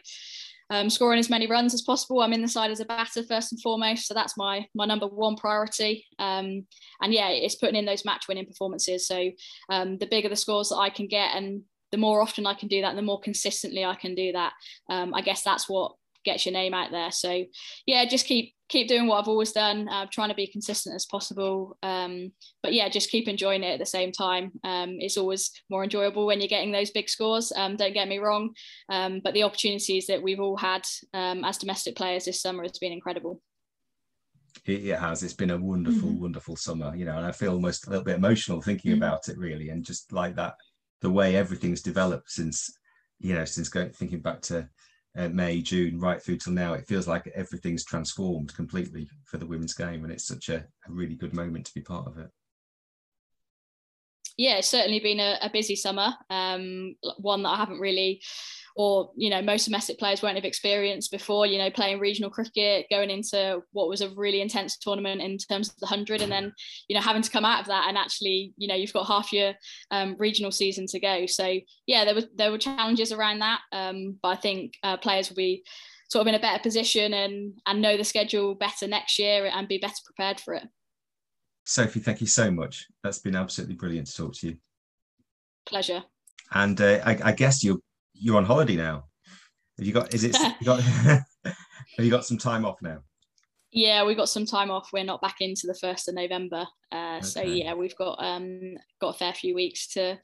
um, 0.71 0.89
scoring 0.89 1.19
as 1.19 1.29
many 1.29 1.49
runs 1.49 1.75
as 1.75 1.83
possible. 1.83 2.23
I'm 2.23 2.33
in 2.33 2.43
the 2.43 2.49
side 2.49 2.71
as 2.71 2.81
a 2.81 2.85
batter 2.85 3.25
first 3.25 3.53
and 3.53 3.61
foremost, 3.61 4.07
so 4.07 4.15
that's 4.15 4.37
my 4.37 4.65
my 4.75 4.87
number 4.87 5.07
one 5.07 5.37
priority. 5.37 6.07
Um, 6.19 6.67
and 7.03 7.13
yeah, 7.13 7.29
it's 7.29 7.57
putting 7.57 7.75
in 7.75 7.85
those 7.85 8.05
match 8.05 8.29
winning 8.29 8.47
performances. 8.47 9.07
So 9.07 9.31
um, 9.69 9.99
the 9.99 10.07
bigger 10.07 10.29
the 10.29 10.37
scores 10.37 10.69
that 10.69 10.77
I 10.77 10.89
can 10.89 11.09
get, 11.09 11.35
and 11.35 11.63
the 11.93 11.99
more 11.99 12.21
often 12.21 12.47
I 12.47 12.55
can 12.55 12.69
do 12.69 12.83
that, 12.83 12.97
the 12.97 13.03
more 13.03 13.21
consistently 13.21 13.85
I 13.85 13.95
can 13.95 14.15
do 14.15 14.33
that. 14.33 14.53
Um, 14.89 15.15
I 15.15 15.21
guess 15.23 15.43
that's 15.43 15.69
what 15.69 15.93
gets 16.25 16.45
your 16.45 16.53
name 16.53 16.75
out 16.75 16.91
there. 16.91 17.11
So 17.11 17.45
yeah, 17.87 18.05
just 18.05 18.27
keep 18.27 18.55
keep 18.69 18.87
doing 18.89 19.09
what 19.09 19.19
I've 19.19 19.29
always 19.29 19.53
done, 19.53 19.89
I'm 19.91 20.09
trying 20.09 20.29
to 20.29 20.35
be 20.35 20.47
consistent 20.47 20.95
as 20.95 21.05
possible. 21.05 21.77
Um, 21.83 22.33
but 22.63 22.73
yeah, 22.73 22.89
just 22.89 23.11
keep 23.11 23.27
enjoying 23.27 23.65
it 23.65 23.73
at 23.73 23.81
the 23.81 23.87
same 23.87 24.13
time. 24.13 24.53
Um, 24.63 24.97
it's 25.01 25.17
always 25.17 25.51
more 25.69 25.83
enjoyable 25.83 26.25
when 26.25 26.41
you're 26.41 26.47
getting 26.47 26.71
those 26.71 26.93
big 26.93 27.09
scores. 27.09 27.53
Um, 27.55 27.77
don't 27.77 27.93
get 27.95 28.09
me 28.09 28.19
wrong, 28.19 28.51
um, 28.89 29.21
but 29.25 29.35
the 29.35 29.43
opportunities 29.43 30.07
that 30.07 30.23
we've 30.23 30.39
all 30.39 30.57
had 30.57 30.83
um, 31.13 31.45
as 31.45 31.59
domestic 31.59 31.97
players 31.97 32.27
this 32.27 32.41
summer 32.41 32.63
has 32.63 32.79
been 32.79 32.93
incredible. 32.93 33.43
It, 34.65 34.87
it 34.87 34.99
has. 34.99 35.25
It's 35.25 35.35
been 35.35 35.51
a 35.51 35.59
wonderful, 35.59 36.09
mm-hmm. 36.09 36.23
wonderful 36.23 36.55
summer. 36.55 36.95
You 36.95 37.07
know, 37.07 37.17
and 37.17 37.27
I 37.27 37.33
feel 37.33 37.53
almost 37.53 37.87
a 37.87 37.91
little 37.91 38.05
bit 38.05 38.17
emotional 38.17 38.63
thinking 38.63 38.93
mm-hmm. 38.93 39.03
about 39.03 39.29
it, 39.29 39.37
really, 39.37 39.71
and 39.71 39.85
just 39.85 40.13
like 40.13 40.37
that, 40.37 40.55
the 41.01 41.11
way 41.11 41.37
everything's 41.37 41.83
developed 41.83 42.31
since, 42.31 42.71
you 43.19 43.35
know, 43.35 43.45
since 43.45 43.69
going 43.69 43.91
thinking 43.91 44.21
back 44.21 44.41
to 44.43 44.69
uh, 45.17 45.29
May, 45.29 45.61
June, 45.61 45.99
right 45.99 46.23
through 46.23 46.37
till 46.37 46.53
now, 46.53 46.75
it 46.75 46.87
feels 46.87 47.09
like 47.09 47.27
everything's 47.35 47.85
transformed 47.85 48.55
completely 48.55 49.09
for 49.25 49.39
the 49.39 49.47
women's 49.47 49.75
game, 49.75 50.05
and 50.05 50.13
it's 50.13 50.27
such 50.27 50.49
a, 50.49 50.59
a 50.59 50.93
really 50.93 51.17
good 51.17 51.35
moment 51.35 51.67
to 51.67 51.75
be 51.75 51.81
part 51.81 52.07
of 52.07 52.19
it. 52.19 52.31
Yeah, 54.41 54.57
it's 54.57 54.69
certainly 54.69 55.01
been 55.01 55.21
a, 55.21 55.37
a 55.43 55.51
busy 55.51 55.77
summer. 55.77 56.15
Um, 56.31 56.97
one 57.19 57.43
that 57.43 57.51
I 57.51 57.57
haven't 57.57 57.79
really 57.79 58.23
or 58.75 59.11
you 59.15 59.29
know 59.29 59.43
most 59.43 59.67
domestic 59.67 59.99
players 59.99 60.23
won't 60.23 60.37
have 60.37 60.47
experienced 60.47 61.11
before 61.11 61.45
you 61.45 61.59
know 61.59 61.71
playing 61.71 61.99
regional 61.99 62.31
cricket 62.31 62.87
going 62.89 63.11
into 63.11 63.61
what 63.73 63.91
was 63.91 64.01
a 64.01 64.09
really 64.11 64.41
intense 64.41 64.79
tournament 64.79 65.21
in 65.21 65.37
terms 65.37 65.69
of 65.69 65.77
the 65.77 65.87
100 65.87 66.23
and 66.23 66.33
then 66.33 66.55
you 66.89 66.95
know 66.95 67.03
having 67.03 67.21
to 67.21 67.31
come 67.31 67.45
out 67.45 67.61
of 67.61 67.67
that 67.67 67.87
and 67.89 67.99
actually 67.99 68.55
you 68.57 68.67
know 68.67 68.75
you've 68.75 68.93
got 68.95 69.07
half 69.07 69.31
your 69.35 69.53
um, 69.91 70.17
regional 70.19 70.51
season 70.51 70.87
to 70.87 70.99
go 70.99 71.27
so 71.27 71.59
yeah 71.87 72.07
there 72.07 72.15
were 72.15 72.25
there 72.37 72.51
were 72.51 72.57
challenges 72.57 73.13
around 73.13 73.41
that 73.41 73.61
um, 73.73 74.17
but 74.23 74.29
I 74.29 74.37
think 74.37 74.73
uh, 74.83 74.97
players 74.97 75.29
will 75.29 75.37
be 75.37 75.63
sort 76.09 76.23
of 76.23 76.29
in 76.29 76.35
a 76.37 76.41
better 76.41 76.63
position 76.63 77.13
and 77.13 77.53
and 77.67 77.83
know 77.83 77.99
the 77.99 78.05
schedule 78.05 78.55
better 78.55 78.87
next 78.87 79.19
year 79.19 79.51
and 79.53 79.69
be 79.69 79.77
better 79.77 80.01
prepared 80.07 80.41
for 80.41 80.55
it 80.55 80.63
Sophie 81.71 82.01
thank 82.01 82.21
you 82.21 82.27
so 82.27 82.51
much 82.51 82.87
that's 83.03 83.19
been 83.19 83.37
absolutely 83.37 83.77
brilliant 83.77 84.07
to 84.07 84.17
talk 84.17 84.35
to 84.35 84.49
you 84.49 84.57
pleasure 85.67 86.03
and 86.53 86.81
uh, 86.81 87.01
I, 87.05 87.19
I 87.25 87.33
guess 87.33 87.63
you're 87.63 87.79
you're 88.21 88.37
on 88.37 88.45
holiday 88.45 88.77
now. 88.77 89.05
Have 89.79 89.87
you 89.87 89.93
got? 89.93 90.15
Is 90.15 90.25
it? 90.25 90.37
you 90.61 90.67
got, 90.67 90.81
have 90.83 91.25
you 91.99 92.11
got 92.11 92.25
some 92.25 92.39
time 92.39 92.65
off 92.65 92.81
now? 92.83 93.01
Yeah, 93.73 94.05
we 94.05 94.15
got 94.15 94.29
some 94.29 94.47
time 94.47 94.71
off. 94.71 94.91
We're 94.93 95.05
not 95.05 95.23
back 95.23 95.37
into 95.41 95.67
the 95.67 95.79
first 95.81 96.09
of 96.09 96.15
November, 96.15 96.67
uh, 96.93 97.19
okay. 97.19 97.27
so 97.27 97.43
yeah, 97.43 97.75
we've 97.75 97.97
got 97.97 98.17
um, 98.23 98.75
got 99.01 99.15
a 99.15 99.19
fair 99.19 99.33
few 99.33 99.55
weeks 99.55 99.89
to 99.95 100.19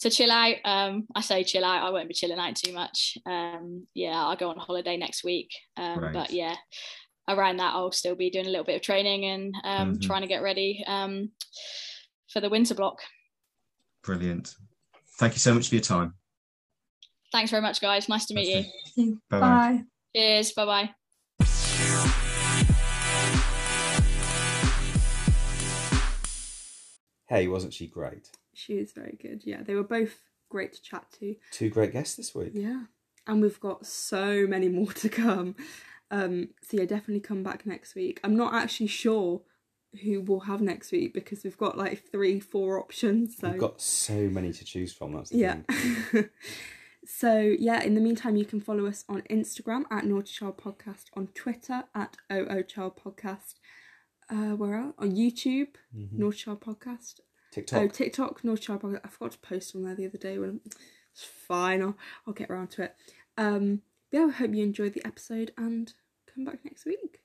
to 0.00 0.10
chill 0.10 0.30
out. 0.30 0.56
Um, 0.64 1.06
I 1.14 1.20
say 1.20 1.44
chill 1.44 1.64
out. 1.64 1.86
I 1.86 1.90
won't 1.90 2.08
be 2.08 2.14
chilling 2.14 2.38
out 2.38 2.56
too 2.56 2.72
much. 2.72 3.16
Um, 3.26 3.86
yeah, 3.94 4.24
I'll 4.24 4.36
go 4.36 4.50
on 4.50 4.58
holiday 4.58 4.96
next 4.96 5.24
week. 5.24 5.50
Um, 5.76 6.00
right. 6.00 6.12
But 6.12 6.30
yeah, 6.32 6.56
around 7.36 7.58
that, 7.58 7.74
I'll 7.74 7.92
still 7.92 8.14
be 8.14 8.30
doing 8.30 8.46
a 8.46 8.50
little 8.50 8.64
bit 8.64 8.76
of 8.76 8.82
training 8.82 9.24
and 9.24 9.54
um, 9.64 9.92
mm-hmm. 9.92 10.06
trying 10.06 10.22
to 10.22 10.28
get 10.28 10.42
ready 10.42 10.84
um, 10.86 11.30
for 12.28 12.40
the 12.40 12.50
winter 12.50 12.74
block. 12.74 13.00
Brilliant. 14.02 14.54
Thank 15.18 15.34
you 15.34 15.38
so 15.38 15.54
much 15.54 15.68
for 15.68 15.74
your 15.74 15.82
time. 15.82 16.14
Thanks 17.32 17.50
very 17.50 17.62
much, 17.62 17.80
guys. 17.80 18.08
Nice 18.08 18.26
to 18.26 18.34
meet 18.34 18.66
you. 18.96 19.20
Bye. 19.30 19.40
Bye. 19.40 19.82
Cheers. 20.14 20.52
Bye 20.52 20.64
bye. 20.64 20.90
Hey, 27.28 27.46
wasn't 27.46 27.72
she 27.72 27.86
great? 27.86 28.28
She 28.54 28.74
is 28.74 28.92
very 28.92 29.16
good. 29.22 29.42
Yeah, 29.44 29.62
they 29.62 29.76
were 29.76 29.84
both 29.84 30.18
great 30.48 30.72
to 30.72 30.82
chat 30.82 31.04
to. 31.20 31.36
Two 31.52 31.70
great 31.70 31.92
guests 31.92 32.16
this 32.16 32.34
week. 32.34 32.50
Yeah, 32.54 32.82
and 33.28 33.40
we've 33.40 33.60
got 33.60 33.86
so 33.86 34.46
many 34.48 34.68
more 34.68 34.92
to 34.94 35.08
come. 35.08 35.54
Um, 36.10 36.48
so 36.62 36.78
yeah, 36.78 36.86
definitely 36.86 37.20
come 37.20 37.42
back 37.42 37.66
next 37.66 37.94
week. 37.94 38.20
I'm 38.24 38.36
not 38.36 38.54
actually 38.54 38.88
sure 38.88 39.42
who 40.02 40.20
we'll 40.20 40.40
have 40.40 40.60
next 40.60 40.92
week 40.92 41.14
because 41.14 41.42
we've 41.44 41.58
got 41.58 41.76
like 41.76 42.10
three, 42.10 42.40
four 42.40 42.78
options. 42.80 43.36
So 43.36 43.50
we've 43.50 43.60
got 43.60 43.80
so 43.80 44.14
many 44.14 44.52
to 44.52 44.64
choose 44.64 44.92
from. 44.92 45.12
That's 45.12 45.32
yeah. 45.32 45.58
So 47.06 47.56
yeah, 47.58 47.82
in 47.82 47.94
the 47.94 48.00
meantime, 48.00 48.36
you 48.36 48.44
can 48.44 48.60
follow 48.60 48.86
us 48.86 49.04
on 49.08 49.22
Instagram 49.22 49.84
at 49.90 50.04
Naughty 50.04 50.32
Child 50.32 50.58
Podcast, 50.58 51.06
on 51.14 51.28
Twitter 51.28 51.84
at 51.94 52.16
OO 52.32 52.62
Child 52.62 53.00
Podcast, 53.02 53.54
uh, 54.28 54.54
where 54.56 54.76
else? 54.76 54.94
on 54.98 55.12
YouTube, 55.12 55.68
mm-hmm. 55.96 56.18
Naughty 56.18 56.38
Child 56.38 56.60
Podcast. 56.60 57.20
TikTok. 57.52 57.80
Oh, 57.82 57.88
TikTok, 57.88 58.44
Naughty 58.44 58.62
Child 58.62 58.82
Podcast. 58.82 59.00
I 59.04 59.08
forgot 59.08 59.32
to 59.32 59.38
post 59.38 59.74
on 59.74 59.84
there 59.84 59.94
the 59.94 60.06
other 60.06 60.18
day. 60.18 60.38
When 60.38 60.60
it's 61.12 61.24
fine, 61.24 61.82
I'll, 61.82 61.96
I'll 62.26 62.34
get 62.34 62.50
around 62.50 62.70
to 62.72 62.84
it. 62.84 62.94
Um, 63.36 63.82
yeah, 64.10 64.26
I 64.26 64.30
hope 64.30 64.54
you 64.54 64.64
enjoyed 64.64 64.94
the 64.94 65.06
episode 65.06 65.52
and 65.56 65.92
come 66.32 66.44
back 66.44 66.64
next 66.64 66.84
week. 66.84 67.20